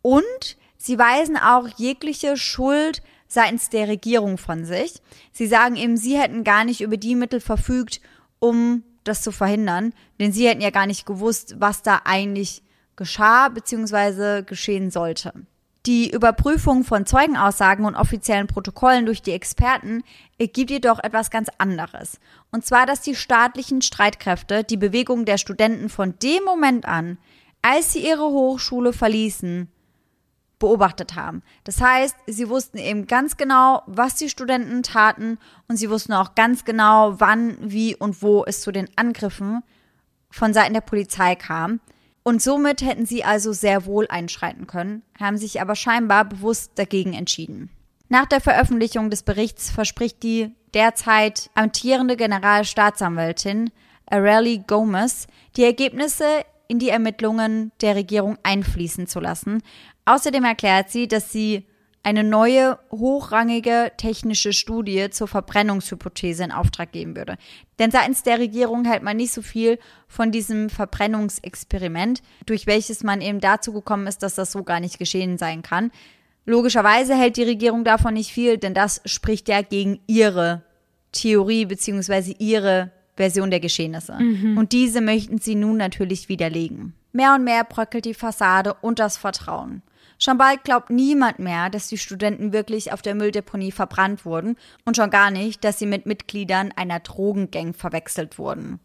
und 0.00 0.56
sie 0.76 0.98
weisen 0.98 1.36
auch 1.36 1.68
jegliche 1.76 2.36
Schuld 2.36 3.02
seitens 3.26 3.68
der 3.68 3.88
Regierung 3.88 4.38
von 4.38 4.64
sich. 4.64 5.02
Sie 5.32 5.46
sagen 5.46 5.76
eben, 5.76 5.96
sie 5.96 6.18
hätten 6.18 6.44
gar 6.44 6.64
nicht 6.64 6.80
über 6.80 6.96
die 6.96 7.14
Mittel 7.14 7.40
verfügt, 7.40 8.00
um 8.38 8.82
das 9.04 9.22
zu 9.22 9.32
verhindern, 9.32 9.92
denn 10.18 10.32
sie 10.32 10.48
hätten 10.48 10.62
ja 10.62 10.70
gar 10.70 10.86
nicht 10.86 11.04
gewusst, 11.04 11.56
was 11.58 11.82
da 11.82 12.02
eigentlich 12.04 12.62
geschah 12.96 13.48
bzw. 13.48 14.42
geschehen 14.42 14.90
sollte. 14.90 15.32
Die 15.86 16.10
Überprüfung 16.10 16.82
von 16.82 17.04
Zeugenaussagen 17.04 17.84
und 17.84 17.94
offiziellen 17.94 18.46
Protokollen 18.46 19.04
durch 19.04 19.20
die 19.20 19.32
Experten 19.32 20.02
ergibt 20.38 20.70
jedoch 20.70 20.98
etwas 20.98 21.30
ganz 21.30 21.48
anderes. 21.58 22.20
Und 22.50 22.64
zwar, 22.64 22.86
dass 22.86 23.02
die 23.02 23.14
staatlichen 23.14 23.82
Streitkräfte 23.82 24.64
die 24.64 24.78
Bewegung 24.78 25.26
der 25.26 25.36
Studenten 25.36 25.90
von 25.90 26.14
dem 26.22 26.42
Moment 26.44 26.86
an, 26.86 27.18
als 27.60 27.92
sie 27.92 28.06
ihre 28.06 28.24
Hochschule 28.24 28.94
verließen, 28.94 29.68
beobachtet 30.58 31.16
haben. 31.16 31.42
Das 31.64 31.82
heißt, 31.82 32.16
sie 32.26 32.48
wussten 32.48 32.78
eben 32.78 33.06
ganz 33.06 33.36
genau, 33.36 33.82
was 33.86 34.14
die 34.14 34.30
Studenten 34.30 34.82
taten 34.82 35.38
und 35.68 35.76
sie 35.76 35.90
wussten 35.90 36.14
auch 36.14 36.34
ganz 36.34 36.64
genau, 36.64 37.20
wann, 37.20 37.58
wie 37.60 37.94
und 37.94 38.22
wo 38.22 38.44
es 38.46 38.62
zu 38.62 38.72
den 38.72 38.88
Angriffen 38.96 39.62
von 40.30 40.54
Seiten 40.54 40.72
der 40.72 40.80
Polizei 40.80 41.34
kam. 41.34 41.80
Und 42.24 42.42
somit 42.42 42.80
hätten 42.80 43.06
sie 43.06 43.22
also 43.22 43.52
sehr 43.52 43.84
wohl 43.84 44.06
einschreiten 44.08 44.66
können, 44.66 45.02
haben 45.20 45.36
sich 45.36 45.60
aber 45.60 45.76
scheinbar 45.76 46.24
bewusst 46.24 46.72
dagegen 46.76 47.12
entschieden. 47.12 47.70
Nach 48.08 48.24
der 48.24 48.40
Veröffentlichung 48.40 49.10
des 49.10 49.22
Berichts 49.22 49.70
verspricht 49.70 50.22
die 50.22 50.50
derzeit 50.72 51.50
amtierende 51.54 52.16
Generalstaatsanwältin 52.16 53.70
Arely 54.06 54.64
Gomez, 54.66 55.26
die 55.56 55.64
Ergebnisse 55.64 56.44
in 56.66 56.78
die 56.78 56.88
Ermittlungen 56.88 57.72
der 57.82 57.94
Regierung 57.94 58.38
einfließen 58.42 59.06
zu 59.06 59.20
lassen. 59.20 59.62
Außerdem 60.06 60.44
erklärt 60.44 60.90
sie, 60.90 61.08
dass 61.08 61.30
sie 61.30 61.66
eine 62.04 62.22
neue, 62.22 62.78
hochrangige 62.90 63.90
technische 63.96 64.52
Studie 64.52 65.08
zur 65.10 65.26
Verbrennungshypothese 65.26 66.44
in 66.44 66.52
Auftrag 66.52 66.92
geben 66.92 67.16
würde. 67.16 67.36
Denn 67.78 67.90
seitens 67.90 68.22
der 68.22 68.38
Regierung 68.38 68.84
hält 68.84 69.02
man 69.02 69.16
nicht 69.16 69.32
so 69.32 69.40
viel 69.40 69.78
von 70.06 70.30
diesem 70.30 70.68
Verbrennungsexperiment, 70.68 72.22
durch 72.44 72.66
welches 72.66 73.02
man 73.02 73.22
eben 73.22 73.40
dazu 73.40 73.72
gekommen 73.72 74.06
ist, 74.06 74.22
dass 74.22 74.34
das 74.34 74.52
so 74.52 74.62
gar 74.62 74.80
nicht 74.80 74.98
geschehen 74.98 75.38
sein 75.38 75.62
kann. 75.62 75.90
Logischerweise 76.44 77.16
hält 77.16 77.38
die 77.38 77.42
Regierung 77.42 77.84
davon 77.84 78.14
nicht 78.14 78.32
viel, 78.32 78.58
denn 78.58 78.74
das 78.74 79.00
spricht 79.06 79.48
ja 79.48 79.62
gegen 79.62 79.98
ihre 80.06 80.62
Theorie 81.12 81.64
bzw. 81.64 82.34
ihre 82.38 82.90
Version 83.16 83.50
der 83.50 83.60
Geschehnisse. 83.60 84.18
Mhm. 84.20 84.58
Und 84.58 84.72
diese 84.72 85.00
möchten 85.00 85.38
sie 85.38 85.54
nun 85.54 85.78
natürlich 85.78 86.28
widerlegen. 86.28 86.92
Mehr 87.12 87.34
und 87.34 87.44
mehr 87.44 87.64
bröckelt 87.64 88.04
die 88.04 88.12
Fassade 88.12 88.74
und 88.82 88.98
das 88.98 89.16
Vertrauen. 89.16 89.82
Schon 90.24 90.38
bald 90.38 90.64
glaubt 90.64 90.88
niemand 90.88 91.38
mehr, 91.38 91.68
dass 91.68 91.88
die 91.88 91.98
Studenten 91.98 92.54
wirklich 92.54 92.94
auf 92.94 93.02
der 93.02 93.14
Mülldeponie 93.14 93.72
verbrannt 93.72 94.24
wurden 94.24 94.56
und 94.86 94.96
schon 94.96 95.10
gar 95.10 95.30
nicht, 95.30 95.62
dass 95.64 95.78
sie 95.78 95.84
mit 95.84 96.06
Mitgliedern 96.06 96.72
einer 96.76 97.00
Drogengang 97.00 97.74
verwechselt 97.74 98.38
wurden. 98.38 98.80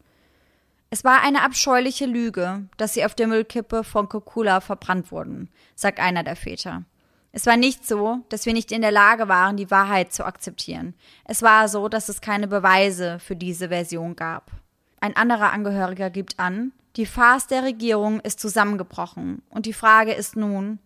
Es 0.89 1.05
war 1.05 1.21
eine 1.21 1.43
abscheuliche 1.43 2.07
Lüge, 2.07 2.65
dass 2.75 2.93
sie 2.93 3.05
auf 3.05 3.15
der 3.15 3.27
Müllkippe 3.27 3.85
von 3.85 4.09
Kokula 4.09 4.59
verbrannt 4.59 5.13
wurden, 5.13 5.47
sagt 5.75 6.01
einer 6.01 6.23
der 6.23 6.35
Väter. 6.35 6.83
Es 7.31 7.45
war 7.45 7.55
nicht 7.55 7.87
so, 7.87 8.19
dass 8.27 8.45
wir 8.45 8.51
nicht 8.51 8.73
in 8.73 8.81
der 8.81 8.91
Lage 8.91 9.29
waren, 9.29 9.55
die 9.55 9.71
Wahrheit 9.71 10.11
zu 10.11 10.25
akzeptieren. 10.25 10.93
Es 11.23 11.41
war 11.41 11.69
so, 11.69 11.87
dass 11.87 12.09
es 12.09 12.19
keine 12.19 12.49
Beweise 12.49 13.17
für 13.19 13.37
diese 13.37 13.69
Version 13.69 14.17
gab. 14.17 14.51
Ein 14.99 15.15
anderer 15.15 15.53
Angehöriger 15.53 16.09
gibt 16.09 16.37
an, 16.37 16.73
Die 16.97 17.05
Farce 17.05 17.47
der 17.47 17.63
Regierung 17.63 18.19
ist 18.19 18.41
zusammengebrochen 18.41 19.41
und 19.49 19.67
die 19.67 19.73
Frage 19.73 20.11
ist 20.11 20.35
nun, 20.35 20.79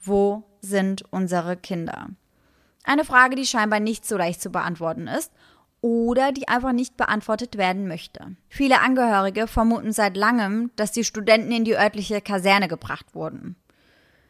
wo 0.00 0.44
sind 0.60 1.04
unsere 1.10 1.56
Kinder? 1.56 2.08
Eine 2.84 3.04
Frage, 3.04 3.36
die 3.36 3.46
scheinbar 3.46 3.80
nicht 3.80 4.06
so 4.06 4.16
leicht 4.16 4.40
zu 4.40 4.50
beantworten 4.50 5.06
ist 5.06 5.32
oder 5.80 6.32
die 6.32 6.48
einfach 6.48 6.72
nicht 6.72 6.96
beantwortet 6.96 7.56
werden 7.56 7.86
möchte. 7.86 8.36
Viele 8.48 8.80
Angehörige 8.80 9.46
vermuten 9.46 9.92
seit 9.92 10.16
langem, 10.16 10.70
dass 10.76 10.92
die 10.92 11.04
Studenten 11.04 11.52
in 11.52 11.64
die 11.64 11.76
örtliche 11.76 12.20
Kaserne 12.20 12.68
gebracht 12.68 13.14
wurden. 13.14 13.56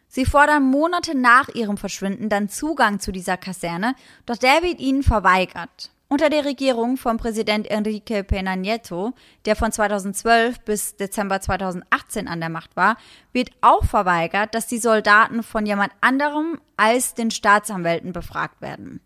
Sie 0.08 0.24
fordern 0.24 0.64
Monate 0.64 1.16
nach 1.16 1.48
ihrem 1.50 1.76
Verschwinden 1.76 2.28
dann 2.28 2.48
Zugang 2.48 2.98
zu 2.98 3.12
dieser 3.12 3.36
Kaserne, 3.36 3.94
doch 4.26 4.36
der 4.36 4.62
wird 4.62 4.80
ihnen 4.80 5.02
verweigert. 5.02 5.90
Unter 6.10 6.30
der 6.30 6.46
Regierung 6.46 6.96
von 6.96 7.18
Präsident 7.18 7.70
Enrique 7.70 8.24
Pena 8.24 8.56
Nieto, 8.56 9.12
der 9.44 9.56
von 9.56 9.70
2012 9.70 10.60
bis 10.60 10.96
Dezember 10.96 11.38
2018 11.42 12.28
an 12.28 12.40
der 12.40 12.48
Macht 12.48 12.74
war, 12.76 12.96
wird 13.34 13.50
auch 13.60 13.84
verweigert, 13.84 14.54
dass 14.54 14.66
die 14.66 14.78
Soldaten 14.78 15.42
von 15.42 15.66
jemand 15.66 15.92
anderem 16.00 16.58
als 16.78 17.12
den 17.12 17.30
Staatsanwälten 17.30 18.14
befragt 18.14 18.62
werden. 18.62 19.00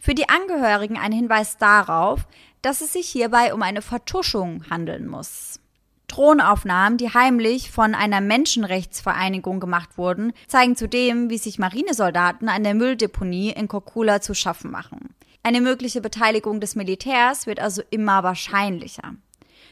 Für 0.00 0.16
die 0.16 0.28
Angehörigen 0.28 0.98
ein 0.98 1.12
Hinweis 1.12 1.58
darauf, 1.58 2.26
dass 2.60 2.80
es 2.80 2.92
sich 2.92 3.08
hierbei 3.08 3.54
um 3.54 3.62
eine 3.62 3.80
Vertuschung 3.80 4.64
handeln 4.68 5.06
muss. 5.06 5.60
Drohnenaufnahmen, 6.08 6.98
die 6.98 7.14
heimlich 7.14 7.70
von 7.70 7.94
einer 7.94 8.20
Menschenrechtsvereinigung 8.20 9.60
gemacht 9.60 9.96
wurden, 9.96 10.32
zeigen 10.48 10.74
zudem, 10.74 11.30
wie 11.30 11.38
sich 11.38 11.60
Marinesoldaten 11.60 12.48
an 12.48 12.64
der 12.64 12.74
Mülldeponie 12.74 13.50
in 13.50 13.68
Kokula 13.68 14.20
zu 14.20 14.34
schaffen 14.34 14.72
machen. 14.72 15.14
Eine 15.44 15.60
mögliche 15.60 16.00
Beteiligung 16.00 16.60
des 16.60 16.76
Militärs 16.76 17.46
wird 17.46 17.58
also 17.58 17.82
immer 17.90 18.22
wahrscheinlicher. 18.22 19.16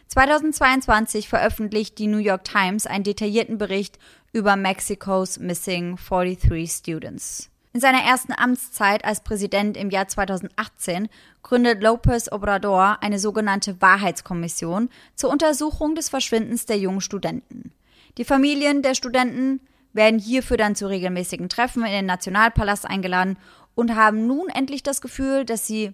2022 0.08 1.28
veröffentlicht 1.28 1.98
die 1.98 2.08
New 2.08 2.18
York 2.18 2.42
Times 2.42 2.86
einen 2.86 3.04
detaillierten 3.04 3.58
Bericht 3.58 3.98
über 4.32 4.56
Mexicos 4.56 5.38
Missing 5.38 5.96
43 5.96 6.68
Students. 6.68 7.50
In 7.72 7.80
seiner 7.80 8.02
ersten 8.02 8.32
Amtszeit 8.32 9.04
als 9.04 9.22
Präsident 9.22 9.76
im 9.76 9.90
Jahr 9.90 10.08
2018 10.08 11.08
gründet 11.44 11.80
Lopez 11.80 12.32
Obrador 12.32 12.98
eine 13.00 13.20
sogenannte 13.20 13.80
Wahrheitskommission 13.80 14.88
zur 15.14 15.30
Untersuchung 15.30 15.94
des 15.94 16.08
Verschwindens 16.08 16.66
der 16.66 16.78
jungen 16.78 17.00
Studenten. 17.00 17.72
Die 18.18 18.24
Familien 18.24 18.82
der 18.82 18.96
Studenten 18.96 19.60
werden 19.92 20.18
hierfür 20.18 20.56
dann 20.56 20.74
zu 20.74 20.88
regelmäßigen 20.88 21.48
Treffen 21.48 21.84
in 21.84 21.92
den 21.92 22.06
Nationalpalast 22.06 22.86
eingeladen 22.86 23.38
und 23.74 23.94
haben 23.94 24.26
nun 24.26 24.48
endlich 24.48 24.82
das 24.82 25.00
Gefühl, 25.00 25.44
dass 25.44 25.66
sie 25.66 25.92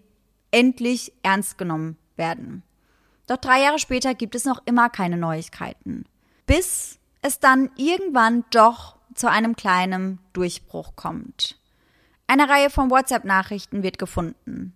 endlich 0.50 1.12
ernst 1.22 1.58
genommen 1.58 1.96
werden. 2.16 2.62
Doch 3.26 3.36
drei 3.36 3.62
Jahre 3.62 3.78
später 3.78 4.14
gibt 4.14 4.34
es 4.34 4.44
noch 4.44 4.62
immer 4.66 4.88
keine 4.88 5.16
Neuigkeiten. 5.16 6.04
Bis 6.46 6.98
es 7.22 7.40
dann 7.40 7.70
irgendwann 7.76 8.44
doch 8.50 8.96
zu 9.14 9.28
einem 9.28 9.56
kleinen 9.56 10.20
Durchbruch 10.32 10.94
kommt. 10.94 11.58
Eine 12.28 12.48
Reihe 12.48 12.70
von 12.70 12.90
WhatsApp-Nachrichten 12.90 13.82
wird 13.82 13.98
gefunden. 13.98 14.74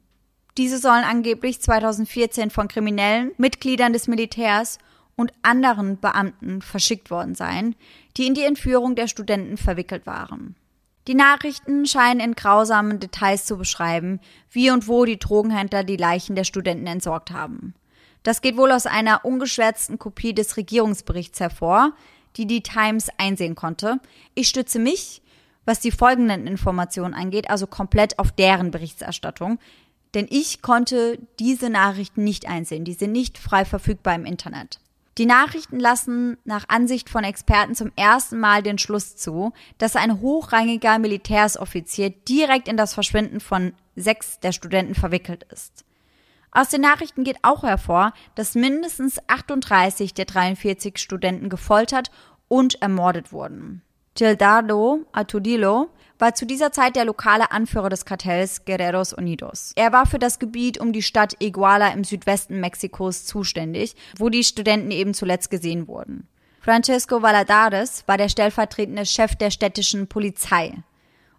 Diese 0.57 0.79
sollen 0.79 1.05
angeblich 1.05 1.61
2014 1.61 2.51
von 2.51 2.69
kriminellen 2.69 3.33
Mitgliedern 3.39 3.93
des 3.93 4.09
Militärs 4.09 4.79
und 5.17 5.33
anderen 5.43 6.01
Beamten 6.01 6.63
verschickt 6.63 7.11
worden 7.11 7.35
sein, 7.35 7.77
die 8.17 8.27
in 8.27 8.35
die 8.35 8.45
Entführung 8.45 8.95
der 8.95 9.07
Studenten 9.07 9.57
verwickelt 9.57 10.07
waren. 10.07 10.57
Die 11.09 11.15
Nachrichten 11.15 11.87
scheinen 11.87 12.21
in 12.21 12.35
grausamen 12.35 13.01
Details 13.01 13.47
zu 13.47 13.57
beschreiben, 13.57 14.21
wie 14.51 14.71
und 14.71 14.87
wo 14.87 15.05
die 15.05 15.19
Drogenhändler 15.19 15.85
die 15.85 15.97
Leichen 15.97 16.37
der 16.37 16.45
Studenten 16.45 16.87
entsorgt 16.87 17.31
haben. 17.31 17.75
Das 18.23 18.43
geht 18.43 18.57
wohl 18.57 18.71
aus 18.71 18.87
einer 18.87 19.25
ungeschwärzten 19.25 19.99
Kopie 19.99 20.35
des 20.35 20.57
Regierungsberichts 20.57 21.41
hervor, 21.41 21.93
die 22.37 22.47
die 22.47 22.63
Times 22.63 23.09
einsehen 23.17 23.55
konnte. 23.55 23.99
Ich 24.35 24.49
stütze 24.49 24.79
mich 24.79 25.23
was 25.65 25.81
die 25.81 25.93
folgenden 25.93 26.49
Informationen 26.49 27.15
angeht, 27.15 27.51
also 27.51 27.67
komplett 27.67 28.19
auf 28.19 28.33
deren 28.33 28.71
Berichterstattung. 28.71 29.59
Denn 30.15 30.27
ich 30.29 30.63
konnte 30.63 31.19
diese 31.39 31.71
Nachrichten 31.71 32.25
nicht 32.25 32.49
einsehen. 32.49 32.85
Die 32.85 32.95
sind 32.95 33.13
nicht 33.13 33.39
frei 33.39 33.65
verfügbar 33.65 34.17
im 34.17 34.25
Internet. 34.25 34.80
Die 35.19 35.27
Nachrichten 35.27 35.81
lassen 35.81 36.39
nach 36.45 36.69
Ansicht 36.69 37.11
von 37.11 37.25
Experten 37.25 37.75
zum 37.75 37.91
ersten 37.97 38.39
Mal 38.39 38.63
den 38.63 38.79
Schluss 38.79 39.17
zu, 39.17 39.53
dass 39.79 39.97
ein 39.97 40.21
hochrangiger 40.21 40.99
Militärsoffizier 40.99 42.11
direkt 42.11 42.69
in 42.69 42.77
das 42.77 42.95
Verschwinden 42.95 43.41
von 43.41 43.75
sechs 43.97 44.39
der 44.41 44.53
Studenten 44.53 44.95
verwickelt 44.95 45.45
ist. 45.53 45.85
Aus 46.53 46.69
den 46.69 46.81
Nachrichten 46.81 47.25
geht 47.25 47.39
auch 47.43 47.63
hervor, 47.63 48.13
dass 48.35 48.55
mindestens 48.55 49.19
38 49.29 50.15
der 50.15 50.25
43 50.25 50.99
Studenten 50.99 51.49
gefoltert 51.49 52.11
und 52.49 52.81
ermordet 52.83 53.33
wurden. 53.33 53.83
Gildardo 54.15 55.07
Atudillo 55.13 55.91
war 56.19 56.35
zu 56.35 56.45
dieser 56.45 56.73
Zeit 56.73 56.97
der 56.97 57.05
lokale 57.05 57.51
Anführer 57.51 57.89
des 57.89 58.05
Kartells 58.05 58.65
Guerreros 58.65 59.13
Unidos. 59.13 59.73
Er 59.77 59.93
war 59.93 60.07
für 60.07 60.19
das 60.19 60.39
Gebiet 60.39 60.79
um 60.79 60.93
die 60.93 61.03
Stadt 61.03 61.35
Iguala 61.39 61.89
im 61.93 62.05
Südwesten 62.05 62.61
Mexikos 62.61 63.25
zuständig, 63.25 63.97
wo 64.19 64.29
die 64.29 64.45
Studenten 64.45 64.91
eben 64.91 65.15
zuletzt 65.15 65.51
gesehen 65.51 65.89
wurden. 65.89 66.29
Francesco 66.61 67.23
Valadares 67.23 68.05
war 68.07 68.19
der 68.19 68.29
stellvertretende 68.29 69.07
Chef 69.07 69.35
der 69.37 69.51
städtischen 69.51 70.09
Polizei. 70.09 70.75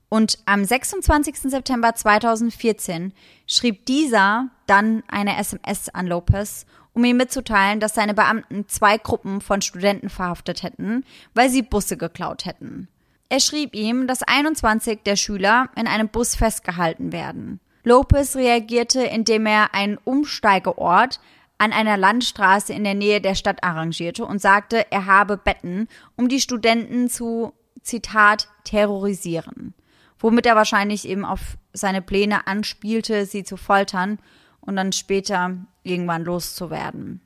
Und 0.10 0.39
am 0.45 0.65
26. 0.65 1.52
September 1.52 1.93
2014 1.93 3.14
schrieb 3.48 3.85
dieser 3.85 4.49
dann 4.65 5.03
eine 5.07 5.38
SMS 5.38 5.89
an 5.89 6.07
Lopez 6.07 6.65
um 6.94 7.04
ihm 7.04 7.18
mitzuteilen, 7.18 7.80
dass 7.80 7.96
seine 7.96 8.14
Beamten 8.14 8.68
zwei 8.68 8.98
Gruppen 8.98 9.42
von 9.42 9.62
Studenten 9.62 10.10
verhaftet 10.10 10.64
hätten, 10.64 11.06
weil 11.34 11.50
sie 11.50 11.62
Busse 11.62 11.98
geklaut 11.98 12.46
hätten. 12.46 12.88
Er 13.30 13.40
schrieb 13.40 13.76
ihm, 13.76 14.08
dass 14.08 14.24
21 14.24 15.04
der 15.06 15.16
Schüler 15.16 15.70
in 15.78 15.88
einem 15.88 16.10
Bus 16.10 16.36
festgehalten 16.36 17.14
werden. 17.14 17.62
Lopez 17.84 18.36
reagierte, 18.36 19.04
indem 19.04 19.46
er 19.46 19.74
einen 19.74 19.98
Umsteigeort 20.04 21.20
an 21.58 21.72
einer 21.72 21.96
Landstraße 21.96 22.74
in 22.74 22.84
der 22.84 22.96
Nähe 22.96 23.22
der 23.22 23.36
Stadt 23.36 23.64
arrangierte 23.64 24.26
und 24.26 24.42
sagte, 24.42 24.92
er 24.92 25.06
habe 25.06 25.38
Betten, 25.38 25.88
um 26.16 26.28
die 26.28 26.42
Studenten 26.42 27.10
zu, 27.10 27.54
Zitat, 27.82 28.50
terrorisieren. 28.64 29.74
Womit 30.20 30.46
er 30.46 30.56
wahrscheinlich 30.56 31.08
eben 31.08 31.24
auf 31.24 31.58
seine 31.72 32.02
Pläne 32.02 32.48
anspielte, 32.48 33.26
sie 33.26 33.44
zu 33.44 33.58
foltern 33.58 34.20
und 34.60 34.76
dann 34.76 34.92
später 34.92 35.56
irgendwann 35.84 36.24
loszuwerden. 36.24 37.22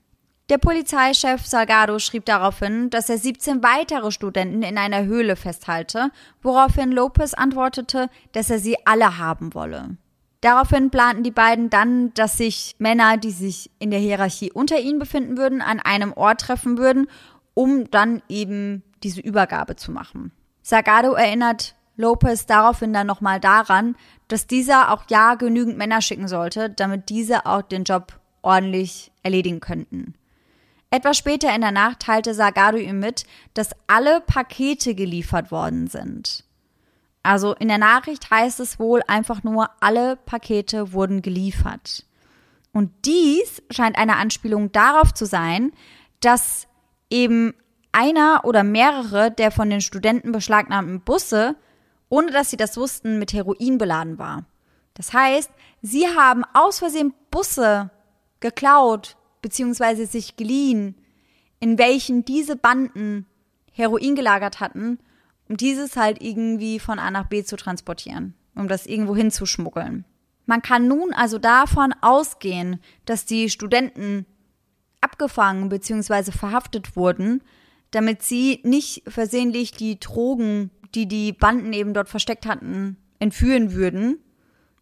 Der 0.50 0.60
Polizeichef 0.60 1.44
Salgado 1.46 1.98
schrieb 1.98 2.26
daraufhin, 2.26 2.92
dass 2.92 3.10
er 3.10 3.18
17 3.18 3.64
weitere 3.64 4.12
Studenten 4.12 4.62
in 4.62 4.78
einer 4.78 5.06
Höhle 5.06 5.36
festhalte, 5.36 6.12
woraufhin 6.44 6.92
Lopez 6.92 7.34
antwortete, 7.34 8.10
dass 8.34 8.52
er 8.52 8.60
sie 8.60 8.78
alle 8.86 9.18
haben 9.18 9.56
wolle. 9.56 9.98
Daraufhin 10.42 10.92
planten 10.92 11.24
die 11.24 11.32
beiden 11.32 11.72
dann, 11.72 12.14
dass 12.14 12.38
sich 12.38 12.76
Männer, 12.78 13.18
die 13.18 13.32
sich 13.32 13.72
in 13.80 13.90
der 13.90 14.00
Hierarchie 14.00 14.52
unter 14.52 14.80
ihnen 14.80 15.00
befinden 15.00 15.38
würden, 15.38 15.64
an 15.64 15.80
einem 15.80 16.14
Ort 16.14 16.42
treffen 16.42 16.78
würden, 16.78 17.08
um 17.56 17.90
dann 17.90 18.22
eben 18.30 18.84
diese 19.02 19.22
Übergabe 19.22 19.76
zu 19.76 19.92
machen. 19.92 20.32
Salgado 20.62 21.14
erinnert 21.14 21.74
Lopez 21.96 22.46
daraufhin 22.46 22.94
dann 22.94 23.08
nochmal 23.08 23.40
daran, 23.40 23.96
dass 24.28 24.46
dieser 24.46 24.92
auch 24.92 25.06
ja 25.10 25.34
genügend 25.34 25.78
Männer 25.78 26.02
schicken 26.02 26.28
sollte, 26.28 26.70
damit 26.70 27.10
diese 27.10 27.48
auch 27.48 27.64
den 27.64 27.84
Job 27.84 28.20
ordentlich 28.46 29.12
erledigen 29.24 29.60
könnten. 29.60 30.14
Etwas 30.92 31.18
später 31.18 31.54
in 31.54 31.62
der 31.62 31.72
Nacht 31.72 32.00
teilte 32.00 32.34
Sagado 32.34 32.78
ihm 32.78 33.00
mit, 33.00 33.26
dass 33.54 33.76
alle 33.88 34.22
Pakete 34.22 34.96
geliefert 34.96 35.52
worden 35.52 35.88
sind. 35.88 36.46
Also 37.24 37.54
in 37.56 37.68
der 37.68 37.80
Nachricht 37.80 38.30
heißt 38.30 38.60
es 38.60 38.80
wohl 38.80 39.02
einfach 39.08 39.44
nur, 39.44 39.70
alle 39.82 40.16
Pakete 40.16 40.94
wurden 40.94 41.22
geliefert. 41.22 42.06
Und 42.72 42.92
dies 43.04 43.64
scheint 43.72 43.98
eine 43.98 44.18
Anspielung 44.18 44.72
darauf 44.72 45.14
zu 45.14 45.26
sein, 45.26 45.72
dass 46.20 46.68
eben 47.10 47.54
einer 47.92 48.42
oder 48.44 48.64
mehrere 48.64 49.32
der 49.32 49.52
von 49.52 49.70
den 49.70 49.82
Studenten 49.82 50.32
beschlagnahmten 50.32 51.02
Busse, 51.02 51.56
ohne 52.10 52.32
dass 52.32 52.52
sie 52.52 52.58
das 52.58 52.78
wussten, 52.78 53.18
mit 53.18 53.34
Heroin 53.34 53.78
beladen 53.78 54.20
war. 54.20 54.46
Das 54.94 55.14
heißt, 55.14 55.50
sie 55.82 56.08
haben 56.08 56.44
aus 56.54 56.80
Versehen 56.80 57.14
Busse 57.32 57.90
geklaut 58.40 59.18
bzw. 59.42 60.06
sich 60.06 60.36
geliehen, 60.36 60.96
in 61.60 61.78
welchen 61.78 62.26
diese 62.26 62.56
Banden 62.56 63.26
Heroin 63.72 64.16
gelagert 64.16 64.60
hatten, 64.60 65.00
um 65.50 65.58
dieses 65.58 65.96
halt 65.96 66.22
irgendwie 66.22 66.80
von 66.80 67.00
A 67.00 67.12
nach 67.12 67.28
B 67.28 67.44
zu 67.44 67.56
transportieren, 67.56 68.34
um 68.56 68.68
das 68.68 68.86
irgendwo 68.86 69.16
hinzuschmuggeln. 69.16 70.06
Man 70.46 70.62
kann 70.62 70.88
nun 70.88 71.14
also 71.14 71.40
davon 71.40 71.94
ausgehen, 72.02 72.80
dass 73.06 73.26
die 73.26 73.50
Studenten 73.50 74.26
abgefangen 75.02 75.70
bzw. 75.70 76.32
verhaftet 76.32 76.96
wurden, 76.96 77.42
damit 77.92 78.24
sie 78.24 78.60
nicht 78.64 79.04
versehentlich 79.08 79.72
die 79.72 80.00
Drogen, 80.00 80.72
die 80.94 81.08
die 81.08 81.34
Banden 81.34 81.74
eben 81.74 81.94
dort 81.94 82.10
versteckt 82.10 82.46
hatten, 82.46 82.98
entführen 83.20 83.74
würden 83.74 84.20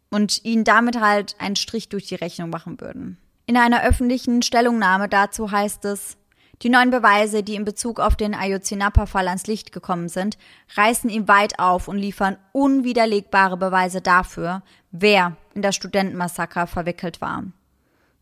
und 0.10 0.44
ihnen 0.46 0.64
damit 0.64 1.00
halt 1.00 1.36
einen 1.40 1.56
Strich 1.56 1.90
durch 1.90 2.06
die 2.08 2.16
Rechnung 2.16 2.50
machen 2.50 2.80
würden. 2.80 3.18
In 3.46 3.58
einer 3.58 3.84
öffentlichen 3.84 4.42
Stellungnahme 4.42 5.10
dazu 5.10 5.52
heißt 5.52 5.84
es, 5.86 6.18
Die 6.62 6.70
neuen 6.70 6.92
Beweise, 6.92 7.44
die 7.44 7.56
in 7.56 7.66
Bezug 7.66 8.00
auf 8.00 8.16
den 8.16 8.34
Ayotzinapa-Fall 8.34 9.28
ans 9.28 9.48
Licht 9.48 9.74
gekommen 9.74 10.08
sind, 10.08 10.38
reißen 10.76 11.10
ihn 11.10 11.28
weit 11.28 11.60
auf 11.60 11.90
und 11.90 11.98
liefern 11.98 12.38
unwiderlegbare 12.54 13.58
Beweise 13.58 14.00
dafür, 14.00 14.64
wer 14.92 15.36
in 15.56 15.62
das 15.62 15.76
Studentenmassaker 15.76 16.68
verwickelt 16.68 17.20
war. 17.20 17.44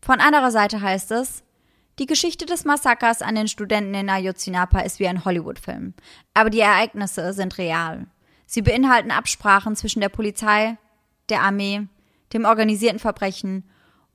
Von 0.00 0.18
anderer 0.18 0.50
Seite 0.50 0.80
heißt 0.80 1.12
es, 1.12 1.44
die 2.00 2.06
Geschichte 2.06 2.46
des 2.46 2.64
Massakers 2.64 3.22
an 3.22 3.36
den 3.36 3.46
Studenten 3.46 3.94
in 3.94 4.10
Ayotzinapa 4.10 4.80
ist 4.80 4.98
wie 4.98 5.06
ein 5.06 5.24
Hollywood-Film. 5.24 5.94
Aber 6.34 6.50
die 6.50 6.60
Ereignisse 6.60 7.32
sind 7.32 7.58
real. 7.58 8.06
Sie 8.46 8.62
beinhalten 8.62 9.12
Absprachen 9.12 9.76
zwischen 9.76 10.00
der 10.00 10.08
Polizei, 10.08 10.78
der 11.28 11.42
Armee, 11.42 11.86
dem 12.32 12.44
organisierten 12.44 12.98
Verbrechen 12.98 13.64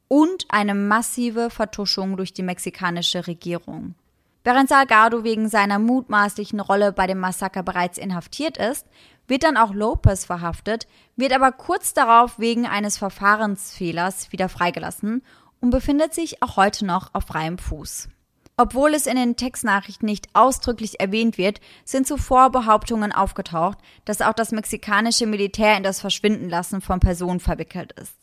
und 0.08 0.46
eine 0.50 0.76
massive 0.76 1.50
Vertuschung 1.50 2.18
durch 2.18 2.34
die 2.34 2.44
mexikanische 2.44 3.28
Regierung. 3.28 3.96
Während 4.44 4.70
Salgado 4.70 5.24
wegen 5.24 5.50
seiner 5.50 5.78
mutmaßlichen 5.78 6.60
Rolle 6.60 6.94
bei 6.94 7.06
dem 7.06 7.20
Massaker 7.20 7.64
bereits 7.64 7.98
inhaftiert 7.98 8.58
ist, 8.58 8.86
wird 9.28 9.44
dann 9.44 9.58
auch 9.58 9.74
Lopez 9.74 10.24
verhaftet, 10.24 10.88
wird 11.18 11.34
aber 11.34 11.52
kurz 11.52 11.94
darauf 11.94 12.40
wegen 12.40 12.66
eines 12.66 12.98
Verfahrensfehlers 12.98 14.32
wieder 14.32 14.48
freigelassen 14.48 15.22
und 15.60 15.72
befindet 15.72 16.14
sich 16.14 16.42
auch 16.42 16.56
heute 16.56 16.86
noch 16.86 17.14
auf 17.14 17.26
freiem 17.26 17.58
Fuß. 17.58 18.08
Obwohl 18.56 18.96
es 18.96 19.06
in 19.06 19.18
den 19.18 19.36
Textnachrichten 19.36 20.08
nicht 20.08 20.30
ausdrücklich 20.34 21.00
erwähnt 21.00 21.38
wird, 21.38 21.60
sind 21.86 22.08
zuvor 22.08 22.50
Behauptungen 22.50 23.12
aufgetaucht, 23.12 23.78
dass 24.06 24.22
auch 24.22 24.34
das 24.34 24.52
mexikanische 24.52 25.28
Militär 25.28 25.78
in 25.78 25.84
das 25.84 26.02
Verschwindenlassen 26.02 26.82
von 26.82 27.00
Personen 27.00 27.40
verwickelt 27.40 27.92
ist. 27.92 28.16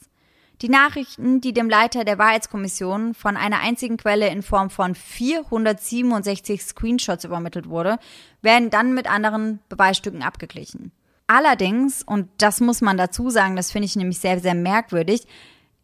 Die 0.62 0.68
Nachrichten, 0.68 1.40
die 1.40 1.52
dem 1.52 1.68
Leiter 1.68 2.04
der 2.04 2.18
Wahrheitskommission 2.18 3.14
von 3.14 3.36
einer 3.36 3.60
einzigen 3.60 3.96
Quelle 3.96 4.28
in 4.28 4.42
Form 4.42 4.70
von 4.70 4.94
467 4.94 6.62
Screenshots 6.62 7.24
übermittelt 7.24 7.68
wurde, 7.68 7.98
werden 8.40 8.70
dann 8.70 8.94
mit 8.94 9.10
anderen 9.10 9.58
Beweisstücken 9.68 10.22
abgeglichen. 10.22 10.92
Allerdings, 11.26 12.02
und 12.02 12.28
das 12.38 12.60
muss 12.60 12.80
man 12.82 12.96
dazu 12.96 13.30
sagen, 13.30 13.56
das 13.56 13.72
finde 13.72 13.86
ich 13.86 13.96
nämlich 13.96 14.18
sehr, 14.18 14.38
sehr 14.40 14.54
merkwürdig, 14.54 15.26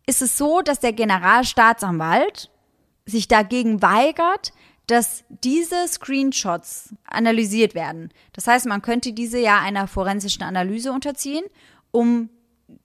ist 0.07 0.23
es 0.23 0.37
so, 0.37 0.61
dass 0.61 0.81
der 0.81 0.93
Generalstaatsanwalt 0.93 2.51
sich 3.07 3.27
dagegen 3.27 3.83
weigert, 3.83 4.53
dass 4.87 5.25
diese 5.29 5.87
Screenshots 5.89 6.95
analysiert 7.05 7.75
werden. 7.75 8.11
Das 8.33 8.47
heißt, 8.47 8.67
man 8.67 8.83
könnte 8.83 9.13
diese 9.13 9.39
ja 9.39 9.61
einer 9.61 9.87
forensischen 9.87 10.43
Analyse 10.43 10.93
unterziehen, 10.93 11.45
um 11.91 12.29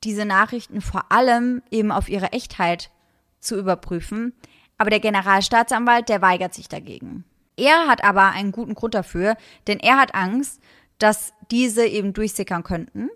diese 0.03 0.25
Nachrichten 0.25 0.81
vor 0.81 1.11
allem 1.11 1.61
eben 1.71 1.91
auf 1.91 2.09
ihre 2.09 2.31
Echtheit 2.31 2.91
zu 3.39 3.57
überprüfen. 3.57 4.33
Aber 4.77 4.89
der 4.89 4.99
Generalstaatsanwalt, 4.99 6.09
der 6.09 6.21
weigert 6.21 6.53
sich 6.53 6.67
dagegen. 6.67 7.23
Er 7.57 7.87
hat 7.87 8.03
aber 8.03 8.31
einen 8.31 8.51
guten 8.51 8.75
Grund 8.75 8.93
dafür, 8.93 9.37
denn 9.67 9.79
er 9.79 9.97
hat 9.97 10.13
Angst, 10.13 10.59
dass 10.97 11.33
diese 11.51 11.85
eben 11.85 12.13
durchsickern 12.13 12.63
könnten. 12.63 13.09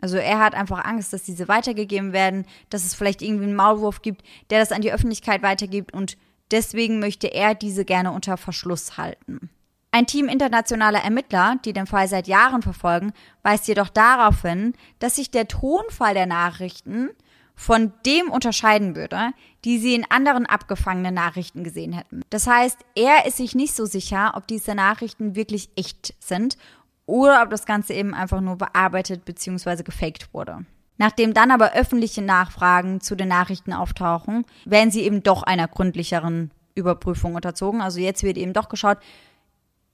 Also 0.00 0.16
er 0.16 0.40
hat 0.40 0.54
einfach 0.54 0.84
Angst, 0.84 1.12
dass 1.12 1.22
diese 1.22 1.48
weitergegeben 1.48 2.12
werden, 2.12 2.46
dass 2.70 2.84
es 2.84 2.94
vielleicht 2.94 3.22
irgendwie 3.22 3.44
einen 3.44 3.54
Maulwurf 3.54 4.02
gibt, 4.02 4.22
der 4.50 4.58
das 4.58 4.72
an 4.72 4.82
die 4.82 4.92
Öffentlichkeit 4.92 5.42
weitergibt 5.42 5.92
und 5.92 6.16
deswegen 6.50 6.98
möchte 6.98 7.28
er 7.28 7.54
diese 7.54 7.84
gerne 7.84 8.10
unter 8.10 8.36
Verschluss 8.36 8.96
halten. 8.96 9.50
Ein 9.94 10.06
Team 10.06 10.28
internationaler 10.28 11.00
Ermittler, 11.00 11.56
die 11.66 11.74
den 11.74 11.86
Fall 11.86 12.08
seit 12.08 12.26
Jahren 12.26 12.62
verfolgen, 12.62 13.12
weist 13.42 13.68
jedoch 13.68 13.90
darauf 13.90 14.40
hin, 14.40 14.72
dass 15.00 15.16
sich 15.16 15.30
der 15.30 15.48
Tonfall 15.48 16.14
der 16.14 16.24
Nachrichten 16.24 17.10
von 17.54 17.92
dem 18.06 18.30
unterscheiden 18.30 18.96
würde, 18.96 19.32
die 19.66 19.78
sie 19.78 19.94
in 19.94 20.10
anderen 20.10 20.46
abgefangenen 20.46 21.12
Nachrichten 21.12 21.62
gesehen 21.62 21.92
hätten. 21.92 22.22
Das 22.30 22.46
heißt, 22.46 22.78
er 22.94 23.26
ist 23.26 23.36
sich 23.36 23.54
nicht 23.54 23.74
so 23.74 23.84
sicher, 23.84 24.32
ob 24.34 24.46
diese 24.46 24.74
Nachrichten 24.74 25.36
wirklich 25.36 25.68
echt 25.76 26.14
sind 26.20 26.56
oder 27.04 27.42
ob 27.42 27.50
das 27.50 27.66
Ganze 27.66 27.92
eben 27.92 28.14
einfach 28.14 28.40
nur 28.40 28.56
bearbeitet 28.56 29.26
bzw. 29.26 29.82
gefaked 29.82 30.32
wurde. 30.32 30.64
Nachdem 30.96 31.34
dann 31.34 31.50
aber 31.50 31.74
öffentliche 31.74 32.22
Nachfragen 32.22 33.02
zu 33.02 33.14
den 33.14 33.28
Nachrichten 33.28 33.74
auftauchen, 33.74 34.46
werden 34.64 34.90
sie 34.90 35.02
eben 35.02 35.22
doch 35.22 35.42
einer 35.42 35.68
gründlicheren 35.68 36.50
Überprüfung 36.74 37.34
unterzogen. 37.34 37.82
Also 37.82 38.00
jetzt 38.00 38.22
wird 38.22 38.38
eben 38.38 38.54
doch 38.54 38.70
geschaut, 38.70 38.98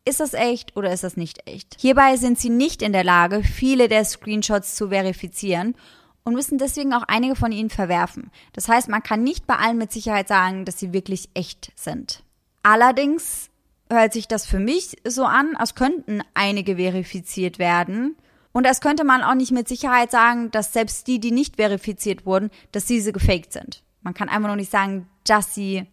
ist 0.09 0.21
das 0.21 0.35
echt 0.35 0.77
oder 0.77 0.93
ist 0.93 1.05
das 1.05 1.17
nicht 1.17 1.47
echt? 1.47 1.77
Hierbei 1.79 2.17
sind 2.17 2.39
sie 2.39 2.51
nicht 2.51 2.83
in 2.83 2.93
der 2.93 3.05
Lage, 3.05 3.43
viele 3.43 3.89
der 3.89 4.05
Screenshots 4.05 4.75
zu 4.75 4.89
verifizieren 4.89 5.75
und 6.25 6.35
müssen 6.35 6.59
deswegen 6.59 6.93
auch 6.93 7.05
einige 7.09 7.37
von 7.37 7.53
ihnen 7.53 7.71
verwerfen. 7.71 8.31
Das 8.53 8.69
heißt, 8.69 8.89
man 8.89 9.03
kann 9.03 9.23
nicht 9.23 9.47
bei 9.47 9.57
allen 9.57 9.79
mit 9.79 9.93
Sicherheit 9.93 10.29
sagen, 10.29 10.65
dass 10.65 10.79
sie 10.79 10.93
wirklich 10.93 11.29
echt 11.35 11.73
sind. 11.75 12.23
Allerdings 12.63 13.51
hört 13.91 14.13
sich 14.13 14.29
das 14.29 14.47
für 14.47 14.59
mich 14.59 14.97
so 15.07 15.25
an, 15.25 15.57
als 15.57 15.75
könnten 15.75 16.23
einige 16.35 16.77
verifiziert 16.77 17.59
werden. 17.59 18.17
Und 18.53 18.67
als 18.67 18.81
könnte 18.81 19.05
man 19.05 19.23
auch 19.23 19.35
nicht 19.35 19.53
mit 19.53 19.69
Sicherheit 19.69 20.11
sagen, 20.11 20.51
dass 20.51 20.73
selbst 20.73 21.07
die, 21.07 21.21
die 21.21 21.31
nicht 21.31 21.57
verifiziert 21.57 22.27
wurden, 22.27 22.51
dass 22.73 22.87
diese 22.87 23.13
gefaked 23.13 23.53
sind. 23.53 23.83
Man 24.03 24.15
kann 24.15 24.29
einfach 24.29 24.49
nur 24.49 24.57
nicht 24.57 24.71
sagen, 24.71 25.09
dass 25.25 25.55
sie 25.55 25.87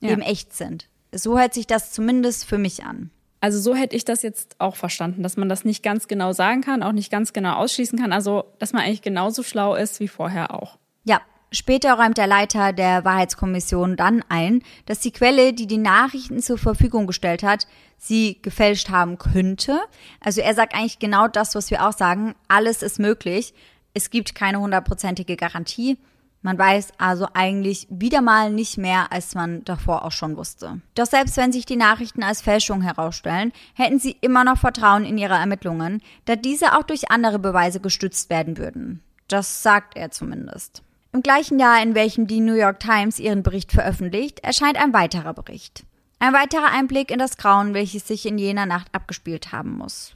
ja. 0.00 0.10
eben 0.10 0.22
echt 0.22 0.54
sind. 0.54 0.88
So 1.12 1.38
hört 1.38 1.54
sich 1.54 1.66
das 1.66 1.92
zumindest 1.92 2.44
für 2.44 2.58
mich 2.58 2.84
an. 2.84 3.10
Also 3.40 3.58
so 3.58 3.74
hätte 3.74 3.96
ich 3.96 4.04
das 4.04 4.22
jetzt 4.22 4.56
auch 4.58 4.76
verstanden, 4.76 5.22
dass 5.22 5.36
man 5.36 5.48
das 5.48 5.64
nicht 5.64 5.82
ganz 5.82 6.08
genau 6.08 6.32
sagen 6.32 6.60
kann, 6.60 6.82
auch 6.82 6.92
nicht 6.92 7.10
ganz 7.10 7.32
genau 7.32 7.54
ausschließen 7.54 7.98
kann. 7.98 8.12
Also, 8.12 8.44
dass 8.58 8.72
man 8.72 8.82
eigentlich 8.82 9.02
genauso 9.02 9.42
schlau 9.42 9.74
ist 9.74 10.00
wie 10.00 10.08
vorher 10.08 10.54
auch. 10.54 10.78
Ja, 11.04 11.20
Später 11.52 11.94
räumt 11.94 12.16
der 12.16 12.28
Leiter 12.28 12.72
der 12.72 13.04
Wahrheitskommission 13.04 13.96
dann 13.96 14.22
ein, 14.28 14.62
dass 14.86 15.00
die 15.00 15.10
Quelle, 15.10 15.52
die 15.52 15.66
die 15.66 15.78
Nachrichten 15.78 16.40
zur 16.40 16.58
Verfügung 16.58 17.08
gestellt 17.08 17.42
hat, 17.42 17.66
sie 17.98 18.40
gefälscht 18.40 18.90
haben 18.90 19.18
könnte. 19.18 19.80
Also 20.20 20.42
er 20.42 20.54
sagt 20.54 20.74
eigentlich 20.74 21.00
genau 21.00 21.26
das, 21.26 21.56
was 21.56 21.72
wir 21.72 21.86
auch 21.86 21.92
sagen. 21.92 22.36
Alles 22.46 22.82
ist 22.82 23.00
möglich. 23.00 23.52
Es 23.94 24.10
gibt 24.10 24.36
keine 24.36 24.60
hundertprozentige 24.60 25.36
Garantie. 25.36 25.98
Man 26.42 26.58
weiß 26.58 26.92
also 26.96 27.26
eigentlich 27.34 27.86
wieder 27.90 28.22
mal 28.22 28.50
nicht 28.50 28.78
mehr, 28.78 29.12
als 29.12 29.34
man 29.34 29.62
davor 29.64 30.04
auch 30.04 30.12
schon 30.12 30.38
wusste. 30.38 30.80
Doch 30.94 31.04
selbst 31.04 31.36
wenn 31.36 31.52
sich 31.52 31.66
die 31.66 31.76
Nachrichten 31.76 32.22
als 32.22 32.40
Fälschung 32.40 32.80
herausstellen, 32.80 33.52
hätten 33.74 33.98
sie 33.98 34.16
immer 34.22 34.44
noch 34.44 34.56
Vertrauen 34.56 35.04
in 35.04 35.18
ihre 35.18 35.34
Ermittlungen, 35.34 36.02
da 36.24 36.36
diese 36.36 36.78
auch 36.78 36.82
durch 36.82 37.10
andere 37.10 37.38
Beweise 37.38 37.80
gestützt 37.80 38.30
werden 38.30 38.56
würden. 38.56 39.02
Das 39.28 39.62
sagt 39.62 39.96
er 39.96 40.10
zumindest. 40.10 40.82
Im 41.12 41.22
gleichen 41.22 41.58
Jahr, 41.58 41.82
in 41.82 41.94
welchem 41.94 42.26
die 42.26 42.40
New 42.40 42.54
York 42.54 42.80
Times 42.80 43.18
ihren 43.18 43.42
Bericht 43.42 43.72
veröffentlicht, 43.72 44.40
erscheint 44.40 44.76
ein 44.76 44.94
weiterer 44.94 45.34
Bericht. 45.34 45.84
Ein 46.20 46.32
weiterer 46.32 46.70
Einblick 46.70 47.10
in 47.10 47.18
das 47.18 47.36
Grauen, 47.36 47.74
welches 47.74 48.06
sich 48.06 48.26
in 48.26 48.38
jener 48.38 48.66
Nacht 48.66 48.88
abgespielt 48.92 49.52
haben 49.52 49.76
muss. 49.76 50.14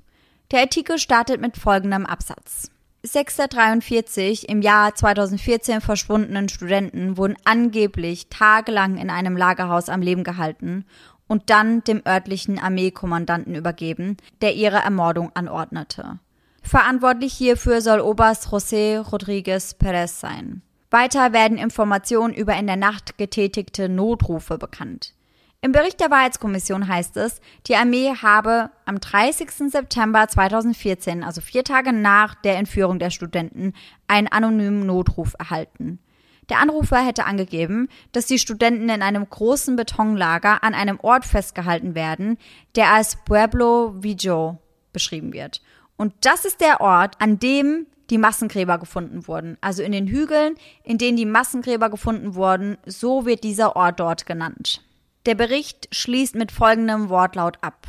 Der 0.52 0.60
Artikel 0.60 0.98
startet 0.98 1.40
mit 1.40 1.56
folgendem 1.56 2.06
Absatz. 2.06 2.70
Sechs 3.06 3.36
der 3.36 3.48
43 3.48 4.48
im 4.48 4.62
Jahr 4.62 4.94
2014 4.94 5.82
verschwundenen 5.82 6.48
Studenten 6.48 7.18
wurden 7.18 7.36
angeblich 7.44 8.28
tagelang 8.30 8.96
in 8.96 9.10
einem 9.10 9.36
Lagerhaus 9.36 9.90
am 9.90 10.00
Leben 10.00 10.24
gehalten 10.24 10.86
und 11.26 11.50
dann 11.50 11.84
dem 11.84 12.00
örtlichen 12.08 12.58
Armeekommandanten 12.58 13.54
übergeben, 13.56 14.16
der 14.40 14.54
ihre 14.54 14.78
Ermordung 14.78 15.30
anordnete. 15.34 16.18
Verantwortlich 16.62 17.34
hierfür 17.34 17.82
soll 17.82 18.00
Oberst 18.00 18.46
José 18.46 19.00
Rodríguez 19.00 19.76
Pérez 19.78 20.18
sein. 20.18 20.62
Weiter 20.90 21.34
werden 21.34 21.58
Informationen 21.58 22.32
über 22.32 22.56
in 22.56 22.66
der 22.66 22.76
Nacht 22.76 23.18
getätigte 23.18 23.90
Notrufe 23.90 24.56
bekannt. 24.56 25.13
Im 25.64 25.72
Bericht 25.72 25.98
der 25.98 26.10
Wahrheitskommission 26.10 26.88
heißt 26.88 27.16
es, 27.16 27.40
die 27.66 27.74
Armee 27.74 28.12
habe 28.20 28.68
am 28.84 29.00
30. 29.00 29.50
September 29.70 30.28
2014, 30.28 31.24
also 31.24 31.40
vier 31.40 31.64
Tage 31.64 31.94
nach 31.94 32.34
der 32.34 32.58
Entführung 32.58 32.98
der 32.98 33.08
Studenten, 33.08 33.72
einen 34.06 34.28
anonymen 34.28 34.84
Notruf 34.84 35.34
erhalten. 35.38 36.00
Der 36.50 36.58
Anrufer 36.58 36.98
hätte 36.98 37.24
angegeben, 37.24 37.88
dass 38.12 38.26
die 38.26 38.38
Studenten 38.38 38.90
in 38.90 39.00
einem 39.00 39.26
großen 39.26 39.74
Betonlager 39.74 40.62
an 40.62 40.74
einem 40.74 41.00
Ort 41.00 41.24
festgehalten 41.24 41.94
werden, 41.94 42.36
der 42.76 42.92
als 42.92 43.16
Pueblo 43.24 43.94
Vijo 44.02 44.58
beschrieben 44.92 45.32
wird. 45.32 45.62
Und 45.96 46.12
das 46.20 46.44
ist 46.44 46.60
der 46.60 46.82
Ort, 46.82 47.14
an 47.22 47.38
dem 47.38 47.86
die 48.10 48.18
Massengräber 48.18 48.76
gefunden 48.76 49.26
wurden. 49.26 49.56
Also 49.62 49.82
in 49.82 49.92
den 49.92 50.08
Hügeln, 50.08 50.56
in 50.82 50.98
denen 50.98 51.16
die 51.16 51.24
Massengräber 51.24 51.88
gefunden 51.88 52.34
wurden, 52.34 52.76
so 52.84 53.24
wird 53.24 53.44
dieser 53.44 53.76
Ort 53.76 53.98
dort 53.98 54.26
genannt. 54.26 54.82
Der 55.26 55.34
Bericht 55.34 55.88
schließt 55.90 56.34
mit 56.34 56.52
folgendem 56.52 57.08
Wortlaut 57.08 57.56
ab. 57.62 57.86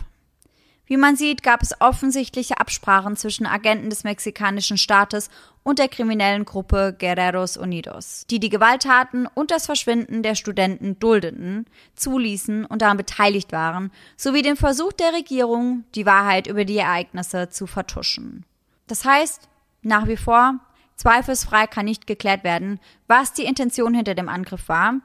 Wie 0.85 0.97
man 0.97 1.15
sieht, 1.15 1.41
gab 1.41 1.63
es 1.63 1.81
offensichtliche 1.81 2.59
Absprachen 2.59 3.17
zwischen 3.17 3.47
Agenten 3.47 3.89
des 3.89 4.03
mexikanischen 4.03 4.77
Staates 4.77 5.29
und 5.63 5.79
der 5.79 5.87
kriminellen 5.87 6.45
Gruppe 6.45 6.95
Guerreros 6.97 7.57
Unidos, 7.57 8.25
die 8.29 8.39
die 8.39 8.49
Gewalttaten 8.49 9.27
und 9.33 9.49
das 9.49 9.65
Verschwinden 9.65 10.21
der 10.21 10.35
Studenten 10.35 10.99
duldeten, 10.99 11.65
zuließen 11.95 12.65
und 12.65 12.83
daran 12.83 12.97
beteiligt 12.97 13.51
waren, 13.51 13.91
sowie 14.15 14.43
den 14.43 14.55
Versuch 14.55 14.93
der 14.93 15.11
Regierung, 15.13 15.85
die 15.95 16.05
Wahrheit 16.05 16.45
über 16.45 16.65
die 16.65 16.77
Ereignisse 16.77 17.49
zu 17.49 17.65
vertuschen. 17.65 18.45
Das 18.85 19.03
heißt, 19.03 19.49
nach 19.81 20.07
wie 20.07 20.17
vor, 20.17 20.59
zweifelsfrei 20.95 21.65
kann 21.65 21.85
nicht 21.85 22.05
geklärt 22.05 22.43
werden, 22.43 22.79
was 23.07 23.33
die 23.33 23.45
Intention 23.45 23.95
hinter 23.95 24.13
dem 24.13 24.29
Angriff 24.29 24.69
war, 24.69 25.01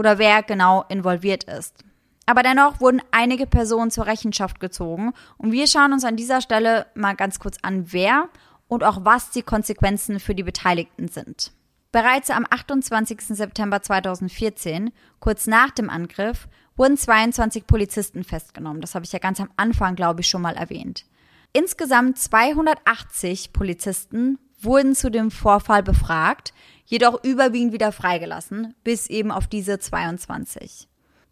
oder 0.00 0.18
wer 0.18 0.42
genau 0.42 0.86
involviert 0.88 1.44
ist. 1.44 1.84
Aber 2.24 2.42
dennoch 2.42 2.80
wurden 2.80 3.02
einige 3.10 3.46
Personen 3.46 3.90
zur 3.90 4.06
Rechenschaft 4.06 4.58
gezogen 4.58 5.12
und 5.36 5.52
wir 5.52 5.66
schauen 5.66 5.92
uns 5.92 6.04
an 6.04 6.16
dieser 6.16 6.40
Stelle 6.40 6.86
mal 6.94 7.14
ganz 7.14 7.38
kurz 7.38 7.58
an, 7.60 7.92
wer 7.92 8.30
und 8.66 8.82
auch 8.82 9.04
was 9.04 9.30
die 9.30 9.42
Konsequenzen 9.42 10.18
für 10.18 10.34
die 10.34 10.42
Beteiligten 10.42 11.08
sind. 11.08 11.52
Bereits 11.92 12.30
am 12.30 12.46
28. 12.48 13.20
September 13.36 13.82
2014, 13.82 14.90
kurz 15.18 15.46
nach 15.46 15.70
dem 15.70 15.90
Angriff, 15.90 16.48
wurden 16.76 16.96
22 16.96 17.66
Polizisten 17.66 18.24
festgenommen. 18.24 18.80
Das 18.80 18.94
habe 18.94 19.04
ich 19.04 19.12
ja 19.12 19.18
ganz 19.18 19.38
am 19.38 19.50
Anfang, 19.56 19.96
glaube 19.96 20.22
ich, 20.22 20.28
schon 20.28 20.40
mal 20.40 20.54
erwähnt. 20.54 21.04
Insgesamt 21.52 22.16
280 22.16 23.52
Polizisten 23.52 24.38
wurden 24.60 24.94
zu 24.94 25.10
dem 25.10 25.30
Vorfall 25.30 25.82
befragt, 25.82 26.54
jedoch 26.90 27.22
überwiegend 27.22 27.72
wieder 27.72 27.92
freigelassen, 27.92 28.74
bis 28.82 29.06
eben 29.06 29.30
auf 29.30 29.46
diese 29.46 29.78
22. 29.78 30.88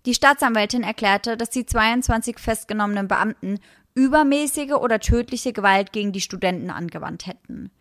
Die 0.06 0.14
Staatsanwältin 0.14 0.84
erklärte, 0.84 1.36
dass 1.36 1.50
die 1.50 1.66
22 1.66 2.38
festgenommenen 2.38 3.08
Beamten 3.08 3.58
übermäßige 3.94 4.74
oder 4.74 5.00
tödliche 5.00 5.52
Gewalt 5.52 5.92
gegen 5.92 6.12
die 6.12 6.20
Studenten 6.20 6.70
angewandt 6.70 7.26
hätten. 7.26 7.72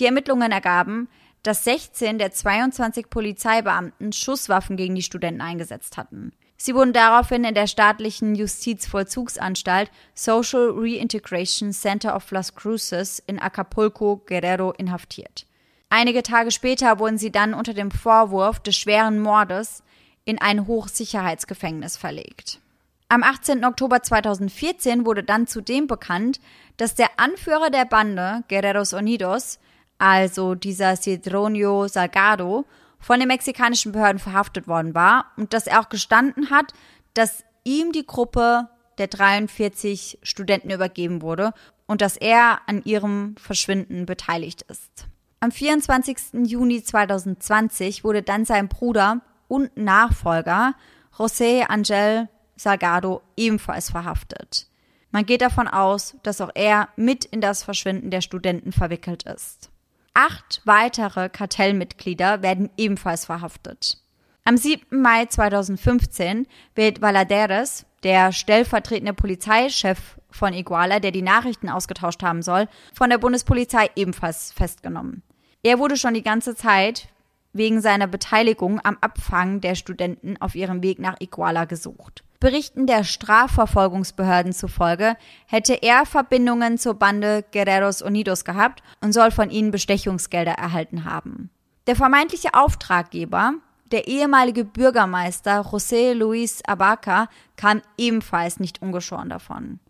Die 0.00 0.06
Ermittlungen 0.06 0.50
ergaben, 0.50 1.08
dass 1.44 1.62
16 1.62 2.18
der 2.18 2.32
22 2.32 3.08
Polizeibeamten 3.08 4.12
Schusswaffen 4.12 4.76
gegen 4.76 4.96
die 4.96 5.02
Studenten 5.02 5.40
eingesetzt 5.40 5.96
hatten. 5.96 6.32
Sie 6.56 6.74
wurden 6.74 6.92
daraufhin 6.92 7.44
in 7.44 7.54
der 7.54 7.68
staatlichen 7.68 8.34
Justizvollzugsanstalt 8.34 9.90
Social 10.14 10.72
Reintegration 10.74 11.72
Center 11.72 12.16
of 12.16 12.28
Las 12.32 12.56
Cruces 12.56 13.22
in 13.26 13.38
Acapulco, 13.38 14.20
Guerrero 14.26 14.72
inhaftiert. 14.72 15.46
Einige 15.92 16.22
Tage 16.22 16.52
später 16.52 17.00
wurden 17.00 17.18
sie 17.18 17.32
dann 17.32 17.52
unter 17.52 17.74
dem 17.74 17.90
Vorwurf 17.90 18.60
des 18.60 18.76
schweren 18.76 19.18
Mordes 19.18 19.82
in 20.24 20.40
ein 20.40 20.68
Hochsicherheitsgefängnis 20.68 21.96
verlegt. 21.96 22.60
Am 23.08 23.24
18. 23.24 23.64
Oktober 23.64 24.00
2014 24.00 25.04
wurde 25.04 25.24
dann 25.24 25.48
zudem 25.48 25.88
bekannt, 25.88 26.40
dass 26.76 26.94
der 26.94 27.08
Anführer 27.16 27.70
der 27.70 27.84
Bande 27.86 28.44
Guerreros 28.48 28.92
Unidos, 28.92 29.58
also 29.98 30.54
dieser 30.54 30.94
Cedronio 30.94 31.88
Salgado, 31.88 32.66
von 33.00 33.18
den 33.18 33.26
mexikanischen 33.26 33.90
Behörden 33.90 34.20
verhaftet 34.20 34.68
worden 34.68 34.94
war 34.94 35.32
und 35.36 35.52
dass 35.52 35.66
er 35.66 35.80
auch 35.80 35.88
gestanden 35.88 36.50
hat, 36.50 36.72
dass 37.14 37.42
ihm 37.64 37.90
die 37.90 38.06
Gruppe 38.06 38.68
der 38.98 39.08
43 39.08 40.20
Studenten 40.22 40.70
übergeben 40.70 41.20
wurde 41.20 41.52
und 41.86 42.00
dass 42.00 42.16
er 42.16 42.60
an 42.68 42.84
ihrem 42.84 43.34
Verschwinden 43.38 44.06
beteiligt 44.06 44.62
ist. 44.68 45.09
Am 45.42 45.50
24. 45.52 46.46
Juni 46.46 46.82
2020 46.82 48.04
wurde 48.04 48.22
dann 48.22 48.44
sein 48.44 48.68
Bruder 48.68 49.22
und 49.48 49.74
Nachfolger 49.74 50.74
José 51.16 51.62
Angel 51.66 52.28
Salgado 52.56 53.22
ebenfalls 53.38 53.88
verhaftet. 53.88 54.66
Man 55.12 55.24
geht 55.24 55.40
davon 55.40 55.66
aus, 55.66 56.18
dass 56.24 56.42
auch 56.42 56.50
er 56.54 56.90
mit 56.96 57.24
in 57.24 57.40
das 57.40 57.62
Verschwinden 57.62 58.10
der 58.10 58.20
Studenten 58.20 58.70
verwickelt 58.70 59.22
ist. 59.22 59.70
Acht 60.12 60.60
weitere 60.66 61.30
Kartellmitglieder 61.30 62.42
werden 62.42 62.68
ebenfalls 62.76 63.24
verhaftet. 63.24 63.96
Am 64.44 64.58
7. 64.58 65.00
Mai 65.00 65.24
2015 65.24 66.48
wird 66.74 67.00
Valaderes, 67.00 67.86
der 68.02 68.32
stellvertretende 68.32 69.14
Polizeichef 69.14 70.18
von 70.30 70.52
Iguala, 70.52 71.00
der 71.00 71.12
die 71.12 71.22
Nachrichten 71.22 71.70
ausgetauscht 71.70 72.22
haben 72.22 72.42
soll, 72.42 72.68
von 72.92 73.08
der 73.08 73.18
Bundespolizei 73.18 73.90
ebenfalls 73.96 74.52
festgenommen. 74.52 75.22
Er 75.62 75.78
wurde 75.78 75.96
schon 75.96 76.14
die 76.14 76.22
ganze 76.22 76.54
Zeit 76.54 77.08
wegen 77.52 77.80
seiner 77.80 78.06
Beteiligung 78.06 78.80
am 78.82 78.96
Abfangen 79.00 79.60
der 79.60 79.74
Studenten 79.74 80.36
auf 80.40 80.54
ihrem 80.54 80.82
Weg 80.82 80.98
nach 80.98 81.16
Iguala 81.20 81.64
gesucht. 81.64 82.24
Berichten 82.38 82.86
der 82.86 83.04
Strafverfolgungsbehörden 83.04 84.54
zufolge 84.54 85.16
hätte 85.46 85.74
er 85.74 86.06
Verbindungen 86.06 86.78
zur 86.78 86.94
Bande 86.94 87.44
Guerreros 87.52 88.00
Unidos 88.00 88.46
gehabt 88.46 88.82
und 89.02 89.12
soll 89.12 89.30
von 89.30 89.50
ihnen 89.50 89.70
Bestechungsgelder 89.70 90.52
erhalten 90.52 91.04
haben. 91.04 91.50
Der 91.86 91.96
vermeintliche 91.96 92.54
Auftraggeber, 92.54 93.54
der 93.92 94.08
ehemalige 94.08 94.64
Bürgermeister 94.64 95.60
José 95.60 96.14
Luis 96.14 96.62
Abaca, 96.64 97.28
kam 97.56 97.82
ebenfalls 97.98 98.58
nicht 98.58 98.80
ungeschoren 98.80 99.28
davon. 99.28 99.80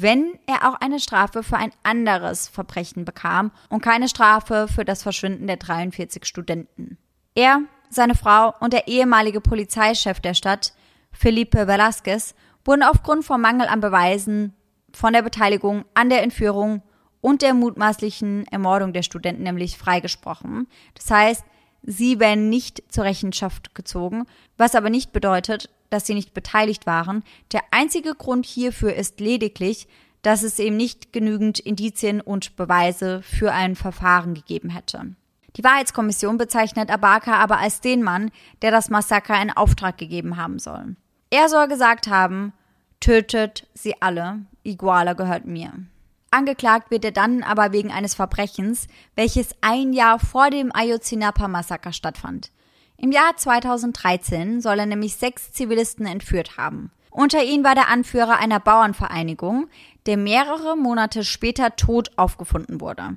Wenn 0.00 0.38
er 0.46 0.66
auch 0.66 0.80
eine 0.80 0.98
Strafe 0.98 1.42
für 1.42 1.58
ein 1.58 1.72
anderes 1.82 2.48
Verbrechen 2.48 3.04
bekam 3.04 3.50
und 3.68 3.82
keine 3.82 4.08
Strafe 4.08 4.66
für 4.66 4.86
das 4.86 5.02
Verschwinden 5.02 5.46
der 5.46 5.58
43 5.58 6.24
Studenten. 6.24 6.96
Er, 7.34 7.60
seine 7.90 8.14
Frau 8.14 8.54
und 8.60 8.72
der 8.72 8.88
ehemalige 8.88 9.42
Polizeichef 9.42 10.20
der 10.20 10.32
Stadt 10.32 10.72
Felipe 11.12 11.66
Velasquez, 11.66 12.34
wurden 12.64 12.82
aufgrund 12.82 13.26
von 13.26 13.42
Mangel 13.42 13.66
an 13.66 13.80
Beweisen 13.80 14.54
von 14.90 15.12
der 15.12 15.20
Beteiligung 15.20 15.84
an 15.92 16.08
der 16.08 16.22
Entführung 16.22 16.82
und 17.20 17.42
der 17.42 17.52
mutmaßlichen 17.52 18.46
Ermordung 18.46 18.94
der 18.94 19.02
Studenten 19.02 19.42
nämlich 19.42 19.76
freigesprochen. 19.76 20.66
Das 20.94 21.10
heißt, 21.10 21.44
sie 21.82 22.18
werden 22.20 22.48
nicht 22.48 22.82
zur 22.90 23.04
Rechenschaft 23.04 23.74
gezogen, 23.74 24.24
was 24.56 24.74
aber 24.74 24.88
nicht 24.88 25.12
bedeutet, 25.12 25.68
dass 25.90 26.06
sie 26.06 26.14
nicht 26.14 26.32
beteiligt 26.32 26.86
waren. 26.86 27.22
Der 27.52 27.62
einzige 27.70 28.14
Grund 28.14 28.46
hierfür 28.46 28.94
ist 28.94 29.20
lediglich, 29.20 29.88
dass 30.22 30.42
es 30.42 30.58
eben 30.58 30.76
nicht 30.76 31.12
genügend 31.12 31.58
Indizien 31.58 32.20
und 32.20 32.56
Beweise 32.56 33.22
für 33.22 33.52
ein 33.52 33.76
Verfahren 33.76 34.34
gegeben 34.34 34.70
hätte. 34.70 35.14
Die 35.56 35.64
Wahrheitskommission 35.64 36.38
bezeichnet 36.38 36.90
Abaka 36.90 37.34
aber 37.34 37.58
als 37.58 37.80
den 37.80 38.02
Mann, 38.02 38.30
der 38.62 38.70
das 38.70 38.88
Massaker 38.88 39.40
in 39.40 39.50
Auftrag 39.50 39.98
gegeben 39.98 40.36
haben 40.36 40.58
soll. 40.58 40.96
Er 41.30 41.48
soll 41.48 41.68
gesagt 41.68 42.08
haben, 42.08 42.52
tötet 43.00 43.66
sie 43.74 44.00
alle, 44.00 44.40
Iguala 44.62 45.14
gehört 45.14 45.46
mir. 45.46 45.72
Angeklagt 46.30 46.92
wird 46.92 47.04
er 47.04 47.10
dann 47.10 47.42
aber 47.42 47.72
wegen 47.72 47.90
eines 47.90 48.14
Verbrechens, 48.14 48.86
welches 49.16 49.48
ein 49.62 49.92
Jahr 49.92 50.20
vor 50.20 50.50
dem 50.50 50.70
Ayotzinapa-Massaker 50.72 51.92
stattfand. 51.92 52.52
Im 53.02 53.12
Jahr 53.12 53.34
2013 53.34 54.60
soll 54.60 54.78
er 54.78 54.84
nämlich 54.84 55.16
sechs 55.16 55.52
Zivilisten 55.52 56.04
entführt 56.04 56.58
haben. 56.58 56.90
Unter 57.10 57.42
ihnen 57.42 57.64
war 57.64 57.74
der 57.74 57.88
Anführer 57.88 58.38
einer 58.38 58.60
Bauernvereinigung, 58.60 59.68
der 60.04 60.18
mehrere 60.18 60.76
Monate 60.76 61.24
später 61.24 61.76
tot 61.76 62.10
aufgefunden 62.16 62.82
wurde. 62.82 63.16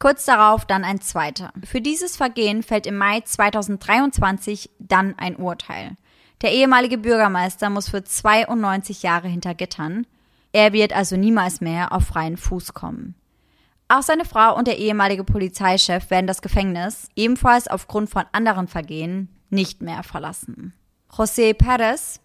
Kurz 0.00 0.24
darauf 0.24 0.64
dann 0.64 0.82
ein 0.82 1.02
zweiter. 1.02 1.52
Für 1.62 1.82
dieses 1.82 2.16
Vergehen 2.16 2.62
fällt 2.62 2.86
im 2.86 2.96
Mai 2.96 3.20
2023 3.20 4.70
dann 4.78 5.14
ein 5.18 5.36
Urteil. 5.36 5.96
Der 6.40 6.52
ehemalige 6.52 6.96
Bürgermeister 6.96 7.68
muss 7.68 7.90
für 7.90 8.02
92 8.02 9.02
Jahre 9.02 9.28
hinter 9.28 9.54
Gittern. 9.54 10.06
Er 10.52 10.72
wird 10.72 10.94
also 10.94 11.18
niemals 11.18 11.60
mehr 11.60 11.92
auf 11.92 12.06
freien 12.06 12.38
Fuß 12.38 12.72
kommen. 12.72 13.14
Auch 13.88 14.02
seine 14.02 14.26
Frau 14.26 14.54
und 14.54 14.68
der 14.68 14.78
ehemalige 14.78 15.24
Polizeichef 15.24 16.10
werden 16.10 16.26
das 16.26 16.42
Gefängnis, 16.42 17.08
ebenfalls 17.16 17.68
aufgrund 17.68 18.10
von 18.10 18.24
anderen 18.32 18.68
Vergehen, 18.68 19.34
nicht 19.48 19.80
mehr 19.80 20.02
verlassen. 20.02 20.74
José 21.10 21.54
Pérez, 21.54 22.20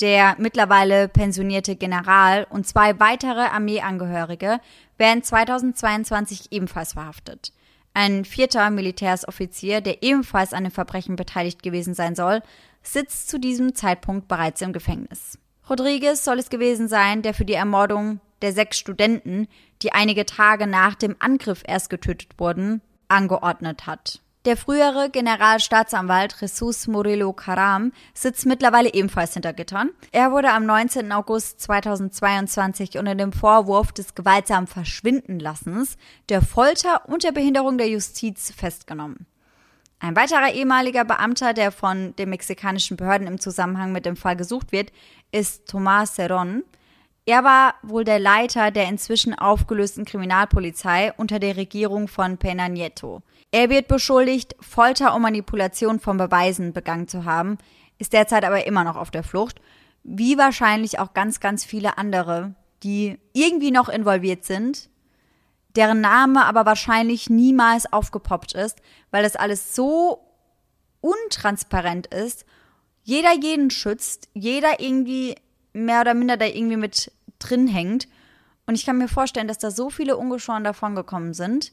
der 0.00 0.36
mittlerweile 0.38 1.08
pensionierte 1.08 1.74
General 1.74 2.46
und 2.50 2.68
zwei 2.68 3.00
weitere 3.00 3.40
Armeeangehörige 3.40 4.60
werden 4.96 5.24
2022 5.24 6.52
ebenfalls 6.52 6.92
verhaftet. 6.92 7.52
Ein 7.94 8.24
vierter 8.24 8.70
Militärsoffizier, 8.70 9.80
der 9.80 10.04
ebenfalls 10.04 10.52
an 10.52 10.62
dem 10.62 10.70
Verbrechen 10.70 11.16
beteiligt 11.16 11.64
gewesen 11.64 11.94
sein 11.94 12.14
soll, 12.14 12.42
sitzt 12.84 13.28
zu 13.28 13.40
diesem 13.40 13.74
Zeitpunkt 13.74 14.28
bereits 14.28 14.60
im 14.60 14.72
Gefängnis. 14.72 15.36
Rodriguez 15.68 16.22
soll 16.22 16.38
es 16.38 16.48
gewesen 16.48 16.86
sein, 16.86 17.22
der 17.22 17.34
für 17.34 17.44
die 17.44 17.54
Ermordung 17.54 18.20
der 18.42 18.52
sechs 18.52 18.78
Studenten, 18.78 19.48
die 19.82 19.92
einige 19.92 20.26
Tage 20.26 20.66
nach 20.66 20.94
dem 20.94 21.16
Angriff 21.18 21.62
erst 21.66 21.90
getötet 21.90 22.30
wurden, 22.38 22.80
angeordnet 23.08 23.86
hat. 23.86 24.20
Der 24.44 24.56
frühere 24.56 25.10
Generalstaatsanwalt 25.10 26.34
Jesus 26.40 26.86
Murillo 26.86 27.32
Caram 27.32 27.92
sitzt 28.14 28.46
mittlerweile 28.46 28.94
ebenfalls 28.94 29.34
hinter 29.34 29.52
Gittern. 29.52 29.90
Er 30.12 30.32
wurde 30.32 30.52
am 30.52 30.64
19. 30.64 31.12
August 31.12 31.60
2022 31.60 32.96
unter 32.98 33.14
dem 33.14 33.32
Vorwurf 33.32 33.92
des 33.92 34.14
gewaltsamen 34.14 34.66
Verschwindenlassens, 34.66 35.98
der 36.28 36.40
Folter 36.40 37.08
und 37.08 37.24
der 37.24 37.32
Behinderung 37.32 37.78
der 37.78 37.88
Justiz 37.88 38.52
festgenommen. 38.56 39.26
Ein 40.00 40.14
weiterer 40.14 40.52
ehemaliger 40.52 41.04
Beamter, 41.04 41.52
der 41.52 41.72
von 41.72 42.14
den 42.16 42.30
mexikanischen 42.30 42.96
Behörden 42.96 43.26
im 43.26 43.40
Zusammenhang 43.40 43.90
mit 43.90 44.06
dem 44.06 44.16
Fall 44.16 44.36
gesucht 44.36 44.70
wird, 44.70 44.92
ist 45.32 45.68
Tomás 45.68 46.14
Cerón. 46.14 46.62
Er 47.28 47.44
war 47.44 47.74
wohl 47.82 48.04
der 48.04 48.18
Leiter 48.18 48.70
der 48.70 48.88
inzwischen 48.88 49.34
aufgelösten 49.34 50.06
Kriminalpolizei 50.06 51.12
unter 51.18 51.38
der 51.38 51.58
Regierung 51.58 52.08
von 52.08 52.38
Pena 52.38 52.70
Nieto. 52.70 53.20
Er 53.50 53.68
wird 53.68 53.86
beschuldigt, 53.86 54.56
Folter 54.60 55.14
und 55.14 55.20
Manipulation 55.20 56.00
von 56.00 56.16
Beweisen 56.16 56.72
begangen 56.72 57.06
zu 57.06 57.26
haben, 57.26 57.58
ist 57.98 58.14
derzeit 58.14 58.46
aber 58.46 58.66
immer 58.66 58.82
noch 58.82 58.96
auf 58.96 59.10
der 59.10 59.24
Flucht, 59.24 59.60
wie 60.04 60.38
wahrscheinlich 60.38 61.00
auch 61.00 61.12
ganz, 61.12 61.38
ganz 61.38 61.66
viele 61.66 61.98
andere, 61.98 62.54
die 62.82 63.18
irgendwie 63.34 63.72
noch 63.72 63.90
involviert 63.90 64.46
sind, 64.46 64.88
deren 65.76 66.00
Name 66.00 66.46
aber 66.46 66.64
wahrscheinlich 66.64 67.28
niemals 67.28 67.92
aufgepoppt 67.92 68.54
ist, 68.54 68.78
weil 69.10 69.22
das 69.22 69.36
alles 69.36 69.74
so 69.76 70.24
untransparent 71.02 72.06
ist. 72.06 72.46
Jeder 73.02 73.34
jeden 73.34 73.68
schützt, 73.68 74.30
jeder 74.32 74.80
irgendwie 74.80 75.34
mehr 75.74 76.00
oder 76.00 76.14
minder 76.14 76.38
da 76.38 76.46
irgendwie 76.46 76.78
mit 76.78 77.12
drin 77.38 77.66
hängt. 77.66 78.08
Und 78.66 78.74
ich 78.74 78.84
kann 78.84 78.98
mir 78.98 79.08
vorstellen, 79.08 79.48
dass 79.48 79.58
da 79.58 79.70
so 79.70 79.90
viele 79.90 80.16
ungeschoren 80.16 80.64
davon 80.64 80.94
gekommen 80.94 81.34
sind. 81.34 81.72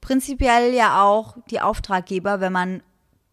Prinzipiell 0.00 0.74
ja 0.74 1.02
auch 1.02 1.36
die 1.50 1.60
Auftraggeber, 1.60 2.40
wenn 2.40 2.52
man 2.52 2.82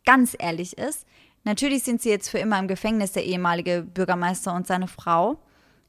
ganz 0.05 0.35
ehrlich 0.37 0.77
ist. 0.77 1.05
Natürlich 1.43 1.83
sind 1.83 2.01
sie 2.01 2.09
jetzt 2.09 2.29
für 2.29 2.39
immer 2.39 2.57
im 2.59 2.67
Gefängnis, 2.67 3.11
der 3.11 3.25
ehemalige 3.25 3.81
Bürgermeister 3.81 4.53
und 4.53 4.65
seine 4.65 4.87
Frau, 4.87 5.39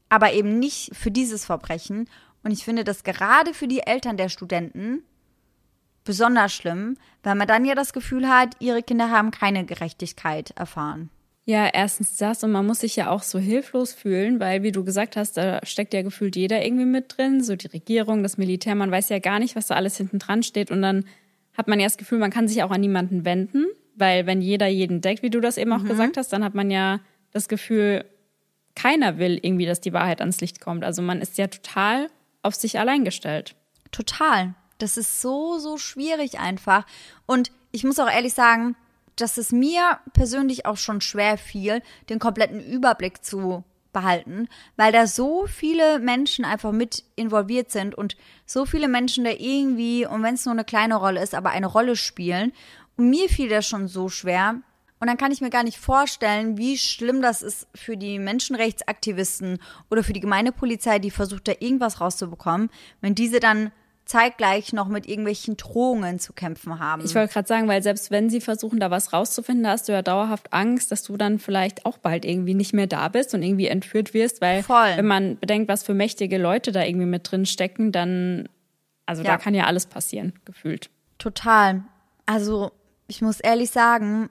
aber 0.08 0.32
eben 0.32 0.58
nicht 0.58 0.94
für 0.94 1.10
dieses 1.10 1.44
Verbrechen. 1.44 2.08
Und 2.42 2.50
ich 2.50 2.64
finde 2.64 2.84
das 2.84 3.04
gerade 3.04 3.54
für 3.54 3.68
die 3.68 3.86
Eltern 3.86 4.16
der 4.16 4.28
Studenten 4.28 5.04
besonders 6.04 6.52
schlimm, 6.52 6.96
weil 7.22 7.34
man 7.34 7.48
dann 7.48 7.64
ja 7.64 7.74
das 7.74 7.92
Gefühl 7.92 8.28
hat, 8.28 8.56
ihre 8.60 8.82
Kinder 8.82 9.10
haben 9.10 9.30
keine 9.30 9.64
Gerechtigkeit 9.64 10.50
erfahren. 10.50 11.10
Ja, 11.46 11.68
erstens 11.70 12.16
das 12.16 12.42
und 12.42 12.52
man 12.52 12.66
muss 12.66 12.80
sich 12.80 12.96
ja 12.96 13.10
auch 13.10 13.22
so 13.22 13.38
hilflos 13.38 13.92
fühlen, 13.92 14.40
weil 14.40 14.62
wie 14.62 14.72
du 14.72 14.82
gesagt 14.82 15.16
hast, 15.16 15.36
da 15.36 15.60
steckt 15.64 15.92
ja 15.92 16.00
gefühlt 16.00 16.36
jeder 16.36 16.64
irgendwie 16.64 16.86
mit 16.86 17.16
drin, 17.16 17.42
so 17.42 17.54
die 17.54 17.66
Regierung, 17.66 18.22
das 18.22 18.38
Militär, 18.38 18.74
man 18.74 18.90
weiß 18.90 19.10
ja 19.10 19.18
gar 19.18 19.38
nicht, 19.38 19.54
was 19.54 19.66
da 19.66 19.74
alles 19.74 19.98
hinten 19.98 20.18
dran 20.18 20.42
steht 20.42 20.70
und 20.70 20.80
dann 20.80 21.04
hat 21.52 21.68
man 21.68 21.78
ja 21.80 21.86
das 21.86 21.98
Gefühl, 21.98 22.18
man 22.18 22.30
kann 22.30 22.48
sich 22.48 22.62
auch 22.62 22.70
an 22.70 22.80
niemanden 22.80 23.26
wenden, 23.26 23.66
weil 23.94 24.26
wenn 24.26 24.40
jeder 24.40 24.66
jeden 24.68 25.02
deckt, 25.02 25.22
wie 25.22 25.30
du 25.30 25.40
das 25.40 25.58
eben 25.58 25.72
auch 25.72 25.82
mhm. 25.82 25.88
gesagt 25.88 26.16
hast, 26.16 26.32
dann 26.32 26.44
hat 26.44 26.54
man 26.54 26.70
ja 26.70 27.00
das 27.30 27.48
Gefühl, 27.48 28.04
keiner 28.74 29.18
will 29.18 29.38
irgendwie, 29.40 29.66
dass 29.66 29.80
die 29.80 29.92
Wahrheit 29.92 30.20
ans 30.20 30.40
Licht 30.40 30.60
kommt. 30.60 30.82
Also 30.82 31.02
man 31.02 31.20
ist 31.20 31.38
ja 31.38 31.46
total 31.46 32.08
auf 32.42 32.54
sich 32.54 32.78
allein 32.78 33.04
gestellt. 33.04 33.54
Total. 33.92 34.54
Das 34.78 34.96
ist 34.96 35.20
so, 35.20 35.58
so 35.58 35.78
schwierig 35.78 36.40
einfach. 36.40 36.84
Und 37.26 37.52
ich 37.70 37.84
muss 37.84 38.00
auch 38.00 38.10
ehrlich 38.10 38.34
sagen, 38.34 38.76
dass 39.16 39.38
es 39.38 39.52
mir 39.52 39.98
persönlich 40.12 40.66
auch 40.66 40.76
schon 40.76 41.00
schwer 41.00 41.38
fiel, 41.38 41.82
den 42.08 42.18
kompletten 42.18 42.60
Überblick 42.60 43.24
zu 43.24 43.64
behalten, 43.94 44.48
weil 44.76 44.92
da 44.92 45.06
so 45.06 45.46
viele 45.46 45.98
Menschen 46.00 46.44
einfach 46.44 46.72
mit 46.72 47.04
involviert 47.16 47.70
sind 47.70 47.94
und 47.94 48.16
so 48.44 48.66
viele 48.66 48.88
Menschen 48.88 49.24
da 49.24 49.30
irgendwie, 49.30 50.04
und 50.06 50.22
wenn 50.22 50.34
es 50.34 50.44
nur 50.44 50.52
eine 50.52 50.64
kleine 50.64 50.96
Rolle 50.96 51.22
ist, 51.22 51.34
aber 51.34 51.50
eine 51.50 51.66
Rolle 51.66 51.96
spielen. 51.96 52.52
Und 52.96 53.08
mir 53.08 53.30
fiel 53.30 53.48
das 53.48 53.66
schon 53.66 53.88
so 53.88 54.10
schwer. 54.10 54.56
Und 55.00 55.08
dann 55.08 55.16
kann 55.16 55.32
ich 55.32 55.40
mir 55.40 55.50
gar 55.50 55.64
nicht 55.64 55.78
vorstellen, 55.78 56.58
wie 56.58 56.76
schlimm 56.76 57.22
das 57.22 57.42
ist 57.42 57.66
für 57.74 57.96
die 57.96 58.18
Menschenrechtsaktivisten 58.18 59.58
oder 59.90 60.02
für 60.04 60.12
die 60.12 60.20
Gemeindepolizei, 60.20 60.98
die 60.98 61.10
versucht, 61.10 61.48
da 61.48 61.52
irgendwas 61.58 62.00
rauszubekommen, 62.00 62.70
wenn 63.00 63.14
diese 63.14 63.40
dann 63.40 63.70
zeitgleich 64.04 64.72
noch 64.72 64.88
mit 64.88 65.06
irgendwelchen 65.06 65.56
Drohungen 65.56 66.18
zu 66.18 66.34
kämpfen 66.34 66.78
haben. 66.78 67.02
Ich 67.04 67.14
wollte 67.14 67.32
gerade 67.32 67.48
sagen, 67.48 67.68
weil 67.68 67.82
selbst 67.82 68.10
wenn 68.10 68.28
sie 68.28 68.40
versuchen, 68.40 68.78
da 68.78 68.90
was 68.90 69.12
rauszufinden, 69.12 69.64
da 69.64 69.70
hast 69.70 69.88
du 69.88 69.92
ja 69.92 70.02
dauerhaft 70.02 70.52
Angst, 70.52 70.92
dass 70.92 71.02
du 71.02 71.16
dann 71.16 71.38
vielleicht 71.38 71.86
auch 71.86 71.96
bald 71.96 72.24
irgendwie 72.24 72.54
nicht 72.54 72.74
mehr 72.74 72.86
da 72.86 73.08
bist 73.08 73.34
und 73.34 73.42
irgendwie 73.42 73.66
entführt 73.66 74.12
wirst, 74.12 74.42
weil 74.42 74.62
Voll. 74.62 74.96
wenn 74.96 75.06
man 75.06 75.38
bedenkt, 75.38 75.68
was 75.68 75.84
für 75.84 75.94
mächtige 75.94 76.36
Leute 76.36 76.70
da 76.70 76.82
irgendwie 76.82 77.06
mit 77.06 77.30
drin 77.30 77.46
stecken, 77.46 77.92
dann, 77.92 78.48
also 79.06 79.22
ja. 79.22 79.32
da 79.32 79.36
kann 79.38 79.54
ja 79.54 79.64
alles 79.64 79.86
passieren, 79.86 80.34
gefühlt. 80.44 80.90
Total. 81.16 81.82
Also 82.26 82.72
ich 83.06 83.22
muss 83.22 83.40
ehrlich 83.40 83.70
sagen, 83.70 84.28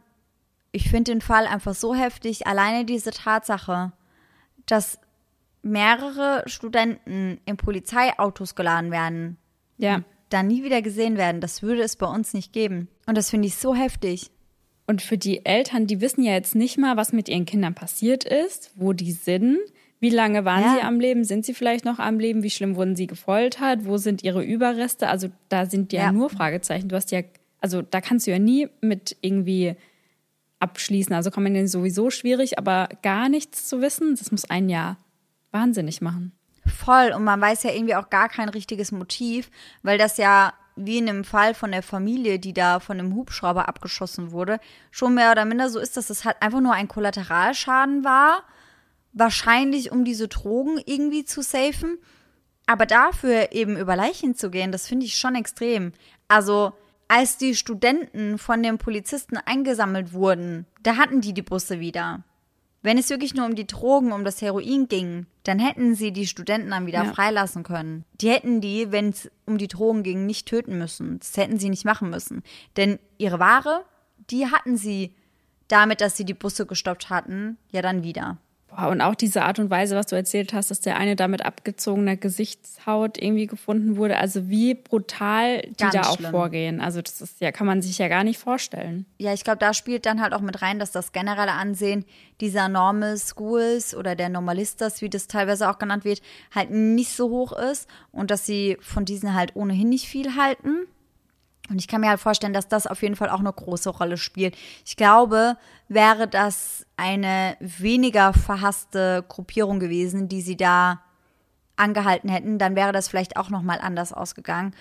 ich 0.72 0.90
finde 0.90 1.12
den 1.12 1.22
Fall 1.22 1.48
einfach 1.48 1.74
so 1.74 1.96
heftig, 1.96 2.46
alleine 2.46 2.86
diese 2.86 3.12
Tatsache, 3.12 3.92
dass 4.68 5.00
mehrere 5.64 6.44
Studenten 6.46 7.40
in 7.46 7.58
Polizeiautos 7.58 8.54
geladen 8.56 8.92
werden, 8.92 9.38
ja. 9.84 10.04
dann 10.30 10.48
nie 10.48 10.64
wieder 10.64 10.82
gesehen 10.82 11.18
werden. 11.18 11.42
Das 11.42 11.62
würde 11.62 11.82
es 11.82 11.96
bei 11.96 12.08
uns 12.08 12.34
nicht 12.34 12.54
geben. 12.54 12.88
Und 13.06 13.18
das 13.18 13.30
finde 13.30 13.48
ich 13.48 13.56
so 13.56 13.76
heftig. 13.76 14.32
Und 14.86 15.02
für 15.02 15.18
die 15.18 15.46
Eltern, 15.46 15.88
die 15.88 16.02
wissen 16.02 16.24
ja 16.24 16.34
jetzt 16.34 16.56
nicht 16.56 16.78
mal, 16.78 16.98
was 16.98 17.14
mit 17.14 17.30
ihren 17.30 17.46
Kindern 17.46 17.74
passiert 17.74 18.24
ist, 18.24 18.72
wo 18.76 18.94
die 18.94 19.12
sind. 19.12 19.60
Wie 20.00 20.10
lange 20.10 20.44
waren 20.44 20.64
ja. 20.64 20.76
sie 20.76 20.82
am 20.82 21.00
Leben? 21.00 21.24
Sind 21.24 21.46
sie 21.46 21.54
vielleicht 21.54 21.86
noch 21.86 22.00
am 22.00 22.20
Leben? 22.20 22.44
Wie 22.44 22.50
schlimm 22.50 22.76
wurden 22.76 22.96
sie 22.96 23.08
gefoltert? 23.08 23.86
Wo 23.86 23.98
sind 23.98 24.24
ihre 24.24 24.44
Überreste? 24.44 25.08
Also 25.08 25.30
da 25.48 25.66
sind 25.66 25.94
ja, 25.94 26.02
ja. 26.02 26.12
nur 26.12 26.30
Fragezeichen. 26.30 26.90
Du 26.90 26.96
hast 26.98 27.12
ja, 27.12 27.22
also 27.62 27.82
da 27.82 28.02
kannst 28.02 28.28
du 28.28 28.32
ja 28.32 28.40
nie 28.40 28.68
mit 28.82 29.16
irgendwie 29.22 29.76
abschließen. 30.60 31.14
Also 31.14 31.32
kann 31.32 31.44
man 31.44 31.54
den 31.54 31.70
sowieso 31.70 32.10
schwierig, 32.10 32.58
aber 32.58 32.90
gar 33.02 33.30
nichts 33.30 33.68
zu 33.68 33.80
wissen, 33.80 34.16
das 34.18 34.32
muss 34.32 34.50
ein 34.50 34.68
Jahr 34.68 34.98
wahnsinnig 35.52 36.02
machen. 36.02 36.34
Voll. 36.74 37.14
Und 37.14 37.24
man 37.24 37.40
weiß 37.40 37.64
ja 37.64 37.72
irgendwie 37.72 37.96
auch 37.96 38.10
gar 38.10 38.30
kein 38.30 38.50
richtiges 38.50 38.92
Motiv, 38.92 39.50
weil 39.84 39.98
das 39.98 40.18
ja 40.18 40.54
wie 40.76 40.98
in 40.98 41.06
dem 41.06 41.24
Fall 41.24 41.54
von 41.54 41.72
der 41.72 41.84
Familie, 41.84 42.40
die 42.40 42.54
da 42.54 42.80
von 42.80 43.00
einem 43.00 43.14
Hubschrauber 43.16 43.68
abgeschossen 43.68 44.32
wurde, 44.32 44.60
schon 44.90 45.14
mehr 45.14 45.32
oder 45.32 45.46
minder 45.46 45.70
so 45.70 45.80
ist, 45.80 45.98
dass 45.98 46.10
es 46.10 46.26
halt 46.26 46.42
einfach 46.42 46.62
nur 46.62 46.74
ein 46.74 46.88
Kollateralschaden 46.88 48.04
war. 48.04 48.44
Wahrscheinlich, 49.12 49.92
um 49.92 50.04
diese 50.04 50.28
Drogen 50.28 50.82
irgendwie 50.86 51.26
zu 51.26 51.44
safen. 51.44 52.00
Aber 52.66 52.86
dafür 52.86 53.52
eben 53.52 53.78
über 53.78 53.96
Leichen 53.96 54.36
zu 54.36 54.50
gehen, 54.50 54.72
das 54.72 54.88
finde 54.88 55.06
ich 55.06 55.18
schon 55.18 55.36
extrem. 55.36 55.92
Also, 56.28 56.74
als 57.08 57.38
die 57.38 57.54
Studenten 57.54 58.40
von 58.40 58.64
den 58.64 58.78
Polizisten 58.80 59.38
eingesammelt 59.38 60.14
wurden, 60.14 60.66
da 60.82 60.96
hatten 60.96 61.22
die 61.22 61.34
die 61.34 61.42
Busse 61.44 61.80
wieder. 61.80 62.24
Wenn 62.84 62.98
es 62.98 63.10
wirklich 63.10 63.34
nur 63.34 63.46
um 63.46 63.56
die 63.56 63.66
Drogen, 63.66 64.12
um 64.12 64.26
das 64.26 64.42
Heroin 64.42 64.90
ging, 64.90 65.26
dann 65.44 65.58
hätten 65.58 65.96
sie 65.96 66.12
die 66.12 66.28
Studenten 66.28 66.70
dann 66.70 66.86
wieder 66.86 67.06
ja. 67.06 67.14
freilassen 67.14 67.64
können. 67.64 68.04
Die 68.20 68.30
hätten 68.30 68.60
die, 68.60 68.92
wenn 68.92 69.10
es 69.10 69.32
um 69.46 69.58
die 69.58 69.70
Drogen 69.70 70.04
ging, 70.04 70.26
nicht 70.26 70.48
töten 70.48 70.78
müssen. 70.78 71.18
Das 71.20 71.36
hätten 71.38 71.58
sie 71.58 71.70
nicht 71.70 71.86
machen 71.86 72.10
müssen. 72.10 72.44
Denn 72.76 73.00
ihre 73.18 73.40
Ware, 73.40 73.86
die 74.30 74.48
hatten 74.48 74.76
sie 74.76 75.16
damit, 75.70 76.02
dass 76.02 76.18
sie 76.18 76.26
die 76.26 76.34
Busse 76.34 76.66
gestoppt 76.66 77.10
hatten, 77.10 77.58
ja 77.72 77.82
dann 77.82 78.04
wieder. 78.04 78.38
Und 78.76 79.02
auch 79.02 79.16
diese 79.16 79.44
Art 79.44 79.60
und 79.60 79.70
Weise, 79.70 79.96
was 79.96 80.08
du 80.08 80.16
erzählt 80.16 80.54
hast, 80.54 80.72
dass 80.72 80.80
der 80.80 80.98
eine 80.98 81.16
da 81.16 81.28
mit 81.28 81.46
abgezogener 81.46 82.16
Gesichtshaut 82.16 83.22
irgendwie 83.22 83.48
gefunden 83.48 83.98
wurde. 83.98 84.18
Also 84.18 84.50
wie 84.50 84.74
brutal 84.74 85.62
die 85.62 85.76
Ganz 85.78 85.94
da 85.94 86.02
auch 86.02 86.18
schlimm. 86.18 86.32
vorgehen. 86.32 86.82
Also 86.82 87.02
das 87.02 87.22
ist 87.22 87.40
ja, 87.42 87.52
kann 87.52 87.68
man 87.68 87.82
sich 87.82 87.98
ja 87.98 88.08
gar 88.08 88.24
nicht 88.24 88.40
vorstellen. 88.40 89.06
Ja, 89.18 89.34
ich 89.34 89.44
glaube, 89.44 89.60
da 89.60 89.74
spielt 89.74 90.06
dann 90.06 90.22
halt 90.22 90.34
auch 90.34 90.42
mit 90.42 90.62
rein, 90.62 90.80
dass 90.80 90.92
das 90.92 91.12
generelle 91.12 91.52
Ansehen 91.52 92.06
dieser 92.42 92.68
Normal 92.68 93.18
Schools 93.18 93.96
oder 93.96 94.16
der 94.16 94.30
Normalistas, 94.30 95.02
wie 95.02 95.10
das 95.10 95.28
teilweise 95.28 95.70
auch 95.70 95.78
genannt 95.78 96.04
wird, 96.04 96.22
halt 96.54 96.72
nicht 96.72 97.12
so 97.16 97.30
hoch 97.30 97.52
ist 97.52 97.88
und 98.12 98.32
dass 98.32 98.46
sie 98.46 98.78
von 98.82 99.06
diesen 99.06 99.34
halt 99.34 99.56
ohnehin 99.56 99.90
nicht 99.90 100.08
viel 100.08 100.36
halten. 100.36 100.88
Und 101.74 101.80
ich 101.80 101.88
kann 101.88 102.02
mir 102.02 102.10
halt 102.10 102.20
vorstellen, 102.20 102.54
dass 102.54 102.68
das 102.68 102.86
auf 102.86 103.02
jeden 103.02 103.16
Fall 103.16 103.32
auch 103.32 103.40
eine 103.40 103.52
große 103.52 103.90
Rolle 103.90 104.18
spielt. 104.18 104.56
Ich 104.86 104.96
glaube, 104.96 105.58
wäre 105.88 106.28
das 106.28 106.86
eine 106.98 107.58
weniger 107.60 108.32
verhasste 108.32 109.26
Gruppierung 109.28 109.80
gewesen, 109.80 110.30
die 110.30 110.42
sie 110.42 110.56
da 110.56 111.02
angehalten 111.76 112.30
hätten, 112.30 112.60
dann 112.60 112.76
wäre 112.76 112.92
das 112.92 113.08
vielleicht 113.08 113.38
auch 113.38 113.50
noch 113.50 113.64
mal 113.64 113.82
anders 113.82 114.14
ausgegangen. 114.14 114.76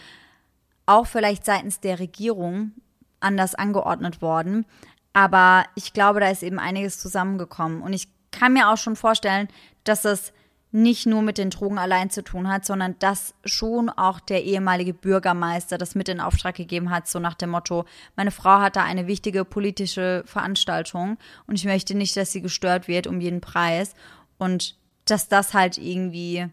Auch 0.85 1.07
vielleicht 1.07 1.47
seitens 1.47 1.81
der 1.81 1.99
Regierung 1.99 2.73
anders 3.21 3.55
angeordnet 3.55 4.21
worden. 4.21 4.67
Aber 5.15 5.65
ich 5.75 5.95
glaube, 5.95 6.21
da 6.21 6.29
ist 6.29 6.43
eben 6.43 6.59
einiges 6.59 6.99
zusammengekommen. 6.99 7.81
Und 7.81 7.95
ich 7.95 8.09
kann 8.33 8.53
mir 8.53 8.69
auch 8.69 8.77
schon 8.77 8.97
vorstellen, 8.97 9.49
dass 9.85 10.05
es 10.05 10.35
nicht 10.73 11.05
nur 11.05 11.21
mit 11.21 11.37
den 11.37 11.51
Drogen 11.51 11.79
allein 11.79 12.09
zu 12.09 12.25
tun 12.25 12.49
hat, 12.49 12.65
sondern 12.65 12.97
dass 12.99 13.35
schon 13.45 13.91
auch 13.91 14.21
der 14.21 14.43
ehemalige 14.43 14.95
Bürgermeister 14.95 15.77
das 15.77 15.95
mit 15.95 16.09
in 16.09 16.19
Auftrag 16.19 16.55
gegeben 16.55 16.91
hat, 16.91 17.07
so 17.07 17.19
nach 17.19 17.35
dem 17.35 17.51
Motto, 17.51 17.85
meine 18.17 18.31
Frau 18.31 18.61
hat 18.61 18.77
da 18.77 18.83
eine 18.83 19.07
wichtige 19.07 19.45
politische 19.45 20.25
Veranstaltung 20.27 21.19
und 21.47 21.57
ich 21.57 21.67
möchte 21.67 21.95
nicht, 21.95 22.17
dass 22.17 22.33
sie 22.33 22.41
gestört 22.41 22.89
wird 22.89 23.07
um 23.07 23.21
jeden 23.21 23.43
Preis 23.43 23.95
und 24.39 24.77
dass 25.05 25.29
das 25.29 25.53
halt 25.53 25.77
irgendwie 25.77 26.47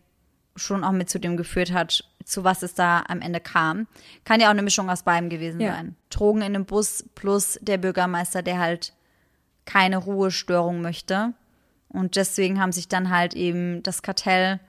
schon 0.58 0.84
auch 0.84 0.92
mit 0.92 1.10
zu 1.10 1.20
dem 1.20 1.38
geführt 1.38 1.72
hat, 1.72 2.04
zu 2.26 2.44
was 2.44 2.62
es 2.62 2.74
da 2.74 3.04
am 3.08 3.22
Ende 3.22 3.40
kam. 3.40 3.88
Kann 4.26 4.42
ja 4.42 4.48
auch 4.48 4.52
eine 4.52 4.64
Mischung 4.64 4.90
aus 4.90 5.04
beidem 5.04 5.30
gewesen 5.30 5.62
ja. 5.62 5.76
sein. 5.76 5.96
Drogen 6.10 6.42
in 6.42 6.52
dem 6.52 6.66
Bus 6.66 7.06
plus 7.16 7.58
der 7.62 7.78
Bürgermeister, 7.78 8.42
der 8.42 8.60
halt 8.60 8.94
keine 9.64 9.98
Ruhestörung 9.98 10.82
möchte 10.82 11.34
und 11.90 12.16
deswegen 12.16 12.60
haben 12.60 12.72
sich 12.72 12.88
dann 12.88 13.10
halt 13.10 13.34
eben 13.34 13.84
das 13.84 14.02
Kartell 14.02 14.60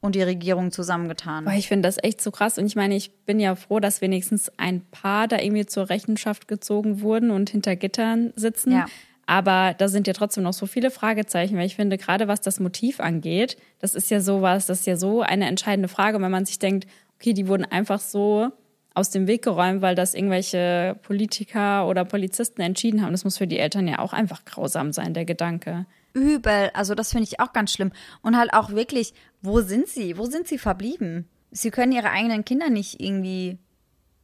und 0.00 0.14
die 0.14 0.22
Regierung 0.22 0.70
zusammengetan. 0.70 1.46
Boah, 1.46 1.54
ich 1.54 1.66
finde 1.66 1.88
das 1.88 1.96
echt 2.02 2.20
so 2.20 2.30
krass. 2.30 2.58
Und 2.58 2.66
ich 2.66 2.76
meine, 2.76 2.94
ich 2.94 3.24
bin 3.24 3.40
ja 3.40 3.54
froh, 3.54 3.80
dass 3.80 4.00
wenigstens 4.00 4.52
ein 4.58 4.82
paar 4.82 5.28
da 5.28 5.38
irgendwie 5.38 5.66
zur 5.66 5.88
Rechenschaft 5.88 6.46
gezogen 6.46 7.00
wurden 7.00 7.30
und 7.30 7.50
hinter 7.50 7.74
Gittern 7.74 8.32
sitzen. 8.36 8.72
Ja. 8.72 8.86
Aber 9.26 9.74
da 9.78 9.88
sind 9.88 10.06
ja 10.06 10.12
trotzdem 10.12 10.44
noch 10.44 10.52
so 10.52 10.66
viele 10.66 10.90
Fragezeichen, 10.90 11.56
weil 11.56 11.64
ich 11.66 11.76
finde, 11.76 11.96
gerade 11.96 12.28
was 12.28 12.42
das 12.42 12.60
Motiv 12.60 13.00
angeht, 13.00 13.56
das 13.78 13.94
ist 13.94 14.10
ja 14.10 14.20
sowas, 14.20 14.66
das 14.66 14.80
ist 14.80 14.86
ja 14.86 14.96
so 14.96 15.22
eine 15.22 15.48
entscheidende 15.48 15.88
Frage, 15.88 16.20
wenn 16.20 16.30
man 16.30 16.44
sich 16.44 16.58
denkt, 16.58 16.86
okay, 17.18 17.32
die 17.32 17.48
wurden 17.48 17.64
einfach 17.64 18.00
so 18.00 18.50
aus 18.92 19.08
dem 19.08 19.26
Weg 19.26 19.42
geräumt, 19.42 19.80
weil 19.80 19.94
das 19.94 20.14
irgendwelche 20.14 20.98
Politiker 21.02 21.88
oder 21.88 22.04
Polizisten 22.04 22.60
entschieden 22.60 23.02
haben. 23.02 23.12
Das 23.12 23.24
muss 23.24 23.38
für 23.38 23.46
die 23.46 23.58
Eltern 23.58 23.88
ja 23.88 23.98
auch 23.98 24.12
einfach 24.12 24.44
grausam 24.44 24.92
sein, 24.92 25.14
der 25.14 25.24
Gedanke 25.24 25.86
übel. 26.14 26.70
Also 26.72 26.94
das 26.94 27.10
finde 27.10 27.24
ich 27.24 27.40
auch 27.40 27.52
ganz 27.52 27.72
schlimm. 27.72 27.92
Und 28.22 28.38
halt 28.38 28.54
auch 28.54 28.70
wirklich, 28.70 29.12
wo 29.42 29.60
sind 29.60 29.88
sie? 29.88 30.16
Wo 30.16 30.24
sind 30.24 30.48
sie 30.48 30.58
verblieben? 30.58 31.28
Sie 31.50 31.70
können 31.70 31.92
ihre 31.92 32.10
eigenen 32.10 32.44
Kinder 32.44 32.70
nicht 32.70 33.00
irgendwie 33.00 33.58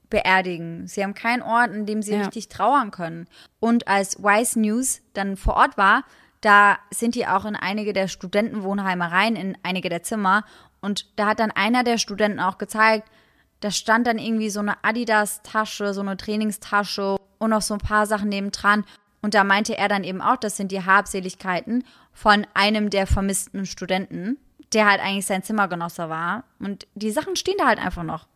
beerdigen. 0.08 0.86
Sie 0.86 1.02
haben 1.02 1.14
keinen 1.14 1.42
Ort, 1.42 1.72
in 1.72 1.86
dem 1.86 2.02
sie 2.02 2.14
ja. 2.14 2.22
richtig 2.22 2.48
trauern 2.48 2.90
können. 2.90 3.28
Und 3.60 3.86
als 3.86 4.22
Wise 4.22 4.58
News 4.58 5.02
dann 5.12 5.36
vor 5.36 5.54
Ort 5.54 5.76
war, 5.76 6.04
da 6.40 6.78
sind 6.90 7.14
die 7.14 7.26
auch 7.26 7.44
in 7.44 7.54
einige 7.54 7.92
der 7.92 8.08
Studentenwohnheime 8.08 9.12
rein, 9.12 9.36
in 9.36 9.56
einige 9.62 9.88
der 9.88 10.02
Zimmer. 10.02 10.44
Und 10.80 11.06
da 11.16 11.26
hat 11.26 11.38
dann 11.38 11.50
einer 11.50 11.84
der 11.84 11.98
Studenten 11.98 12.40
auch 12.40 12.58
gezeigt, 12.58 13.08
da 13.60 13.70
stand 13.70 14.06
dann 14.06 14.18
irgendwie 14.18 14.50
so 14.50 14.60
eine 14.60 14.82
Adidas-Tasche, 14.82 15.92
so 15.92 16.00
eine 16.00 16.16
Trainingstasche 16.16 17.16
und 17.38 17.50
noch 17.50 17.62
so 17.62 17.74
ein 17.74 17.80
paar 17.80 18.06
Sachen 18.06 18.30
nebendran. 18.30 18.84
Und 19.22 19.34
da 19.34 19.44
meinte 19.44 19.76
er 19.76 19.88
dann 19.88 20.04
eben 20.04 20.22
auch, 20.22 20.36
das 20.36 20.56
sind 20.56 20.72
die 20.72 20.84
Habseligkeiten 20.84 21.84
von 22.12 22.46
einem 22.54 22.90
der 22.90 23.06
vermissten 23.06 23.66
Studenten, 23.66 24.38
der 24.72 24.88
halt 24.88 25.00
eigentlich 25.00 25.26
sein 25.26 25.42
Zimmergenosse 25.42 26.08
war. 26.08 26.44
Und 26.58 26.86
die 26.94 27.10
Sachen 27.10 27.36
stehen 27.36 27.56
da 27.58 27.66
halt 27.66 27.78
einfach 27.78 28.02
noch. 28.02 28.26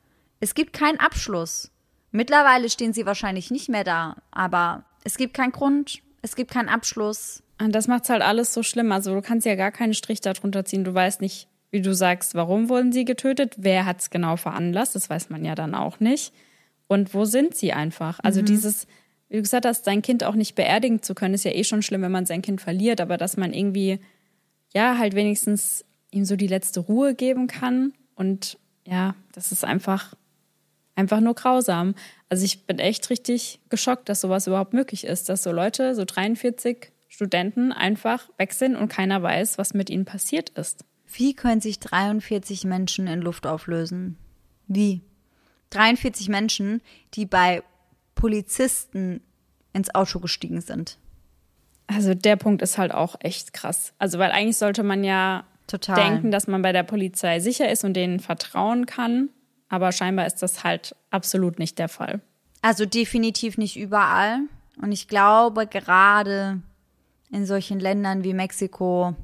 Es 0.41 0.55
gibt 0.55 0.73
keinen 0.73 1.01
Abschluss. 1.01 1.71
Mittlerweile 2.11 2.69
stehen 2.69 2.93
sie 2.93 3.07
wahrscheinlich 3.07 3.51
nicht 3.51 3.69
mehr 3.69 3.85
da, 3.85 4.17
aber 4.31 4.85
es 5.05 5.17
gibt 5.17 5.35
keinen 5.35 5.53
Grund, 5.53 6.01
es 6.23 6.37
gibt 6.37 6.51
keinen 6.51 6.69
Abschluss. 6.69 7.43
Und 7.61 7.75
das 7.75 7.89
macht's 7.89 8.09
halt 8.09 8.23
alles 8.23 8.53
so 8.53 8.63
schlimm. 8.63 8.93
Also 8.93 9.15
du 9.15 9.23
kannst 9.23 9.47
ja 9.47 9.55
gar 9.55 9.73
keinen 9.73 9.95
Strich 9.95 10.21
darunter 10.21 10.65
ziehen. 10.65 10.85
Du 10.85 10.93
weißt 10.93 11.21
nicht, 11.21 11.49
wie 11.71 11.83
du 11.83 11.95
sagst, 11.95 12.35
warum 12.35 12.69
wurden 12.69 12.93
sie 12.93 13.05
getötet, 13.05 13.55
wer 13.59 13.85
hat's 13.85 14.11
genau 14.11 14.37
veranlasst, 14.37 14.95
das 14.95 15.11
weiß 15.11 15.31
man 15.31 15.45
ja 15.45 15.55
dann 15.55 15.75
auch 15.75 15.99
nicht. 15.99 16.33
Und 16.87 17.15
wo 17.15 17.25
sind 17.25 17.55
sie 17.57 17.73
einfach? 17.73 18.21
Also 18.23 18.43
mhm. 18.43 18.47
dieses, 18.47 18.87
wie 19.29 19.37
du 19.37 19.43
gesagt 19.43 19.67
hast, 19.67 19.85
sein 19.85 20.03
Kind 20.03 20.25
auch 20.25 20.35
nicht 20.35 20.55
beerdigen 20.55 21.03
zu 21.03 21.15
können, 21.15 21.35
ist 21.35 21.45
ja 21.45 21.53
eh 21.53 21.65
schon 21.65 21.83
schlimm, 21.83 22.03
wenn 22.03 22.13
man 22.13 22.27
sein 22.27 22.43
Kind 22.43 22.61
verliert, 22.61 23.01
aber 23.01 23.17
dass 23.17 23.37
man 23.37 23.53
irgendwie, 23.53 23.99
ja, 24.73 24.99
halt 24.99 25.15
wenigstens 25.15 25.85
ihm 26.11 26.25
so 26.25 26.37
die 26.37 26.47
letzte 26.47 26.81
Ruhe 26.81 27.15
geben 27.15 27.47
kann. 27.47 27.93
Und 28.15 28.59
ja, 28.87 29.15
das 29.33 29.53
ist 29.53 29.65
einfach, 29.65 30.15
einfach 30.95 31.21
nur 31.21 31.35
grausam. 31.35 31.95
Also 32.29 32.45
ich 32.45 32.67
bin 32.67 32.79
echt 32.79 33.11
richtig 33.11 33.61
geschockt, 33.69 34.09
dass 34.09 34.21
sowas 34.21 34.47
überhaupt 34.47 34.73
möglich 34.73 35.05
ist, 35.05 35.29
dass 35.29 35.43
so 35.43 35.53
Leute, 35.53 35.95
so 35.95 36.05
43 36.05 36.93
Studenten 37.09 37.73
einfach 37.73 38.29
weg 38.39 38.53
sind 38.53 38.77
und 38.77 38.89
keiner 38.89 39.23
weiß, 39.23 39.59
was 39.59 39.75
mit 39.75 39.91
ihnen 39.91 40.05
passiert 40.05 40.51
ist. 40.51 40.85
Wie 41.13 41.35
können 41.35 41.61
sich 41.61 41.79
43 41.79 42.65
Menschen 42.65 43.07
in 43.07 43.21
Luft 43.21 43.47
auflösen? 43.47 44.17
Wie? 44.67 45.03
43 45.71 46.29
Menschen, 46.29 46.83
die 47.15 47.27
bei 47.27 47.63
Polizisten 48.15 49.21
ins 49.73 49.95
Auto 49.95 50.21
gestiegen 50.21 50.61
sind. 50.61 50.99
Also 51.87 52.15
der 52.15 52.37
Punkt 52.37 52.63
ist 52.63 52.79
halt 52.79 52.93
auch 52.93 53.17
echt 53.21 53.53
krass. 53.53 53.93
Also 53.99 54.19
weil 54.19 54.31
eigentlich 54.31 54.57
sollte 54.57 54.83
man 54.83 55.05
ja 55.05 55.45
Total. 55.67 55.97
denken, 55.97 56.31
dass 56.31 56.47
man 56.47 56.63
bei 56.63 56.73
der 56.73 56.83
Polizei 56.83 57.41
sicher 57.41 57.71
ist 57.71 57.85
und 57.85 57.95
denen 57.95 58.21
vertrauen 58.21 58.87
kann. 58.87 59.29
Aber 59.69 59.93
scheinbar 59.93 60.27
ist 60.27 60.43
das 60.43 60.65
halt 60.65 60.95
absolut 61.11 61.59
nicht 61.59 61.79
der 61.79 61.89
Fall. 61.89 62.21
Also 62.63 62.87
definitiv 62.87 63.59
nicht 63.59 63.77
überall. 63.77 64.41
Und 64.81 64.93
ich 64.93 65.09
glaube, 65.09 65.67
gerade 65.67 66.61
in 67.31 67.47
solchen 67.47 67.81
Ländern 67.81 68.25
wie 68.25 68.35
Mexiko 68.35 69.15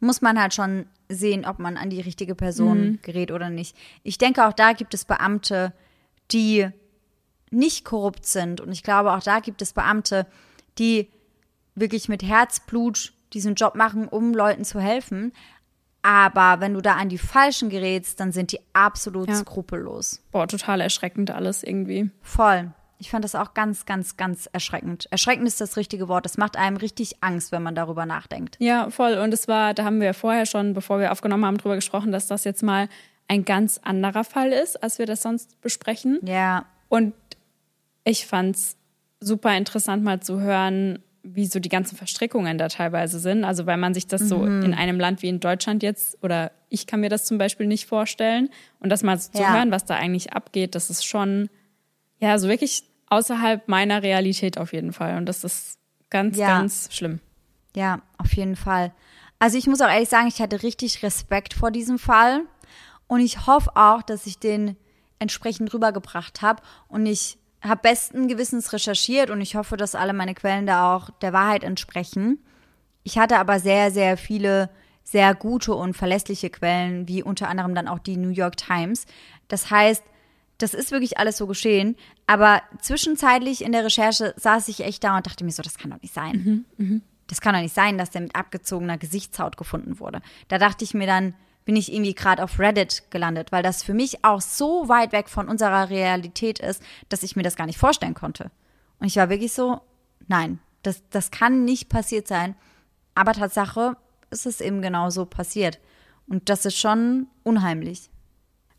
muss 0.00 0.22
man 0.22 0.40
halt 0.40 0.54
schon 0.54 0.86
sehen, 1.08 1.44
ob 1.44 1.58
man 1.58 1.76
an 1.76 1.90
die 1.90 2.00
richtige 2.00 2.34
Person 2.34 2.80
mhm. 2.80 2.98
gerät 3.02 3.30
oder 3.30 3.50
nicht. 3.50 3.76
Ich 4.02 4.18
denke, 4.18 4.46
auch 4.46 4.52
da 4.52 4.72
gibt 4.72 4.94
es 4.94 5.04
Beamte, 5.04 5.72
die 6.30 6.68
nicht 7.54 7.84
korrupt 7.84 8.26
sind. 8.26 8.60
Und 8.60 8.72
ich 8.72 8.82
glaube, 8.82 9.12
auch 9.12 9.22
da 9.22 9.40
gibt 9.40 9.62
es 9.62 9.72
Beamte, 9.72 10.26
die 10.78 11.08
wirklich 11.74 12.08
mit 12.08 12.22
Herzblut 12.22 13.12
diesen 13.32 13.54
Job 13.54 13.74
machen, 13.74 14.08
um 14.08 14.34
Leuten 14.34 14.64
zu 14.64 14.80
helfen. 14.80 15.32
Aber 16.02 16.60
wenn 16.60 16.74
du 16.74 16.82
da 16.82 16.96
an 16.96 17.08
die 17.08 17.18
Falschen 17.18 17.70
gerätst, 17.70 18.20
dann 18.20 18.30
sind 18.30 18.52
die 18.52 18.60
absolut 18.74 19.28
ja. 19.28 19.36
skrupellos. 19.36 20.22
Boah, 20.30 20.46
total 20.46 20.80
erschreckend 20.82 21.30
alles 21.30 21.62
irgendwie. 21.62 22.10
Voll. 22.20 22.72
Ich 22.98 23.10
fand 23.10 23.24
das 23.24 23.34
auch 23.34 23.54
ganz, 23.54 23.86
ganz, 23.86 24.16
ganz 24.16 24.46
erschreckend. 24.52 25.08
Erschreckend 25.10 25.46
ist 25.46 25.60
das 25.60 25.76
richtige 25.76 26.08
Wort. 26.08 26.24
Das 26.24 26.38
macht 26.38 26.56
einem 26.56 26.76
richtig 26.76 27.22
Angst, 27.22 27.52
wenn 27.52 27.62
man 27.62 27.74
darüber 27.74 28.06
nachdenkt. 28.06 28.56
Ja, 28.60 28.90
voll. 28.90 29.14
Und 29.14 29.34
es 29.34 29.48
war, 29.48 29.74
da 29.74 29.84
haben 29.84 29.98
wir 29.98 30.06
ja 30.06 30.12
vorher 30.12 30.46
schon, 30.46 30.74
bevor 30.74 31.00
wir 31.00 31.10
aufgenommen 31.10 31.44
haben, 31.44 31.58
drüber 31.58 31.74
gesprochen, 31.74 32.12
dass 32.12 32.26
das 32.26 32.44
jetzt 32.44 32.62
mal 32.62 32.88
ein 33.26 33.44
ganz 33.44 33.80
anderer 33.82 34.24
Fall 34.24 34.52
ist, 34.52 34.82
als 34.82 34.98
wir 34.98 35.06
das 35.06 35.22
sonst 35.22 35.60
besprechen. 35.60 36.20
Ja. 36.22 36.66
Und 36.88 37.14
ich 38.04 38.26
fand's 38.26 38.76
super 39.20 39.56
interessant, 39.56 40.04
mal 40.04 40.20
zu 40.20 40.40
hören, 40.40 41.02
wie 41.22 41.46
so 41.46 41.58
die 41.58 41.70
ganzen 41.70 41.96
Verstrickungen 41.96 42.58
da 42.58 42.68
teilweise 42.68 43.18
sind. 43.18 43.44
Also 43.44 43.64
weil 43.64 43.78
man 43.78 43.94
sich 43.94 44.06
das 44.06 44.22
mhm. 44.22 44.26
so 44.26 44.44
in 44.44 44.74
einem 44.74 45.00
Land 45.00 45.22
wie 45.22 45.28
in 45.28 45.40
Deutschland 45.40 45.82
jetzt, 45.82 46.22
oder 46.22 46.52
ich 46.68 46.86
kann 46.86 47.00
mir 47.00 47.08
das 47.08 47.24
zum 47.24 47.38
Beispiel 47.38 47.66
nicht 47.66 47.86
vorstellen. 47.86 48.50
Und 48.78 48.90
das 48.90 49.02
mal 49.02 49.18
so 49.18 49.30
ja. 49.32 49.46
zu 49.46 49.52
hören, 49.52 49.70
was 49.70 49.86
da 49.86 49.96
eigentlich 49.96 50.34
abgeht, 50.34 50.74
das 50.74 50.90
ist 50.90 51.04
schon, 51.04 51.48
ja, 52.18 52.38
so 52.38 52.48
wirklich 52.48 52.84
außerhalb 53.08 53.68
meiner 53.68 54.02
Realität 54.02 54.58
auf 54.58 54.72
jeden 54.72 54.92
Fall. 54.92 55.16
Und 55.16 55.26
das 55.26 55.44
ist 55.44 55.78
ganz, 56.10 56.36
ja. 56.36 56.58
ganz 56.58 56.88
schlimm. 56.92 57.20
Ja, 57.74 58.02
auf 58.18 58.34
jeden 58.34 58.56
Fall. 58.56 58.92
Also 59.38 59.56
ich 59.56 59.66
muss 59.66 59.80
auch 59.80 59.88
ehrlich 59.88 60.08
sagen, 60.08 60.28
ich 60.28 60.40
hatte 60.40 60.62
richtig 60.62 61.02
Respekt 61.02 61.54
vor 61.54 61.70
diesem 61.70 61.98
Fall. 61.98 62.42
Und 63.06 63.20
ich 63.20 63.46
hoffe 63.46 63.70
auch, 63.76 64.02
dass 64.02 64.26
ich 64.26 64.38
den 64.38 64.76
entsprechend 65.18 65.72
rübergebracht 65.72 66.42
habe 66.42 66.62
und 66.88 67.06
ich 67.06 67.38
habe 67.64 67.80
besten 67.82 68.28
Gewissens 68.28 68.72
recherchiert 68.72 69.30
und 69.30 69.40
ich 69.40 69.56
hoffe, 69.56 69.76
dass 69.76 69.94
alle 69.94 70.12
meine 70.12 70.34
Quellen 70.34 70.66
da 70.66 70.94
auch 70.94 71.10
der 71.22 71.32
Wahrheit 71.32 71.64
entsprechen. 71.64 72.44
Ich 73.02 73.18
hatte 73.18 73.38
aber 73.38 73.58
sehr, 73.58 73.90
sehr 73.90 74.16
viele 74.16 74.70
sehr 75.02 75.34
gute 75.34 75.74
und 75.74 75.94
verlässliche 75.94 76.50
Quellen, 76.50 77.06
wie 77.06 77.22
unter 77.22 77.48
anderem 77.48 77.74
dann 77.74 77.88
auch 77.88 77.98
die 77.98 78.16
New 78.16 78.30
York 78.30 78.56
Times. 78.56 79.04
Das 79.48 79.70
heißt, 79.70 80.02
das 80.58 80.72
ist 80.72 80.92
wirklich 80.92 81.18
alles 81.18 81.36
so 81.36 81.46
geschehen. 81.46 81.96
Aber 82.26 82.62
zwischenzeitlich 82.80 83.62
in 83.62 83.72
der 83.72 83.84
Recherche 83.84 84.34
saß 84.36 84.68
ich 84.68 84.80
echt 84.80 85.04
da 85.04 85.16
und 85.16 85.26
dachte 85.26 85.44
mir 85.44 85.50
so, 85.50 85.62
das 85.62 85.76
kann 85.76 85.90
doch 85.90 86.00
nicht 86.00 86.14
sein. 86.14 86.64
Mhm, 86.78 86.84
mh. 86.86 87.00
Das 87.26 87.40
kann 87.40 87.54
doch 87.54 87.60
nicht 87.60 87.74
sein, 87.74 87.98
dass 87.98 88.10
der 88.10 88.22
mit 88.22 88.34
abgezogener 88.36 88.98
Gesichtshaut 88.98 89.56
gefunden 89.56 89.98
wurde. 89.98 90.20
Da 90.48 90.58
dachte 90.58 90.84
ich 90.84 90.94
mir 90.94 91.06
dann, 91.06 91.34
bin 91.64 91.76
ich 91.76 91.92
irgendwie 91.92 92.14
gerade 92.14 92.42
auf 92.42 92.58
Reddit 92.58 93.04
gelandet, 93.10 93.52
weil 93.52 93.62
das 93.62 93.82
für 93.82 93.94
mich 93.94 94.24
auch 94.24 94.40
so 94.40 94.88
weit 94.88 95.12
weg 95.12 95.28
von 95.28 95.48
unserer 95.48 95.88
Realität 95.90 96.58
ist, 96.58 96.82
dass 97.08 97.22
ich 97.22 97.36
mir 97.36 97.42
das 97.42 97.56
gar 97.56 97.66
nicht 97.66 97.78
vorstellen 97.78 98.14
konnte. 98.14 98.50
Und 98.98 99.06
ich 99.06 99.16
war 99.16 99.30
wirklich 99.30 99.52
so, 99.52 99.80
nein, 100.28 100.58
das, 100.82 101.02
das 101.10 101.30
kann 101.30 101.64
nicht 101.64 101.88
passiert 101.88 102.28
sein. 102.28 102.54
Aber 103.14 103.32
Tatsache 103.32 103.96
ist 104.30 104.46
es 104.46 104.60
eben 104.60 104.82
genau 104.82 105.10
so 105.10 105.24
passiert. 105.24 105.78
Und 106.26 106.48
das 106.48 106.64
ist 106.66 106.78
schon 106.78 107.28
unheimlich. 107.42 108.10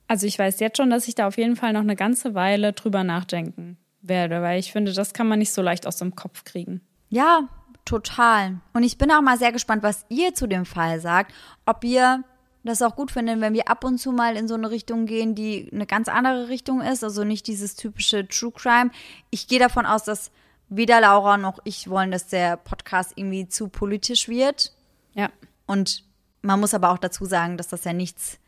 Also 0.07 0.28
ich 0.28 0.38
weiß 0.38 0.60
jetzt 0.60 0.78
schon, 0.78 0.90
dass 0.90 1.07
ich 1.07 1.16
da 1.16 1.28
auf 1.28 1.38
jeden 1.38 1.56
Fall 1.56 1.74
noch 1.74 1.82
eine 1.82 1.95
ganze 1.95 2.36
Weile 2.36 2.74
drüber 2.74 3.03
nachdenken 3.03 3.78
werde, 4.02 4.41
weil 4.41 4.60
ich 4.60 4.72
finde, 4.72 4.94
das 4.94 5.14
kann 5.14 5.28
man 5.28 5.40
nicht 5.40 5.52
so 5.52 5.62
leicht 5.62 5.88
aus 5.88 5.98
dem 5.98 6.16
Kopf 6.16 6.44
kriegen. 6.44 6.82
Ja, 7.10 7.48
total. 7.86 8.60
Und 8.74 8.84
ich 8.84 8.98
bin 8.98 9.12
auch 9.12 9.22
mal 9.22 9.38
sehr 9.38 9.52
gespannt, 9.52 9.82
was 9.82 10.06
ihr 10.10 10.36
zu 10.36 10.48
dem 10.48 10.66
Fall 10.66 10.99
sagt. 10.99 11.34
Ob 11.66 11.84
ihr 11.84 12.24
das 12.70 12.82
auch 12.82 12.96
gut 12.96 13.12
finden, 13.12 13.42
wenn 13.42 13.54
wir 13.54 13.70
ab 13.70 13.84
und 13.84 13.98
zu 13.98 14.12
mal 14.12 14.36
in 14.36 14.48
so 14.48 14.56
eine 14.56 14.72
Richtung 14.72 15.06
gehen, 15.06 15.36
die 15.36 15.70
eine 15.72 15.86
ganz 15.86 16.08
andere 16.08 16.50
Richtung 16.50 16.82
ist, 16.82 17.04
also 17.04 17.24
nicht 17.24 17.48
dieses 17.48 17.76
typische 17.76 18.28
True 18.28 18.52
Crime. 18.52 18.92
Ich 19.30 19.48
gehe 19.48 19.60
davon 19.60 19.86
aus, 19.86 20.04
dass 20.04 20.32
weder 20.70 21.00
Laura 21.02 21.38
noch 21.38 21.60
ich 21.64 21.90
wollen, 21.90 22.12
dass 22.12 22.28
der 22.28 22.58
Podcast 22.58 23.14
irgendwie 23.16 23.48
zu 23.48 23.68
politisch 23.68 24.28
wird. 24.28 24.74
Ja. 25.14 25.30
Und 25.68 26.04
man 26.42 26.60
muss 26.60 26.74
aber 26.74 26.92
auch 26.92 26.98
dazu 26.98 27.26
sagen, 27.26 27.58
dass 27.58 27.68
das 27.68 27.84
ja 27.84 27.94
nichts 27.94 28.40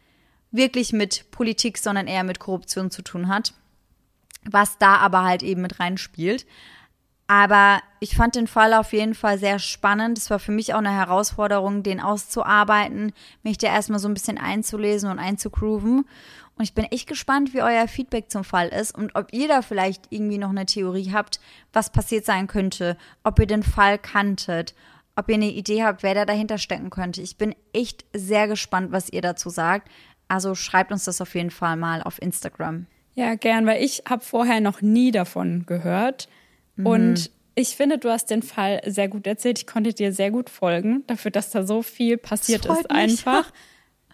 wirklich 0.52 0.94
mit 0.94 1.30
Politik, 1.32 1.78
sondern 1.78 2.08
eher 2.08 2.24
mit 2.24 2.40
Korruption 2.40 2.90
zu 2.92 3.02
tun 3.02 3.28
hat. 3.28 3.54
Was 4.44 4.78
da 4.78 4.98
aber 4.98 5.24
halt 5.24 5.44
eben 5.44 5.62
mit 5.62 5.80
reinspielt. 5.80 6.46
Aber 7.28 7.82
ich 8.00 8.16
fand 8.16 8.36
den 8.36 8.48
Fall 8.48 8.74
auf 8.74 8.94
jeden 8.94 9.14
Fall 9.14 9.38
sehr 9.38 9.60
spannend. 9.60 10.18
Es 10.18 10.30
war 10.30 10.40
für 10.40 10.54
mich 10.54 10.74
auch 10.74 10.80
eine 10.80 10.96
Herausforderung, 10.96 11.84
den 11.84 12.00
auszuarbeiten, 12.00 13.12
mich 13.44 13.58
da 13.58 13.68
erstmal 13.68 14.00
so 14.00 14.08
ein 14.08 14.14
bisschen 14.14 14.38
einzulesen 14.38 15.10
und 15.12 15.20
einzugrooven. 15.20 16.06
Und 16.58 16.64
ich 16.64 16.74
bin 16.74 16.86
echt 16.86 17.08
gespannt, 17.08 17.54
wie 17.54 17.62
euer 17.62 17.88
Feedback 17.88 18.32
zum 18.32 18.44
Fall 18.44 18.70
ist 18.70 18.98
und 18.98 19.14
ob 19.16 19.32
ihr 19.32 19.48
da 19.48 19.62
vielleicht 19.62 20.06
irgendwie 20.10 20.40
noch 20.40 20.50
eine 20.50 20.66
Theorie 20.66 21.12
habt, 21.14 21.40
was 21.72 21.92
passiert 21.92 22.26
sein 22.26 22.48
könnte, 22.48 22.98
ob 23.24 23.40
ihr 23.40 23.46
den 23.46 23.62
Fall 23.62 24.00
kanntet, 24.00 24.74
ob 25.16 25.30
ihr 25.30 25.36
eine 25.36 25.52
Idee 25.52 25.84
habt, 25.84 26.02
wer 26.02 26.16
da 26.16 26.26
dahinter 26.26 26.58
stecken 26.58 26.90
könnte. 26.90 27.22
Ich 27.22 27.38
bin 27.38 27.54
echt 27.74 28.06
sehr 28.14 28.48
gespannt, 28.48 28.92
was 28.92 29.10
ihr 29.12 29.22
dazu 29.22 29.50
sagt. 29.50 29.92
Also 30.30 30.56
schreibt 30.56 30.92
uns 30.92 31.06
das 31.06 31.22
auf 31.22 31.36
jeden 31.36 31.52
Fall 31.52 31.76
mal 31.76 32.02
auf 32.02 32.22
Instagram. 32.22 32.88
Ja, 33.14 33.36
gern, 33.36 33.66
weil 33.66 33.84
ich 33.84 34.04
habe 34.10 34.24
vorher 34.24 34.62
noch 34.62 34.82
nie 34.82 35.12
davon 35.12 35.66
gehört. 35.66 36.28
Mhm. 36.78 36.86
Und 36.86 37.32
ich 37.56 37.76
finde, 37.76 37.98
du 37.98 38.10
hast 38.10 38.30
den 38.30 38.44
Fall 38.44 38.82
sehr 38.86 39.08
gut 39.08 39.26
erzählt. 39.28 39.60
Ich 39.60 39.68
konnte 39.68 39.94
dir 39.94 40.14
sehr 40.14 40.32
gut 40.32 40.50
folgen, 40.50 41.04
dafür, 41.08 41.32
dass 41.32 41.50
da 41.50 41.66
so 41.66 41.82
viel 41.82 42.18
passiert 42.18 42.66
ist 42.66 42.90
einfach. 42.92 43.52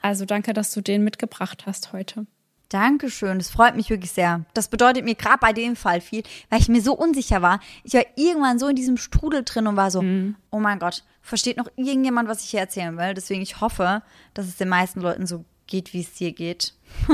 Also 0.01 0.25
danke, 0.25 0.53
dass 0.53 0.73
du 0.73 0.81
den 0.81 1.03
mitgebracht 1.03 1.65
hast 1.65 1.93
heute. 1.93 2.25
Dankeschön, 2.69 3.37
das 3.37 3.51
freut 3.51 3.75
mich 3.75 3.89
wirklich 3.89 4.11
sehr. 4.11 4.45
Das 4.53 4.67
bedeutet 4.67 5.05
mir 5.05 5.13
gerade 5.13 5.37
bei 5.39 5.53
dem 5.53 5.75
Fall 5.75 6.01
viel, 6.01 6.23
weil 6.49 6.59
ich 6.59 6.69
mir 6.69 6.81
so 6.81 6.93
unsicher 6.97 7.41
war. 7.41 7.59
Ich 7.83 7.93
war 7.93 8.03
irgendwann 8.15 8.57
so 8.57 8.67
in 8.67 8.75
diesem 8.75 8.97
Strudel 8.97 9.43
drin 9.43 9.67
und 9.67 9.75
war 9.75 9.91
so, 9.91 10.01
mhm. 10.01 10.35
oh 10.49 10.59
mein 10.59 10.79
Gott, 10.79 11.03
versteht 11.21 11.57
noch 11.57 11.69
irgendjemand, 11.75 12.27
was 12.27 12.43
ich 12.43 12.49
hier 12.49 12.61
erzählen 12.61 12.97
will? 12.97 13.13
Deswegen, 13.13 13.41
ich 13.41 13.61
hoffe, 13.61 14.01
dass 14.33 14.47
es 14.47 14.57
den 14.57 14.69
meisten 14.69 15.01
Leuten 15.01 15.27
so 15.27 15.45
geht, 15.67 15.93
wie 15.93 16.01
es 16.01 16.13
dir 16.13 16.31
geht, 16.31 16.73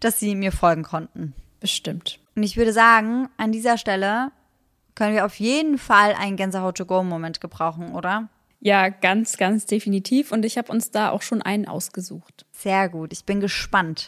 dass 0.00 0.20
sie 0.20 0.34
mir 0.34 0.52
folgen 0.52 0.84
konnten. 0.84 1.34
Bestimmt. 1.58 2.20
Und 2.36 2.42
ich 2.44 2.56
würde 2.56 2.72
sagen, 2.72 3.28
an 3.36 3.50
dieser 3.50 3.78
Stelle 3.78 4.30
können 5.00 5.14
wir 5.14 5.24
auf 5.24 5.36
jeden 5.36 5.78
Fall 5.78 6.12
einen 6.12 6.36
Gänsehaut-to-go-Moment 6.36 7.40
gebrauchen, 7.40 7.94
oder? 7.94 8.28
Ja, 8.58 8.90
ganz, 8.90 9.38
ganz 9.38 9.64
definitiv. 9.64 10.30
Und 10.30 10.44
ich 10.44 10.58
habe 10.58 10.70
uns 10.70 10.90
da 10.90 11.08
auch 11.08 11.22
schon 11.22 11.40
einen 11.40 11.66
ausgesucht. 11.66 12.44
Sehr 12.52 12.90
gut, 12.90 13.14
ich 13.14 13.24
bin 13.24 13.40
gespannt. 13.40 14.04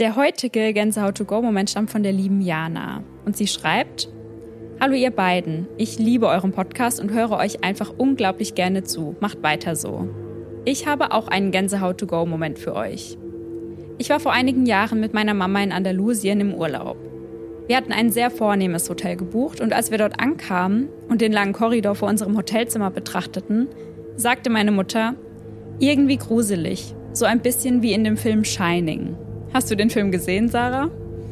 Der 0.00 0.16
heutige 0.16 0.72
Gänsehaut-to-go-Moment 0.72 1.70
stammt 1.70 1.92
von 1.92 2.02
der 2.02 2.10
lieben 2.10 2.40
Jana. 2.40 3.04
Und 3.24 3.36
sie 3.36 3.46
schreibt, 3.46 4.08
Hallo 4.78 4.92
ihr 4.92 5.10
beiden, 5.10 5.68
ich 5.78 5.98
liebe 5.98 6.28
euren 6.28 6.52
Podcast 6.52 7.00
und 7.00 7.10
höre 7.10 7.32
euch 7.32 7.64
einfach 7.64 7.94
unglaublich 7.96 8.54
gerne 8.54 8.84
zu. 8.84 9.16
Macht 9.20 9.42
weiter 9.42 9.74
so. 9.74 10.06
Ich 10.66 10.86
habe 10.86 11.12
auch 11.12 11.28
einen 11.28 11.50
Gänsehaut-to-go-Moment 11.50 12.58
für 12.58 12.74
euch. 12.76 13.16
Ich 13.96 14.10
war 14.10 14.20
vor 14.20 14.32
einigen 14.32 14.66
Jahren 14.66 15.00
mit 15.00 15.14
meiner 15.14 15.32
Mama 15.32 15.62
in 15.62 15.72
Andalusien 15.72 16.42
im 16.42 16.52
Urlaub. 16.52 16.98
Wir 17.66 17.78
hatten 17.78 17.90
ein 17.90 18.10
sehr 18.10 18.30
vornehmes 18.30 18.90
Hotel 18.90 19.16
gebucht 19.16 19.62
und 19.62 19.72
als 19.72 19.90
wir 19.90 19.96
dort 19.96 20.20
ankamen 20.20 20.90
und 21.08 21.22
den 21.22 21.32
langen 21.32 21.54
Korridor 21.54 21.94
vor 21.94 22.10
unserem 22.10 22.36
Hotelzimmer 22.36 22.90
betrachteten, 22.90 23.68
sagte 24.16 24.50
meine 24.50 24.72
Mutter, 24.72 25.14
irgendwie 25.78 26.18
gruselig, 26.18 26.94
so 27.14 27.24
ein 27.24 27.40
bisschen 27.40 27.80
wie 27.80 27.94
in 27.94 28.04
dem 28.04 28.18
Film 28.18 28.44
Shining. 28.44 29.16
Hast 29.54 29.70
du 29.70 29.74
den 29.74 29.88
Film 29.88 30.12
gesehen, 30.12 30.50
Sarah? 30.50 30.90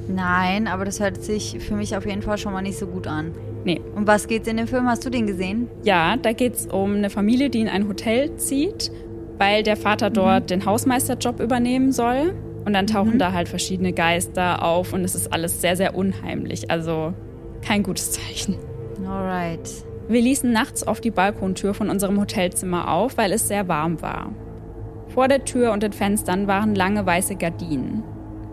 Nein, 0.09 0.67
aber 0.67 0.85
das 0.85 1.01
hört 1.01 1.23
sich 1.23 1.59
für 1.61 1.75
mich 1.75 1.97
auf 1.97 2.07
jeden 2.07 2.23
Fall 2.23 2.39
schon 2.39 2.53
mal 2.53 2.63
nicht 2.63 2.79
so 2.79 2.87
gut 2.87 3.07
an. 3.07 3.33
Nee. 3.65 3.81
Um 3.95 4.07
was 4.07 4.29
geht's 4.29 4.47
in 4.47 4.57
dem 4.57 4.67
Film? 4.67 4.87
Hast 4.87 5.05
du 5.07 5.11
den 5.11 5.27
gesehen? 5.27 5.69
Ja, 5.85 6.17
da 6.17 6.33
geht's 6.33 6.67
um 6.67 6.97
eine 6.97 7.11
Familie, 7.11 7.49
die 7.51 7.61
in 7.61 7.69
ein 7.69 7.89
Hotel 7.89 8.37
zieht, 8.37 8.93
weil 9.39 9.63
der 9.63 9.77
Vater 9.77 10.11
dort 10.11 10.45
mhm. 10.45 10.47
den 10.49 10.67
Hausmeisterjob 10.67 11.41
übernehmen 11.41 11.93
soll. 11.93 12.35
Und 12.67 12.73
dann 12.73 12.87
tauchen 12.87 13.15
mhm. 13.15 13.19
da 13.19 13.33
halt 13.33 13.49
verschiedene 13.49 13.93
Geister 13.93 14.63
auf 14.63 14.95
und 14.95 15.05
es 15.05 15.15
ist 15.15 15.33
alles 15.33 15.61
sehr, 15.61 15.77
sehr 15.77 15.95
unheimlich. 15.95 16.71
Also 16.71 17.13
kein 17.63 17.83
gutes 17.83 18.13
Zeichen. 18.13 18.57
Alright. 19.07 19.71
Wir 20.09 20.21
ließen 20.21 20.51
nachts 20.51 20.87
auf 20.87 21.01
die 21.01 21.11
Balkontür 21.11 21.75
von 21.75 21.91
unserem 21.91 22.21
Hotelzimmer 22.21 22.93
auf, 22.93 23.17
weil 23.17 23.33
es 23.33 23.49
sehr 23.49 23.69
warm 23.69 24.03
war. 24.03 24.33
Vor 25.09 25.29
der 25.29 25.45
Tür 25.45 25.73
und 25.73 25.83
den 25.83 25.93
Fenstern 25.93 26.47
waren 26.47 26.75
lange 26.75 27.05
weiße 27.07 27.37
Gardinen. 27.37 28.03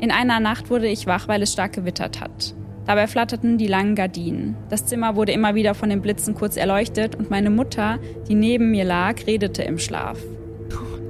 In 0.02 0.10
einer 0.10 0.40
Nacht 0.40 0.72
wurde 0.72 0.88
ich 0.88 1.06
wach, 1.06 1.28
weil 1.28 1.44
es 1.44 1.54
stark 1.54 1.74
gewittert 1.74 2.20
hat. 2.20 2.56
Dabei 2.88 3.06
flatterten 3.06 3.60
die 3.60 3.68
langen 3.68 3.94
Gardinen. 3.94 4.58
Das 4.68 4.88
Zimmer 4.88 5.16
wurde 5.16 5.32
immer 5.32 5.54
wieder 5.54 5.76
von 5.76 5.90
den 5.90 6.02
Blitzen 6.02 6.34
kurz 6.34 6.58
erleuchtet 6.58 7.16
und 7.16 7.30
meine 7.30 7.52
Mutter, 7.52 8.00
die 8.28 8.34
neben 8.34 8.72
mir 8.72 8.84
lag, 8.84 9.28
redete 9.28 9.62
im 9.62 9.78
Schlaf. 9.78 10.18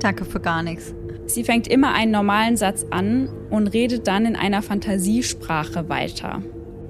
Danke 0.02 0.26
für 0.26 0.42
gar 0.42 0.62
nichts. 0.62 0.94
Sie 1.26 1.46
fängt 1.46 1.70
immer 1.70 1.94
einen 1.94 2.12
normalen 2.12 2.58
Satz 2.58 2.86
an 2.90 3.30
und 3.50 3.68
redet 3.68 4.08
dann 4.08 4.26
in 4.26 4.36
einer 4.36 4.62
Fantasiesprache 4.62 5.88
weiter. 5.88 6.44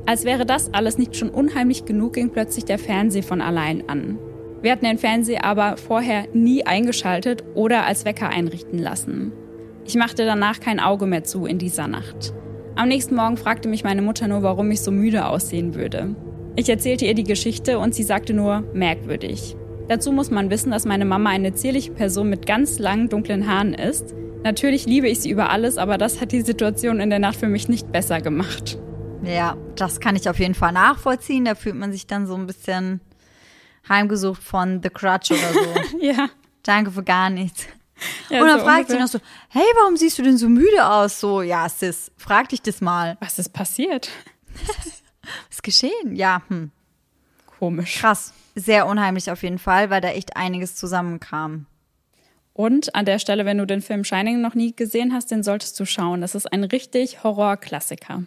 Als 0.07 0.25
wäre 0.25 0.47
das 0.47 0.73
alles 0.73 0.97
nicht 0.97 1.15
schon 1.15 1.29
unheimlich 1.29 1.85
genug, 1.85 2.13
ging 2.13 2.31
plötzlich 2.31 2.65
der 2.65 2.79
Fernseher 2.79 3.21
von 3.21 3.41
allein 3.41 3.87
an. 3.87 4.17
Wir 4.63 4.71
hatten 4.71 4.85
den 4.85 4.97
Fernseher 4.97 5.45
aber 5.45 5.77
vorher 5.77 6.25
nie 6.33 6.65
eingeschaltet 6.65 7.43
oder 7.53 7.85
als 7.85 8.05
Wecker 8.05 8.29
einrichten 8.29 8.79
lassen. 8.79 9.33
Ich 9.85 9.95
machte 9.95 10.25
danach 10.25 10.59
kein 10.59 10.79
Auge 10.79 11.05
mehr 11.05 11.23
zu 11.23 11.45
in 11.45 11.57
dieser 11.57 11.87
Nacht. 11.87 12.33
Am 12.75 12.87
nächsten 12.87 13.15
Morgen 13.15 13.37
fragte 13.37 13.67
mich 13.67 13.83
meine 13.83 14.01
Mutter 14.01 14.27
nur, 14.27 14.43
warum 14.43 14.71
ich 14.71 14.81
so 14.81 14.91
müde 14.91 15.25
aussehen 15.25 15.75
würde. 15.75 16.15
Ich 16.55 16.69
erzählte 16.69 17.05
ihr 17.05 17.13
die 17.13 17.23
Geschichte 17.23 17.79
und 17.79 17.95
sie 17.95 18.03
sagte 18.03 18.33
nur, 18.33 18.61
merkwürdig. 18.73 19.55
Dazu 19.87 20.11
muss 20.11 20.31
man 20.31 20.49
wissen, 20.49 20.71
dass 20.71 20.85
meine 20.85 21.05
Mama 21.05 21.29
eine 21.29 21.53
zierliche 21.53 21.91
Person 21.91 22.29
mit 22.29 22.45
ganz 22.45 22.79
langen, 22.79 23.09
dunklen 23.09 23.47
Haaren 23.47 23.73
ist. 23.73 24.15
Natürlich 24.43 24.85
liebe 24.85 25.07
ich 25.07 25.19
sie 25.19 25.29
über 25.29 25.49
alles, 25.49 25.77
aber 25.77 25.97
das 25.97 26.21
hat 26.21 26.31
die 26.31 26.41
Situation 26.41 26.99
in 26.99 27.09
der 27.09 27.19
Nacht 27.19 27.35
für 27.35 27.47
mich 27.47 27.67
nicht 27.67 27.91
besser 27.91 28.21
gemacht. 28.21 28.79
Ja, 29.23 29.57
das 29.75 29.99
kann 29.99 30.15
ich 30.15 30.29
auf 30.29 30.39
jeden 30.39 30.55
Fall 30.55 30.71
nachvollziehen. 30.71 31.45
Da 31.45 31.55
fühlt 31.55 31.75
man 31.75 31.91
sich 31.91 32.07
dann 32.07 32.25
so 32.25 32.35
ein 32.35 32.47
bisschen 32.47 33.01
heimgesucht 33.87 34.41
von 34.41 34.81
The 34.81 34.89
Crutch 34.89 35.31
oder 35.31 35.53
so. 35.53 35.97
ja. 36.01 36.29
Danke 36.63 36.91
für 36.91 37.03
gar 37.03 37.29
nichts. 37.29 37.67
Ja, 38.29 38.41
und 38.41 38.47
dann 38.47 38.59
so 38.59 38.65
fragt 38.65 38.89
ungefähr. 38.89 38.95
sie 38.95 39.01
noch 39.01 39.07
so, 39.07 39.19
hey, 39.49 39.65
warum 39.79 39.97
siehst 39.97 40.17
du 40.17 40.23
denn 40.23 40.37
so 40.37 40.49
müde 40.49 40.85
aus? 40.85 41.19
So, 41.19 41.41
ja, 41.41 41.67
Sis, 41.69 42.11
frag 42.17 42.49
dich 42.49 42.61
das 42.61 42.81
mal. 42.81 43.17
Was 43.19 43.39
ist 43.39 43.49
passiert? 43.49 44.09
Was 44.67 45.47
ist 45.49 45.63
geschehen? 45.63 46.15
Ja, 46.15 46.41
hm. 46.47 46.71
Komisch. 47.59 47.99
Krass. 47.99 48.33
Sehr 48.55 48.87
unheimlich 48.87 49.29
auf 49.29 49.43
jeden 49.43 49.59
Fall, 49.59 49.89
weil 49.89 50.01
da 50.01 50.09
echt 50.09 50.35
einiges 50.35 50.75
zusammenkam. 50.75 51.67
Und 52.53 52.95
an 52.95 53.05
der 53.05 53.19
Stelle, 53.19 53.45
wenn 53.45 53.57
du 53.57 53.65
den 53.65 53.81
Film 53.81 54.03
Shining 54.03 54.41
noch 54.41 54.55
nie 54.55 54.75
gesehen 54.75 55.13
hast, 55.13 55.31
den 55.31 55.43
solltest 55.43 55.79
du 55.79 55.85
schauen. 55.85 56.21
Das 56.21 56.35
ist 56.35 56.51
ein 56.51 56.63
richtig 56.63 57.23
Horrorklassiker. 57.23 58.23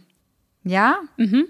Ja? 0.62 0.96
Mhm. 1.16 1.46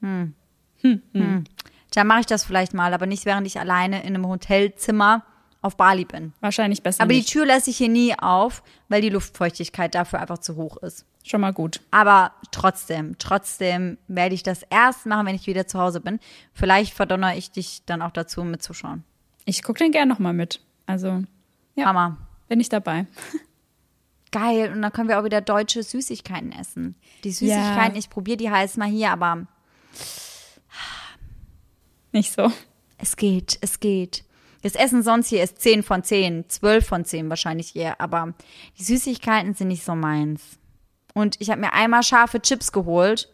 Hm. 0.00 0.34
Hm, 0.82 1.02
hm. 1.12 1.20
hm. 1.20 1.44
Tja, 1.90 2.04
mache 2.04 2.20
ich 2.20 2.26
das 2.26 2.44
vielleicht 2.44 2.74
mal, 2.74 2.92
aber 2.92 3.06
nicht 3.06 3.24
während 3.24 3.46
ich 3.46 3.58
alleine 3.58 4.02
in 4.02 4.14
einem 4.14 4.26
Hotelzimmer 4.26 5.24
auf 5.64 5.76
Bali 5.76 6.04
bin. 6.04 6.34
Wahrscheinlich 6.40 6.82
besser. 6.82 7.02
Aber 7.02 7.14
nicht. 7.14 7.28
die 7.28 7.32
Tür 7.32 7.46
lasse 7.46 7.70
ich 7.70 7.78
hier 7.78 7.88
nie 7.88 8.14
auf, 8.18 8.62
weil 8.88 9.00
die 9.00 9.08
Luftfeuchtigkeit 9.08 9.94
dafür 9.94 10.20
einfach 10.20 10.38
zu 10.38 10.56
hoch 10.56 10.76
ist. 10.76 11.06
Schon 11.24 11.40
mal 11.40 11.54
gut. 11.54 11.80
Aber 11.90 12.32
trotzdem, 12.50 13.16
trotzdem 13.18 13.96
werde 14.06 14.34
ich 14.34 14.42
das 14.42 14.62
erst 14.68 15.06
machen, 15.06 15.26
wenn 15.26 15.34
ich 15.34 15.46
wieder 15.46 15.66
zu 15.66 15.78
Hause 15.78 16.00
bin. 16.00 16.20
Vielleicht 16.52 16.92
verdonner 16.92 17.34
ich 17.34 17.50
dich 17.50 17.82
dann 17.86 18.02
auch 18.02 18.10
dazu, 18.10 18.44
mitzuschauen. 18.44 19.04
Ich 19.46 19.62
gucke 19.62 19.78
den 19.78 19.90
gern 19.90 20.06
nochmal 20.06 20.34
mit. 20.34 20.60
Also, 20.84 21.22
ja. 21.76 21.86
Hammer. 21.86 22.18
Bin 22.48 22.60
ich 22.60 22.68
dabei. 22.68 23.06
Geil. 24.30 24.70
Und 24.70 24.82
dann 24.82 24.92
können 24.92 25.08
wir 25.08 25.18
auch 25.18 25.24
wieder 25.24 25.40
deutsche 25.40 25.82
Süßigkeiten 25.82 26.52
essen. 26.52 26.94
Die 27.24 27.32
Süßigkeiten, 27.32 27.94
ja. 27.94 27.98
ich 27.98 28.10
probiere 28.10 28.36
die 28.36 28.50
heiß 28.50 28.76
mal 28.76 28.88
hier, 28.88 29.12
aber. 29.12 29.46
Nicht 32.12 32.32
so. 32.32 32.52
Es 32.98 33.16
geht, 33.16 33.56
es 33.62 33.80
geht. 33.80 34.24
Das 34.64 34.76
Essen 34.76 35.02
sonst 35.02 35.28
hier 35.28 35.44
ist 35.44 35.60
10 35.60 35.82
von 35.82 36.02
10, 36.02 36.48
12 36.48 36.86
von 36.86 37.04
10 37.04 37.28
wahrscheinlich 37.28 37.76
eher, 37.76 38.00
aber 38.00 38.32
die 38.78 38.82
Süßigkeiten 38.82 39.52
sind 39.52 39.68
nicht 39.68 39.84
so 39.84 39.94
meins. 39.94 40.58
Und 41.12 41.38
ich 41.38 41.50
habe 41.50 41.60
mir 41.60 41.74
einmal 41.74 42.02
scharfe 42.02 42.40
Chips 42.40 42.72
geholt. 42.72 43.28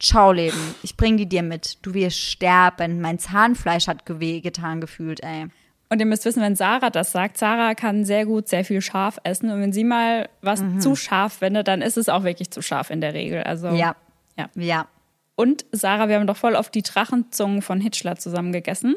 Ciao, 0.00 0.32
Leben. 0.32 0.58
Ich 0.82 0.96
bring 0.96 1.16
die 1.16 1.28
dir 1.28 1.44
mit. 1.44 1.78
Du 1.82 1.94
wirst 1.94 2.18
sterben. 2.18 3.00
Mein 3.00 3.20
Zahnfleisch 3.20 3.86
hat 3.86 4.04
getan 4.04 4.80
gefühlt, 4.80 5.22
ey. 5.22 5.46
Und 5.90 6.00
ihr 6.00 6.06
müsst 6.06 6.24
wissen, 6.24 6.42
wenn 6.42 6.56
Sarah 6.56 6.90
das 6.90 7.12
sagt, 7.12 7.38
Sarah 7.38 7.76
kann 7.76 8.04
sehr 8.04 8.26
gut 8.26 8.48
sehr 8.48 8.64
viel 8.64 8.80
scharf 8.80 9.18
essen. 9.22 9.48
Und 9.48 9.60
wenn 9.60 9.72
sie 9.72 9.84
mal 9.84 10.28
was 10.42 10.60
mhm. 10.60 10.80
zu 10.80 10.96
scharf 10.96 11.34
findet, 11.34 11.68
dann 11.68 11.82
ist 11.82 11.96
es 11.96 12.08
auch 12.08 12.24
wirklich 12.24 12.50
zu 12.50 12.62
scharf 12.62 12.90
in 12.90 13.00
der 13.00 13.14
Regel. 13.14 13.44
Also, 13.44 13.68
ja. 13.68 13.94
Ja. 14.36 14.50
ja. 14.56 14.88
Und 15.36 15.66
Sarah, 15.70 16.08
wir 16.08 16.16
haben 16.16 16.26
doch 16.26 16.36
voll 16.36 16.56
auf 16.56 16.68
die 16.68 16.82
Drachenzungen 16.82 17.62
von 17.62 17.80
Hitchler 17.80 18.16
zusammen 18.16 18.50
gegessen. 18.52 18.96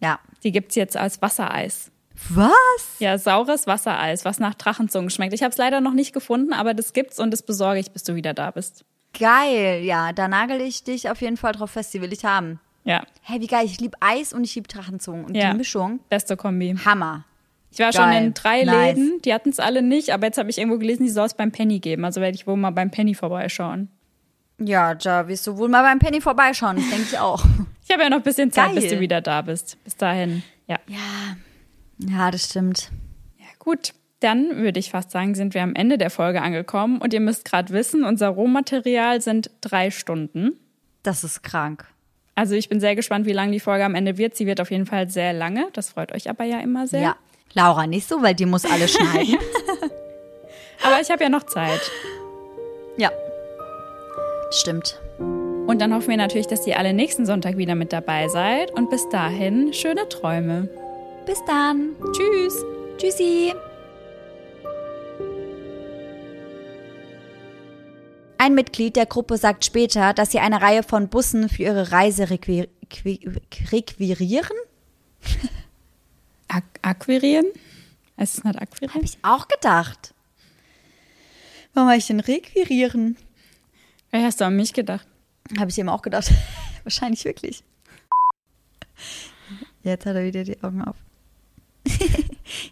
Ja. 0.00 0.20
Die 0.42 0.52
gibt 0.52 0.70
es 0.70 0.76
jetzt 0.76 0.96
als 0.96 1.20
Wassereis. 1.22 1.90
Was? 2.30 2.50
Ja, 2.98 3.16
saures 3.16 3.66
Wassereis, 3.66 4.24
was 4.24 4.40
nach 4.40 4.54
Drachenzungen 4.54 5.10
schmeckt. 5.10 5.32
Ich 5.34 5.42
habe 5.42 5.52
es 5.52 5.58
leider 5.58 5.80
noch 5.80 5.94
nicht 5.94 6.12
gefunden, 6.12 6.52
aber 6.52 6.74
das 6.74 6.92
gibt's 6.92 7.18
und 7.18 7.30
das 7.30 7.42
besorge 7.42 7.78
ich, 7.80 7.92
bis 7.92 8.02
du 8.04 8.14
wieder 8.14 8.34
da 8.34 8.50
bist. 8.50 8.84
Geil, 9.18 9.82
ja, 9.84 10.12
da 10.12 10.28
nagel 10.28 10.60
ich 10.60 10.84
dich 10.84 11.10
auf 11.10 11.20
jeden 11.20 11.36
Fall 11.36 11.52
drauf 11.52 11.70
fest, 11.70 11.94
die 11.94 12.02
will 12.02 12.12
ich 12.12 12.24
haben. 12.24 12.60
Ja. 12.84 13.04
Hey, 13.22 13.40
wie 13.40 13.46
geil, 13.46 13.64
ich 13.66 13.80
liebe 13.80 13.96
Eis 14.00 14.32
und 14.32 14.44
ich 14.44 14.54
liebe 14.54 14.68
Drachenzungen 14.68 15.24
und 15.24 15.34
ja. 15.34 15.52
die 15.52 15.58
Mischung. 15.58 16.00
Beste 16.08 16.36
Kombi. 16.36 16.76
Hammer. 16.84 17.24
Ich 17.70 17.78
war 17.78 17.90
geil. 17.90 18.02
schon 18.02 18.12
in 18.12 18.34
drei 18.34 18.64
nice. 18.64 18.96
Läden, 18.96 19.22
die 19.22 19.34
hatten 19.34 19.50
es 19.50 19.60
alle 19.60 19.82
nicht, 19.82 20.10
aber 20.10 20.26
jetzt 20.26 20.38
habe 20.38 20.50
ich 20.50 20.58
irgendwo 20.58 20.78
gelesen, 20.78 21.04
die 21.04 21.10
soll 21.10 21.26
es 21.26 21.34
beim 21.34 21.52
Penny 21.52 21.80
geben. 21.80 22.04
Also 22.04 22.20
werde 22.20 22.34
ich 22.34 22.46
wohl 22.46 22.56
mal 22.56 22.70
beim 22.70 22.90
Penny 22.90 23.14
vorbeischauen. 23.14 23.88
Ja, 24.58 24.94
da 24.94 25.28
wirst 25.28 25.46
du 25.46 25.56
wohl 25.56 25.68
mal 25.68 25.82
beim 25.82 25.98
Penny 25.98 26.20
vorbeischauen, 26.20 26.76
das 26.76 26.88
denke 26.90 27.06
ich 27.10 27.18
auch. 27.18 27.44
Ich 27.88 27.94
habe 27.94 28.02
ja 28.02 28.10
noch 28.10 28.18
ein 28.18 28.22
bisschen 28.22 28.52
Zeit, 28.52 28.74
Geil. 28.74 28.82
bis 28.82 28.90
du 28.90 29.00
wieder 29.00 29.22
da 29.22 29.40
bist. 29.40 29.82
Bis 29.82 29.96
dahin, 29.96 30.42
ja. 30.66 30.78
Ja, 30.88 31.38
ja 32.06 32.30
das 32.30 32.44
stimmt. 32.44 32.90
Ja, 33.38 33.46
gut. 33.58 33.94
Dann 34.20 34.56
würde 34.56 34.78
ich 34.78 34.90
fast 34.90 35.10
sagen, 35.10 35.34
sind 35.34 35.54
wir 35.54 35.62
am 35.62 35.74
Ende 35.74 35.96
der 35.96 36.10
Folge 36.10 36.42
angekommen. 36.42 36.98
Und 36.98 37.14
ihr 37.14 37.20
müsst 37.20 37.46
gerade 37.46 37.72
wissen, 37.72 38.04
unser 38.04 38.28
Rohmaterial 38.28 39.22
sind 39.22 39.50
drei 39.62 39.90
Stunden. 39.90 40.58
Das 41.02 41.24
ist 41.24 41.42
krank. 41.42 41.86
Also 42.34 42.54
ich 42.54 42.68
bin 42.68 42.78
sehr 42.78 42.94
gespannt, 42.94 43.24
wie 43.24 43.32
lang 43.32 43.52
die 43.52 43.60
Folge 43.60 43.86
am 43.86 43.94
Ende 43.94 44.18
wird. 44.18 44.36
Sie 44.36 44.46
wird 44.46 44.60
auf 44.60 44.70
jeden 44.70 44.84
Fall 44.84 45.08
sehr 45.08 45.32
lange. 45.32 45.68
Das 45.72 45.88
freut 45.88 46.12
euch 46.12 46.28
aber 46.28 46.44
ja 46.44 46.60
immer 46.60 46.86
sehr. 46.86 47.00
Ja. 47.00 47.16
Laura 47.54 47.86
nicht 47.86 48.06
so, 48.06 48.22
weil 48.22 48.34
die 48.34 48.44
muss 48.44 48.66
alles 48.66 48.92
schneiden. 48.92 49.38
aber 50.84 51.00
ich 51.00 51.10
habe 51.10 51.22
ja 51.22 51.30
noch 51.30 51.44
Zeit. 51.44 51.90
Ja. 52.98 53.10
Stimmt. 54.50 55.00
Und 55.18 55.80
dann 55.80 55.92
hoffen 55.92 56.08
wir 56.08 56.16
natürlich, 56.16 56.46
dass 56.46 56.66
ihr 56.66 56.78
alle 56.78 56.94
nächsten 56.94 57.26
Sonntag 57.26 57.58
wieder 57.58 57.74
mit 57.74 57.92
dabei 57.92 58.28
seid. 58.28 58.70
Und 58.70 58.88
bis 58.88 59.06
dahin, 59.10 59.72
schöne 59.74 60.08
Träume. 60.08 60.68
Bis 61.26 61.44
dann. 61.44 61.90
Tschüss. 62.12 62.64
Tschüssi. 62.96 63.52
Ein 68.38 68.54
Mitglied 68.54 68.96
der 68.96 69.04
Gruppe 69.04 69.36
sagt 69.36 69.64
später, 69.64 70.14
dass 70.14 70.30
sie 70.30 70.38
eine 70.38 70.62
Reihe 70.62 70.82
von 70.82 71.08
Bussen 71.08 71.48
für 71.48 71.64
ihre 71.64 71.92
Reise 71.92 72.30
requir 72.30 72.68
requirieren. 73.70 74.56
Ak 76.48 76.64
akquirieren? 76.80 77.46
Es 78.16 78.42
nicht 78.42 78.62
akquirieren? 78.62 78.94
Habe 78.94 79.04
ich 79.04 79.18
auch 79.22 79.48
gedacht. 79.48 80.14
Warum 81.74 81.90
habe 81.90 81.98
ich 81.98 82.06
denn 82.06 82.20
requirieren? 82.20 83.18
Ey, 84.10 84.22
hast 84.22 84.40
du 84.40 84.46
an 84.46 84.56
mich 84.56 84.72
gedacht? 84.72 85.06
Habe 85.58 85.70
ich 85.70 85.78
eben 85.78 85.88
auch 85.88 86.02
gedacht. 86.02 86.30
Wahrscheinlich 86.82 87.24
wirklich. 87.24 87.62
Jetzt 89.82 90.06
hat 90.06 90.16
er 90.16 90.24
wieder 90.24 90.44
die 90.44 90.62
Augen 90.62 90.82
auf. 90.82 90.96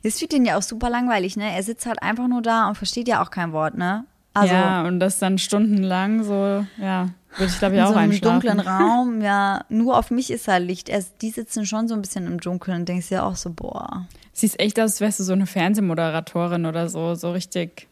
Jetzt 0.03 0.19
fühlt 0.19 0.33
ihn 0.33 0.45
ja 0.45 0.57
auch 0.57 0.63
super 0.63 0.91
langweilig, 0.91 1.37
ne? 1.37 1.55
Er 1.55 1.63
sitzt 1.63 1.87
halt 1.87 2.03
einfach 2.03 2.29
nur 2.29 2.43
da 2.43 2.69
und 2.69 2.77
versteht 2.77 3.09
ja 3.09 3.23
auch 3.23 3.31
kein 3.31 3.53
Wort, 3.53 3.77
ne? 3.77 4.05
Also, 4.35 4.55
ja, 4.55 4.87
und 4.87 5.01
das 5.01 5.19
dann 5.19 5.39
stundenlang 5.39 6.23
so, 6.23 6.67
ja, 6.79 7.09
würde 7.39 7.53
ich 7.53 7.59
glaube 7.59 7.77
ich 7.77 7.83
auch 7.83 7.89
in 7.89 7.95
so 7.95 7.99
einem 7.99 8.21
dunklen 8.21 8.61
Raum, 8.69 9.23
ja, 9.23 9.65
nur 9.71 9.97
auf 9.97 10.11
mich 10.11 10.31
ist 10.31 10.47
halt 10.47 10.67
Licht. 10.67 10.91
Er, 10.91 11.03
die 11.23 11.31
sitzen 11.31 11.65
schon 11.65 11.89
so 11.89 11.95
ein 11.95 12.03
bisschen 12.03 12.27
im 12.27 12.39
Dunkeln 12.39 12.81
und 12.81 12.89
denkst 12.89 13.09
dir 13.09 13.25
auch 13.25 13.37
so, 13.37 13.51
boah. 13.51 14.07
Siehst 14.35 14.61
echt 14.61 14.79
aus, 14.79 14.93
als 14.93 15.01
wärst 15.01 15.21
du 15.21 15.25
so 15.25 15.33
eine 15.33 15.47
Fernsehmoderatorin 15.47 16.67
oder 16.67 16.91
so, 16.91 17.15
so 17.15 17.33
richtig. 17.33 17.89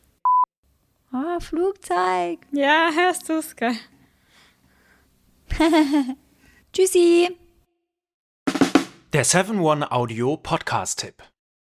Ah, 1.16 1.36
oh, 1.36 1.40
Flugzeug. 1.40 2.40
Ja, 2.50 2.90
hörst 2.92 3.28
du 3.28 3.34
es, 3.34 3.54
geil. 3.54 3.76
Tschüssi. 6.72 7.38
Der 9.12 9.24
7-One 9.24 9.92
Audio 9.92 10.36
Podcast-Tipp. 10.36 11.22